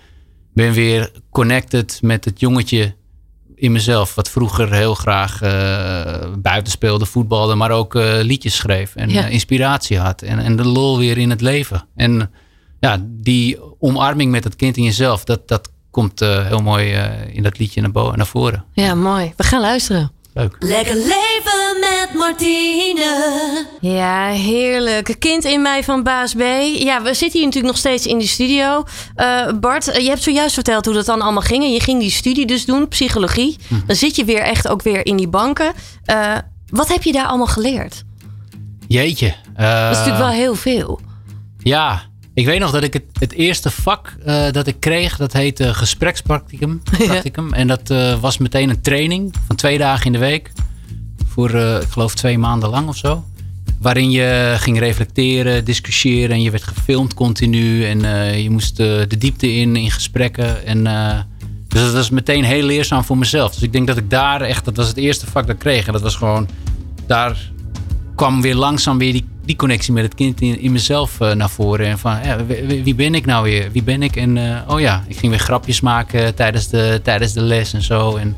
ben 0.53 0.73
weer 0.73 1.11
connected 1.31 1.99
met 2.01 2.25
het 2.25 2.39
jongetje 2.39 2.95
in 3.55 3.71
mezelf. 3.71 4.15
Wat 4.15 4.29
vroeger 4.29 4.73
heel 4.73 4.95
graag 4.95 5.41
uh, 5.41 6.33
buiten 6.37 6.71
speelde, 6.71 7.05
voetbalde, 7.05 7.55
maar 7.55 7.71
ook 7.71 7.95
uh, 7.95 8.19
liedjes 8.21 8.55
schreef. 8.55 8.95
En 8.95 9.09
ja. 9.09 9.25
uh, 9.25 9.33
inspiratie 9.33 9.97
had. 9.97 10.21
En, 10.21 10.39
en 10.39 10.55
de 10.55 10.65
lol 10.65 10.97
weer 10.97 11.17
in 11.17 11.29
het 11.29 11.41
leven. 11.41 11.87
En 11.95 12.31
ja, 12.79 12.97
die 13.03 13.57
omarming 13.79 14.31
met 14.31 14.43
het 14.43 14.55
kind 14.55 14.77
in 14.77 14.83
jezelf, 14.83 15.23
dat, 15.23 15.47
dat 15.47 15.71
komt 15.91 16.19
heel 16.19 16.61
mooi 16.61 16.91
in 17.31 17.43
dat 17.43 17.59
liedje 17.59 17.81
naar, 17.81 17.91
boven, 17.91 18.17
naar 18.17 18.27
voren. 18.27 18.65
Ja, 18.73 18.95
mooi. 18.95 19.33
We 19.35 19.43
gaan 19.43 19.61
luisteren. 19.61 20.11
Leuk. 20.33 20.55
Lekker 20.59 20.95
leven 20.95 21.28
met 22.13 22.19
Martine. 22.19 23.65
Ja, 23.79 24.27
heerlijk. 24.27 25.15
Kind 25.19 25.45
in 25.45 25.61
mij 25.61 25.83
van 25.83 26.03
Baas 26.03 26.33
B. 26.33 26.39
Ja, 26.77 27.01
we 27.01 27.13
zitten 27.13 27.39
hier 27.39 27.45
natuurlijk 27.47 27.73
nog 27.73 27.77
steeds 27.77 28.05
in 28.05 28.19
de 28.19 28.27
studio. 28.27 28.83
Uh, 29.15 29.51
Bart, 29.59 29.85
je 29.85 30.09
hebt 30.09 30.23
zojuist 30.23 30.53
verteld 30.53 30.85
hoe 30.85 30.93
dat 30.93 31.05
dan 31.05 31.21
allemaal 31.21 31.41
ging. 31.41 31.63
En 31.63 31.71
je 31.71 31.81
ging 31.81 31.99
die 31.99 32.11
studie 32.11 32.45
dus 32.45 32.65
doen, 32.65 32.87
psychologie. 32.87 33.57
Hm. 33.67 33.75
Dan 33.85 33.95
zit 33.95 34.15
je 34.15 34.25
weer 34.25 34.41
echt 34.41 34.67
ook 34.67 34.81
weer 34.81 35.05
in 35.05 35.17
die 35.17 35.27
banken. 35.27 35.73
Uh, 36.05 36.37
wat 36.69 36.87
heb 36.87 37.03
je 37.03 37.11
daar 37.11 37.25
allemaal 37.25 37.47
geleerd? 37.47 38.03
Jeetje. 38.87 39.25
Uh, 39.27 39.83
dat 39.83 39.91
is 39.91 39.97
natuurlijk 39.97 40.17
wel 40.17 40.29
heel 40.29 40.55
veel. 40.55 40.99
Ja, 41.57 42.01
ik 42.33 42.45
weet 42.45 42.59
nog 42.59 42.71
dat 42.71 42.83
ik 42.83 42.93
het, 42.93 43.03
het 43.19 43.33
eerste 43.33 43.71
vak 43.71 44.15
uh, 44.25 44.51
dat 44.51 44.67
ik 44.67 44.79
kreeg, 44.79 45.17
dat 45.17 45.33
heette 45.33 45.73
gesprekspracticum. 45.73 46.81
Practicum. 46.97 47.53
En 47.53 47.67
dat 47.67 47.89
uh, 47.89 48.19
was 48.19 48.37
meteen 48.37 48.69
een 48.69 48.81
training 48.81 49.33
van 49.47 49.55
twee 49.55 49.77
dagen 49.77 50.05
in 50.05 50.11
de 50.11 50.17
week. 50.17 50.51
Voor, 51.39 51.55
uh, 51.55 51.81
ik 51.81 51.87
geloof, 51.89 52.15
twee 52.15 52.37
maanden 52.37 52.69
lang 52.69 52.87
of 52.87 52.97
zo. 52.97 53.23
Waarin 53.81 54.11
je 54.11 54.55
ging 54.57 54.79
reflecteren, 54.79 55.65
discussiëren 55.65 56.35
en 56.35 56.41
je 56.41 56.51
werd 56.51 56.63
gefilmd 56.63 57.13
continu. 57.13 57.85
En 57.85 57.99
je 58.41 58.49
moest 58.49 58.77
de 58.77 59.17
diepte 59.17 59.53
in, 59.53 59.75
in 59.75 59.91
gesprekken. 59.91 60.65
En, 60.65 60.83
dus 61.67 61.81
dat 61.81 61.93
was 61.93 62.09
meteen 62.09 62.43
heel 62.43 62.63
leerzaam 62.63 63.03
voor 63.03 63.17
mezelf. 63.17 63.53
Dus 63.53 63.61
ik 63.61 63.71
denk 63.71 63.87
dat 63.87 63.97
ik 63.97 64.09
daar 64.09 64.41
echt, 64.41 64.65
dat 64.65 64.75
was 64.75 64.87
het 64.87 64.97
eerste 64.97 65.25
vak 65.25 65.45
dat 65.45 65.55
ik 65.55 65.61
kreeg. 65.61 65.87
En 65.87 65.93
dat 65.93 66.01
was 66.01 66.15
gewoon, 66.15 66.47
daar 67.07 67.51
kwam 68.15 68.41
weer 68.41 68.55
langzaam 68.55 68.97
weer 68.97 69.13
die 69.13 69.27
die 69.45 69.55
connectie 69.55 69.93
met 69.93 70.03
het 70.03 70.15
kind 70.15 70.41
in, 70.41 70.59
in 70.59 70.71
mezelf 70.71 71.19
naar 71.19 71.49
voren. 71.49 71.85
En 71.85 71.99
van, 71.99 72.17
ja, 72.23 72.45
wie, 72.83 72.95
ben 72.95 73.15
ik 73.15 73.25
nou 73.25 73.43
weer? 73.43 73.71
Wie 73.71 73.83
ben 73.83 74.03
ik? 74.03 74.15
En 74.15 74.37
oh 74.67 74.79
ja, 74.79 75.03
ik 75.07 75.17
ging 75.17 75.31
weer 75.31 75.41
grapjes 75.41 75.81
maken 75.81 76.35
tijdens 76.35 76.67
de, 76.67 76.99
tijdens 77.03 77.33
de 77.33 77.41
les 77.41 77.73
en 77.73 77.81
zo. 77.81 78.15
En 78.15 78.35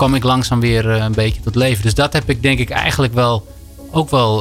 kwam 0.00 0.14
ik 0.14 0.24
langzaam 0.24 0.60
weer 0.60 0.84
uh, 0.84 1.04
een 1.04 1.12
beetje 1.12 1.40
tot 1.40 1.54
leven. 1.54 1.82
Dus 1.82 1.94
dat 1.94 2.12
heb 2.12 2.30
ik 2.30 2.42
denk 2.42 2.58
ik 2.58 2.70
eigenlijk 2.70 3.14
wel 3.14 3.46
ook 3.90 4.10
wel 4.10 4.38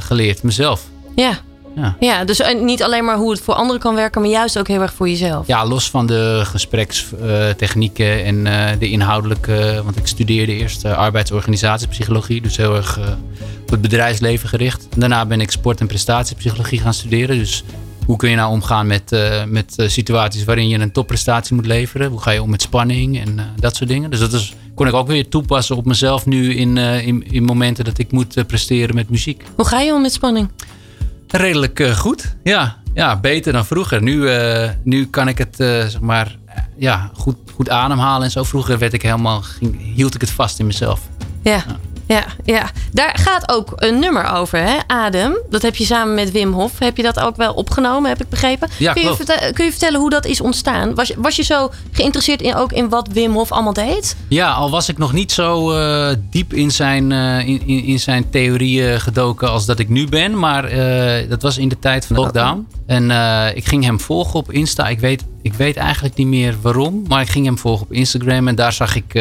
geleerd, 0.00 0.42
mezelf. 0.42 0.82
Ja. 1.16 1.38
Ja. 1.76 1.96
ja, 2.00 2.24
dus 2.24 2.42
niet 2.60 2.82
alleen 2.82 3.04
maar 3.04 3.16
hoe 3.16 3.30
het 3.30 3.40
voor 3.40 3.54
anderen 3.54 3.80
kan 3.80 3.94
werken, 3.94 4.20
maar 4.20 4.30
juist 4.30 4.58
ook 4.58 4.68
heel 4.68 4.80
erg 4.80 4.92
voor 4.92 5.08
jezelf. 5.08 5.46
Ja, 5.46 5.66
los 5.66 5.90
van 5.90 6.06
de 6.06 6.40
gesprekstechnieken 6.44 8.24
en 8.24 8.44
de 8.78 8.90
inhoudelijke. 8.90 9.80
Want 9.84 9.96
ik 9.96 10.06
studeerde 10.06 10.52
eerst 10.52 10.84
arbeidsorganisatiepsychologie, 10.84 12.40
dus 12.40 12.56
heel 12.56 12.76
erg 12.76 12.98
op 13.62 13.70
het 13.70 13.80
bedrijfsleven 13.80 14.48
gericht. 14.48 14.86
Daarna 14.96 15.26
ben 15.26 15.40
ik 15.40 15.50
sport- 15.50 15.80
en 15.80 15.86
prestatiepsychologie 15.86 16.80
gaan 16.80 16.94
studeren. 16.94 17.38
Dus 17.38 17.64
hoe 18.04 18.16
kun 18.16 18.30
je 18.30 18.36
nou 18.36 18.50
omgaan 18.50 18.86
met, 18.86 19.12
uh, 19.12 19.44
met 19.44 19.74
situaties 19.76 20.44
waarin 20.44 20.68
je 20.68 20.78
een 20.78 20.92
topprestatie 20.92 21.54
moet 21.54 21.66
leveren? 21.66 22.10
Hoe 22.10 22.20
ga 22.20 22.30
je 22.30 22.42
om 22.42 22.50
met 22.50 22.62
spanning 22.62 23.20
en 23.20 23.36
uh, 23.36 23.42
dat 23.56 23.76
soort 23.76 23.90
dingen? 23.90 24.10
Dus 24.10 24.20
dat 24.20 24.32
is, 24.32 24.54
kon 24.78 24.86
ik 24.86 24.94
ook 24.94 25.06
weer 25.06 25.28
toepassen 25.28 25.76
op 25.76 25.84
mezelf 25.84 26.26
nu 26.26 26.54
in, 26.54 26.76
in, 26.76 27.24
in, 27.30 27.44
momenten 27.44 27.84
dat 27.84 27.98
ik 27.98 28.12
moet 28.12 28.46
presteren 28.46 28.94
met 28.94 29.10
muziek. 29.10 29.42
Hoe 29.56 29.66
ga 29.66 29.80
je 29.80 29.92
om 29.92 30.02
met 30.02 30.12
spanning? 30.12 30.50
Redelijk 31.28 31.88
goed, 31.96 32.36
ja. 32.42 32.76
Ja, 32.94 33.20
beter 33.20 33.52
dan 33.52 33.66
vroeger. 33.66 34.02
Nu, 34.02 34.28
nu 34.82 35.06
kan 35.06 35.28
ik 35.28 35.38
het 35.38 35.54
zeg 35.56 36.00
maar, 36.00 36.36
ja, 36.76 37.10
goed, 37.14 37.36
goed 37.54 37.70
ademhalen 37.70 38.22
en 38.22 38.30
zo. 38.30 38.42
Vroeger 38.42 38.78
werd 38.78 38.92
ik 38.92 39.02
helemaal, 39.02 39.40
ging, 39.40 39.94
hield 39.94 40.14
ik 40.14 40.20
het 40.20 40.30
vast 40.30 40.58
in 40.58 40.66
mezelf. 40.66 41.00
ja. 41.42 41.52
ja 41.52 41.76
ja, 42.08 42.24
ja, 42.44 42.70
daar 42.92 43.18
gaat 43.18 43.50
ook 43.50 43.72
een 43.76 43.98
nummer 43.98 44.32
over, 44.32 44.58
hè? 44.58 44.76
Adem. 44.86 45.38
Dat 45.50 45.62
heb 45.62 45.76
je 45.76 45.84
samen 45.84 46.14
met 46.14 46.30
Wim 46.30 46.52
Hof. 46.52 46.78
Heb 46.78 46.96
je 46.96 47.02
dat 47.02 47.20
ook 47.20 47.36
wel 47.36 47.52
opgenomen, 47.52 48.08
heb 48.08 48.20
ik 48.20 48.28
begrepen? 48.28 48.68
Ja, 48.78 48.92
kun, 48.92 49.02
je 49.02 49.14
vertellen, 49.14 49.54
kun 49.54 49.64
je 49.64 49.70
vertellen 49.70 50.00
hoe 50.00 50.10
dat 50.10 50.26
is 50.26 50.40
ontstaan? 50.40 50.94
Was, 50.94 51.12
was 51.16 51.36
je 51.36 51.42
zo 51.42 51.70
geïnteresseerd 51.92 52.42
in, 52.42 52.54
ook 52.54 52.72
in 52.72 52.88
wat 52.88 53.08
Wim 53.12 53.32
Hof 53.32 53.52
allemaal 53.52 53.72
deed? 53.72 54.16
Ja, 54.28 54.52
al 54.52 54.70
was 54.70 54.88
ik 54.88 54.98
nog 54.98 55.12
niet 55.12 55.32
zo 55.32 55.72
uh, 55.72 56.08
diep 56.30 56.52
in 56.52 56.70
zijn, 56.70 57.10
uh, 57.10 57.48
in, 57.48 57.66
in, 57.66 57.84
in, 57.84 58.00
zijn 58.00 58.30
theorieën 58.30 59.00
gedoken 59.00 59.50
als 59.50 59.66
dat 59.66 59.78
ik 59.78 59.88
nu 59.88 60.06
ben. 60.06 60.38
Maar 60.38 60.72
uh, 60.72 61.28
dat 61.28 61.42
was 61.42 61.58
in 61.58 61.68
de 61.68 61.78
tijd 61.78 62.06
van 62.06 62.16
de 62.16 62.22
lockdown. 62.22 62.66
En 62.86 63.10
ik 63.56 63.66
ging 63.66 63.84
hem 63.84 64.00
volgen 64.00 64.34
op 64.34 64.52
Insta. 64.52 64.88
Ik 64.88 65.00
weet, 65.00 65.24
ik 65.42 65.54
weet 65.54 65.76
eigenlijk 65.76 66.14
niet 66.14 66.26
meer 66.26 66.56
waarom. 66.62 67.04
Maar 67.08 67.20
ik 67.20 67.28
ging 67.28 67.44
hem 67.44 67.58
volgen 67.58 67.86
op 67.86 67.92
Instagram. 67.92 68.48
En 68.48 68.54
daar 68.54 68.72
zag 68.72 68.96
ik 68.96 69.12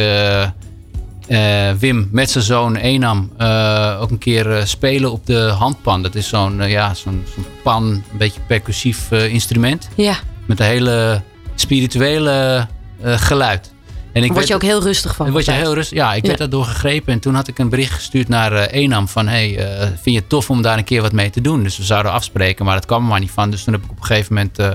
uh, 1.28 1.71
Wim 1.71 2.09
met 2.11 2.30
zijn 2.32 2.43
zoon 2.43 2.75
Enam 2.75 3.32
uh, 3.39 3.97
ook 4.01 4.09
een 4.11 4.17
keer 4.17 4.57
uh, 4.57 4.63
spelen 4.65 5.11
op 5.11 5.25
de 5.25 5.39
handpan. 5.39 6.01
Dat 6.03 6.15
is 6.15 6.28
zo'n 6.28 6.67
ja, 6.67 6.93
zo'n 6.93 7.23
zo 7.36 7.41
pan, 7.63 7.84
een 7.84 8.03
beetje 8.17 8.39
percussief 8.47 9.11
eh, 9.11 9.34
instrument. 9.34 9.88
Ja, 9.95 10.15
Met 10.45 10.59
een 10.59 10.65
hele 10.65 11.21
spirituele 11.55 12.67
eh, 13.01 13.13
geluid. 13.17 13.71
En 14.13 14.23
ik 14.23 14.32
word 14.34 14.47
je 14.47 14.53
werd- 14.53 14.63
ook 14.63 14.69
heel 14.69 14.82
rustig 14.84 15.15
van. 15.15 15.32
word 15.32 15.45
je 15.45 15.51
heel 15.51 15.73
rustig. 15.73 15.97
Ja, 15.97 16.13
ik 16.13 16.21
Ja. 16.21 16.28
werd 16.28 16.38
daardoor 16.39 16.65
gegrepen. 16.65 17.13
En 17.13 17.19
toen 17.19 17.36
had 17.36 17.47
ik 17.47 17.59
een 17.59 17.69
bericht 17.69 17.93
gestuurd 17.93 18.28
naar 18.28 18.53
eh, 18.53 18.82
Enam 18.82 19.07
van... 19.07 19.28
Hey, 19.28 19.57
eh, 19.57 19.82
vind 19.88 20.03
je 20.03 20.15
het 20.15 20.30
tof 20.30 20.49
om 20.49 20.61
daar 20.61 20.78
een 20.78 20.84
keer 20.84 21.01
wat 21.01 21.11
mee 21.11 21.30
te 21.30 21.41
doen? 21.41 21.63
Dus 21.63 21.78
we 21.78 21.84
zouden 21.84 22.11
afspreken, 22.11 22.65
maar 22.65 22.75
dat 22.75 22.86
kwam 22.86 23.01
er 23.03 23.09
maar 23.09 23.19
niet 23.19 23.32
van. 23.32 23.49
Dus 23.51 23.63
toen 23.63 23.73
heb 23.73 23.84
ik 23.84 23.91
op 23.91 23.97
een 23.99 24.05
gegeven 24.05 24.34
moment 24.34 24.59
eh, 24.59 24.69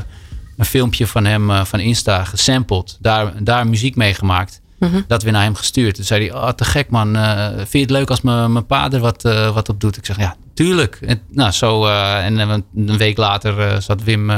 een 0.57 0.65
filmpje 0.65 1.07
van 1.07 1.25
hem 1.25 1.51
eh, 1.51 1.65
van 1.65 1.81
Insta 1.81 2.25
gesampled. 2.25 2.97
Daar, 3.01 3.33
daar 3.45 3.67
muziek 3.67 3.97
mee 3.97 4.15
gemaakt. 4.15 4.61
Mhm. 4.91 5.01
Dat 5.07 5.23
weer 5.23 5.33
naar 5.33 5.43
hem 5.43 5.55
gestuurd. 5.55 5.95
Toen 5.95 6.05
zei 6.05 6.29
hij, 6.29 6.37
oh, 6.37 6.49
te 6.49 6.65
gek 6.65 6.91
man. 6.91 7.17
eh, 7.17 7.47
vind 7.57 7.73
je 7.73 7.79
het 7.79 7.91
leuk 7.91 8.11
als 8.11 8.21
mijn 8.21 8.53
mijn 8.53 8.67
pa 8.67 8.91
er 8.91 9.01
wat, 9.01 9.25
eh, 9.25 9.55
wat 9.55 9.69
op 9.69 9.81
doet? 9.81 9.97
Ik 9.97 10.07
zeg, 10.07 10.17
ja, 10.19 10.35
tuurlijk. 10.55 10.99
En, 11.01 11.21
nou, 11.31 11.51
zo, 11.51 11.87
eh, 11.87 12.25
en 12.25 12.65
een 12.77 12.97
week 12.97 13.17
later 13.17 13.61
eh, 13.61 13.81
zat 13.81 14.03
Wim 14.03 14.31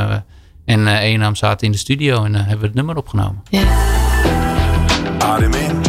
en 0.64 0.86
eh, 0.86 1.00
Enam 1.02 1.34
zaten 1.34 1.66
in 1.66 1.72
de 1.72 1.78
studio. 1.78 2.24
En 2.24 2.34
hebben 2.34 2.58
we 2.58 2.66
het 2.66 2.74
nummer 2.74 2.96
opgenomen. 2.96 3.42
Adem 5.18 5.52
in. 5.52 5.80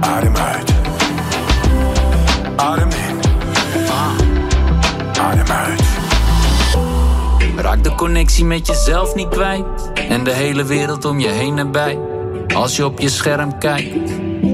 Adem 0.00 0.36
uit. 0.36 0.72
Adem 2.56 2.90
in. 2.90 3.20
Adem 5.20 5.46
uit. 5.46 5.82
Raak 7.56 7.84
de 7.84 7.94
connectie 7.94 8.44
met 8.44 8.66
jezelf 8.66 9.14
niet 9.14 9.28
kwijt. 9.28 9.92
En 10.08 10.24
de 10.24 10.32
hele 10.32 10.64
wereld 10.64 11.04
om 11.04 11.20
je 11.20 11.28
heen 11.28 11.58
en 11.58 11.70
bij. 11.70 11.98
Als 12.54 12.76
je 12.76 12.84
op 12.84 13.00
je 13.00 13.08
scherm 13.08 13.58
kijkt. 13.58 14.10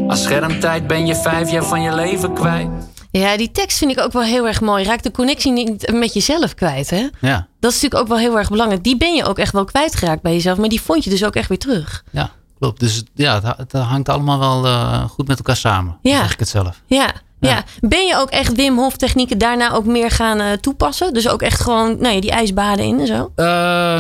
Als 0.09 0.23
schermtijd 0.23 0.87
ben 0.87 1.07
je 1.07 1.15
vijf 1.15 1.51
jaar 1.51 1.65
van 1.65 1.83
je 1.83 1.95
leven 1.95 2.35
kwijt. 2.35 2.69
Ja, 3.11 3.37
die 3.37 3.51
tekst 3.51 3.79
vind 3.79 3.91
ik 3.91 4.01
ook 4.01 4.13
wel 4.13 4.23
heel 4.23 4.47
erg 4.47 4.61
mooi. 4.61 4.85
Raak 4.85 5.03
de 5.03 5.11
connectie 5.11 5.53
niet 5.53 5.93
met 5.93 6.15
jezelf 6.15 6.55
kwijt, 6.55 6.91
hè? 6.91 7.09
Ja. 7.21 7.47
Dat 7.61 7.73
is 7.73 7.81
natuurlijk 7.81 8.03
ook 8.03 8.09
wel 8.09 8.19
heel 8.19 8.39
erg 8.39 8.49
belangrijk. 8.51 8.85
Die 8.85 8.97
ben 8.97 9.15
je 9.15 9.25
ook 9.25 9.39
echt 9.39 9.53
wel 9.53 9.65
kwijtgeraakt 9.65 10.23
bij 10.23 10.33
jezelf. 10.33 10.59
Maar 10.59 10.69
die 10.69 10.81
vond 10.81 11.05
je 11.05 11.11
dus 11.11 11.25
ook 11.25 11.35
echt 11.35 11.49
weer 11.49 11.59
terug. 11.59 12.05
Ja, 12.11 12.31
klopt. 12.59 12.81
Dus 12.81 13.03
ja, 13.15 13.57
het 13.57 13.73
hangt 13.73 14.09
allemaal 14.09 14.39
wel 14.39 14.67
eh, 14.67 15.05
goed 15.05 15.27
met 15.27 15.39
elkaar 15.39 15.57
samen. 15.57 15.99
Ja. 16.03 16.19
Zeg 16.19 16.33
ik 16.33 16.39
het 16.39 16.49
zelf. 16.49 16.83
Ja, 16.87 17.13
ja. 17.41 17.65
Ben 17.81 18.07
je 18.07 18.17
ook 18.17 18.31
echt 18.31 18.55
Wim 18.55 18.77
Hof 18.77 18.97
technieken 18.97 19.39
daarna 19.39 19.73
ook 19.73 19.85
meer 19.85 20.11
gaan 20.11 20.41
eh, 20.41 20.53
toepassen? 20.53 21.15
Dus 21.15 21.29
ook 21.29 21.43
echt 21.43 21.61
gewoon 21.61 21.97
nou 22.01 22.15
ja, 22.15 22.21
die 22.21 22.31
ijsbaden 22.31 22.85
in 22.85 23.01
en 23.01 23.07
zo? 23.07 23.33
Eh, 23.35 23.45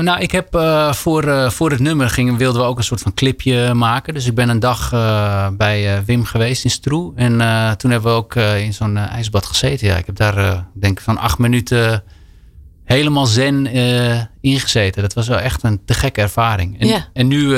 nou, 0.01 0.20
ik 0.20 0.30
heb 0.30 0.55
eh, 0.55 0.93
voor, 0.93 1.53
voor 1.53 1.70
het 1.70 1.80
nummer 1.80 2.11
gingen, 2.11 2.36
wilden 2.36 2.62
we 2.62 2.68
ook 2.68 2.78
een 2.78 2.84
soort 2.84 3.01
van 3.01 3.14
clipje 3.14 3.74
maken. 3.74 4.14
Dus 4.14 4.26
ik 4.26 4.34
ben 4.34 4.49
een 4.49 4.61
dag 4.61 4.91
bij 5.57 6.05
Wim 6.05 6.24
geweest 6.24 6.64
in 6.64 6.70
Stroe. 6.70 7.12
En 7.16 7.30
toen 7.76 7.91
hebben 7.91 8.11
we 8.11 8.16
ook 8.16 8.34
in 8.34 8.72
zo'n 8.72 8.97
ijsbad 8.97 9.47
gezeten. 9.47 9.86
Ja, 9.86 9.97
ik 9.97 10.07
heb 10.07 10.16
daar 10.16 10.66
denk 10.74 10.99
ik 10.99 11.05
van 11.05 11.18
acht 11.18 11.39
minuten 11.39 12.03
helemaal 12.84 13.26
zen 13.26 13.66
ingezeten. 14.41 15.03
Dat 15.03 15.14
was 15.14 15.28
wel 15.28 15.39
echt 15.39 15.62
een 15.62 15.80
te 15.84 15.95
gekke 15.95 16.20
ervaring. 16.20 16.80
En, 16.80 16.86
Ja. 16.86 17.07
en 17.12 17.28
nu 17.28 17.49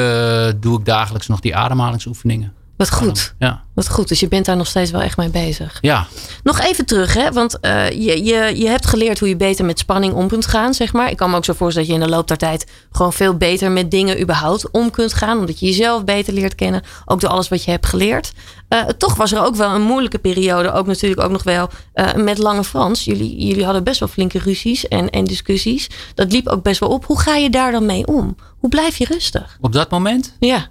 doe 0.61 0.79
ik 0.79 0.85
dagelijks 0.85 1.27
nog 1.27 1.41
die 1.41 1.57
ademhalingsoefeningen. 1.57 2.53
Wat 2.81 2.93
goed. 2.93 3.35
Ja, 3.39 3.63
Wat 3.75 3.89
goed. 3.89 4.09
Dus 4.09 4.21
je 4.21 4.29
bent 4.29 4.45
daar 4.45 4.57
nog 4.57 4.67
steeds 4.67 4.91
wel 4.91 5.01
echt 5.01 5.17
mee 5.17 5.29
bezig. 5.29 5.79
ja 5.81 6.07
Nog 6.43 6.61
even 6.61 6.87
terug, 6.87 7.15
hè? 7.15 7.33
Want 7.33 7.61
eh, 7.61 7.91
je, 7.91 8.25
je, 8.25 8.53
je 8.57 8.69
hebt 8.69 8.87
geleerd 8.87 9.19
hoe 9.19 9.29
je 9.29 9.37
beter 9.37 9.65
met 9.65 9.79
spanning 9.79 10.15
om 10.15 10.29
kunt 10.29 10.47
gaan, 10.47 10.75
zeg 10.75 10.93
maar. 10.93 11.11
Ik 11.11 11.17
kan 11.17 11.31
me 11.31 11.37
ook 11.37 11.45
zo 11.45 11.53
voorstellen 11.53 11.89
dat 11.89 11.97
je 11.97 12.03
in 12.03 12.09
de 12.11 12.17
loop 12.17 12.29
der 12.29 12.37
tijd 12.37 12.67
gewoon 12.93 13.13
veel 13.13 13.37
beter 13.37 13.71
met 13.71 13.91
dingen 13.91 14.21
überhaupt 14.21 14.71
om 14.71 14.91
kunt 14.91 15.13
gaan. 15.13 15.39
Omdat 15.39 15.61
je 15.61 15.67
jezelf 15.67 16.05
beter 16.05 16.33
leert 16.33 16.55
kennen. 16.55 16.83
Ook 17.05 17.21
door 17.21 17.31
alles 17.31 17.49
wat 17.49 17.65
je 17.65 17.71
hebt 17.71 17.87
geleerd. 17.87 18.33
Eh, 18.69 18.83
toch 18.83 19.15
was 19.15 19.33
er 19.33 19.45
ook 19.45 19.57
wel 19.57 19.75
een 19.75 19.83
moeilijke 19.83 20.19
periode. 20.19 20.73
Ook 20.73 20.87
natuurlijk 20.87 21.23
ook 21.23 21.31
nog 21.31 21.43
wel 21.43 21.69
eh, 21.93 22.15
met 22.15 22.39
Lange 22.39 22.65
Frans. 22.65 23.05
Jullie, 23.05 23.47
jullie 23.47 23.65
hadden 23.65 23.85
best 23.85 24.01
wel 24.01 24.09
flinke 24.09 24.39
ruzies 24.39 24.89
en, 24.89 25.11
en 25.11 25.25
discussies. 25.25 25.91
Dat 26.15 26.33
liep 26.33 26.49
ook 26.49 26.63
best 26.63 26.81
wel 26.81 26.89
op. 26.89 27.05
Hoe 27.05 27.21
ga 27.21 27.37
je 27.37 27.51
daar 27.51 27.73
dan 27.73 27.87
mee 27.87 28.07
om? 28.07 28.37
Hoe 28.59 28.71
blijf 28.71 28.97
je 28.97 29.05
rustig? 29.05 29.59
op 29.61 29.73
dat 29.73 29.91
moment? 29.91 30.37
Ja, 30.39 30.69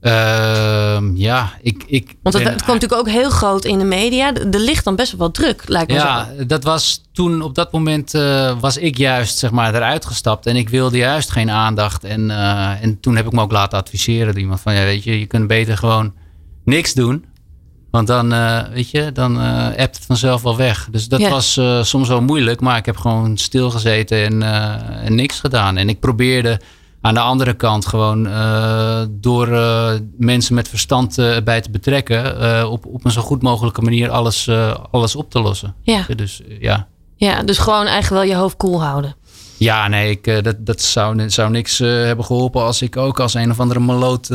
Ehm, 0.00 1.16
ja, 1.16 1.52
ik, 1.62 1.84
ik 1.86 2.14
want 2.22 2.34
het, 2.34 2.44
ben- 2.44 2.52
het 2.52 2.62
komt 2.64 2.80
natuurlijk 2.80 3.08
ook 3.08 3.14
heel 3.14 3.30
groot 3.30 3.64
in 3.64 3.78
de 3.78 3.84
media. 3.84 4.34
Er 4.34 4.58
ligt 4.58 4.84
dan 4.84 4.96
best 4.96 5.10
wel 5.10 5.20
wat 5.20 5.34
druk, 5.34 5.62
lijkt 5.66 5.88
me 5.90 5.94
Ja, 5.96 6.28
zo. 6.38 6.46
dat 6.46 6.64
was 6.64 7.02
toen 7.12 7.42
op 7.42 7.54
dat 7.54 7.72
moment 7.72 8.14
eh, 8.14 8.60
was 8.60 8.76
ik 8.76 8.96
juist 8.96 9.38
zeg 9.38 9.50
maar 9.50 9.74
eruit 9.74 10.04
gestapt 10.04 10.46
en 10.46 10.56
ik 10.56 10.68
wilde 10.68 10.96
juist 10.96 11.30
geen 11.30 11.50
aandacht. 11.50 12.04
En, 12.04 12.30
eh, 12.30 12.82
en 12.82 13.00
toen 13.00 13.16
heb 13.16 13.26
ik 13.26 13.32
me 13.32 13.40
ook 13.40 13.52
laten 13.52 13.78
adviseren 13.78 14.26
door 14.32 14.42
iemand 14.42 14.60
van 14.60 14.74
ja, 14.74 14.82
weet 14.84 15.04
je, 15.04 15.18
je 15.20 15.26
kunt 15.26 15.46
beter 15.46 15.76
gewoon 15.76 16.12
niks 16.64 16.94
doen. 16.94 17.24
Want 17.90 18.06
dan, 18.06 18.32
eh, 18.32 18.60
weet 18.72 18.90
je, 18.90 19.12
dan 19.12 19.36
appt 19.66 19.96
het 19.96 20.04
vanzelf 20.06 20.42
wel 20.42 20.56
weg. 20.56 20.88
Dus 20.90 21.08
dat 21.08 21.20
Ja. 21.20 21.28
was 21.30 21.60
soms 21.82 22.08
wel 22.08 22.22
moeilijk, 22.22 22.60
maar 22.60 22.76
ik 22.76 22.86
heb 22.86 22.96
gewoon 22.96 23.36
stilgezeten 23.36 24.24
en, 24.24 24.42
en 25.04 25.14
niks 25.14 25.40
gedaan. 25.40 25.76
En 25.76 25.88
ik 25.88 26.00
probeerde 26.00 26.60
aan 27.00 27.14
de 27.14 27.20
andere 27.20 27.54
kant 27.54 27.86
gewoon 27.86 28.26
eh, 28.26 29.02
door 29.10 29.48
eh, 29.48 29.92
mensen 30.18 30.54
met 30.54 30.68
verstand 30.68 31.18
eh, 31.18 31.36
bij 31.44 31.60
te 31.60 31.70
betrekken, 31.70 32.70
op, 32.70 32.86
op 32.86 33.04
een 33.04 33.10
zo 33.10 33.20
goed 33.22 33.42
mogelijke 33.42 33.82
manier 33.82 34.10
alles, 34.10 34.50
alles 34.90 35.16
op 35.16 35.30
te 35.30 35.40
lossen. 35.40 35.74
Ja. 35.82 36.04
Dus 36.16 36.40
ja. 36.58 36.88
Ja, 37.16 37.42
dus 37.42 37.58
gewoon 37.58 37.86
eigenlijk 37.86 38.22
wel 38.22 38.32
je 38.34 38.40
hoofd 38.42 38.56
koel 38.56 38.82
houden. 38.82 39.16
Ja, 39.56 39.88
nee, 39.88 40.10
ik, 40.10 40.44
dat, 40.44 40.56
dat 40.58 40.80
zou, 40.80 41.30
zou 41.30 41.50
niks 41.50 41.78
hebben 41.78 42.24
geholpen 42.24 42.62
als 42.62 42.82
ik 42.82 42.96
ook 42.96 43.20
als 43.20 43.34
een 43.34 43.50
of 43.50 43.60
andere 43.60 43.80
maloot 43.80 44.26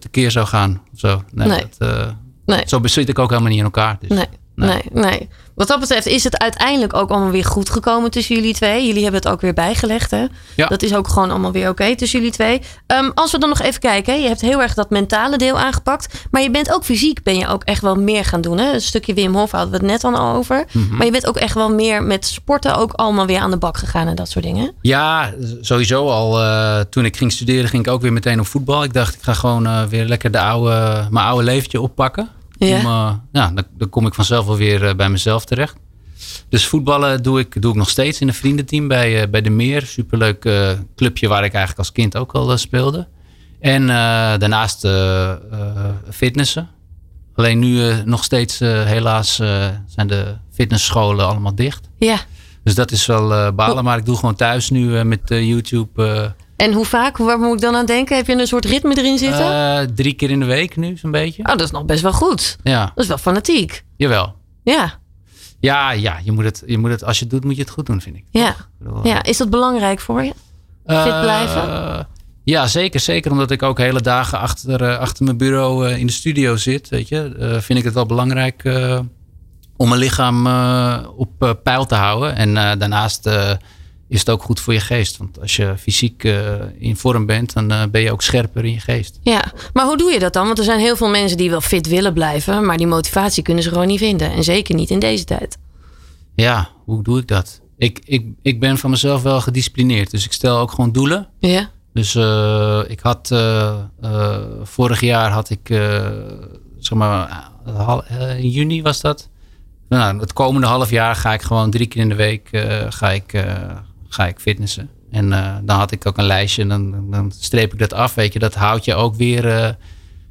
tekeer 0.00 0.30
zou 0.30 0.46
gaan. 0.46 0.82
Of 0.92 0.98
zo. 0.98 1.22
Nee, 1.32 1.48
Nee. 1.48 1.66
Dat, 1.78 2.14
Nee. 2.46 2.62
Zo 2.66 2.80
zit 2.82 3.08
ik 3.08 3.18
ook 3.18 3.28
helemaal 3.28 3.50
niet 3.50 3.58
in 3.58 3.64
elkaar. 3.64 3.96
Dus. 4.00 4.08
Nee, 4.08 4.26
nee, 4.54 4.82
nee. 4.92 5.28
Wat 5.54 5.68
dat 5.68 5.80
betreft 5.80 6.06
is 6.06 6.24
het 6.24 6.38
uiteindelijk 6.38 6.94
ook 6.94 7.10
allemaal 7.10 7.30
weer 7.30 7.44
goed 7.44 7.70
gekomen 7.70 8.10
tussen 8.10 8.34
jullie 8.34 8.54
twee. 8.54 8.86
Jullie 8.86 9.02
hebben 9.02 9.20
het 9.20 9.30
ook 9.30 9.40
weer 9.40 9.52
bijgelegd, 9.54 10.10
hè? 10.10 10.24
Ja. 10.54 10.66
Dat 10.66 10.82
is 10.82 10.94
ook 10.94 11.08
gewoon 11.08 11.30
allemaal 11.30 11.52
weer 11.52 11.68
oké 11.68 11.96
tussen 11.96 12.18
jullie 12.18 12.34
twee. 12.34 12.60
Ehm, 12.86 13.10
als 13.14 13.32
we 13.32 13.38
dan 13.38 13.48
nog 13.48 13.60
even 13.60 13.80
kijken, 13.80 14.14
hè, 14.14 14.20
je 14.20 14.28
hebt 14.28 14.40
heel 14.40 14.62
erg 14.62 14.74
dat 14.74 14.90
mentale 14.90 15.36
deel 15.36 15.58
aangepakt. 15.58 16.26
Maar 16.30 16.42
je 16.42 16.50
bent 16.50 16.72
ook 16.74 16.84
fysiek, 16.84 17.22
ben 17.22 17.36
je 17.38 17.48
ook 17.48 17.62
echt 17.64 17.82
wel 17.82 17.94
meer 17.96 18.24
gaan 18.24 18.40
doen. 18.40 18.58
Hè? 18.58 18.72
Een 18.72 18.80
stukje 18.80 19.14
Wim 19.14 19.34
Hof 19.34 19.50
hadden 19.50 19.70
we 19.70 19.76
het 19.76 19.86
net 19.86 20.04
al 20.04 20.18
over. 20.34 20.64
Mhm. 20.72 20.96
Maar 20.96 21.06
je 21.06 21.12
bent 21.12 21.26
ook 21.26 21.36
echt 21.36 21.54
wel 21.54 21.70
meer 21.74 22.02
met 22.02 22.26
sporten 22.26 22.76
ook 22.76 22.92
allemaal 22.92 23.26
weer 23.26 23.40
aan 23.40 23.50
de 23.50 23.56
bak 23.56 23.76
gegaan 23.76 24.06
en 24.06 24.14
dat 24.14 24.28
soort 24.30 24.44
dingen. 24.44 24.72
Ja, 24.80 25.32
sowieso 25.60 26.08
al. 26.08 26.40
eh, 26.40 26.80
toen 26.90 27.04
ik 27.04 27.16
ging 27.16 27.32
studeren, 27.32 27.68
ging 27.68 27.86
ik 27.86 27.92
ook 27.92 28.00
weer 28.02 28.12
meteen 28.12 28.40
op 28.40 28.46
voetbal. 28.46 28.84
Ik 28.84 28.92
dacht, 28.92 29.14
ik 29.14 29.22
ga 29.22 29.34
gewoon 29.34 29.66
eh, 29.66 29.82
weer 29.82 30.04
lekker 30.04 30.30
de 30.30 30.40
oude, 30.40 31.06
mijn 31.10 31.26
oude 31.26 31.44
leventje 31.44 31.80
oppakken. 31.80 32.28
Ja. 32.56 32.78
Om, 32.78 32.86
eh, 32.86 33.14
ja, 33.32 33.50
dan, 33.54 33.64
dan 33.76 33.88
kom 33.88 34.06
ik 34.06 34.14
vanzelf 34.14 34.46
wel 34.46 34.56
weer 34.56 34.88
eh, 34.88 34.94
bij 34.94 35.08
mezelf 35.08 35.44
terecht. 35.44 35.76
Dus 36.48 36.66
voetballen 36.66 37.22
doe 37.22 37.38
ik, 37.38 37.62
doe 37.62 37.70
ik 37.70 37.76
nog 37.76 37.90
steeds 37.90 38.20
in 38.20 38.28
een 38.28 38.34
vriendenteam 38.34 38.88
bij, 38.88 39.22
eh, 39.22 39.28
bij 39.28 39.40
de 39.40 39.50
Meer. 39.50 39.86
Superleuk 39.86 40.40
clubje 40.96 41.28
waar 41.28 41.44
ik 41.44 41.52
eigenlijk 41.52 41.78
als 41.78 41.92
kind 41.92 42.16
ook 42.16 42.32
al 42.32 42.58
speelde. 42.58 43.08
En 43.60 43.86
daarnaast 44.38 44.88
fitnessen. 46.10 46.68
Alleen 47.34 47.58
nu 47.58 48.02
nog 48.04 48.24
steeds 48.24 48.58
helaas 48.58 49.34
zijn 49.86 50.06
de 50.06 50.36
fitnessscholen 50.52 51.26
allemaal 51.26 51.54
dicht. 51.54 51.88
Ja. 51.98 52.20
Dus 52.62 52.74
dat 52.74 52.90
is 52.90 53.06
wel 53.06 53.52
balen. 53.52 53.84
Maar 53.84 53.98
ik 53.98 54.04
doe 54.04 54.16
gewoon 54.16 54.34
thuis 54.34 54.70
nu 54.70 55.04
met 55.04 55.20
YouTube 55.24 56.34
En 56.56 56.72
hoe 56.72 56.84
vaak? 56.84 57.16
Waar 57.16 57.38
moet 57.38 57.54
ik 57.54 57.60
dan 57.60 57.74
aan 57.76 57.86
denken? 57.86 58.16
Heb 58.16 58.26
je 58.26 58.32
een 58.38 58.46
soort 58.46 58.64
ritme 58.64 58.96
erin 58.98 59.18
zitten? 59.18 59.52
eh, 59.52 59.80
drie 59.94 60.12
keer 60.12 60.30
in 60.30 60.40
de 60.40 60.46
week 60.46 60.76
nu 60.76 60.96
zo'n 60.96 61.10
beetje. 61.10 61.42
oh, 61.42 61.48
dat 61.48 61.60
is 61.60 61.70
nog 61.70 61.84
best 61.84 62.02
wel 62.02 62.12
goed. 62.12 62.56
Ja, 62.62 62.84
Dat 62.94 63.02
is 63.04 63.06
wel 63.08 63.18
fanatiek. 63.18 63.84
jawel. 63.96 64.34
Ja, 64.62 64.98
Ja, 65.60 65.90
ja 65.90 66.18
je 66.24 66.32
moet 66.32 66.44
het, 66.44 66.62
je 66.66 66.78
moet 66.78 66.90
het, 66.90 67.04
als 67.04 67.18
je 67.18 67.24
het 67.24 67.32
doet 67.32 67.44
moet 67.44 67.56
je 67.56 67.62
het 67.62 67.70
goed 67.70 67.86
doen 67.86 68.00
vind 68.00 68.16
ik. 68.16 68.24
ja. 68.30 68.56
Bedoel, 68.78 69.06
ja. 69.06 69.22
Is 69.22 69.36
dat 69.36 69.50
belangrijk 69.50 70.00
voor 70.00 70.22
je? 70.22 70.32
fit 70.86 71.20
blijven? 71.20 71.62
Eh, 71.62 71.98
ja, 72.44 72.66
zeker. 72.66 73.00
Zeker 73.00 73.30
omdat 73.30 73.50
ik 73.50 73.62
ook 73.62 73.78
hele 73.78 74.00
dagen 74.00 74.38
achter, 74.38 74.82
eh, 74.82 74.98
achter 74.98 75.24
mijn 75.24 75.36
bureau 75.36 75.88
eh, 75.88 75.98
in 75.98 76.06
de 76.06 76.12
studio 76.12 76.56
zit. 76.56 76.88
Weet 76.88 77.08
je, 77.08 77.36
Eh, 77.38 77.60
vind 77.60 77.78
ik 77.78 77.84
het 77.84 77.94
wel 77.94 78.06
belangrijk 78.06 78.64
eh, 78.64 78.98
om 79.76 79.88
mijn 79.88 80.00
lichaam 80.00 80.46
eh, 80.46 80.98
op 81.16 81.30
eh, 81.42 81.50
peil 81.62 81.84
te 81.86 81.94
houden. 81.94 82.36
En 82.36 82.56
eh, 82.56 82.78
daarnaast 82.78 83.26
eh, 83.26 83.50
is 84.08 84.18
het 84.18 84.30
ook 84.30 84.42
goed 84.42 84.60
voor 84.60 84.72
je 84.72 84.80
geest. 84.80 85.16
Want 85.16 85.40
als 85.40 85.56
je 85.56 85.74
fysiek 85.78 86.24
eh, 86.24 86.52
in 86.78 86.96
vorm 86.96 87.26
bent, 87.26 87.52
dan 87.52 87.70
eh, 87.70 87.82
ben 87.90 88.00
je 88.00 88.12
ook 88.12 88.22
scherper 88.22 88.64
in 88.64 88.72
je 88.72 88.80
geest. 88.80 89.18
Ja, 89.22 89.52
maar 89.72 89.84
hoe 89.84 89.96
doe 89.96 90.10
je 90.10 90.18
dat 90.18 90.32
dan? 90.32 90.46
Want 90.46 90.58
er 90.58 90.64
zijn 90.64 90.78
heel 90.80 90.96
veel 90.96 91.08
mensen 91.08 91.36
die 91.36 91.50
wel 91.50 91.60
fit 91.60 91.88
willen 91.88 92.12
blijven, 92.12 92.66
maar 92.66 92.76
die 92.76 92.86
motivatie 92.86 93.42
kunnen 93.42 93.62
ze 93.62 93.68
gewoon 93.68 93.86
niet 93.86 93.98
vinden. 93.98 94.32
En 94.32 94.44
zeker 94.44 94.74
niet 94.74 94.90
in 94.90 94.98
deze 94.98 95.24
tijd. 95.24 95.58
Ja, 96.34 96.68
hoe 96.84 97.02
doe 97.02 97.18
ik 97.18 97.28
dat? 97.28 97.60
Ik, 97.78 98.00
ik, 98.04 98.26
ik 98.42 98.60
ben 98.60 98.78
van 98.78 98.90
mezelf 98.90 99.22
wel 99.22 99.40
gedisciplineerd. 99.40 100.10
Dus 100.10 100.24
ik 100.24 100.32
stel 100.32 100.58
ook 100.58 100.70
gewoon 100.70 100.92
doelen. 100.92 101.28
Ja, 101.38 101.70
Dus 101.92 102.14
eh, 102.14 102.80
ik 102.86 103.00
had 103.00 103.34
vorig 104.62 105.00
jaar 105.00 105.30
had 105.30 105.50
ik 105.50 105.66
zeg 106.78 106.98
maar 106.98 107.50
in 108.38 108.48
juni 108.48 108.82
was 108.82 109.00
dat. 109.00 109.28
Nou, 109.88 110.20
het 110.20 110.32
komende 110.32 110.66
half 110.66 110.90
jaar 110.90 111.16
ga 111.16 111.32
ik 111.32 111.42
gewoon 111.42 111.70
drie 111.70 111.86
keer 111.86 112.02
in 112.02 112.08
de 112.08 112.14
week 112.14 112.48
ga 112.88 113.10
ik, 113.10 113.44
ga 114.14 114.26
ik 114.26 114.38
fitnessen. 114.38 114.88
En 115.10 115.32
eh, 115.32 115.56
dan 115.62 115.78
had 115.78 115.90
ik 115.92 116.06
ook 116.06 116.18
een 116.18 116.26
lijstje 116.26 116.62
en 116.62 116.68
dan, 116.68 117.10
dan 117.10 117.32
streep 117.38 117.72
ik 117.72 117.78
dat 117.78 117.92
af. 117.92 118.14
Weet 118.14 118.32
je, 118.32 118.38
dat 118.38 118.54
houdt 118.54 118.84
je 118.84 118.94
ook 118.94 119.14
weer 119.14 119.48
eh, 119.48 119.68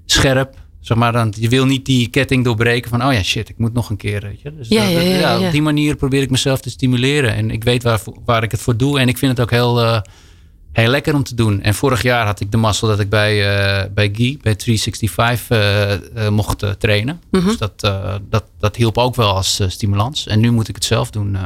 scherp. 0.05 0.61
Zeg 0.79 0.97
maar, 0.97 1.11
dan, 1.11 1.33
je 1.39 1.49
wil 1.49 1.65
niet 1.65 1.85
die 1.85 2.07
ketting 2.07 2.43
doorbreken 2.43 2.89
van, 2.89 3.05
oh 3.05 3.13
ja, 3.13 3.23
shit, 3.23 3.49
ik 3.49 3.57
moet 3.57 3.73
nog 3.73 3.89
een 3.89 3.97
keer. 3.97 4.21
Weet 4.21 4.41
je? 4.41 4.55
Dus 4.55 4.67
Ja, 4.67 4.83
dat- 4.83 4.91
ja, 4.93 4.99
ja, 5.01 5.17
ja. 5.37 5.45
op 5.45 5.51
die 5.51 5.61
manier 5.61 5.95
probeer 5.95 6.21
ik 6.21 6.29
mezelf 6.29 6.61
te 6.61 6.69
stimuleren. 6.69 7.35
En 7.35 7.51
ik 7.51 7.63
weet 7.63 7.83
waar, 7.83 7.99
waar 8.25 8.43
ik 8.43 8.51
het 8.51 8.59
voor 8.61 8.77
doe. 8.77 8.99
En 8.99 9.07
ik 9.07 9.17
vind 9.17 9.31
het 9.31 9.39
ook 9.41 9.51
heel, 9.51 9.81
eh, 9.81 10.01
heel 10.71 10.89
lekker 10.89 11.15
om 11.15 11.23
te 11.23 11.35
doen. 11.35 11.61
En 11.61 11.73
vorig 11.73 12.01
jaar 12.01 12.25
had 12.25 12.39
ik 12.39 12.51
de 12.51 12.57
mazzel 12.57 12.87
dat 12.87 12.99
ik 12.99 13.09
bij, 13.09 13.35
bij 13.93 14.09
Guy, 14.13 14.37
bij 14.41 14.55
365, 14.55 15.49
eh, 15.49 15.93
eh, 15.93 16.31
mocht 16.31 16.65
trainen. 16.79 17.21
Mhm. 17.31 17.45
Dus 17.45 17.57
dat, 17.57 17.79
dat, 18.29 18.43
dat 18.59 18.75
hielp 18.75 18.97
ook 18.97 19.15
wel 19.15 19.35
als 19.35 19.61
stimulans. 19.67 20.27
En 20.27 20.39
nu 20.39 20.51
moet 20.51 20.67
ik 20.67 20.75
het 20.75 20.85
zelf 20.85 21.09
doen. 21.09 21.37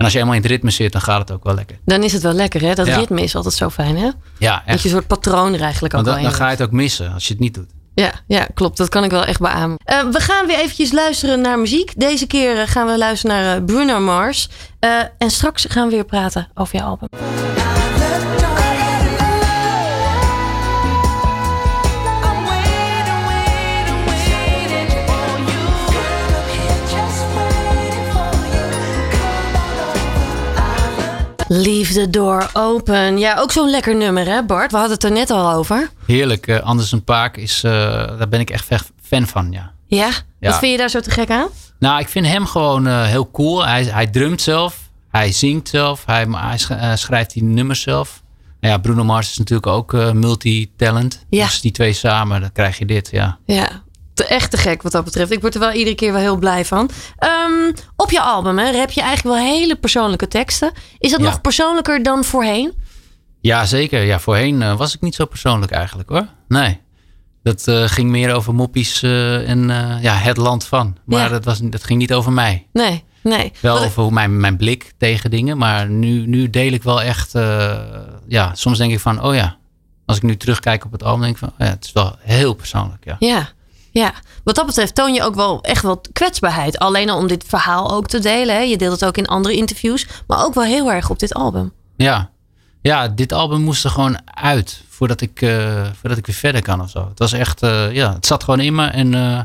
En 0.00 0.06
als 0.06 0.12
je 0.12 0.18
eenmaal 0.18 0.34
in 0.34 0.40
het 0.42 0.50
ritme 0.50 0.70
zit, 0.70 0.92
dan 0.92 1.00
gaat 1.00 1.18
het 1.18 1.30
ook 1.30 1.44
wel 1.44 1.54
lekker. 1.54 1.78
Dan 1.84 2.02
is 2.02 2.12
het 2.12 2.22
wel 2.22 2.32
lekker, 2.32 2.60
hè? 2.60 2.74
Dat 2.74 2.86
Ja. 2.86 2.96
ritme 2.96 3.22
is 3.22 3.34
altijd 3.36 3.54
zo 3.54 3.70
fijn, 3.70 3.96
hè? 3.96 4.08
Ja, 4.38 4.62
Dat 4.66 4.80
je 4.82 4.88
een 4.88 4.94
soort 4.94 5.06
patroon 5.06 5.54
er 5.54 5.60
eigenlijk 5.60 5.94
ook 5.94 6.00
al 6.00 6.06
dan, 6.06 6.16
in 6.16 6.22
dan 6.22 6.32
ga 6.32 6.44
je 6.44 6.50
het 6.50 6.62
ook 6.62 6.70
missen 6.72 7.12
als 7.12 7.26
je 7.26 7.32
het 7.32 7.42
niet 7.42 7.54
doet. 7.54 7.68
Ja, 7.94 8.12
ja, 8.26 8.46
klopt. 8.54 8.76
Dat 8.76 8.88
kan 8.88 9.04
ik 9.04 9.10
wel 9.10 9.24
echt 9.24 9.40
beamen. 9.40 9.76
Eh, 9.84 9.98
we 10.12 10.20
gaan 10.20 10.46
weer 10.46 10.58
eventjes 10.58 10.92
luisteren 10.92 11.40
naar 11.40 11.58
muziek. 11.58 11.92
Deze 11.96 12.26
keer 12.26 12.60
eh, 12.60 12.68
gaan 12.68 12.86
we 12.86 12.98
luisteren 12.98 13.36
naar 13.36 13.56
eh, 13.56 13.64
Bruno 13.64 13.98
Mars. 14.00 14.48
Eh, 14.78 14.90
en 15.18 15.30
straks 15.30 15.66
gaan 15.68 15.88
we 15.88 15.94
weer 15.94 16.04
praten 16.04 16.48
over 16.54 16.76
je 16.76 16.82
album. 16.82 17.08
Leave 31.52 31.92
the 31.92 32.10
door 32.10 32.50
open. 32.52 33.18
Ja, 33.18 33.38
ook 33.38 33.52
zo'n 33.52 33.70
lekker 33.70 33.96
nummer, 33.96 34.26
hè 34.26 34.42
Bart? 34.44 34.70
We 34.70 34.76
hadden 34.76 34.94
het 34.94 35.04
er 35.04 35.12
net 35.12 35.30
al 35.30 35.52
over. 35.52 35.90
Heerlijk. 36.06 36.46
eh, 36.46 36.58
Anders 36.60 36.92
een 36.92 37.04
Paak 37.04 37.36
is, 37.36 37.62
eh, 37.64 37.72
daar 38.18 38.28
ben 38.28 38.40
ik 38.40 38.50
echt 38.50 38.66
fan 39.02 39.26
van, 39.26 39.52
ja. 39.52 39.72
Ja? 39.86 40.08
Ja. 40.40 40.50
Wat 40.50 40.58
vind 40.58 40.72
je 40.72 40.78
daar 40.78 40.88
zo 40.90 41.00
te 41.00 41.10
gek 41.10 41.30
aan? 41.30 41.48
Nou, 41.78 42.00
ik 42.00 42.08
vind 42.08 42.26
hem 42.26 42.46
gewoon 42.46 42.86
eh, 42.86 43.04
heel 43.04 43.30
cool. 43.30 43.66
Hij, 43.66 43.84
hij 43.84 44.06
drumt 44.06 44.40
zelf. 44.40 44.76
Hij 45.10 45.32
zingt 45.32 45.68
zelf. 45.68 46.02
Hij, 46.06 46.26
hij 46.30 46.58
sch- 46.58 46.72
schrijft 46.94 47.32
die 47.32 47.42
nummers 47.44 47.80
zelf. 47.82 48.22
Nou 48.60 48.74
ja, 48.74 48.80
Bruno 48.80 49.04
Mars 49.04 49.30
is 49.30 49.38
natuurlijk 49.38 49.66
ook 49.66 49.92
multi-talent. 50.12 51.24
Ja. 51.30 51.44
Dus 51.44 51.60
die 51.60 51.70
twee 51.72 51.92
samen, 51.92 52.40
dan 52.40 52.52
krijg 52.52 52.78
je 52.78 52.84
dit, 52.86 53.08
ja. 53.12 53.38
Ja, 53.46 53.82
echt 54.30 54.50
te 54.50 54.56
gek 54.56 54.82
wat 54.82 54.92
dat 54.92 55.04
betreft. 55.04 55.30
Ik 55.32 55.40
word 55.40 55.54
er 55.54 55.60
wel 55.60 55.72
iedere 55.72 55.96
keer 55.96 56.12
wel 56.12 56.20
heel 56.20 56.36
blij 56.36 56.64
van. 56.64 56.90
Ehm, 57.16 57.72
op 57.96 58.10
je 58.10 58.20
album 58.20 58.58
hè, 58.58 58.64
heb 58.76 58.90
je 58.90 59.00
eigenlijk 59.00 59.36
wel 59.36 59.46
hele 59.46 59.76
persoonlijke 59.76 60.28
teksten. 60.28 60.72
Is 60.98 61.10
dat 61.10 61.20
Ja. 61.20 61.26
nog 61.26 61.40
persoonlijker 61.40 62.02
dan 62.02 62.24
voorheen? 62.24 62.72
Ja, 63.40 63.64
zeker. 63.64 64.02
Ja, 64.02 64.18
voorheen 64.18 64.62
eh, 64.62 64.76
was 64.76 64.94
ik 64.94 65.00
niet 65.00 65.14
zo 65.14 65.24
persoonlijk 65.24 65.72
eigenlijk, 65.72 66.08
hoor. 66.08 66.26
Nee. 66.48 66.80
Dat 67.42 67.68
eh, 67.68 67.82
ging 67.84 68.10
meer 68.10 68.34
over 68.34 68.54
moppies 68.54 69.02
eh, 69.02 69.48
en 69.48 69.68
ja, 70.00 70.14
het 70.14 70.36
land 70.36 70.64
van. 70.64 70.96
Maar 71.04 71.20
Ja. 71.20 71.28
dat, 71.28 71.44
was, 71.44 71.58
dat 71.62 71.84
ging 71.84 71.98
niet 71.98 72.12
over 72.12 72.32
mij. 72.32 72.66
Nee, 72.72 73.04
nee. 73.22 73.52
Wel 73.60 73.74
Wat- 73.78 73.84
over 73.84 74.12
mijn, 74.12 74.40
mijn 74.40 74.56
blik 74.56 74.92
tegen 74.98 75.30
dingen. 75.30 75.58
Maar 75.58 75.88
nu, 75.88 76.26
nu 76.26 76.50
deel 76.50 76.72
ik 76.72 76.82
wel 76.82 77.02
echt. 77.02 77.32
ja, 78.26 78.54
soms 78.54 78.78
denk 78.78 78.92
ik 78.92 79.00
van, 79.00 79.22
oh 79.22 79.34
ja. 79.34 79.58
Als 80.06 80.16
ik 80.18 80.22
nu 80.24 80.36
terugkijk 80.36 80.84
op 80.84 80.92
het 80.92 81.02
album, 81.02 81.20
denk 81.20 81.32
ik 81.32 81.38
van, 81.38 81.48
oh 81.48 81.54
ja, 81.58 81.64
het 81.64 81.84
is 81.84 81.92
wel 81.92 82.16
heel 82.18 82.54
persoonlijk. 82.54 83.04
Ja. 83.04 83.16
Ja, 83.18 83.48
ja. 83.90 84.12
Wat 84.44 84.54
dat 84.54 84.66
betreft 84.66 84.94
toon 84.94 85.14
je 85.14 85.22
ook 85.22 85.34
wel 85.34 85.62
echt 85.62 85.82
wel 85.82 86.00
kwetsbaarheid. 86.12 86.78
Alleen 86.78 87.10
al 87.10 87.18
om 87.18 87.26
dit 87.26 87.44
verhaal 87.46 87.92
ook 87.92 88.06
te 88.08 88.18
delen. 88.18 88.54
Hè. 88.54 88.60
Je 88.60 88.76
deelt 88.76 88.92
het 88.92 89.04
ook 89.04 89.16
in 89.16 89.26
andere 89.26 89.54
interviews. 89.54 90.06
Maar 90.26 90.44
ook 90.44 90.54
wel 90.54 90.64
heel 90.64 90.92
erg 90.92 91.10
op 91.10 91.18
dit 91.18 91.34
album. 91.34 91.72
Ja, 91.96 92.30
ja 92.82 93.08
dit 93.08 93.32
album 93.32 93.60
moest 93.60 93.84
er 93.84 93.90
gewoon 93.90 94.18
uit 94.24 94.82
voordat 94.88 95.20
ik, 95.20 95.42
eh, 95.42 95.86
voordat 96.00 96.18
ik 96.18 96.26
weer 96.26 96.36
verder 96.36 96.62
kan 96.62 96.80
of 96.80 96.90
zo. 96.90 97.08
Het 97.08 97.18
was 97.18 97.32
echt, 97.32 97.62
eh, 97.62 97.92
ja, 97.92 98.12
het 98.12 98.26
zat 98.26 98.44
gewoon 98.44 98.60
in 98.60 98.74
me. 98.74 98.86
En, 98.86 99.14
eh, 99.14 99.38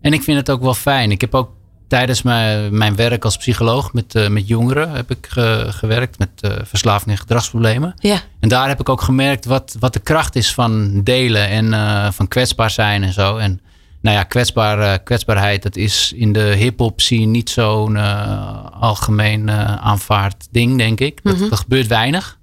en 0.00 0.12
ik 0.12 0.22
vind 0.22 0.36
het 0.38 0.50
ook 0.50 0.62
wel 0.62 0.74
fijn. 0.74 1.10
Ik 1.10 1.20
heb 1.20 1.34
ook 1.34 1.50
tijdens 1.88 2.22
mijn, 2.22 2.76
mijn 2.78 2.96
werk 2.96 3.24
als 3.24 3.36
psycholoog 3.36 3.92
met, 3.92 4.28
met 4.30 4.48
jongeren 4.48 4.90
heb 4.90 5.10
ik 5.10 5.26
ge- 5.30 5.66
gewerkt 5.70 6.18
met 6.18 6.30
verslaving 6.62 7.10
en 7.10 7.18
gedragsproblemen. 7.18 7.94
Ja, 7.96 8.20
En 8.40 8.48
daar 8.48 8.68
heb 8.68 8.80
ik 8.80 8.88
ook 8.88 9.00
gemerkt 9.02 9.44
wat, 9.44 9.76
wat 9.78 9.92
de 9.92 10.00
kracht 10.00 10.36
is 10.36 10.54
van 10.54 11.00
delen 11.02 11.48
en 11.48 12.12
van 12.12 12.28
kwetsbaar 12.28 12.70
zijn 12.70 13.02
en 13.02 13.12
zo. 13.12 13.36
En 13.36 13.60
nou 14.00 14.16
ja, 14.16 14.22
kwetsbaar, 14.22 14.80
eh, 14.80 14.98
kwetsbaarheid, 15.04 15.62
dat 15.62 15.76
is 15.76 16.12
in 16.16 16.32
de 16.32 16.40
hip-hop 16.40 17.00
scene 17.00 17.24
niet 17.24 17.50
zo'n 17.50 17.96
eh, 17.96 18.66
algemeen 18.80 19.48
eh, 19.48 19.76
aanvaard 19.76 20.48
ding, 20.50 20.78
denk 20.78 21.00
ik. 21.00 21.22
Dat, 21.22 21.38
dat 21.38 21.58
gebeurt 21.58 21.86
weinig. 21.86 22.38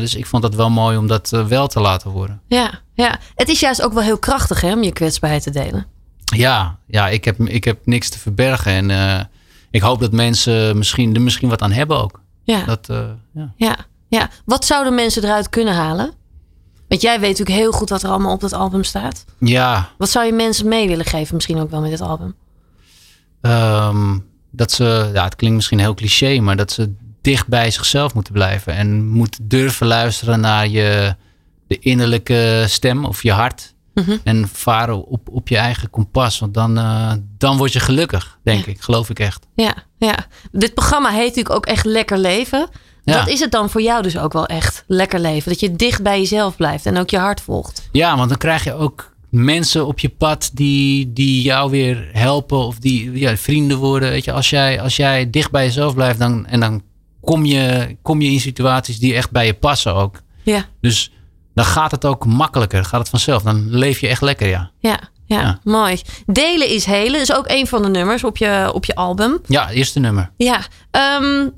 Dus 0.00 0.14
ik 0.14 0.26
vond 0.26 0.42
dat 0.42 0.54
wel 0.54 0.70
mooi 0.70 0.96
om 0.96 1.06
dat 1.06 1.30
wel 1.48 1.66
te 1.66 1.80
laten 1.80 2.10
horen. 2.10 2.40
ja, 2.48 2.80
ja. 2.94 3.18
Het 3.34 3.48
is 3.48 3.60
juist 3.60 3.82
ook 3.82 3.92
wel 3.92 4.02
heel 4.02 4.18
krachtig 4.18 4.60
hè, 4.60 4.72
om 4.72 4.82
je 4.82 4.92
kwetsbaarheid 4.92 5.42
te 5.42 5.50
delen. 5.50 5.86
Ja, 6.24 6.78
ja 6.86 7.08
ik, 7.08 7.24
heb, 7.24 7.40
ik 7.40 7.64
heb 7.64 7.78
niks 7.84 8.08
te 8.08 8.18
verbergen. 8.18 8.90
En 8.90 9.28
ik 9.70 9.80
hoop 9.80 10.00
dat 10.00 10.12
mensen 10.12 10.78
misschien, 10.78 11.14
er 11.14 11.20
misschien 11.20 11.48
wat 11.48 11.62
aan 11.62 11.72
hebben 11.72 12.02
ook. 12.02 12.20
Ja. 12.44 12.64
Dat, 12.64 12.86
ja. 13.34 13.52
Ja, 13.56 13.76
ja. 14.08 14.30
Wat 14.44 14.64
zouden 14.64 14.94
mensen 14.94 15.24
eruit 15.24 15.48
kunnen 15.48 15.74
halen? 15.74 16.12
Want 16.88 17.00
jij 17.02 17.20
weet 17.20 17.30
natuurlijk 17.38 17.58
heel 17.58 17.72
goed 17.72 17.88
wat 17.88 18.02
er 18.02 18.08
allemaal 18.08 18.32
op 18.32 18.40
dat 18.40 18.52
album 18.52 18.84
staat. 18.84 19.24
ja, 19.38 19.88
Wat 19.98 20.10
zou 20.10 20.26
je 20.26 20.32
mensen 20.32 20.68
mee 20.68 20.88
willen 20.88 21.04
geven, 21.04 21.34
misschien 21.34 21.58
ook 21.60 21.70
wel 21.70 21.80
met 21.80 21.90
dit 21.90 22.00
album? 22.00 22.34
Ehm, 23.40 24.18
dat 24.50 24.72
ze, 24.72 25.10
ja, 25.14 25.24
het 25.24 25.36
klinkt 25.36 25.56
misschien 25.56 25.78
heel 25.78 25.94
cliché, 25.94 26.40
maar 26.40 26.56
dat 26.56 26.72
ze 26.72 26.94
dicht 27.20 27.46
bij 27.48 27.70
zichzelf 27.70 28.14
moeten 28.14 28.32
blijven. 28.32 28.72
En 28.74 29.06
moeten 29.08 29.48
durven 29.48 29.86
luisteren 29.86 30.40
naar 30.40 30.68
je, 30.68 31.14
de 31.66 31.78
innerlijke 31.78 32.64
stem 32.68 33.04
of 33.04 33.22
je 33.22 33.32
hart. 33.32 33.74
Mhm. 33.94 34.16
En 34.24 34.48
varen 34.52 35.04
op, 35.06 35.28
op 35.28 35.48
je 35.48 35.56
eigen 35.56 35.90
kompas. 35.90 36.38
Want 36.38 36.54
dan, 36.54 36.78
eh, 36.78 37.12
dan 37.38 37.56
word 37.56 37.72
je 37.72 37.80
gelukkig, 37.80 38.38
denk 38.42 38.64
Ja. 38.64 38.72
ik. 38.72 38.80
Geloof 38.80 39.10
ik 39.10 39.18
echt. 39.18 39.46
Ja, 39.54 39.74
ja. 39.98 40.26
Dit 40.52 40.74
programma 40.74 41.10
heet 41.10 41.26
natuurlijk 41.26 41.54
ook 41.54 41.66
echt 41.66 41.84
Lekker 41.84 42.18
Leven. 42.18 42.68
Ja. 43.06 43.18
Dat 43.18 43.28
is 43.28 43.40
het 43.40 43.50
dan 43.50 43.70
voor 43.70 43.82
jou 43.82 44.02
dus 44.02 44.18
ook 44.18 44.32
wel 44.32 44.46
echt 44.46 44.84
lekker 44.86 45.20
leven. 45.20 45.50
Dat 45.50 45.60
je 45.60 45.76
dicht 45.76 46.02
bij 46.02 46.18
jezelf 46.18 46.56
blijft 46.56 46.86
en 46.86 46.98
ook 46.98 47.10
je 47.10 47.18
hart 47.18 47.40
volgt. 47.40 47.88
Ja, 47.92 48.16
want 48.16 48.28
dan 48.28 48.38
krijg 48.38 48.64
je 48.64 48.74
ook 48.74 49.12
mensen 49.30 49.86
op 49.86 49.98
je 49.98 50.08
pad 50.08 50.50
die, 50.52 51.12
die 51.12 51.42
jou 51.42 51.70
weer 51.70 52.08
helpen. 52.12 52.58
Of 52.58 52.78
die 52.78 53.18
ja, 53.18 53.36
vrienden 53.36 53.78
worden. 53.78 54.10
Weet 54.10 54.24
je, 54.24 54.32
als, 54.32 54.50
jij, 54.50 54.80
als 54.80 54.96
jij 54.96 55.30
dicht 55.30 55.50
bij 55.50 55.64
jezelf 55.64 55.94
blijft, 55.94 56.18
dan, 56.18 56.46
en 56.46 56.60
dan 56.60 56.82
kom 57.20 57.44
je, 57.44 57.96
kom 58.02 58.20
je 58.20 58.30
in 58.30 58.40
situaties 58.40 58.98
die 58.98 59.14
echt 59.14 59.30
bij 59.30 59.46
je 59.46 59.54
passen 59.54 59.94
ook. 59.94 60.20
Ja, 60.42 60.64
Dus 60.80 61.12
dan 61.54 61.64
gaat 61.64 61.90
het 61.90 62.04
ook 62.04 62.26
makkelijker. 62.26 62.84
Gaat 62.84 63.00
het 63.00 63.08
vanzelf. 63.08 63.42
Dan 63.42 63.70
leef 63.70 64.00
je 64.00 64.08
echt 64.08 64.22
lekker, 64.22 64.48
ja. 64.48 64.70
ja, 64.78 64.98
ja, 65.24 65.40
Ja. 65.40 65.58
mooi. 65.64 66.00
Delen 66.26 66.68
is 66.68 66.84
helen 66.84 67.20
is 67.20 67.34
ook 67.34 67.48
een 67.48 67.66
van 67.66 67.82
de 67.82 67.88
nummers 67.88 68.24
op 68.24 68.36
je, 68.36 68.70
op 68.72 68.84
je 68.84 68.94
album. 68.94 69.38
Ja, 69.46 69.70
eerste 69.70 70.00
nummer. 70.00 70.30
Ja, 70.36 70.60
ehm, 70.90 71.48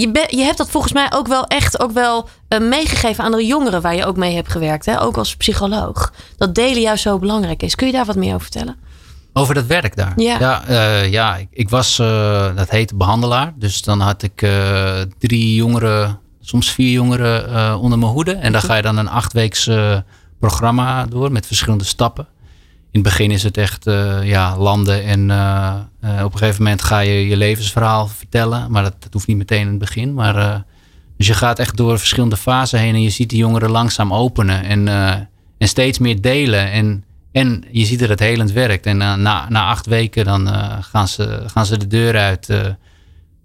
je, 0.00 0.26
je 0.28 0.42
hebt 0.42 0.58
dat 0.58 0.70
volgens 0.70 0.92
mij 0.92 1.12
ook 1.12 1.26
wel 1.26 1.46
echt 1.46 1.80
ook 1.80 1.92
wel 1.92 2.28
eh, 2.48 2.60
meegegeven 2.60 3.24
aan 3.24 3.30
de 3.30 3.46
jongeren 3.46 3.82
waar 3.82 3.94
je 3.94 4.06
ook 4.06 4.16
mee 4.16 4.34
hebt 4.34 4.48
gewerkt. 4.48 4.86
Hè? 4.86 5.00
Ook 5.00 5.16
als 5.16 5.36
psycholoog. 5.36 6.12
Dat 6.36 6.54
delen 6.54 6.80
juist 6.80 7.02
zo 7.02 7.18
belangrijk 7.18 7.62
is. 7.62 7.74
Kun 7.74 7.86
je 7.86 7.92
daar 7.92 8.04
wat 8.04 8.16
meer 8.16 8.34
over 8.34 8.40
vertellen? 8.40 8.76
Over 9.32 9.54
dat 9.54 9.66
werk 9.66 9.96
daar. 9.96 10.12
Ja. 10.16 10.38
Ja, 10.38 10.64
eh, 10.64 11.10
ja 11.10 11.36
ik, 11.36 11.48
ik 11.50 11.68
was, 11.68 11.98
eh, 11.98 12.56
dat 12.56 12.70
heette 12.70 12.96
behandelaar. 12.96 13.52
Dus 13.56 13.82
dan 13.82 14.00
had 14.00 14.22
ik 14.22 14.46
drie 15.18 15.54
jongeren, 15.54 16.18
soms 16.40 16.70
vier 16.70 16.90
jongeren 16.90 17.78
onder 17.78 17.98
mijn 17.98 18.12
hoede. 18.12 18.32
En 18.32 18.52
dan 18.52 18.62
ga 18.62 18.74
je 18.74 18.82
dan 18.82 18.96
een 18.96 19.08
achtweeks 19.08 19.70
programma 20.38 21.06
door 21.06 21.32
met 21.32 21.46
verschillende 21.46 21.84
stappen. 21.84 22.26
In 22.96 23.02
het 23.02 23.10
begin 23.10 23.30
is 23.30 23.42
het 23.42 23.56
echt 23.56 23.86
eh, 23.86 24.28
ja, 24.28 24.58
landen 24.58 25.04
en 25.04 25.30
eh, 25.30 25.74
eh, 26.00 26.24
op 26.24 26.32
een 26.32 26.38
gegeven 26.38 26.62
moment 26.62 26.82
ga 26.82 26.98
je 26.98 27.28
je 27.28 27.36
levensverhaal 27.36 28.08
vertellen. 28.08 28.70
Maar 28.70 28.82
dat, 28.82 28.94
hoeft 29.10 29.26
niet 29.26 29.36
meteen 29.36 29.60
in 29.60 29.66
het 29.66 29.78
begin. 29.78 30.14
Maar, 30.14 30.64
dus 31.16 31.26
je 31.26 31.34
gaat 31.34 31.58
echt 31.58 31.76
door 31.76 31.98
verschillende 31.98 32.36
fasen 32.36 32.78
heen 32.78 32.94
en 32.94 33.02
je 33.02 33.10
ziet 33.10 33.30
die 33.30 33.38
jongeren 33.38 33.70
langzaam 33.70 34.14
openen 34.14 34.64
en, 34.64 34.88
en 35.58 35.68
steeds 35.68 35.98
meer 35.98 36.20
delen. 36.20 36.70
En, 36.70 37.04
en 37.32 37.64
je 37.70 37.84
ziet 37.84 37.98
dat 37.98 38.08
het 38.08 38.20
helend 38.20 38.52
werkt. 38.52 38.86
En 38.86 38.96
na, 38.96 39.48
na 39.48 39.68
acht 39.68 39.86
weken 39.86 40.24
dan 40.24 40.48
gaan, 40.82 41.08
ze, 41.08 41.42
gaan 41.46 41.66
ze 41.66 41.78
de 41.78 41.86
deur 41.86 42.16
uit 42.18 42.48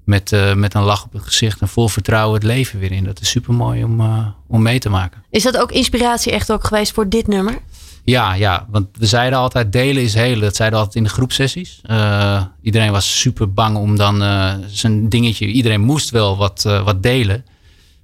met, 0.04 0.56
met 0.56 0.74
een 0.74 0.84
lach 0.84 1.04
op 1.04 1.14
het 1.14 1.24
gezicht 1.24 1.62
en 1.62 1.68
vol 1.68 1.88
vertrouwen 1.88 2.34
het 2.34 2.44
leven 2.44 2.80
weer 2.80 2.92
in. 2.92 3.04
Dat 3.04 3.22
is 3.22 3.30
super 3.30 3.54
mooi 3.54 3.84
om, 3.84 4.02
om 4.48 4.62
mee 4.62 4.80
te 4.80 4.90
maken. 4.90 5.24
Is 5.30 5.44
dat 5.44 5.58
ook 5.58 5.72
inspiratie 5.72 6.32
echt 6.32 6.52
ook 6.52 6.64
geweest 6.64 6.92
voor 6.92 7.10
dit 7.10 7.28
nummer? 7.28 7.60
Ja, 8.04 8.34
ja, 8.34 8.68
want 8.70 8.88
we 8.94 9.06
zeiden 9.06 9.40
altijd 9.40 9.72
delen 9.72 10.04
is 10.04 10.14
helen. 10.14 10.42
Dat 10.42 10.56
zeiden 10.56 10.80
we 10.80 10.86
altijd 10.86 11.04
in 11.04 11.10
de 11.10 11.16
groepsessies. 11.16 11.80
Eh, 11.84 12.44
iedereen 12.62 12.92
was 12.92 13.20
super 13.20 13.54
bang 13.54 13.78
om 13.78 13.96
dan 13.96 14.24
eh, 14.24 14.54
zijn 14.68 15.10
dingetje. 15.10 15.46
Iedereen 15.46 15.82
moest 15.82 16.10
wel 16.10 16.38
wat, 16.38 16.66
eh, 16.66 16.84
wat 16.84 17.04
delen. 17.04 17.46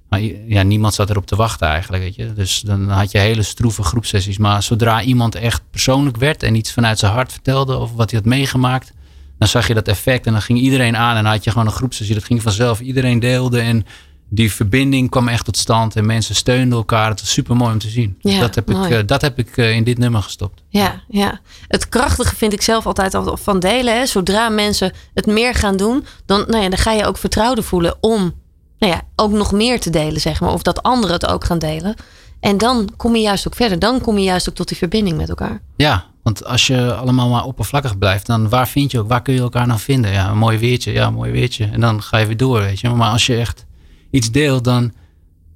Maar 0.08 0.20
ja, 0.46 0.62
niemand 0.62 0.94
zat 0.94 1.10
erop 1.10 1.26
te 1.26 1.36
wachten 1.36 1.68
eigenlijk. 1.68 2.02
Weet 2.02 2.14
je? 2.14 2.32
Dus 2.32 2.60
dan 2.60 2.88
had 2.88 3.10
je 3.10 3.18
hele 3.18 3.42
stroeve 3.42 3.82
groepsessies. 3.82 4.38
Maar 4.38 4.62
zodra 4.62 5.02
iemand 5.02 5.34
echt 5.34 5.62
persoonlijk 5.70 6.16
werd 6.16 6.42
en 6.42 6.54
iets 6.54 6.72
vanuit 6.72 6.98
zijn 6.98 7.12
hart 7.12 7.32
vertelde 7.32 7.74
over 7.74 7.96
wat 7.96 8.10
hij 8.10 8.20
had 8.20 8.28
meegemaakt. 8.28 8.92
Dan 9.38 9.48
zag 9.48 9.66
je 9.66 9.74
dat 9.74 9.88
effect 9.88 10.26
en 10.26 10.32
dan 10.32 10.42
ging 10.42 10.58
iedereen 10.58 10.96
aan 10.96 11.16
en 11.16 11.22
dan 11.22 11.32
had 11.32 11.44
je 11.44 11.50
gewoon 11.50 11.66
een 11.66 11.72
groepsessie. 11.72 12.14
Dat 12.14 12.24
ging 12.24 12.42
vanzelf. 12.42 12.80
Iedereen 12.80 13.18
deelde 13.18 13.60
en 13.60 13.86
die 14.28 14.52
verbinding 14.52 15.10
kwam 15.10 15.28
echt 15.28 15.44
tot 15.44 15.56
stand. 15.56 15.96
En 15.96 16.06
mensen 16.06 16.34
steunden 16.34 16.78
elkaar. 16.78 17.08
Het 17.10 17.20
was 17.20 17.32
super 17.32 17.56
mooi 17.56 17.72
om 17.72 17.78
te 17.78 17.88
zien. 17.88 18.18
Dus 18.22 18.32
Ja, 18.32 18.40
dat 18.40 18.54
heb 18.54 18.70
ik, 18.70 18.76
mooi. 18.76 18.92
eh, 18.92 19.06
dat 19.06 19.20
heb 19.20 19.38
ik 19.38 19.56
eh, 19.56 19.70
in 19.74 19.84
dit 19.84 19.98
nummer 19.98 20.22
gestopt. 20.22 20.62
Ja, 20.68 21.02
ja. 21.08 21.40
Het 21.68 21.88
krachtige 21.88 22.36
vind 22.36 22.52
ik 22.52 22.62
zelf 22.62 22.86
altijd 22.86 23.14
al 23.14 23.36
van 23.36 23.58
delen. 23.60 23.94
Hè. 23.98 24.06
Zodra 24.06 24.48
mensen 24.48 24.92
het 25.14 25.26
meer 25.26 25.54
gaan 25.54 25.76
doen, 25.76 26.04
dan, 26.26 26.44
nou 26.48 26.62
ja, 26.62 26.68
dan 26.68 26.78
ga 26.78 26.92
je 26.92 27.06
ook 27.06 27.18
vertrouwde 27.18 27.62
voelen 27.62 27.96
om 28.00 28.32
nou 28.78 28.92
ja, 28.92 29.00
ook 29.16 29.30
nog 29.32 29.52
meer 29.52 29.80
te 29.80 29.90
delen, 29.90 30.20
zeg 30.20 30.40
maar. 30.40 30.52
Of 30.52 30.62
dat 30.62 30.82
anderen 30.82 31.14
het 31.14 31.26
ook 31.26 31.44
gaan 31.44 31.58
delen. 31.58 31.94
En 32.40 32.58
dan 32.58 32.88
kom 32.96 33.16
je 33.16 33.22
juist 33.22 33.46
ook 33.46 33.54
verder. 33.54 33.78
Dan 33.78 34.00
kom 34.00 34.18
je 34.18 34.24
juist 34.24 34.48
ook 34.48 34.54
tot 34.54 34.68
die 34.68 34.76
verbinding 34.76 35.16
met 35.16 35.28
elkaar. 35.28 35.60
Ja, 35.76 36.04
want 36.22 36.44
als 36.44 36.66
je 36.66 36.94
allemaal 36.94 37.28
maar 37.28 37.44
oppervlakkig 37.44 37.98
blijft, 37.98 38.26
dan 38.26 38.48
waar 38.48 38.68
vind 38.68 38.90
je 38.90 38.98
ook, 38.98 39.08
waar 39.08 39.22
kun 39.22 39.34
je 39.34 39.40
elkaar 39.40 39.66
nou 39.66 39.78
vinden? 39.80 40.12
Ja, 40.12 40.30
een 40.30 40.38
mooi 40.38 40.58
weertje, 40.58 40.92
ja, 40.92 41.06
een 41.06 41.14
mooi 41.14 41.32
weertje. 41.32 41.68
En 41.72 41.80
dan 41.80 42.02
ga 42.02 42.18
je 42.18 42.26
weer 42.26 42.36
door, 42.36 42.60
weet 42.60 42.80
je. 42.80 42.88
Maar 42.88 43.10
als 43.10 43.26
je 43.26 43.36
echt 43.36 43.66
iets 44.10 44.30
deelt, 44.30 44.64
dan, 44.64 44.92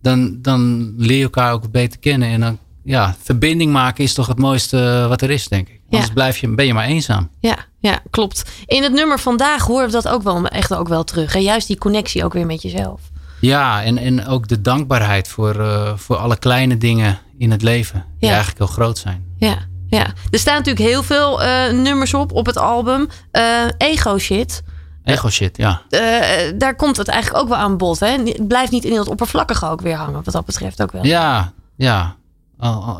dan, 0.03 0.38
dan 0.42 0.92
leer 0.96 1.16
je 1.16 1.22
elkaar 1.22 1.53
ook 1.53 1.70
beter 1.70 1.98
kennen. 1.98 2.28
En 2.28 2.40
dan, 2.40 2.59
ja, 2.84 3.16
verbinding 3.22 3.72
maken 3.72 4.05
is 4.05 4.14
toch 4.14 4.26
het 4.26 4.38
mooiste 4.38 5.07
wat 5.09 5.22
er 5.22 5.30
is, 5.30 5.48
denk 5.48 5.68
ik. 5.68 5.80
Anders 5.90 6.09
Ja. 6.09 6.14
blijf 6.14 6.38
je, 6.38 6.48
ben 6.48 6.66
je 6.66 6.74
maar 6.74 6.86
eenzaam. 6.86 7.30
Ja, 7.40 7.57
ja, 7.78 8.00
klopt. 8.11 8.42
In 8.66 8.82
het 8.82 8.92
nummer 8.92 9.18
vandaag 9.18 9.62
horen 9.66 9.86
we 9.86 9.92
dat 9.92 10.09
ook 10.09 10.22
wel 10.22 10.46
echt 10.46 10.74
ook 10.74 10.88
wel 10.88 11.05
terug. 11.05 11.34
En 11.34 11.42
juist 11.42 11.66
die 11.66 11.78
connectie 11.78 12.24
ook 12.24 12.32
weer 12.32 12.46
met 12.46 12.62
jezelf. 12.62 13.00
Ja, 13.40 13.82
en, 13.82 13.98
en 13.98 14.26
ook 14.26 14.48
de 14.48 14.61
dankbaarheid 14.61 15.28
voor, 15.28 15.61
eh, 15.61 15.92
voor 15.96 16.16
alle 16.16 16.36
kleine 16.38 16.78
dingen 16.78 17.18
in 17.38 17.50
het 17.50 17.62
leven. 17.62 18.05
Die 18.18 18.28
eigenlijk 18.28 18.59
heel 18.59 18.66
groot 18.66 18.98
zijn. 18.98 19.24
Ja, 19.36 19.59
ja. 19.88 20.07
Er 20.30 20.38
staan 20.38 20.57
natuurlijk 20.57 20.86
heel 20.88 21.03
veel 21.03 21.42
eh, 21.42 21.72
nummers 21.72 22.14
op 22.14 22.32
op 22.32 22.46
het 22.46 22.57
album. 22.57 23.09
Eh, 23.30 23.64
ego 23.78 24.18
shit. 24.18 24.62
Ego 25.05 25.28
shit, 25.28 25.57
ja. 25.57 25.82
Eh, 25.88 26.53
daar 26.59 26.76
komt 26.76 26.96
het 26.96 27.09
eigenlijk 27.09 27.42
ook 27.42 27.48
wel 27.48 27.59
aan 27.59 27.76
bod. 27.76 28.00
Hè? 28.00 28.07
Het 28.07 28.48
blijft 28.48 28.72
niet 28.72 28.84
in 28.84 28.98
het 28.98 29.09
oppervlakkige 29.09 29.66
ook 29.66 29.80
weer 29.80 29.96
hangen. 29.96 30.22
Wat 30.24 30.34
dat 30.34 30.44
betreft 30.44 30.82
ook 30.82 30.92
wel. 30.92 31.05
Ja, 31.05 31.53
ja. 31.76 32.16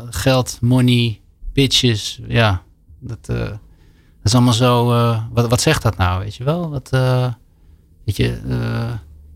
Geld, 0.09 0.57
money, 0.61 1.21
bitches, 1.53 2.19
ja. 2.27 2.61
Dat, 2.99 3.17
eh, 3.21 3.37
dat 3.37 3.59
is 4.23 4.33
allemaal 4.33 4.53
zo... 4.53 4.91
eh, 4.91 5.23
wat, 5.33 5.49
wat 5.49 5.61
zegt 5.61 5.81
dat 5.81 5.97
nou, 5.97 6.23
weet 6.23 6.35
je 6.35 6.43
wel? 6.43 6.69
Wat, 6.69 6.89
eh, 6.91 7.27
weet 8.05 8.17
je, 8.17 8.39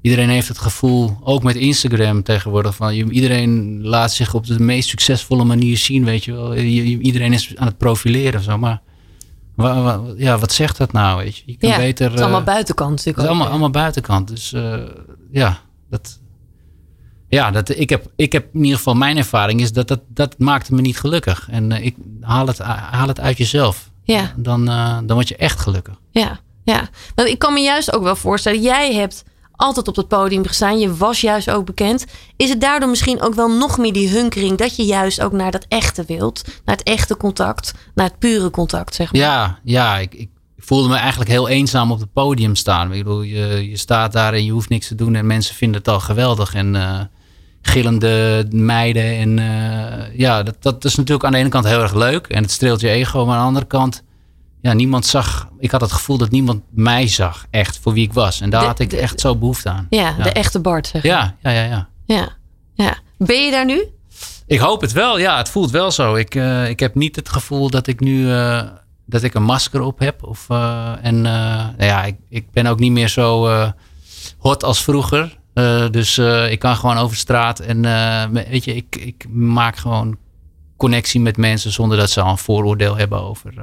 iedereen 0.01 0.29
heeft 0.29 0.47
het 0.47 0.57
gevoel, 0.57 1.17
ook 1.23 1.43
met 1.43 1.55
Instagram 1.55 2.23
tegenwoordig, 2.23 2.75
van 2.75 2.95
je, 2.95 3.09
iedereen 3.09 3.81
laat 3.83 4.13
zich 4.13 4.33
op 4.33 4.45
de 4.45 4.59
meest 4.59 4.89
succesvolle 4.89 5.43
manier 5.43 5.77
zien, 5.77 6.05
weet 6.05 6.25
je 6.25 6.33
wel. 6.33 6.55
Iedereen 6.55 7.33
is 7.33 7.55
aan 7.55 7.67
het 7.67 7.77
profileren 7.77 8.39
of 8.39 8.45
zo, 8.45 8.57
maar 8.57 8.81
ja, 10.17 10.37
wat 10.37 10.51
zegt 10.51 10.77
dat 10.77 10.91
nou, 10.91 11.23
weet 11.23 11.37
je? 11.37 11.43
Je 11.45 11.57
kan 11.57 11.69
Ja, 11.69 11.77
beter... 11.77 12.05
het 12.05 12.13
is 12.13 12.21
allemaal 12.21 12.39
eh, 12.39 12.45
buitenkant 12.45 12.89
natuurlijk. 12.89 13.17
het 13.17 13.25
is 13.25 13.31
allemaal, 13.31 13.49
allemaal 13.49 13.69
buitenkant. 13.69 14.27
Dus 14.27 14.53
eh, 14.53 14.79
ja, 15.31 15.59
dat, 15.89 16.19
ja 17.27 17.51
dat, 17.51 17.69
ik, 17.69 17.89
heb, 17.89 18.11
ik 18.15 18.31
heb 18.31 18.53
in 18.53 18.63
ieder 18.63 18.77
geval 18.77 18.93
mijn 18.93 19.17
ervaring 19.17 19.61
is 19.61 19.71
dat 19.71 19.87
dat, 19.87 19.99
dat 20.07 20.35
maakte 20.39 20.73
me 20.73 20.81
niet 20.81 20.99
gelukkig. 20.99 21.47
En 21.51 21.71
eh, 21.71 21.85
ik 21.85 21.95
haal 22.21 22.47
het, 22.47 22.59
haal 22.59 23.07
het 23.07 23.19
uit 23.19 23.37
jezelf. 23.37 23.89
Ja. 24.03 24.33
Dan, 24.35 24.65
dan 25.05 25.13
word 25.13 25.27
je 25.27 25.35
echt 25.35 25.59
gelukkig. 25.59 25.99
Ja, 26.11 26.39
ja. 26.63 26.89
Want 27.15 27.29
ik 27.29 27.39
kan 27.39 27.53
me 27.53 27.59
juist 27.59 27.93
ook 27.93 28.03
wel 28.03 28.15
voorstellen. 28.15 28.61
Jij 28.61 28.93
hebt 28.93 29.23
altijd 29.57 29.87
op 29.87 29.95
het 29.95 30.07
podium 30.07 30.45
gestaan. 30.45 30.79
Je 30.79 30.95
was 30.95 31.21
juist 31.21 31.49
ook 31.49 31.65
bekend. 31.65 32.05
Is 32.35 32.49
het 32.49 32.61
daardoor 32.61 32.89
misschien 32.89 33.21
ook 33.21 33.33
wel 33.33 33.51
nog 33.51 33.77
meer 33.77 33.93
die 33.93 34.09
hunkering... 34.09 34.57
dat 34.57 34.75
je 34.75 34.85
juist 34.85 35.21
ook 35.21 35.31
naar 35.31 35.51
dat 35.51 35.65
echte 35.67 36.03
wilt? 36.07 36.41
Naar 36.65 36.75
het 36.75 36.87
echte 36.87 37.17
contact? 37.17 37.73
Naar 37.95 38.05
het 38.05 38.19
pure 38.19 38.49
contact, 38.49 38.95
zeg 38.95 39.11
maar? 39.11 39.21
Ja, 39.21 39.59
ja 39.63 39.97
ik, 39.97 40.13
ik 40.13 40.29
voelde 40.57 40.89
me 40.89 40.95
eigenlijk 40.95 41.29
heel 41.29 41.47
eenzaam 41.47 41.91
op 41.91 41.99
het 41.99 42.13
podium 42.13 42.55
staan. 42.55 42.93
Ik 42.93 43.03
bedoel, 43.03 43.21
je, 43.21 43.69
je 43.69 43.77
staat 43.77 44.11
daar 44.11 44.33
en 44.33 44.45
je 44.45 44.51
hoeft 44.51 44.69
niks 44.69 44.87
te 44.87 44.95
doen 44.95 45.15
en 45.15 45.25
mensen 45.25 45.55
vinden 45.55 45.77
het 45.77 45.87
al 45.87 45.99
geweldig. 45.99 46.53
En 46.53 46.75
eh, 46.75 46.99
gillende 47.61 48.45
meiden. 48.49 49.03
En 49.03 49.39
eh, 49.39 50.17
ja, 50.17 50.43
dat, 50.43 50.55
dat 50.59 50.85
is 50.85 50.95
natuurlijk 50.95 51.25
aan 51.25 51.31
de 51.31 51.37
ene 51.37 51.49
kant 51.49 51.65
heel 51.65 51.81
erg 51.81 51.93
leuk. 51.93 52.27
En 52.27 52.41
het 52.41 52.51
streelt 52.51 52.81
je 52.81 52.89
ego. 52.89 53.25
Maar 53.25 53.35
aan 53.35 53.41
de 53.41 53.47
andere 53.47 53.65
kant, 53.65 54.03
ja, 54.61 54.73
niemand 54.73 55.05
zag. 55.05 55.49
Ik 55.59 55.71
had 55.71 55.81
het 55.81 55.91
gevoel 55.91 56.17
dat 56.17 56.29
niemand 56.31 56.61
mij 56.69 57.07
zag, 57.07 57.45
echt 57.49 57.79
voor 57.81 57.93
wie 57.93 58.03
ik 58.03 58.13
was. 58.13 58.41
En 58.41 58.49
daar 58.49 58.61
De- 58.61 58.67
had 58.67 58.79
ik 58.79 58.89
de- 58.89 58.97
echt 58.97 59.19
zo 59.19 59.35
behoefte 59.35 59.69
aan. 59.69 59.87
Ja, 59.89 60.11
de 60.23 60.31
echte 60.31 60.59
Bart, 60.59 60.87
zeg. 60.87 61.03
Ja, 61.03 61.35
ja, 61.41 61.49
ja, 61.49 61.63
ja. 61.63 61.87
Ja, 62.05 62.29
ja. 62.73 62.97
Ben 63.17 63.45
je 63.45 63.51
daar 63.51 63.65
nu? 63.65 63.83
Ik 64.47 64.59
hoop 64.59 64.81
het 64.81 64.91
wel. 64.91 65.19
Ja, 65.19 65.37
het 65.37 65.49
voelt 65.49 65.71
wel 65.71 65.91
zo. 65.91 66.15
Ik, 66.15 66.35
eh, 66.35 66.69
ik 66.69 66.79
heb 66.79 66.95
niet 66.95 67.15
het 67.15 67.29
gevoel 67.29 67.69
dat 67.69 67.87
ik 67.87 67.99
nu 67.99 68.31
eh, 68.31 68.61
dat 69.05 69.23
ik 69.23 69.33
een 69.33 69.43
masker 69.43 69.81
op 69.81 69.99
heb. 69.99 70.23
Of, 70.23 70.45
eh, 70.49 70.91
en 71.01 71.21
nou 71.21 71.73
ja, 71.83 72.03
ik, 72.03 72.15
ik 72.29 72.51
ben 72.51 72.65
ook 72.65 72.79
niet 72.79 72.91
meer 72.91 73.07
zo 73.09 73.49
hot 74.37 74.63
als 74.63 74.83
vroeger. 74.83 75.37
Dus 75.91 76.17
ik 76.49 76.59
kan 76.59 76.75
gewoon 76.75 76.97
over 76.97 77.17
straat 77.17 77.59
en 77.59 77.81
weet 78.33 78.63
je, 78.63 78.75
ik, 78.75 78.95
ik 78.95 79.25
maak 79.29 79.75
gewoon 79.77 80.17
connectie 80.77 81.19
met 81.19 81.37
mensen 81.37 81.71
zonder 81.71 81.97
dat 81.97 82.09
ze 82.09 82.21
al 82.21 82.31
een 82.31 82.37
vooroordeel 82.37 82.95
hebben 82.97 83.21
over, 83.21 83.53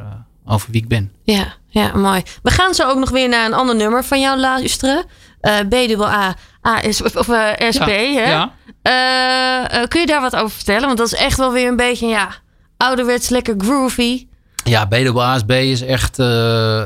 over 0.46 0.70
wie 0.70 0.82
ik 0.82 0.88
ben. 0.88 1.12
Ja, 1.22 1.54
ja, 1.68 1.96
mooi. 1.96 2.22
We 2.42 2.50
gaan 2.50 2.74
zo 2.74 2.88
ook 2.88 2.98
nog 2.98 3.10
weer 3.10 3.28
naar 3.28 3.46
een 3.46 3.54
ander 3.54 3.76
nummer 3.76 4.04
van 4.04 4.20
jou 4.20 4.38
luisteren. 4.38 5.04
Eh 5.40 5.58
BAA, 5.68 6.36
AS, 6.60 7.02
of 7.02 7.28
eh, 7.28 7.70
SP, 7.76 7.86
hè? 7.86 8.00
Ja. 8.00 8.52
Eh, 8.82 9.88
kun 9.88 10.00
je 10.00 10.06
daar 10.06 10.20
wat 10.20 10.36
over 10.36 10.50
vertellen? 10.50 10.86
Want 10.86 10.98
dat 10.98 11.06
is 11.06 11.14
echt 11.14 11.38
wel 11.38 11.52
weer 11.52 11.68
een 11.68 11.76
beetje, 11.76 12.06
ja, 12.06 12.28
ouderwets 12.76 13.28
lekker 13.28 13.54
groovy. 13.58 14.26
Ja, 14.64 14.86
BWASB 14.86 15.50
is 15.50 15.80
echt 15.80 16.18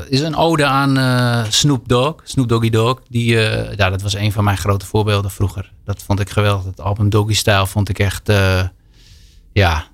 is 0.09 0.21
een 0.21 0.35
ode 0.35 0.65
aan 0.65 0.97
Snoop 1.51 1.87
Dogg, 1.87 2.15
Snoop 2.23 2.49
Doggy 2.49 2.69
Dogg. 2.69 2.99
Die, 3.09 3.35
ja, 3.75 3.89
dat 3.89 4.01
was 4.01 4.13
een 4.13 4.31
van 4.31 4.43
mijn 4.43 4.57
grote 4.57 4.85
voorbeelden 4.85 5.31
vroeger. 5.31 5.71
Dat 5.85 6.03
vond 6.03 6.19
ik 6.19 6.29
geweldig. 6.29 6.65
Het 6.65 6.81
album 6.81 7.09
Doggy 7.09 7.33
Style 7.33 7.67
vond 7.67 7.89
ik 7.89 7.99
echt, 7.99 8.31
ja, 9.53 9.85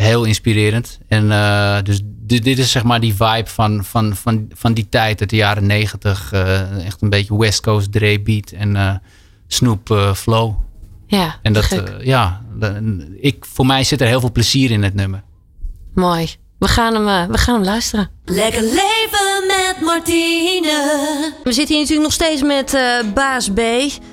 heel 0.00 0.24
inspirerend. 0.24 0.98
En 1.08 1.32
eh, 1.32 1.82
dus 1.82 2.00
dit, 2.30 2.44
dit 2.44 2.58
is 2.58 2.70
zeg 2.70 2.82
maar 2.82 3.00
die 3.00 3.14
vibe 3.14 3.46
van, 3.50 3.84
van, 3.84 4.16
van, 4.16 4.48
van 4.54 4.72
die 4.72 4.88
tijd 4.88 5.20
uit 5.20 5.30
de 5.30 5.36
jaren 5.36 5.66
negentig. 5.66 6.32
eh, 6.32 6.86
echt 6.86 7.02
een 7.02 7.10
beetje 7.10 7.38
West 7.38 7.60
Coast 7.60 7.92
Dre 7.92 8.20
beat 8.20 8.50
en 8.50 8.76
eh, 8.76 8.94
Snoop 9.46 9.90
eh, 9.90 10.14
flow. 10.14 10.54
Ja, 11.06 11.38
En 11.42 11.52
dat, 11.52 11.82
ja, 12.00 12.42
ik, 13.20 13.44
voor 13.44 13.66
mij 13.66 13.84
zit 13.84 14.00
er 14.00 14.06
heel 14.06 14.20
veel 14.20 14.32
plezier 14.32 14.70
in 14.70 14.82
het 14.82 14.94
nummer. 14.94 15.22
mooi. 15.94 16.28
We 16.58 16.68
gaan, 16.68 16.94
hem, 16.94 17.30
we 17.30 17.38
gaan 17.38 17.54
hem 17.54 17.64
luisteren. 17.64 18.10
Lekker 18.24 18.62
leven 18.62 19.46
met 19.46 19.76
Martine. 19.80 21.32
We 21.44 21.52
zitten 21.52 21.74
hier 21.74 21.84
natuurlijk 21.84 22.02
nog 22.02 22.12
steeds 22.12 22.42
met 22.42 22.74
eh, 22.74 23.12
Baas 23.14 23.48
B, 23.48 23.60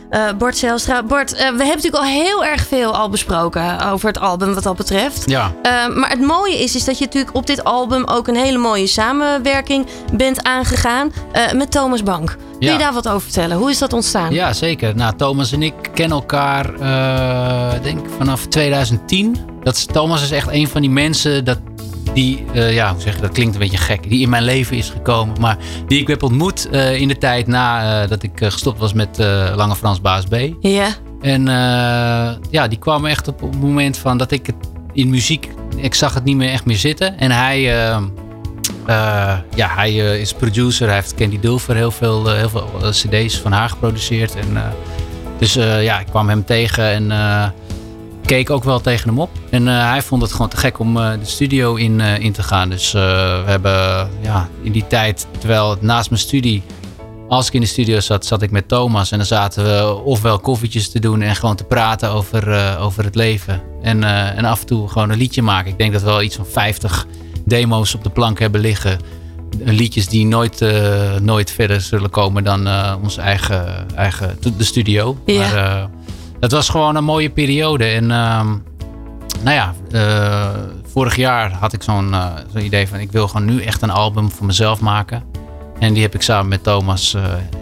eh, 0.09 0.29
Bart 0.37 0.57
Zelstra. 0.57 1.03
Bart, 1.03 1.33
eh, 1.33 1.37
we 1.37 1.43
hebben 1.43 1.67
natuurlijk 1.67 1.95
al 1.95 2.03
heel 2.03 2.45
erg 2.45 2.67
veel 2.67 2.95
al 2.95 3.09
besproken 3.09 3.89
over 3.89 4.07
het 4.07 4.19
album 4.19 4.53
wat 4.53 4.63
dat 4.63 4.75
betreft. 4.75 5.29
Ja. 5.29 5.53
Eh, 5.61 5.71
maar 5.95 6.09
het 6.09 6.21
mooie 6.21 6.63
is, 6.63 6.75
is 6.75 6.85
dat 6.85 6.97
je 6.97 7.05
natuurlijk 7.05 7.35
op 7.35 7.47
dit 7.47 7.63
album 7.63 8.03
ook 8.05 8.27
een 8.27 8.35
hele 8.35 8.57
mooie 8.57 8.87
samenwerking 8.87 9.87
bent 10.13 10.43
aangegaan 10.43 11.11
met 11.55 11.71
Thomas 11.71 12.03
Bank. 12.03 12.37
Kun 12.59 12.71
je 12.71 12.77
daar 12.77 12.93
wat 12.93 13.07
over 13.07 13.21
vertellen? 13.21 13.57
Hoe 13.57 13.69
is 13.69 13.77
dat 13.77 13.93
ontstaan? 13.93 14.33
Ja, 14.33 14.53
zeker. 14.53 14.95
Nou, 14.95 15.15
Thomas 15.15 15.51
en 15.51 15.61
ik 15.61 15.73
kennen 15.93 16.17
elkaar, 16.17 16.71
denk 17.81 18.05
vanaf 18.17 18.45
2010. 18.45 19.37
Dat 19.63 19.75
is, 19.75 19.85
Thomas 19.85 20.21
is 20.21 20.31
echt 20.31 20.51
een 20.51 20.67
van 20.67 20.81
die 20.81 20.89
mensen 20.89 21.45
dat 21.45 21.57
die, 22.17 22.43
eh, 22.53 22.73
ja, 22.73 22.91
hoe 22.91 23.01
zeg 23.01 23.15
je 23.15 23.21
dat? 23.21 23.31
Klinkt 23.31 23.53
een 23.53 23.59
beetje 23.59 23.77
gek. 23.77 24.09
Die 24.09 24.21
in 24.21 24.29
mijn 24.29 24.43
leven 24.43 24.77
is 24.77 24.89
gekomen, 24.89 25.35
maar 25.39 25.57
die 25.87 25.99
ik 25.99 26.07
heb 26.07 26.23
ontmoet 26.23 26.69
eh, 26.69 26.99
in 26.99 27.07
de 27.07 27.17
tijd 27.17 27.47
na 27.47 28.01
eh, 28.01 28.09
dat 28.09 28.23
ik 28.23 28.31
gestopt 28.35 28.79
was 28.79 28.93
met 28.93 29.17
Lange 29.55 29.75
Frans 29.75 30.01
Baas 30.01 30.25
B. 30.25 30.35
Ja, 30.59 30.87
En 31.21 31.45
ja, 32.49 32.67
die 32.67 32.79
kwam 32.79 33.05
echt 33.05 33.27
op 33.27 33.41
het 33.41 33.59
moment 33.59 33.97
van 33.97 34.17
dat 34.17 34.31
ik 34.31 34.45
het 34.45 34.55
in 34.93 35.09
muziek, 35.09 35.49
ik 35.75 35.93
zag 35.93 36.13
het 36.13 36.23
niet 36.23 36.35
meer 36.35 36.51
echt 36.51 36.65
meer 36.65 36.77
zitten. 36.77 37.19
En 37.19 37.31
hij, 37.31 37.61
ja, 39.55 39.67
hij 39.75 39.95
is 40.19 40.33
producer, 40.33 40.87
hij 40.87 40.95
heeft 40.95 41.15
Candy 41.15 41.39
Dulfer 41.39 41.75
heel 41.75 41.91
veel, 41.91 42.27
heel 42.27 42.49
veel 42.49 42.69
cd's 42.89 43.37
van 43.37 43.51
haar 43.51 43.69
geproduceerd. 43.69 44.35
En, 44.35 44.73
dus 45.39 45.53
ja, 45.53 45.99
ik 45.99 46.05
kwam 46.05 46.29
hem 46.29 46.45
tegen 46.45 46.83
en 46.91 47.11
keek 48.27 48.49
ook 48.49 48.63
wel 48.63 48.79
tegen 48.79 49.09
hem 49.09 49.19
op. 49.19 49.29
En 49.49 49.67
eh, 49.67 49.89
hij 49.89 50.01
vond 50.01 50.21
het 50.21 50.31
gewoon 50.31 50.49
te 50.49 50.57
gek 50.57 50.79
om 50.79 50.97
eh, 50.97 51.11
de 51.19 51.25
studio 51.25 51.75
in, 51.75 52.01
eh, 52.01 52.19
in 52.19 52.31
te 52.31 52.43
gaan. 52.43 52.69
Dus 52.69 52.91
we 52.91 53.43
hebben 53.45 54.09
ja, 54.21 54.49
in 54.61 54.71
die 54.71 54.87
tijd, 54.87 55.27
terwijl 55.39 55.69
het 55.69 55.81
naast 55.81 56.09
mijn 56.09 56.21
studie 56.21 56.63
als 57.27 57.47
ik 57.47 57.53
in 57.53 57.61
de 57.61 57.67
studio 57.67 57.99
zat, 57.99 58.25
zat 58.25 58.41
ik 58.41 58.51
met 58.51 58.67
Thomas. 58.67 59.11
En 59.11 59.17
dan 59.17 59.27
zaten 59.27 59.63
we 59.63 59.93
ofwel 59.93 60.39
koffietjes 60.39 60.91
te 60.91 60.99
doen 60.99 61.21
en 61.21 61.35
gewoon 61.35 61.55
te 61.55 61.63
praten 61.63 62.09
over, 62.09 62.77
over 62.79 63.03
het 63.03 63.15
leven. 63.15 63.61
En, 63.81 64.03
en 64.35 64.45
af 64.45 64.59
en 64.59 64.65
toe 64.65 64.87
gewoon 64.89 65.09
een 65.09 65.17
liedje 65.17 65.41
maken. 65.41 65.71
Ik 65.71 65.77
denk 65.77 65.93
dat 65.93 66.01
we 66.01 66.07
wel 66.07 66.21
iets 66.21 66.35
van 66.35 66.45
50 66.45 67.07
demo's 67.45 67.93
op 67.93 68.03
de 68.03 68.09
plank 68.09 68.39
hebben 68.39 68.61
liggen. 68.61 68.99
Liedjes 69.63 70.07
die 70.07 70.25
nooit, 70.25 70.65
nooit 71.21 71.51
verder 71.51 71.81
zullen 71.81 72.09
komen 72.09 72.43
dan 72.43 72.67
onze 73.03 73.21
eigen, 73.21 73.87
eigen 73.95 74.37
de 74.57 74.63
studio. 74.63 75.17
Ja. 75.25 75.39
Maar 75.39 75.89
het 76.39 76.51
was 76.51 76.69
gewoon 76.69 76.95
een 76.95 77.03
mooie 77.03 77.29
periode. 77.29 77.85
En 77.85 78.11
ehm, 78.11 78.47
nou 79.43 79.55
ja, 79.55 79.73
eh, 79.91 80.59
vorig 80.91 81.15
jaar 81.15 81.51
had 81.51 81.73
ik 81.73 81.83
zo'n 81.83 82.13
eh, 82.13 82.25
zo'n 82.53 82.63
idee 82.65 82.87
van 82.87 82.99
ik 82.99 83.11
wil 83.11 83.27
gewoon 83.27 83.45
nu 83.45 83.61
echt 83.61 83.81
een 83.81 83.89
album 83.89 84.31
voor 84.31 84.45
mezelf 84.45 84.79
maken. 84.79 85.23
En 85.79 85.93
die 85.93 86.01
heb 86.01 86.15
ik 86.15 86.21
samen 86.21 86.47
met 86.47 86.63
Thomas 86.63 87.13
eh, 87.13 87.21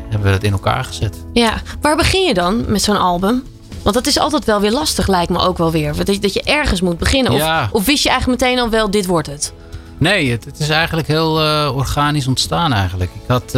hebben 0.10 0.28
we 0.28 0.32
dat 0.32 0.44
in 0.44 0.52
elkaar 0.52 0.84
gezet. 0.84 1.26
Ja, 1.34 1.54
waar 1.82 1.96
begin 1.96 2.22
je 2.22 2.34
dan 2.34 2.64
met 2.68 2.82
zo'n 2.82 3.00
album? 3.00 3.44
Want 3.82 3.96
dat 3.96 4.08
is 4.08 4.20
altijd 4.20 4.46
wel 4.46 4.60
weer 4.60 4.72
lastig, 4.72 5.08
lijkt 5.08 5.32
me 5.32 5.40
ook 5.40 5.58
wel 5.58 5.72
weer. 5.72 5.96
Dat 5.96 6.08
je, 6.08 6.20
dat 6.20 6.34
je 6.34 6.44
ergens 6.44 6.82
moet 6.82 6.98
beginnen. 6.98 7.32
Of, 7.32 7.38
Ja. 7.38 7.70
of 7.72 7.86
wist 7.86 8.04
je 8.04 8.10
eigenlijk 8.10 8.42
meteen 8.42 8.60
al 8.60 8.70
wel, 8.70 8.90
dit 8.92 9.06
wordt 9.06 9.28
het? 9.28 9.54
Nee, 9.98 10.32
het, 10.32 10.46
het 10.46 10.60
is 10.60 10.70
eigenlijk 10.70 11.08
heel 11.08 11.32
organisch 11.74 12.28
ontstaan 12.28 12.74
eigenlijk. 12.74 13.12
Ik 13.14 13.28
had, 13.28 13.52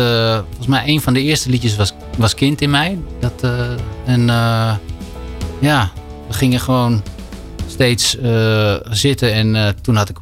volgens 0.45 0.67
mij, 0.67 0.83
een 0.85 1.01
van 1.01 1.13
de 1.13 1.21
eerste 1.21 1.49
liedjes 1.49 1.75
was, 1.75 1.93
was 2.17 2.33
Kind 2.33 2.61
in 2.61 2.69
mij. 2.69 2.99
Dat, 3.19 3.43
en 4.05 4.29
ja, 5.59 5.91
we 6.27 6.33
gingen 6.33 6.59
gewoon 6.59 7.03
steeds 7.67 8.17
eh, 8.17 8.75
zitten. 8.89 9.33
En 9.33 9.55
eh, 9.55 9.67
toen 9.81 9.95
had 9.95 10.09
ik, 10.09 10.17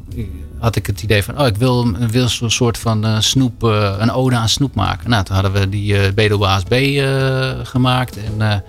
had 0.58 0.76
ik 0.76 0.86
het 0.86 1.02
idee 1.02 1.22
van, 1.22 1.40
oh, 1.40 1.46
ik 1.46 1.56
wil, 1.56 1.96
wil 2.10 2.28
zo'n 2.28 2.50
soort 2.50 2.78
van 2.78 3.04
eh, 3.04 3.20
snoep, 3.20 3.62
een 3.98 4.12
ode 4.12 4.36
aan 4.36 4.48
snoep 4.48 4.74
maken. 4.74 5.10
Nou, 5.10 5.24
toen 5.24 5.34
hadden 5.34 5.52
we 5.52 5.68
die 5.68 6.12
BDOASB 6.12 6.72
eh 6.72 7.50
gemaakt. 7.62 8.18
En 8.38 8.64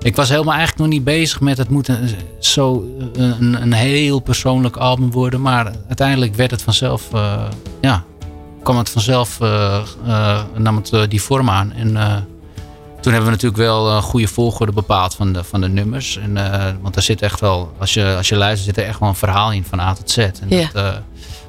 ik 0.00 0.16
was 0.16 0.28
helemaal 0.28 0.54
eigenlijk 0.54 0.82
nog 0.82 0.92
niet 0.98 1.04
bezig 1.04 1.40
met 1.40 1.58
het 1.58 1.68
moet 1.68 1.88
een, 1.88 2.08
zo 2.38 2.84
een, 3.12 3.62
een 3.62 3.72
heel 3.72 4.20
persoonlijk 4.20 4.76
album 4.76 5.10
worden. 5.10 5.40
Maar 5.40 5.72
uiteindelijk 5.86 6.34
werd 6.34 6.50
het 6.50 6.62
vanzelf, 6.62 7.08
ja, 7.80 8.04
kwam 8.62 8.78
het 8.78 8.90
vanzelf, 8.90 9.38
nam 10.56 10.76
het 10.76 11.10
die 11.10 11.22
vorm 11.22 11.50
aan. 11.50 11.72
En 11.72 11.96
toen 13.00 13.12
hebben 13.12 13.30
we 13.30 13.36
natuurlijk 13.36 13.62
wel 13.62 13.90
een 13.90 14.02
goede 14.02 14.28
volgorde 14.28 14.72
bepaald 14.72 15.14
van 15.14 15.32
de, 15.32 15.44
van 15.44 15.60
de 15.60 15.68
nummers. 15.68 16.16
En, 16.18 16.36
eh, 16.52 16.72
want 16.80 16.96
er 16.96 17.02
zit 17.02 17.22
echt 17.22 17.40
wel, 17.40 17.72
als 17.78 17.94
je, 17.94 18.14
als 18.16 18.28
je 18.28 18.36
luistert, 18.36 18.74
zit 18.74 18.84
er 18.84 18.88
echt 18.90 18.98
wel 19.00 19.08
een 19.08 19.14
verhaal 19.14 19.52
in 19.52 19.64
van 19.68 19.80
A 19.80 19.92
tot 19.94 20.10
Z. 20.10 20.18
En 20.18 20.32
Ja. 20.48 20.68
dat, 20.72 20.74
eh, 20.84 20.98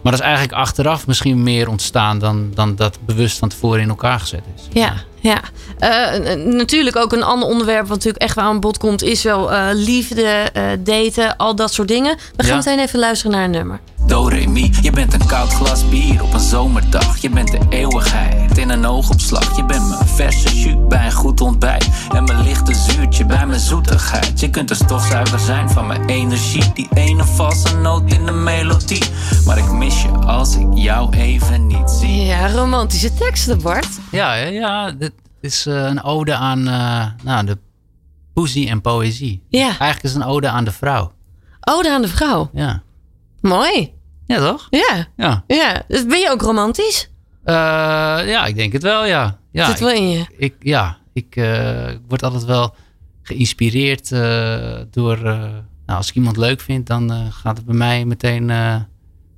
maar 0.01 0.11
dat 0.11 0.21
is 0.21 0.27
eigenlijk 0.27 0.53
achteraf 0.57 1.07
misschien 1.07 1.43
meer 1.43 1.69
ontstaan 1.69 2.19
dan, 2.19 2.51
dan 2.53 2.75
dat 2.75 2.97
bewust 3.05 3.37
van 3.37 3.49
tevoren 3.49 3.81
in 3.81 3.89
elkaar 3.89 4.19
gezet 4.19 4.43
is. 4.55 4.61
Ja, 4.71 4.93
ja. 5.19 5.39
Eh, 5.79 6.35
natuurlijk 6.45 6.95
ook 6.95 7.11
een 7.13 7.23
ander 7.23 7.47
onderwerp 7.49 7.81
wat 7.87 7.97
natuurlijk 7.97 8.23
echt 8.23 8.35
wel 8.35 8.45
aan 8.45 8.59
bod 8.59 8.77
komt... 8.77 9.01
is 9.03 9.23
wel 9.23 9.51
eh, 9.51 9.67
liefde, 9.73 10.23
eh, 10.53 10.63
daten, 10.79 11.35
al 11.37 11.55
dat 11.55 11.73
soort 11.73 11.87
dingen. 11.87 12.15
We 12.35 12.43
gaan 12.43 12.51
Ja. 12.51 12.55
meteen 12.57 12.79
even 12.79 12.99
luisteren 12.99 13.31
naar 13.35 13.43
een 13.43 13.51
nummer. 13.51 13.79
Do 14.21 14.27
re 14.27 14.47
mi, 14.47 14.71
je 14.81 14.91
bent 14.91 15.13
een 15.13 15.25
koud 15.25 15.53
glas 15.53 15.89
bier 15.89 16.23
op 16.23 16.33
een 16.33 16.39
zomerdag. 16.39 17.17
Je 17.17 17.29
bent 17.29 17.51
de 17.51 17.59
eeuwigheid 17.69 18.57
in 18.57 18.69
een 18.69 18.85
oogopslag. 18.85 19.55
Je 19.55 19.65
bent 19.65 19.89
mijn 19.89 20.07
verse 20.07 20.59
jus 20.59 20.75
bij 20.87 21.05
een 21.05 21.11
goed 21.11 21.41
ontbijt. 21.41 21.89
En 22.13 22.23
mijn 22.23 22.41
lichte 22.41 22.73
zuurtje 22.73 23.25
bij 23.25 23.47
mijn 23.47 23.59
zoetigheid. 23.59 24.39
Je 24.39 24.49
kunt 24.49 24.69
een 24.69 24.75
stofzuiger 24.75 25.39
zijn 25.39 25.69
van 25.69 25.87
mijn 25.87 26.05
energie. 26.05 26.73
Die 26.73 26.87
ene 26.93 27.23
valse 27.23 27.77
noot 27.77 28.13
in 28.13 28.25
de 28.25 28.31
melodie. 28.31 29.03
Maar 29.45 29.57
ik 29.57 29.71
mis 29.71 30.01
je 30.01 30.09
als 30.09 30.55
ik 30.55 30.67
jou 30.73 31.15
even 31.15 31.67
niet 31.67 31.89
zie. 31.89 32.25
Ja, 32.25 32.51
romantische 32.51 33.13
teksten, 33.13 33.61
Bart. 33.61 33.99
Ja, 34.11 34.33
ja, 34.33 34.47
ja 34.47 34.91
dit 34.91 35.13
is 35.39 35.65
eh, 35.65 35.83
een 35.83 36.03
ode 36.03 36.35
aan 36.35 36.67
eh, 36.67 37.05
nou, 37.23 37.45
de 37.45 37.57
poëzie 38.33 38.69
en 38.69 38.81
poëzie. 38.81 39.43
Ja. 39.49 39.65
Eigenlijk 39.65 40.03
is 40.03 40.13
het 40.13 40.21
een 40.21 40.27
ode 40.27 40.49
aan 40.49 40.63
de 40.63 40.71
vrouw. 40.71 41.11
Ode 41.59 41.91
aan 41.91 42.01
de 42.01 42.07
vrouw. 42.07 42.49
Ja, 42.53 42.81
Mooi. 43.41 43.99
Ja 44.31 44.49
toch? 44.49 44.67
Ja, 44.69 45.07
Ja, 45.15 45.43
ja. 45.47 45.83
Dus 45.87 46.05
ben 46.05 46.19
je 46.19 46.29
ook 46.29 46.41
romantisch? 46.41 47.09
Eh, 47.43 47.53
ja 48.25 48.45
ik 48.45 48.55
denk 48.55 48.73
het 48.73 48.83
wel, 48.83 49.05
ja. 49.05 49.37
ja 49.51 49.65
Zit 49.65 49.79
wel 49.79 49.91
in 49.91 50.09
je. 50.09 50.25
ik, 50.37 50.55
ja, 50.59 50.97
ik 51.13 51.35
eh, 51.35 51.89
word 52.07 52.23
altijd 52.23 52.43
wel 52.43 52.75
geïnspireerd 53.21 54.11
eh, 54.11 54.77
door... 54.91 55.17
nou, 55.85 55.97
als 55.99 56.09
ik 56.09 56.15
iemand 56.15 56.37
leuk 56.37 56.61
vind, 56.61 56.87
dan 56.87 57.31
gaat 57.31 57.57
het 57.57 57.65
bij 57.65 57.75
mij 57.75 58.05
meteen... 58.05 58.51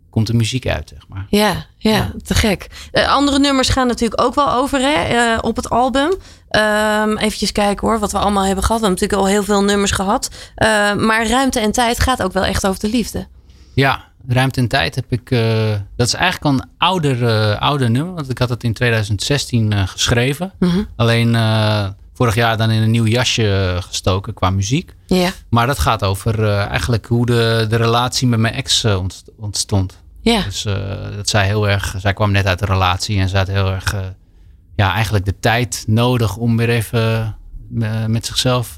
komt 0.10 0.28
de 0.28 0.34
muziek 0.34 0.68
uit, 0.68 0.90
zeg 0.90 1.08
maar. 1.08 1.26
Ja, 1.30 1.66
ja, 1.78 1.92
Ja. 1.92 2.12
te 2.24 2.34
gek. 2.34 2.68
Andere 3.08 3.40
nummers 3.40 3.70
gaan 3.70 3.88
natuurlijk 3.88 4.22
ook 4.22 4.36
wel 4.36 4.52
over 4.52 4.80
hè, 4.80 5.38
op 5.38 5.56
het 5.56 5.70
album. 5.70 6.14
Ehm 6.50 7.18
eventjes 7.18 7.52
kijken 7.52 7.88
hoor, 7.88 8.00
wat 8.00 8.12
we 8.12 8.18
allemaal 8.18 8.46
hebben 8.46 8.64
gehad. 8.64 8.82
We 8.82 8.86
hebben 8.88 9.04
natuurlijk 9.08 9.30
al 9.30 9.36
heel 9.36 9.44
veel 9.54 9.64
nummers 9.64 9.92
gehad. 9.92 10.30
Eh, 10.56 10.94
maar 10.94 11.28
Ruimte 11.28 11.60
en 11.60 11.72
Tijd 11.72 12.00
gaat 12.00 12.24
ook 12.24 12.34
wel 12.34 12.46
echt 12.46 12.68
over 12.68 12.80
de 12.80 12.90
liefde. 12.90 13.28
Ja, 13.74 14.12
Ruimte 14.28 14.60
en 14.60 14.68
Tijd 14.68 14.96
heb 14.96 15.06
ik... 15.12 15.32
eh, 15.32 15.72
dat 15.96 16.08
is 16.08 16.14
eigenlijk 16.14 16.46
al 16.46 16.52
een 16.52 16.70
ouder, 16.78 17.58
ouder 17.58 17.90
nummer. 17.90 18.14
Want 18.14 18.30
ik 18.30 18.38
had 18.38 18.50
het 18.50 18.64
in 18.64 18.74
2016 18.74 19.74
eh, 19.74 19.88
geschreven. 19.88 20.52
Mhm. 20.60 20.84
Alleen 20.96 21.36
vorig 22.14 22.36
jaar 22.36 22.58
dan 22.58 22.72
in 22.72 22.82
een 22.82 22.92
nieuw 22.92 23.06
jasje 23.06 23.78
gestoken 23.80 24.34
qua 24.34 24.50
muziek. 24.50 24.94
Maar 25.50 25.68
dat 25.68 25.80
gaat 25.80 26.04
over 26.04 26.50
eigenlijk 26.50 27.06
hoe 27.06 27.26
de, 27.26 27.66
de 27.70 27.76
relatie 27.76 28.28
met 28.28 28.40
mijn 28.40 28.54
ex 28.54 28.86
ontst- 28.86 29.30
ontstond. 29.38 30.02
ja, 30.22 30.42
Dus 30.44 30.62
dat 31.16 31.30
zij 31.30 31.46
heel 31.46 31.70
erg... 31.70 31.96
Zij 31.98 32.14
kwam 32.14 32.32
net 32.32 32.46
uit 32.46 32.60
de 32.60 32.66
relatie 32.66 33.20
en 33.20 33.30
ze 33.30 33.38
had 33.38 33.48
heel 33.48 33.72
erg... 33.72 33.96
ja, 34.76 34.94
eigenlijk 34.94 35.26
de 35.26 35.40
tijd 35.40 35.84
nodig 35.88 36.38
om 36.38 36.58
weer 36.58 36.70
even 36.70 37.36
met 38.08 38.26
zichzelf 38.26 38.76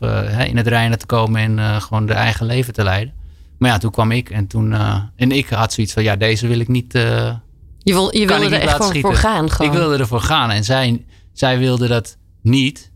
in 0.47 0.57
het 0.57 0.67
reinen 0.67 0.99
te 0.99 1.05
komen 1.05 1.59
en 1.59 1.81
gewoon 1.81 2.05
de 2.05 2.13
eigen 2.13 2.45
leven 2.45 2.73
te 2.73 2.83
leiden. 2.83 3.13
Maar 3.57 3.69
ja, 3.69 3.77
toen 3.77 3.91
kwam 3.91 4.11
ik 4.11 4.29
en 4.29 4.47
toen... 4.47 4.73
eh, 4.73 5.01
en 5.15 5.31
ik 5.31 5.49
had 5.49 5.73
zoiets 5.73 5.93
van, 5.93 6.03
ja, 6.03 6.15
deze 6.15 6.47
wil 6.47 6.59
ik 6.59 6.67
niet... 6.67 6.95
eh, 6.95 7.33
je, 7.79 7.93
wil, 7.93 8.17
je 8.17 8.27
wilde 8.27 8.45
er 8.45 8.61
echt 8.61 8.75
gewoon 8.75 9.01
voor 9.01 9.15
gaan. 9.15 9.49
Gewoon. 9.51 9.71
Ik 9.71 9.77
wilde 9.77 9.97
ervoor 9.97 10.21
gaan 10.21 10.49
en 10.51 10.63
zij, 10.63 11.05
zij 11.33 11.57
wilde 11.57 11.87
dat 11.87 12.17
niet. 12.41 12.91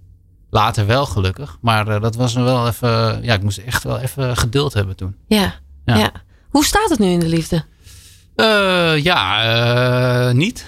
Later 0.50 0.86
wel 0.86 1.06
gelukkig. 1.06 1.58
Maar 1.62 1.88
eh, 1.88 2.02
dat 2.02 2.16
was 2.16 2.34
wel 2.34 2.68
even... 2.68 3.20
Ja, 3.24 3.34
ik 3.34 3.44
moest 3.44 3.58
echt 3.58 3.84
wel 3.84 4.00
even 4.00 4.38
geduld 4.38 4.74
hebben 4.74 4.96
toen. 4.96 5.16
Ja, 5.28 5.54
ja. 5.86 5.96
Ja. 5.98 6.12
Hoe 6.50 6.66
staat 6.66 6.90
het 6.90 7.00
nu 7.00 7.08
in 7.08 7.20
de 7.20 7.28
liefde? 7.28 7.64
Ja, 9.02 10.32
niet. 10.32 10.66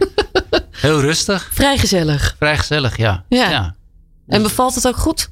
Heel 0.70 1.00
rustig. 1.00 1.50
Vrij 1.52 1.78
gezellig. 1.78 2.34
Vrij 2.38 2.58
gezellig, 2.58 2.96
ja. 2.96 3.24
Ja. 3.28 3.50
ja. 3.50 3.74
En 4.26 4.42
bevalt 4.42 4.74
het 4.74 4.86
ook 4.86 4.96
goed? 4.96 5.30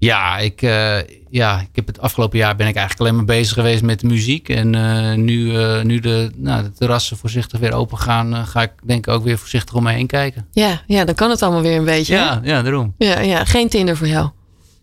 Ja, 0.00 0.38
ik, 0.38 0.62
eh, 0.62 0.98
ja, 1.30 1.60
ik 1.60 1.68
heb 1.72 1.86
het 1.86 2.00
afgelopen 2.00 2.38
jaar 2.38 2.56
ben 2.56 2.66
ik 2.66 2.76
eigenlijk 2.76 3.00
alleen 3.00 3.16
maar 3.16 3.36
bezig 3.36 3.54
geweest 3.54 3.82
met 3.82 4.02
muziek. 4.02 4.48
En 4.48 4.74
eh, 4.74 5.16
nu, 5.16 5.56
eh, 5.56 5.82
nu 5.82 5.98
de, 5.98 6.30
nou, 6.36 6.62
de 6.62 6.72
terrassen 6.72 7.16
voorzichtig 7.16 7.60
weer 7.60 7.72
open 7.72 7.98
gaan, 7.98 8.46
ga 8.46 8.62
ik 8.62 8.72
denk 8.82 9.06
ik 9.06 9.12
ook 9.12 9.24
weer 9.24 9.38
voorzichtig 9.38 9.74
om 9.74 9.82
me 9.82 9.92
heen 9.92 10.06
kijken. 10.06 10.46
Ja, 10.52 10.82
ja, 10.86 11.04
dan 11.04 11.14
kan 11.14 11.30
het 11.30 11.42
allemaal 11.42 11.62
weer 11.62 11.78
een 11.78 11.84
beetje. 11.84 12.14
hè? 12.14 12.20
Ja, 12.20 12.40
ja, 12.42 12.62
daarom. 12.62 12.94
Ja, 12.98 13.20
ja, 13.20 13.44
geen 13.44 13.68
Tinder 13.68 13.96
voor 13.96 14.06
jou. 14.06 14.30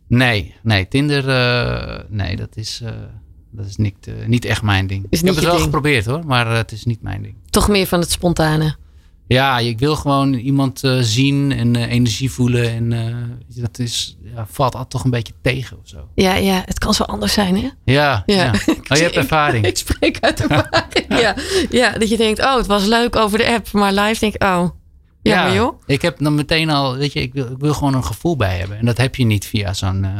Nee, 0.07 0.55
nee, 0.63 0.87
Tinder, 0.87 1.23
nee, 2.09 2.35
dat 2.35 2.55
is, 2.55 2.81
dat 3.51 3.65
is 3.65 3.75
niet, 3.75 4.11
niet 4.25 4.45
echt 4.45 4.61
mijn 4.61 4.87
ding. 4.87 5.05
Is 5.09 5.19
ik 5.19 5.25
heb 5.25 5.35
het 5.35 5.43
wel 5.43 5.53
ding. 5.53 5.63
geprobeerd 5.63 6.05
hoor, 6.05 6.25
maar 6.25 6.47
het 6.47 6.71
is 6.71 6.85
niet 6.85 7.01
mijn 7.01 7.21
ding. 7.21 7.35
Toch 7.49 7.67
meer 7.67 7.87
van 7.87 7.99
het 7.99 8.11
spontane. 8.11 8.75
Ja, 9.27 9.59
ik 9.59 9.79
wil 9.79 9.95
gewoon 9.95 10.33
iemand 10.33 10.83
eh, 10.83 10.97
zien 11.01 11.51
en 11.51 11.75
eh, 11.75 11.91
energie 11.91 12.31
voelen. 12.31 12.69
En 12.69 12.93
eh, 12.93 13.15
dat 13.61 13.79
is, 13.79 14.17
ja, 14.35 14.45
valt 14.49 14.73
altijd 14.73 14.89
toch 14.89 15.03
een 15.03 15.09
beetje 15.11 15.33
tegen 15.41 15.77
of 15.77 15.87
zo. 15.87 16.07
Ja, 16.15 16.35
ja, 16.35 16.63
het 16.65 16.79
kan 16.79 16.93
zo 16.93 17.03
anders 17.03 17.33
zijn, 17.33 17.55
hè? 17.55 17.69
Ja, 17.83 18.23
Ja. 18.25 18.35
ja. 18.35 18.51
Oh, 18.89 18.97
je 18.97 19.03
hebt 19.03 19.15
ervaring. 19.15 19.65
Ik 19.65 19.77
spreek 19.77 20.17
uit 20.19 20.41
ervaring. 20.41 21.05
ja. 21.21 21.35
ja, 21.69 21.91
dat 21.91 22.09
je 22.09 22.17
denkt, 22.17 22.39
oh, 22.39 22.55
het 22.55 22.65
was 22.67 22.85
leuk 22.85 23.15
over 23.15 23.37
de 23.37 23.47
app. 23.47 23.71
Maar 23.71 23.93
live 23.93 24.19
denk 24.19 24.33
ik, 24.33 24.43
oh, 24.43 24.69
ja, 25.27 25.43
maar 25.43 25.53
joh. 25.53 25.81
Ik 25.85 26.01
heb 26.01 26.17
dan 26.19 26.35
meteen 26.35 26.69
al, 26.69 26.95
weet 26.97 27.13
je, 27.13 27.21
ik 27.21 27.33
wil, 27.33 27.45
ik 27.45 27.57
wil 27.59 27.73
gewoon 27.73 27.93
een 27.93 28.03
gevoel 28.03 28.35
bij 28.35 28.57
hebben. 28.57 28.77
En 28.77 28.85
dat 28.85 28.97
heb 28.97 29.15
je 29.15 29.25
niet 29.25 29.45
via 29.45 29.73
zo'n 29.73 30.03
eh, 30.03 30.11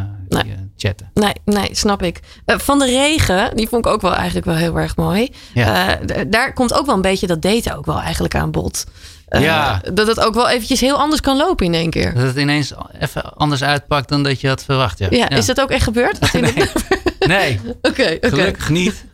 Nee. 0.44 0.56
chatten. 0.78 1.12
Nee, 1.14 1.34
nee, 1.46 1.70
snap 1.72 2.04
ik. 2.04 2.20
Eh, 2.46 2.58
van 2.60 2.80
de 2.80 2.86
regen, 2.86 3.56
die 3.56 3.68
vond 3.68 3.86
ik 3.86 3.92
ook 3.92 4.02
wel 4.02 4.14
eigenlijk 4.16 4.46
wel 4.46 4.56
heel 4.56 4.78
erg 4.80 4.96
mooi. 4.96 5.30
Ja. 5.54 6.00
Eh, 6.00 6.22
daar 6.28 6.54
komt 6.54 6.74
ook 6.74 6.86
wel 6.86 6.96
een 6.96 7.02
beetje 7.02 7.28
dat 7.28 7.42
daten 7.42 7.78
ook 7.78 7.86
wel 7.86 8.00
eigenlijk 8.02 8.36
aan 8.36 8.52
bod. 8.52 8.86
Eh, 9.28 9.42
Ja. 9.42 9.82
Dat 9.94 10.08
het 10.08 10.20
ook 10.20 10.34
wel 10.34 10.50
eventjes 10.50 10.82
heel 10.82 10.98
anders 10.98 11.22
kan 11.22 11.38
lopen 11.38 11.66
in 11.66 11.74
één 11.74 11.90
keer. 11.90 12.14
Dat 12.14 12.24
het 12.24 12.36
ineens 12.38 12.74
even 13.00 13.34
anders 13.34 13.64
uitpakt 13.64 14.10
dan 14.10 14.24
dat 14.24 14.42
je 14.42 14.48
had 14.48 14.64
verwacht. 14.64 15.00
Ja, 15.00 15.08
Ja, 15.10 15.30
is 15.30 15.46
dat 15.46 15.62
ook 15.62 15.70
echt 15.72 15.84
gebeurd? 15.84 16.20
Dat 16.20 16.32
Nee, 17.28 17.60
Oké, 17.82 18.18
oké. 18.22 18.30
gelukkig 18.30 18.70
niet. 18.70 19.06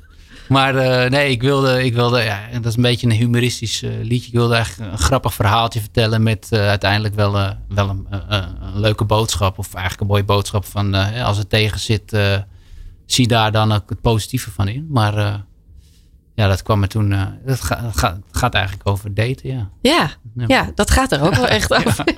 Maar 0.54 0.76
eh, 0.76 1.10
nee, 1.10 1.32
ik 1.32 1.42
wilde, 1.42 1.84
ik 1.84 1.94
wilde 1.94 2.22
ja, 2.22 2.40
dat 2.52 2.66
is 2.66 2.76
een 2.76 2.82
beetje 2.82 3.08
een 3.08 3.14
humoristisch 3.14 3.82
eh, 3.82 3.92
liedje. 4.02 4.28
Ik 4.28 4.34
wilde 4.34 4.56
eigenlijk 4.56 4.92
een 4.92 4.98
grappig 4.98 5.34
verhaaltje 5.34 5.80
vertellen 5.80 6.24
met 6.24 6.48
eh, 6.50 6.68
uiteindelijk 6.68 7.16
wel, 7.16 7.32
wel 7.68 7.90
een, 7.90 8.08
een 8.10 8.80
leuke 8.80 9.06
boodschap. 9.06 9.58
Of 9.58 9.74
eigenlijk 9.74 10.02
een 10.02 10.08
mooie 10.08 10.24
boodschap 10.24 10.66
van 10.66 10.94
als 11.24 11.38
het 11.38 11.50
tegen 11.50 11.80
zit, 11.80 12.18
zie 13.06 13.28
daar 13.28 13.52
dan 13.52 13.72
ook 13.72 13.90
het 13.90 14.02
positieve 14.02 14.52
van 14.52 14.68
in. 14.68 14.88
Maar 14.90 15.44
ja, 16.36 16.48
dat 16.48 16.64
kwam 16.64 16.82
er 16.82 16.88
toen, 16.88 17.12
eh, 17.14 17.22
dat 17.46 17.62
ga- 17.62 17.82
dat 17.82 17.98
gaat, 17.98 18.16
het 18.28 18.38
gaat 18.38 18.54
eigenlijk 18.54 18.88
over 18.90 19.14
daten, 19.14 19.50
ja. 19.50 19.70
Ja, 19.82 20.10
Ja. 20.36 20.46
ja, 20.48 20.72
dat 20.76 20.92
gaat 20.92 21.12
er 21.12 21.22
ook 21.22 21.36
wel 21.36 21.48
echt 21.48 21.74
over. 21.86 22.06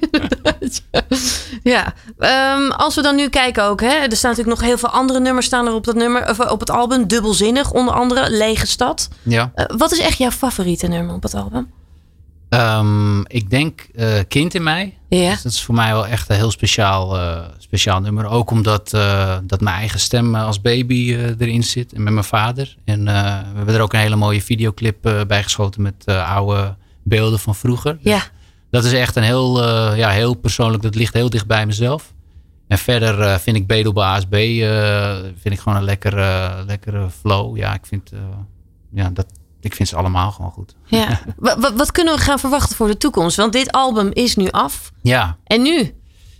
ja, 1.63 1.93
Ehm, 2.17 2.71
als 2.71 2.95
we 2.95 3.01
dan 3.01 3.15
nu 3.15 3.29
kijken 3.29 3.63
ook, 3.63 3.81
hè, 3.81 3.87
er 3.87 4.15
staan 4.17 4.29
natuurlijk 4.31 4.59
nog 4.59 4.67
heel 4.67 4.77
veel 4.77 4.89
andere 4.89 5.19
nummers 5.19 5.45
staan 5.45 5.67
er 5.67 5.73
op, 5.73 5.83
dat 5.83 5.95
nummer, 5.95 6.29
of, 6.29 6.39
op 6.39 6.59
het 6.59 6.69
album. 6.69 7.07
Dubbelzinnig, 7.07 7.71
onder 7.71 7.93
andere 7.93 8.29
Lege 8.29 8.67
Stad. 8.67 9.09
Ja. 9.23 9.51
Eh, 9.55 9.65
wat 9.77 9.91
is 9.91 9.99
echt 9.99 10.17
jouw 10.17 10.31
favoriete 10.31 10.87
nummer 10.87 11.15
op 11.15 11.23
het 11.23 11.33
album? 11.33 11.71
Ehm, 12.55 13.19
ik 13.21 13.49
denk 13.49 13.87
eh, 13.95 14.19
Kind 14.27 14.53
in 14.53 14.63
mij. 14.63 14.97
Ja, 15.09 15.29
Dus 15.29 15.41
dat 15.41 15.51
is 15.51 15.63
voor 15.63 15.75
mij 15.75 15.93
wel 15.93 16.07
echt 16.07 16.29
een 16.29 16.35
heel 16.35 16.51
speciaal, 16.51 17.19
eh, 17.19 17.41
speciaal 17.57 18.01
nummer. 18.01 18.25
Ook 18.25 18.51
omdat 18.51 18.93
eh, 18.93 19.37
dat 19.43 19.61
mijn 19.61 19.75
eigen 19.75 19.99
stem 19.99 20.35
als 20.35 20.61
baby 20.61 21.15
erin 21.37 21.63
zit. 21.63 21.93
En 21.93 22.03
met 22.03 22.13
mijn 22.13 22.25
vader. 22.25 22.75
En 22.85 23.03
we 23.03 23.11
hebben 23.55 23.75
er 23.75 23.81
ook 23.81 23.93
een 23.93 23.99
hele 23.99 24.15
mooie 24.15 24.41
videoclip 24.41 25.25
bij 25.27 25.43
geschoten 25.43 25.81
met 25.81 26.05
oude 26.05 26.75
beelden 27.03 27.39
van 27.39 27.55
vroeger. 27.55 27.97
Ja. 28.01 28.21
Dat 28.71 28.83
is 28.85 28.93
echt 28.93 29.15
een 29.15 29.23
heel, 29.23 29.63
ja, 29.95 30.09
heel 30.09 30.33
persoonlijk. 30.33 30.83
Dat 30.83 30.95
ligt 30.95 31.13
heel 31.13 31.29
dicht 31.29 31.47
bij 31.47 31.65
mezelf. 31.65 32.13
En 32.67 32.77
verder 32.77 33.39
vind 33.39 33.55
ik 33.55 33.67
Bedel 33.67 33.93
bij 33.93 34.03
ASB 34.03 34.35
vind 35.41 35.55
ik 35.55 35.59
gewoon 35.59 35.77
een 35.77 35.83
lekkere, 35.83 36.63
lekkere 36.67 37.09
flow. 37.09 37.57
Ja, 37.57 37.73
ik 37.73 37.85
vind, 37.85 38.11
ja, 38.91 39.09
dat, 39.09 39.27
ik 39.65 39.75
vind 39.75 39.89
ze 39.89 39.95
allemaal 39.95 40.31
gewoon 40.31 40.51
goed. 40.51 40.75
ja. 40.85 41.21
Wa- 41.37 41.59
wa- 41.59 41.73
wat 41.73 41.91
kunnen 41.91 42.15
we 42.15 42.19
gaan 42.21 42.39
verwachten 42.39 42.75
voor 42.75 42.87
de 42.87 42.97
toekomst? 42.97 43.37
Want 43.37 43.53
dit 43.53 43.71
album 43.71 44.09
is 44.13 44.35
nu 44.35 44.49
af. 44.49 44.91
Ja, 45.01 45.37
En 45.43 45.61
nu? 45.61 45.93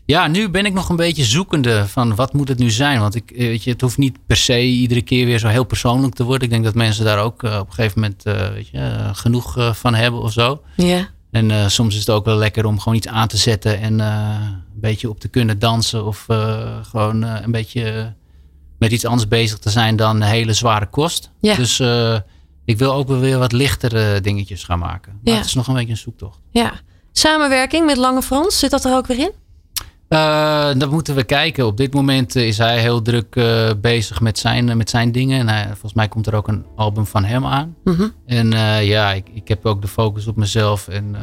Ja, 0.06 0.28
nu 0.28 0.50
ben 0.50 0.66
ik 0.66 0.74
nog 0.74 0.90
een 0.90 0.96
beetje 0.96 1.24
zoekende 1.24 1.88
van 1.88 2.16
wat 2.16 2.34
moet 2.34 2.48
het 2.48 2.58
nu 2.60 2.70
zijn. 2.70 3.00
Want 3.00 3.16
ik, 3.16 3.32
eh, 3.32 3.38
weet 3.48 3.64
je, 3.64 3.72
het 3.72 3.82
hoeft 3.82 3.98
niet 3.98 4.18
per 4.28 4.38
se 4.38 4.62
iedere 4.62 5.02
keer 5.02 5.26
weer 5.26 5.40
zo 5.40 5.48
heel 5.48 5.64
persoonlijk 5.64 6.14
te 6.16 6.24
worden. 6.24 6.44
Ik 6.44 6.50
denk 6.50 6.64
dat 6.64 6.74
mensen 6.76 7.06
daar 7.06 7.20
ook 7.20 7.44
eh, 7.44 7.58
op 7.60 7.68
een 7.68 7.74
gegeven 7.74 8.00
moment 8.02 8.26
eh, 8.26 8.50
weet 8.50 8.68
je, 8.68 9.10
genoeg 9.14 9.70
van 9.78 9.94
hebben 9.94 10.22
of 10.22 10.32
zo. 10.32 10.62
Ja. 10.76 11.08
En 11.32 11.72
soms 11.72 11.94
is 11.94 12.00
het 12.00 12.10
ook 12.10 12.26
wel 12.26 12.38
lekker 12.38 12.66
om 12.66 12.80
gewoon 12.80 12.98
iets 12.98 13.08
aan 13.08 13.28
te 13.28 13.38
zetten 13.38 13.80
en 13.82 14.00
een 14.00 14.64
beetje 14.74 15.10
op 15.10 15.20
te 15.20 15.28
kunnen 15.28 15.60
dansen. 15.60 16.06
Of 16.06 16.26
gewoon 16.82 17.22
een 17.22 17.52
beetje 17.52 18.14
met 18.80 18.92
iets 18.92 19.06
anders 19.06 19.28
bezig 19.28 19.58
te 19.60 19.70
zijn 19.70 19.96
dan 19.96 20.16
een 20.16 20.22
hele 20.22 20.54
zware 20.54 20.86
kost. 20.86 21.32
Ja. 21.40 21.56
Dus 21.56 21.78
ik 22.66 22.78
wil 22.78 22.94
ook 22.94 23.08
wel 23.08 23.20
weer 23.20 23.38
wat 23.40 23.52
lichtere 23.52 24.22
dingetjes 24.22 24.64
gaan 24.64 24.80
maken. 24.80 25.12
Maar 25.24 25.34
Ja. 25.34 25.40
het 25.40 25.46
is 25.46 25.54
nog 25.54 25.68
een 25.68 25.74
beetje 25.74 25.90
een 25.92 25.98
zoektocht. 25.98 26.40
ja. 26.52 26.72
Samenwerking 27.12 27.86
met 27.86 27.98
Lange 27.98 28.22
Frans, 28.22 28.60
zit 28.60 28.72
dat 28.72 28.86
er 28.86 28.96
ook 28.96 29.08
weer 29.08 29.20
in? 29.20 29.32
Eh, 30.08 30.70
dat 30.78 30.92
moeten 30.92 31.16
we 31.16 31.24
kijken. 31.24 31.66
Op 31.66 31.78
dit 31.78 31.94
moment 31.94 32.36
eh, 32.36 32.48
is 32.48 32.58
hij 32.58 32.80
heel 32.82 33.02
druk 33.02 33.36
eh, 33.36 33.70
bezig 33.82 34.22
met 34.22 34.38
zijn, 34.40 34.78
met 34.78 34.90
zijn 34.90 35.12
dingen. 35.12 35.40
En 35.40 35.50
hij- 35.50 35.66
volgens 35.68 35.94
mij 35.94 36.08
komt 36.08 36.28
er 36.28 36.36
ook 36.36 36.48
een 36.48 36.66
album 36.76 37.06
van 37.06 37.24
hem 37.24 37.46
aan. 37.46 37.76
Mhm. 37.84 38.08
En 38.26 38.50
ja, 38.86 39.12
ik, 39.14 39.28
ik 39.34 39.48
heb 39.48 39.66
ook 39.66 39.82
de 39.82 39.88
focus 39.88 40.28
op 40.28 40.36
mezelf. 40.36 40.88
En 40.88 41.16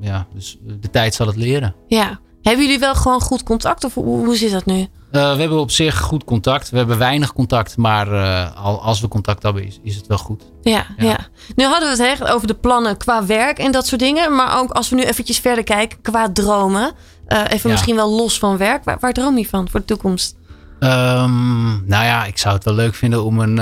ja, 0.00 0.26
dus 0.34 0.58
de 0.80 0.90
tijd 0.90 1.14
zal 1.14 1.26
het 1.26 1.36
leren. 1.36 1.74
Ja. 1.88 2.20
Hebben 2.42 2.64
jullie 2.64 2.78
wel 2.80 2.94
gewoon 2.94 3.20
goed 3.20 3.42
contact 3.42 3.84
of 3.84 3.94
hoe, 3.94 4.24
hoe 4.24 4.36
zit 4.36 4.52
dat 4.52 4.66
nu? 4.66 4.80
Eh, 4.80 5.32
we 5.34 5.40
hebben 5.40 5.58
op 5.58 5.70
zich 5.70 5.98
goed 6.00 6.24
contact. 6.24 6.70
We 6.70 6.76
hebben 6.76 6.98
weinig 6.98 7.32
contact, 7.32 7.76
maar 7.76 8.12
eh, 8.12 8.64
al, 8.64 8.82
als 8.82 9.00
we 9.00 9.08
contact 9.08 9.42
hebben, 9.42 9.66
is, 9.66 9.78
is 9.82 9.96
het 9.96 10.06
wel 10.06 10.18
goed. 10.18 10.42
Ja, 10.62 10.86
ja. 10.96 11.04
Ja. 11.04 11.18
Nu 11.56 11.64
hadden 11.64 11.96
we 11.96 12.02
het 12.02 12.18
hè, 12.18 12.32
over 12.32 12.46
de 12.46 12.54
plannen 12.54 12.96
qua 12.96 13.26
werk 13.26 13.58
en 13.58 13.72
dat 13.72 13.86
soort 13.86 14.00
dingen. 14.00 14.34
Maar 14.34 14.58
ook 14.58 14.70
als 14.70 14.88
we 14.88 14.96
nu 14.96 15.02
eventjes 15.02 15.38
verder 15.38 15.64
kijken 15.64 15.98
qua 16.02 16.32
dromen. 16.32 16.92
Eh, 17.26 17.38
even 17.48 17.60
Ja. 17.62 17.68
misschien 17.74 17.96
wel 17.96 18.10
los 18.10 18.38
van 18.38 18.56
werk. 18.56 18.84
Waar, 18.84 18.96
waar 19.00 19.12
droom 19.12 19.38
je 19.38 19.48
van 19.48 19.68
voor 19.68 19.80
de 19.80 19.86
toekomst? 19.86 20.36
Ehm, 20.78 21.86
nou 21.86 22.04
ja, 22.04 22.24
ik 22.24 22.38
zou 22.38 22.54
het 22.54 22.64
wel 22.64 22.74
leuk 22.74 22.94
vinden 22.94 23.24
om 23.24 23.40
een, 23.40 23.56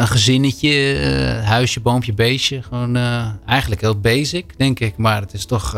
een 0.00 0.06
gezinnetje, 0.08 0.96
huisje, 1.44 1.80
boompje, 1.80 2.12
beestje. 2.12 2.62
Gewoon 2.62 2.96
eigenlijk 3.46 3.80
heel 3.80 4.00
basic, 4.00 4.58
denk 4.58 4.80
ik. 4.80 4.96
Maar 4.96 5.20
het 5.20 5.32
is 5.32 5.44
toch 5.46 5.74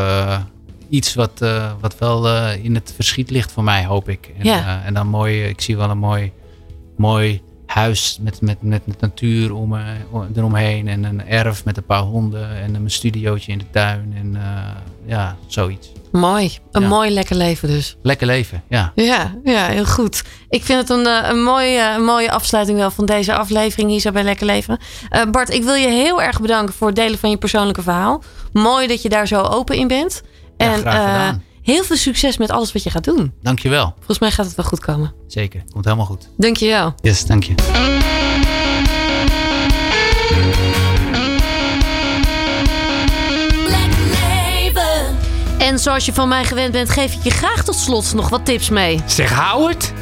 iets 0.89 1.15
wat, 1.15 1.41
eh, 1.43 1.73
wat 1.81 1.99
wel 1.99 2.29
eh, 2.29 2.65
in 2.65 2.75
het 2.75 2.93
verschiet 2.95 3.31
ligt 3.31 3.53
voor 3.53 3.65
mij, 3.65 3.85
hoop 3.85 4.09
ik. 4.09 4.31
En, 4.39 4.45
Ja. 4.45 4.59
eh, 4.81 4.87
en 4.87 4.95
dan 4.95 5.07
mooi, 5.07 5.43
ik 5.45 5.61
zie 5.61 5.77
wel 5.77 5.91
een 5.91 5.99
mooi, 5.99 6.33
mooi 6.97 7.41
huis 7.67 8.19
met, 8.21 8.41
met, 8.41 8.63
met, 8.63 8.87
met 8.87 9.01
natuur 9.01 9.55
om, 9.55 9.77
om- 10.11 10.29
eromheen. 10.37 10.89
En 10.89 11.05
een 11.05 11.27
erf 11.29 11.65
met 11.65 11.77
een 11.77 11.85
paar 11.87 12.01
honden 12.03 12.57
en 12.63 12.75
een 12.75 12.91
studiootje 12.91 13.53
in 13.53 13.59
de 13.59 13.71
tuin. 13.71 14.15
En 14.19 14.37
ja, 15.07 15.37
zoiets. 15.47 15.93
Mooi. 16.13 16.59
Een 16.73 16.83
Ja. 16.83 16.89
mooi 16.89 17.11
lekker 17.11 17.37
leven 17.37 17.69
dus. 17.69 17.97
Lekker 18.03 18.27
leven, 18.27 18.63
ja. 18.69 18.93
Ja, 18.95 19.35
ja, 19.45 19.67
heel 19.67 19.85
goed. 19.87 20.23
Ik 20.49 20.65
vind 20.65 20.81
het 20.81 20.91
een, 20.91 21.07
een, 21.31 21.43
mooie, 21.43 21.95
een 21.97 22.05
mooie 22.05 22.31
afsluiting 22.31 22.79
wel 22.79 22.91
van 22.91 23.07
deze 23.07 23.35
aflevering 23.37 23.91
hier 23.91 24.01
zo 24.01 24.11
bij 24.11 24.23
Lekker 24.23 24.47
Leven. 24.47 24.79
Bart, 25.31 25.51
ik 25.51 25.63
wil 25.63 25.75
je 25.75 25.89
heel 25.89 26.23
erg 26.23 26.41
bedanken 26.41 26.75
voor 26.75 26.87
het 26.87 26.97
delen 26.97 27.19
van 27.19 27.31
je 27.31 27.37
persoonlijke 27.37 27.83
verhaal. 27.83 28.23
Mooi 28.53 28.87
dat 28.87 29.03
je 29.03 29.09
daar 29.09 29.27
zo 29.27 29.41
open 29.43 29.77
in 29.77 29.89
bent. 29.89 30.23
Ja, 30.57 30.73
en 30.73 30.79
graag 30.81 30.95
eh, 30.95 31.13
gedaan. 31.13 31.43
heel 31.63 31.85
veel 31.85 31.97
succes 31.97 32.37
met 32.37 32.51
alles 32.51 32.73
wat 32.73 32.83
je 32.83 32.91
gaat 32.91 33.05
doen. 33.05 33.33
Dankjewel. 33.43 33.93
Volgens 33.97 34.19
mij 34.19 34.31
gaat 34.31 34.47
het 34.47 34.55
wel 34.55 34.67
goed 34.67 34.81
komen. 34.81 35.13
Zeker, 35.27 35.63
komt 35.73 35.85
helemaal 35.85 36.07
goed. 36.07 36.29
Dank 36.37 36.57
je 36.57 36.67
wel. 36.67 36.95
Yes, 37.01 37.27
dank 37.27 37.45
je. 37.45 37.55
En 45.59 45.79
zoals 45.79 46.05
je 46.05 46.13
van 46.13 46.29
mij 46.29 46.45
gewend 46.45 46.73
bent, 46.73 46.91
geef 46.91 47.15
ik 47.15 47.23
je 47.23 47.31
graag 47.31 47.65
tot 47.65 47.75
slot 47.75 48.15
nog 48.15 48.29
wat 48.29 48.45
tips 48.45 48.69
mee. 48.69 49.01
Zeg 49.07 49.33
Howard, 49.35 49.93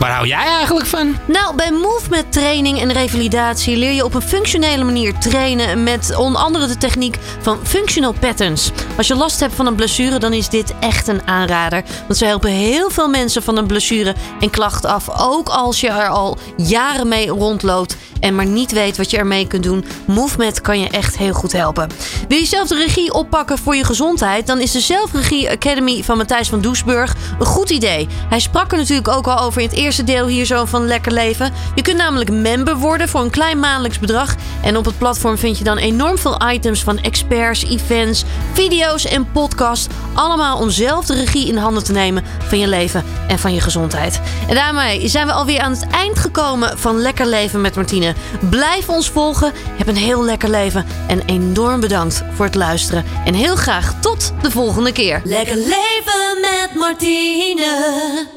waar 0.00 0.10
hou 0.10 0.26
jij 0.26 0.46
eigenlijk 0.46 0.86
van? 0.86 1.16
Nou, 1.26 1.56
bij 1.56 1.70
Movement 1.70 2.32
training 2.32 2.80
en 2.80 2.92
revalidatie 2.92 3.76
leer 3.76 3.92
je 3.92 4.04
op 4.04 4.14
een 4.14 4.22
functionele 4.22 4.84
manier 4.84 5.18
trainen 5.18 5.82
met 5.82 6.16
onder 6.16 6.40
andere 6.40 6.66
de 6.66 6.76
techniek 6.76 7.16
van 7.40 7.58
functional 7.62 8.12
patterns. 8.12 8.70
Als 8.96 9.06
je 9.06 9.14
last 9.14 9.40
hebt 9.40 9.54
van 9.54 9.66
een 9.66 9.74
blessure, 9.74 10.18
dan 10.18 10.32
is 10.32 10.48
dit 10.48 10.74
echt 10.80 11.08
een 11.08 11.26
aanrader. 11.26 11.84
Want 12.06 12.18
ze 12.18 12.24
helpen 12.24 12.50
heel 12.50 12.90
veel 12.90 13.08
mensen 13.08 13.42
van 13.42 13.56
een 13.56 13.66
blessure 13.66 14.14
en 14.40 14.50
klacht 14.50 14.84
af. 14.84 15.20
Ook 15.20 15.48
als 15.48 15.80
je 15.80 15.88
er 15.88 16.08
al 16.08 16.38
jaren 16.56 17.08
mee 17.08 17.28
rondloopt 17.28 17.96
en 18.20 18.34
maar 18.34 18.46
niet 18.46 18.72
weet 18.72 18.96
wat 18.96 19.10
je 19.10 19.16
ermee 19.16 19.46
kunt 19.46 19.62
doen. 19.62 19.84
Movement 20.04 20.60
kan 20.60 20.80
je 20.80 20.88
echt 20.88 21.16
heel 21.16 21.32
goed 21.32 21.52
helpen. 21.52 21.88
Wil 22.28 22.38
je 22.38 22.46
zelf 22.46 22.68
de 22.68 22.76
regie 22.76 23.12
oppakken 23.12 23.58
voor 23.58 23.76
je 23.76 23.84
gezondheid? 23.84 24.46
Dan 24.46 24.60
is 24.60 24.72
de 24.72 24.80
Zelfregie 24.80 25.50
Academy 25.50 26.02
van 26.02 26.16
Matthijs 26.16 26.48
van 26.48 26.60
Doesburg 26.60 27.14
een 27.38 27.46
goed 27.46 27.70
idee. 27.70 28.08
Hij 28.28 28.40
sprak 28.40 28.72
er 28.72 28.78
natuurlijk 28.78 29.08
ook 29.08 29.26
al 29.26 29.40
over 29.40 29.60
in 29.60 29.68
het 29.68 29.76
deel 29.96 30.26
hier 30.26 30.44
zo 30.44 30.64
van 30.64 30.86
Lekker 30.86 31.12
Leven. 31.12 31.52
Je 31.74 31.82
kunt 31.82 31.96
namelijk 31.96 32.30
member 32.30 32.76
worden 32.76 33.08
voor 33.08 33.20
een 33.20 33.30
klein 33.30 33.58
maandelijks 33.58 33.98
bedrag. 33.98 34.34
En 34.62 34.76
op 34.76 34.84
het 34.84 34.98
platform 34.98 35.38
vind 35.38 35.58
je 35.58 35.64
dan 35.64 35.76
enorm 35.76 36.18
veel 36.18 36.48
items 36.50 36.82
van 36.82 36.98
experts, 36.98 37.64
events, 37.64 38.24
video's 38.52 39.04
en 39.04 39.32
podcasts. 39.32 39.86
Allemaal 40.14 40.58
om 40.58 40.70
zelf 40.70 41.06
de 41.06 41.14
regie 41.14 41.48
in 41.48 41.56
handen 41.56 41.84
te 41.84 41.92
nemen 41.92 42.24
van 42.48 42.58
je 42.58 42.68
leven 42.68 43.04
en 43.28 43.38
van 43.38 43.54
je 43.54 43.60
gezondheid. 43.60 44.20
En 44.48 44.54
daarmee 44.54 45.08
zijn 45.08 45.26
we 45.26 45.32
alweer 45.32 45.60
aan 45.60 45.72
het 45.72 45.86
eind 45.90 46.18
gekomen 46.18 46.78
van 46.78 47.00
Lekker 47.00 47.26
Leven 47.26 47.60
met 47.60 47.74
Martine. 47.74 48.14
Blijf 48.50 48.88
ons 48.88 49.10
volgen. 49.10 49.52
Heb 49.54 49.86
een 49.86 49.96
heel 49.96 50.24
lekker 50.24 50.50
leven. 50.50 50.86
En 51.08 51.22
enorm 51.26 51.80
bedankt 51.80 52.22
voor 52.34 52.44
het 52.44 52.54
luisteren. 52.54 53.04
En 53.24 53.34
heel 53.34 53.56
graag 53.56 53.94
tot 54.00 54.32
de 54.42 54.50
volgende 54.50 54.92
keer. 54.92 55.20
Lekker 55.24 55.56
leven 55.56 56.40
met 56.40 56.70
Martine. 56.74 58.28